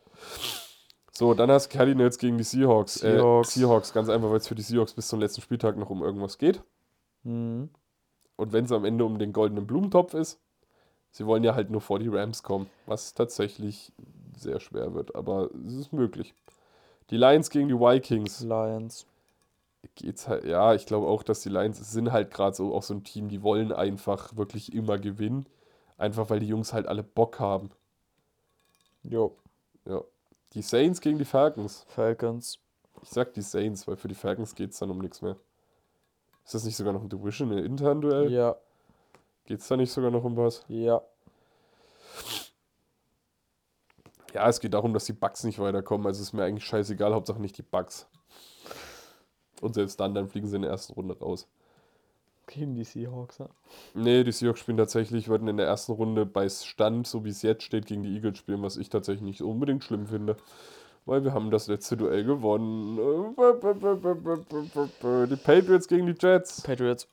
So, 1.11 1.33
dann 1.33 1.51
hast 1.51 1.71
du 1.71 1.77
Cardinals 1.77 2.17
gegen 2.17 2.37
die 2.37 2.43
Seahawks. 2.43 2.95
Seahawks. 2.95 3.55
Äh, 3.55 3.59
Seahawks, 3.59 3.93
ganz 3.93 4.09
einfach, 4.09 4.29
weil 4.29 4.37
es 4.37 4.47
für 4.47 4.55
die 4.55 4.61
Seahawks 4.61 4.93
bis 4.93 5.07
zum 5.07 5.19
letzten 5.19 5.41
Spieltag 5.41 5.77
noch 5.77 5.89
um 5.89 6.01
irgendwas 6.01 6.37
geht. 6.37 6.63
Mhm. 7.23 7.69
Und 8.37 8.53
wenn 8.53 8.65
es 8.65 8.71
am 8.71 8.85
Ende 8.85 9.03
um 9.03 9.19
den 9.19 9.33
goldenen 9.33 9.67
Blumentopf 9.67 10.13
ist, 10.13 10.39
sie 11.11 11.25
wollen 11.25 11.43
ja 11.43 11.55
halt 11.55 11.69
nur 11.69 11.81
vor 11.81 11.99
die 11.99 12.07
Rams 12.07 12.43
kommen, 12.43 12.69
was 12.85 13.13
tatsächlich 13.13 13.91
sehr 14.37 14.59
schwer 14.59 14.93
wird, 14.93 15.15
aber 15.15 15.49
es 15.65 15.73
ist 15.73 15.93
möglich. 15.93 16.33
Die 17.09 17.17
Lions 17.17 17.49
gegen 17.49 17.67
die 17.67 17.75
Vikings. 17.75 18.41
Lions. 18.41 19.05
Geht's 19.95 20.27
halt, 20.27 20.43
ja, 20.43 20.73
ich 20.73 20.85
glaube 20.85 21.07
auch, 21.07 21.23
dass 21.23 21.41
die 21.41 21.49
Lions 21.49 21.79
sind 21.91 22.11
halt 22.11 22.31
gerade 22.31 22.55
so 22.55 22.73
auch 22.75 22.83
so 22.83 22.93
ein 22.93 23.03
Team, 23.03 23.29
die 23.29 23.41
wollen 23.41 23.71
einfach 23.71 24.35
wirklich 24.35 24.73
immer 24.73 24.97
gewinnen. 24.97 25.45
Einfach 25.97 26.29
weil 26.29 26.39
die 26.39 26.47
Jungs 26.47 26.73
halt 26.73 26.87
alle 26.87 27.03
Bock 27.03 27.39
haben. 27.39 27.71
Jo. 29.03 29.35
Ja. 29.85 30.01
Die 30.53 30.61
Saints 30.61 31.01
gegen 31.01 31.17
die 31.17 31.25
Falcons. 31.25 31.85
Falcons. 31.89 32.59
Ich 33.01 33.09
sag 33.09 33.33
die 33.33 33.41
Saints, 33.41 33.87
weil 33.87 33.97
für 33.97 34.07
die 34.07 34.15
Falcons 34.15 34.55
geht 34.55 34.71
es 34.71 34.79
dann 34.79 34.91
um 34.91 34.99
nichts 34.99 35.21
mehr. 35.21 35.37
Ist 36.43 36.53
das 36.53 36.63
nicht 36.63 36.75
sogar 36.75 36.93
noch 36.93 37.01
ein 37.01 37.09
Division, 37.09 37.51
ein 37.51 37.59
intern 37.59 38.01
Duell? 38.01 38.31
Ja, 38.31 38.55
Geht 39.49 39.61
es 39.61 39.67
da 39.67 39.75
nicht 39.75 39.91
sogar 39.91 40.11
noch 40.11 40.23
um 40.23 40.37
was? 40.37 40.63
ja. 40.67 41.01
Ja, 44.31 44.47
es 44.47 44.59
geht 44.59 44.75
darum, 44.75 44.93
dass 44.93 45.05
die 45.05 45.13
Bugs 45.13 45.43
nicht 45.43 45.57
weiterkommen. 45.57 46.05
Also 46.05 46.21
ist 46.21 46.33
mir 46.33 46.43
eigentlich 46.43 46.65
scheißegal, 46.65 47.15
Hauptsache 47.15 47.41
nicht 47.41 47.57
die 47.57 47.63
Bugs. 47.63 48.07
Und 49.59 49.73
selbst 49.73 49.99
dann, 49.99 50.13
dann 50.13 50.27
fliegen 50.27 50.47
sie 50.47 50.57
in 50.57 50.61
der 50.61 50.69
ersten 50.69 50.93
Runde 50.93 51.17
raus. 51.17 51.47
Gegen 52.45 52.75
die 52.75 52.83
Seahawks, 52.83 53.39
ja. 53.39 53.49
Nee, 53.95 54.23
die 54.23 54.31
Seahawks 54.31 54.59
spielen 54.59 54.77
tatsächlich, 54.77 55.29
würden 55.29 55.47
in 55.47 55.57
der 55.57 55.65
ersten 55.65 55.93
Runde 55.93 56.27
bei 56.27 56.47
Stand, 56.47 57.07
so 57.07 57.25
wie 57.25 57.29
es 57.29 57.41
jetzt 57.41 57.63
steht, 57.63 57.87
gegen 57.87 58.03
die 58.03 58.13
Eagles 58.13 58.37
spielen, 58.37 58.61
was 58.61 58.77
ich 58.77 58.89
tatsächlich 58.89 59.23
nicht 59.23 59.41
unbedingt 59.41 59.83
schlimm 59.83 60.05
finde. 60.05 60.35
Weil 61.07 61.23
wir 61.23 61.33
haben 61.33 61.49
das 61.49 61.65
letzte 61.65 61.97
Duell 61.97 62.23
gewonnen. 62.23 62.97
Die 65.27 65.35
Patriots 65.37 65.87
gegen 65.87 66.05
die 66.05 66.15
Jets. 66.19 66.61
Patriots. 66.61 67.07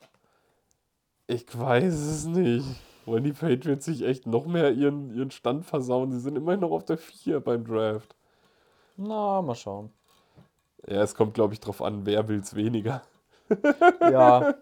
Ich 1.27 1.45
weiß 1.57 1.93
es 1.93 2.25
nicht. 2.25 2.65
Wollen 3.05 3.23
die 3.23 3.33
Patriots 3.33 3.85
sich 3.85 4.03
echt 4.03 4.25
noch 4.25 4.45
mehr 4.45 4.71
ihren, 4.71 5.13
ihren 5.13 5.31
Stand 5.31 5.65
versauen? 5.65 6.11
Sie 6.11 6.19
sind 6.19 6.35
immerhin 6.35 6.61
noch 6.61 6.71
auf 6.71 6.85
der 6.85 6.97
4 6.97 7.39
beim 7.39 7.65
Draft. 7.65 8.15
Na, 8.97 9.41
mal 9.41 9.55
schauen. 9.55 9.91
Ja, 10.87 11.01
es 11.03 11.15
kommt, 11.15 11.33
glaube 11.33 11.53
ich, 11.53 11.59
drauf 11.59 11.81
an, 11.81 12.05
wer 12.05 12.27
will's 12.27 12.55
weniger. 12.55 13.01
Ja, 14.01 14.55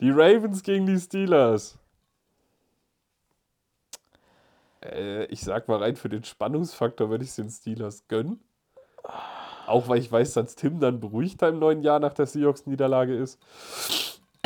Die 0.00 0.10
Ravens 0.10 0.62
gegen 0.62 0.86
die 0.86 0.98
Steelers. 0.98 1.78
Äh, 4.82 5.26
ich 5.26 5.40
sag 5.42 5.68
mal 5.68 5.78
rein 5.78 5.96
für 5.96 6.08
den 6.08 6.24
Spannungsfaktor 6.24 7.08
würde 7.10 7.24
ich 7.24 7.30
es 7.30 7.36
den 7.36 7.50
Steelers 7.50 8.06
gönnen. 8.08 8.40
Auch 9.66 9.88
weil 9.88 9.98
ich 9.98 10.10
weiß, 10.10 10.34
dass 10.34 10.54
Tim 10.54 10.80
dann 10.80 11.00
beruhigter 11.00 11.48
im 11.48 11.58
neuen 11.58 11.82
Jahr 11.82 11.98
nach 11.98 12.14
der 12.14 12.26
Seahawks-Niederlage 12.26 13.16
ist. 13.16 13.38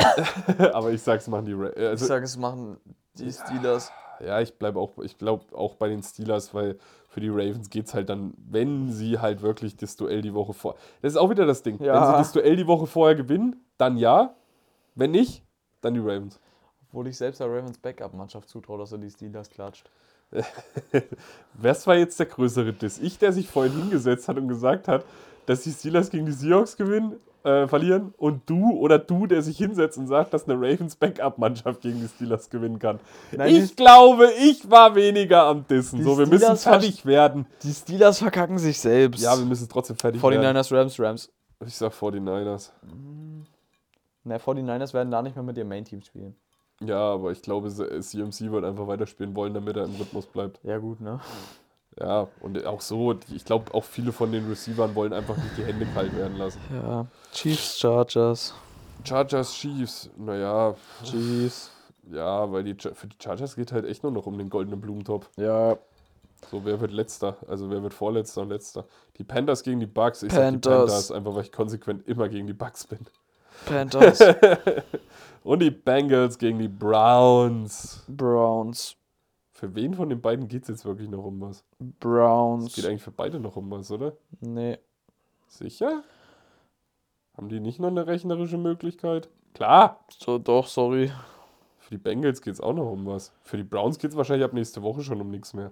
Aber 0.73 0.91
ich 0.91 1.01
sag's 1.01 1.27
machen 1.27 1.45
die 1.45 1.53
Ra 1.53 1.67
äh, 1.67 1.81
ich 1.83 1.87
also, 1.89 2.05
sage, 2.05 2.25
es 2.25 2.37
machen 2.37 2.77
die 3.15 3.31
Steelers. 3.31 3.91
Ja, 4.19 4.39
ich 4.39 4.57
bleibe 4.57 4.79
auch, 4.79 4.97
ich 4.99 5.17
glaube 5.17 5.45
auch 5.55 5.75
bei 5.75 5.89
den 5.89 6.03
Steelers, 6.03 6.53
weil 6.53 6.77
für 7.09 7.19
die 7.19 7.29
Ravens 7.29 7.69
geht's 7.69 7.93
halt 7.93 8.09
dann, 8.09 8.33
wenn 8.37 8.91
sie 8.91 9.19
halt 9.19 9.41
wirklich 9.41 9.75
das 9.75 9.95
Duell 9.95 10.21
die 10.21 10.33
Woche 10.33 10.53
vor. 10.53 10.75
Das 11.01 11.13
ist 11.13 11.17
auch 11.17 11.29
wieder 11.29 11.45
das 11.45 11.63
Ding. 11.63 11.79
Wenn 11.79 11.87
Ja. 11.87 12.05
sie 12.11 12.17
das 12.19 12.31
Duell 12.31 12.55
die 12.55 12.67
Woche 12.67 12.85
vorher 12.87 13.15
gewinnen, 13.15 13.55
dann 13.77 13.97
ja. 13.97 14.35
Wenn 14.95 15.11
nicht, 15.11 15.43
dann 15.81 15.93
die 15.95 15.99
Ravens. 15.99 16.39
Obwohl 16.87 17.07
ich 17.07 17.17
selbst 17.17 17.39
der 17.39 17.47
Ravens 17.47 17.77
Backup-Mannschaft 17.79 18.47
zutraue, 18.47 18.77
dass 18.77 18.91
er 18.91 18.97
die 18.99 19.09
Steelers 19.09 19.49
klatscht. 19.49 19.89
Was 21.53 21.87
war 21.87 21.95
jetzt 21.95 22.19
der 22.19 22.25
größere 22.27 22.73
Diss? 22.73 22.99
Ich, 22.99 23.17
der 23.17 23.33
sich 23.33 23.49
vorhin 23.49 23.73
hingesetzt 23.73 24.27
hat 24.27 24.37
und 24.37 24.47
gesagt 24.47 24.87
hat, 24.87 25.03
dass 25.45 25.63
die 25.63 25.71
Steelers 25.71 26.09
gegen 26.09 26.25
die 26.25 26.31
Seahawks 26.31 26.77
gewinnen, 26.77 27.15
äh, 27.43 27.67
verlieren 27.67 28.13
und 28.17 28.49
du 28.49 28.71
oder 28.71 28.99
du, 28.99 29.27
der 29.27 29.41
sich 29.41 29.57
hinsetzt 29.57 29.97
und 29.97 30.07
sagt, 30.07 30.33
dass 30.33 30.47
eine 30.47 30.55
Ravens 30.55 30.95
Backup-Mannschaft 30.95 31.81
gegen 31.81 31.99
die 31.99 32.07
Steelers 32.07 32.49
gewinnen 32.49 32.79
kann. 32.79 32.99
Nein, 33.31 33.55
ich 33.55 33.75
glaube, 33.75 34.29
ich 34.39 34.69
war 34.69 34.95
weniger 34.95 35.43
am 35.43 35.65
Dissen. 35.67 36.03
So, 36.03 36.17
wir 36.17 36.27
müssen 36.27 36.55
fertig 36.57 37.05
werden. 37.05 37.45
Die 37.63 37.73
Steelers 37.73 38.19
verkacken 38.19 38.57
sich 38.57 38.79
selbst. 38.79 39.23
Ja, 39.23 39.37
wir 39.37 39.45
müssen 39.45 39.67
trotzdem 39.69 39.97
fertig 39.97 40.21
werden. 40.21 40.55
49ers, 40.55 40.75
Rams, 40.75 40.99
Rams. 40.99 41.31
Ich 41.65 41.75
sag 41.75 41.93
49ers. 41.93 42.69
Ne, 44.23 44.37
49ers 44.37 44.93
werden 44.93 45.11
da 45.11 45.21
nicht 45.21 45.35
mehr 45.35 45.43
mit 45.43 45.57
ihrem 45.57 45.69
Main-Team 45.69 46.01
spielen. 46.01 46.35
Ja, 46.83 47.13
aber 47.13 47.31
ich 47.31 47.41
glaube, 47.41 47.69
CMC 47.69 48.51
wird 48.51 48.65
einfach 48.65 48.87
weiterspielen 48.87 49.35
wollen, 49.35 49.53
damit 49.53 49.77
er 49.77 49.85
im 49.85 49.95
Rhythmus 49.95 50.25
bleibt. 50.25 50.59
Ja, 50.63 50.79
gut, 50.79 50.99
ne? 50.99 51.19
Ja, 51.99 52.27
und 52.39 52.65
auch 52.65 52.81
so, 52.81 53.15
ich 53.33 53.43
glaube, 53.43 53.73
auch 53.73 53.83
viele 53.83 54.11
von 54.11 54.31
den 54.31 54.47
Receivern 54.47 54.95
wollen 54.95 55.13
einfach 55.13 55.35
nicht 55.35 55.57
die 55.57 55.65
Hände 55.65 55.85
kalt 55.93 56.15
werden 56.15 56.37
lassen. 56.37 56.59
Ja. 56.73 57.05
Chiefs, 57.33 57.79
Chargers. 57.79 58.53
Chargers, 59.03 59.53
Chiefs, 59.53 60.09
naja, 60.17 60.75
Chiefs. 61.03 61.71
ja, 62.09 62.51
weil 62.51 62.63
die, 62.63 62.75
für 62.75 63.07
die 63.07 63.17
Chargers 63.21 63.55
geht 63.55 63.71
halt 63.71 63.85
echt 63.85 64.03
nur 64.03 64.11
noch 64.11 64.25
um 64.25 64.37
den 64.37 64.49
goldenen 64.49 64.79
Blumentopf. 64.79 65.29
Ja. 65.37 65.77
So, 66.49 66.65
wer 66.65 66.79
wird 66.79 66.91
letzter? 66.91 67.37
Also, 67.47 67.69
wer 67.69 67.83
wird 67.83 67.93
vorletzter 67.93 68.41
und 68.41 68.49
letzter? 68.49 68.85
Die 69.17 69.23
Panthers 69.23 69.61
gegen 69.61 69.79
die 69.79 69.85
Bucks. 69.85 70.23
Ich 70.23 70.31
sag 70.31 70.39
die 70.39 70.57
Panthers. 70.57 70.73
Panthers, 70.77 71.11
einfach 71.11 71.35
weil 71.35 71.43
ich 71.43 71.51
konsequent 71.51 72.07
immer 72.07 72.29
gegen 72.29 72.47
die 72.47 72.53
Bucks 72.53 72.87
bin. 72.87 72.99
Panthers. 73.65 74.19
Und 75.43 75.59
die 75.59 75.71
Bengals 75.71 76.37
gegen 76.37 76.59
die 76.59 76.67
Browns. 76.67 78.03
Browns. 78.07 78.95
Für 79.61 79.75
wen 79.75 79.93
von 79.93 80.09
den 80.09 80.21
beiden 80.21 80.47
geht 80.47 80.63
es 80.63 80.69
jetzt 80.69 80.85
wirklich 80.85 81.07
noch 81.07 81.23
um 81.23 81.39
was? 81.39 81.63
Es 81.79 81.85
Browns. 81.99 82.73
geht 82.73 82.83
eigentlich 82.83 83.03
für 83.03 83.11
beide 83.11 83.39
noch 83.39 83.57
um 83.57 83.69
was, 83.69 83.91
oder? 83.91 84.17
Nee. 84.39 84.79
Sicher? 85.47 86.03
Haben 87.37 87.47
die 87.47 87.59
nicht 87.59 87.79
noch 87.79 87.89
eine 87.89 88.07
rechnerische 88.07 88.57
Möglichkeit? 88.57 89.29
Klar! 89.53 90.03
So, 90.17 90.39
doch, 90.39 90.65
sorry. 90.65 91.11
Für 91.77 91.91
die 91.91 91.99
Bengals 91.99 92.41
geht 92.41 92.55
es 92.55 92.59
auch 92.59 92.73
noch 92.73 92.91
um 92.91 93.05
was. 93.05 93.33
Für 93.43 93.57
die 93.57 93.63
Browns 93.63 93.99
geht 93.99 94.09
es 94.09 94.17
wahrscheinlich 94.17 94.45
ab 94.45 94.53
nächste 94.53 94.81
Woche 94.81 95.03
schon 95.03 95.21
um 95.21 95.29
nichts 95.29 95.53
mehr. 95.53 95.71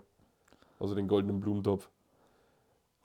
Also 0.79 0.93
den 0.93 1.07
goldenen 1.07 1.39
Blumentopf. 1.39 1.89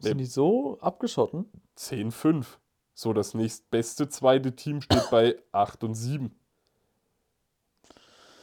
Sind 0.01 0.19
die 0.19 0.27
so 0.27 0.79
abgeschotten? 0.83 1.47
10-5. 1.79 2.59
So, 2.93 3.15
das 3.15 3.33
nächstbeste 3.33 4.11
zweite 4.11 4.55
Team 4.55 4.83
steht 4.83 5.09
bei 5.11 5.39
8 5.51 5.83
und 5.83 5.95
7. 5.95 6.39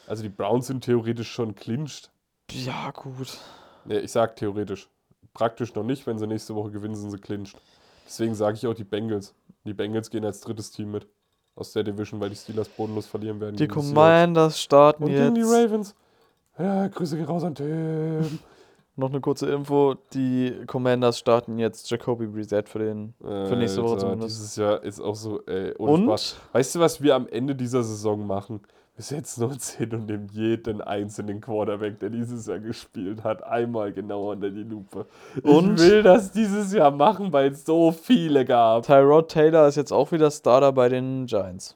Also 0.08 0.24
die 0.24 0.30
Browns 0.30 0.66
sind 0.66 0.84
theoretisch 0.84 1.32
schon 1.32 1.54
clinched. 1.54 2.11
Ja, 2.54 2.92
gut. 2.92 3.38
Ne, 3.86 4.00
ich 4.00 4.12
sag 4.12 4.36
theoretisch. 4.36 4.90
Praktisch 5.34 5.74
noch 5.76 5.84
nicht, 5.84 6.06
wenn 6.08 6.20
sie 6.20 6.28
nächste 6.28 6.56
Woche 6.56 6.72
gewinnen, 6.72 6.96
sind 6.96 7.12
sie 7.12 7.18
clinched. 7.18 7.56
Deswegen 8.06 8.36
sage 8.36 8.58
ich 8.58 8.68
auch 8.68 8.74
die 8.74 8.84
Bengals. 8.84 9.34
Die 9.66 9.74
Bengals 9.74 10.10
gehen 10.10 10.26
als 10.26 10.42
drittes 10.42 10.72
Team 10.72 10.92
mit. 10.92 11.08
Aus 11.56 11.74
der 11.74 11.84
Division, 11.84 12.20
weil 12.20 12.30
die 12.30 12.36
Steelers 12.36 12.70
bodenlos 12.70 13.08
verlieren 13.08 13.40
werden. 13.40 13.56
Die. 13.56 13.68
Commanders 13.68 14.60
starten 14.60 15.04
Und 15.04 15.10
gegen 15.12 15.36
die 15.36 15.42
jetzt. 15.42 15.52
Ravens. 15.52 15.96
Ja, 16.58 16.88
Grüße 16.88 17.18
gehen 17.18 17.26
raus 17.26 17.44
an 17.44 17.56
Tim. 17.56 18.40
Noch 18.96 19.10
eine 19.10 19.22
kurze 19.22 19.50
Info. 19.50 19.96
Die 20.14 20.54
Commanders 20.68 21.18
starten 21.18 21.58
jetzt 21.58 21.90
Jacoby 21.90 22.28
Brissett 22.28 22.68
für 22.68 22.80
den. 22.80 23.14
Für 23.20 23.56
nächste 23.56 23.82
Woche 23.84 23.94
Alter, 23.94 24.02
zumindest. 24.02 24.38
Dieses 24.38 24.56
Jahr 24.58 24.84
ist 24.84 25.00
auch 25.00 25.16
so, 25.16 25.42
ey, 25.46 25.74
Und? 25.74 26.04
Spaß. 26.04 26.36
Weißt 26.52 26.76
du, 26.76 26.80
was 26.80 27.02
wir 27.02 27.16
am 27.16 27.28
Ende 27.28 27.56
dieser 27.56 27.84
Saison 27.84 28.26
machen? 28.28 28.62
Wir 29.02 29.06
setzen 29.06 29.46
uns 29.46 29.72
hin 29.72 29.96
und 29.96 30.06
nehmen 30.06 30.30
jeden 30.32 30.80
einzelnen 30.80 31.42
Quarterback, 31.42 31.98
der 31.98 32.12
dieses 32.12 32.46
Jahr 32.46 32.60
gespielt 32.60 33.24
hat, 33.24 33.44
einmal 33.44 33.92
genauer 33.92 34.34
unter 34.34 34.52
die 34.52 34.62
Lupe. 34.62 35.08
Und? 35.42 35.80
Ich 35.80 35.90
will 35.90 36.04
das 36.04 36.32
dieses 36.32 36.72
Jahr 36.72 36.92
machen, 36.92 37.34
weil 37.34 37.52
es 37.52 37.66
so 37.66 37.92
viele 37.92 38.46
gab. 38.46 38.86
Tyrod 38.86 39.32
Taylor 39.32 39.68
ist 39.68 39.76
jetzt 39.76 39.92
auch 39.92 40.12
wieder 40.12 40.30
Starter 40.30 40.72
bei 40.72 40.88
den 40.88 41.26
Giants. 41.26 41.74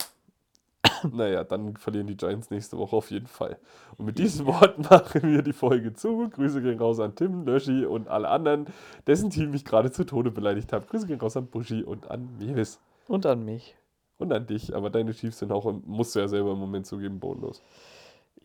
Naja, 1.12 1.44
dann 1.44 1.76
verlieren 1.78 2.06
die 2.06 2.16
Giants 2.16 2.52
nächste 2.52 2.78
Woche 2.78 2.96
auf 2.96 3.10
jeden 3.10 3.26
Fall. 3.26 3.58
Und 3.98 4.06
mit 4.06 4.20
diesen 4.20 4.46
Worten 4.46 4.84
machen 4.84 5.24
wir 5.24 5.42
die 5.42 5.54
Folge 5.54 5.94
zu. 5.94 6.30
Grüße 6.30 6.62
gehen 6.62 6.78
raus 6.78 7.00
an 7.00 7.16
Tim, 7.16 7.44
Löschi 7.44 7.86
und 7.86 8.08
alle 8.08 8.30
anderen, 8.30 8.68
dessen 9.08 9.32
Team 9.32 9.50
mich 9.50 9.66
gerade 9.66 9.90
zu 9.90 10.04
Tode 10.04 10.30
beleidigt 10.30 10.72
hat. 10.72 10.88
Grüße 10.90 11.08
gehen 11.08 11.20
raus 11.20 11.36
an 11.36 11.48
Buschi 11.48 11.82
und 11.82 12.12
an 12.12 12.38
Mewis. 12.38 12.80
Und 13.08 13.26
an 13.26 13.44
mich. 13.44 13.76
Und 14.18 14.32
an 14.32 14.48
dich. 14.48 14.76
Aber 14.76 14.90
deine 14.90 15.14
Chiefs 15.14 15.40
sind 15.40 15.52
auch, 15.52 15.72
musst 15.86 16.16
du 16.16 16.20
ja 16.20 16.28
selber 16.28 16.52
im 16.54 16.60
Moment 16.60 16.86
zugeben, 16.88 17.20
bodenlos. 17.20 17.62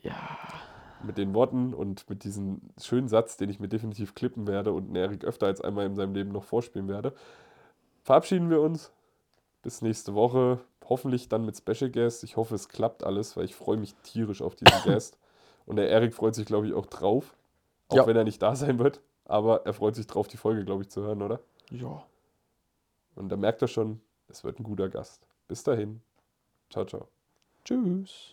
Ja. 0.02 0.14
Mit 1.02 1.16
den 1.16 1.32
Worten 1.34 1.72
und 1.72 2.08
mit 2.10 2.24
diesem 2.24 2.60
schönen 2.80 3.08
Satz, 3.08 3.36
den 3.36 3.48
ich 3.48 3.60
mir 3.60 3.68
definitiv 3.68 4.14
klippen 4.14 4.46
werde 4.46 4.72
und 4.72 4.94
Erik 4.94 5.24
öfter 5.24 5.46
als 5.46 5.60
einmal 5.60 5.86
in 5.86 5.94
seinem 5.96 6.14
Leben 6.14 6.30
noch 6.32 6.44
vorspielen 6.44 6.88
werde, 6.88 7.14
verabschieden 8.02 8.50
wir 8.50 8.60
uns. 8.60 8.92
Bis 9.62 9.82
nächste 9.82 10.14
Woche. 10.14 10.58
Hoffentlich 10.88 11.28
dann 11.28 11.44
mit 11.46 11.56
Special 11.56 11.90
Guest. 11.90 12.24
Ich 12.24 12.36
hoffe, 12.36 12.54
es 12.54 12.68
klappt 12.68 13.04
alles, 13.04 13.36
weil 13.36 13.44
ich 13.44 13.54
freue 13.54 13.76
mich 13.76 13.94
tierisch 14.02 14.42
auf 14.42 14.56
diesen 14.56 14.80
Guest. 14.84 15.18
Und 15.66 15.76
der 15.76 15.88
Erik 15.88 16.14
freut 16.14 16.34
sich, 16.34 16.46
glaube 16.46 16.66
ich, 16.66 16.74
auch 16.74 16.86
drauf. 16.86 17.36
Auch 17.88 17.96
Ja. 17.96 18.06
wenn 18.06 18.16
er 18.16 18.24
nicht 18.24 18.42
da 18.42 18.56
sein 18.56 18.78
wird. 18.78 19.00
Aber 19.24 19.64
er 19.66 19.72
freut 19.72 19.94
sich 19.94 20.06
drauf, 20.08 20.26
die 20.26 20.36
Folge, 20.36 20.64
glaube 20.64 20.82
ich, 20.82 20.88
zu 20.88 21.02
hören, 21.02 21.22
oder? 21.22 21.40
Ja. 21.70 22.02
Und 23.14 23.28
da 23.28 23.36
merkt 23.36 23.62
er 23.62 23.68
schon, 23.68 24.00
es 24.28 24.42
wird 24.42 24.58
ein 24.58 24.64
guter 24.64 24.88
Gast. 24.88 25.26
Bis 25.50 25.64
dahin. 25.64 26.00
Ciao, 26.70 26.84
ciao. 26.84 27.08
Tschüss. 27.64 28.28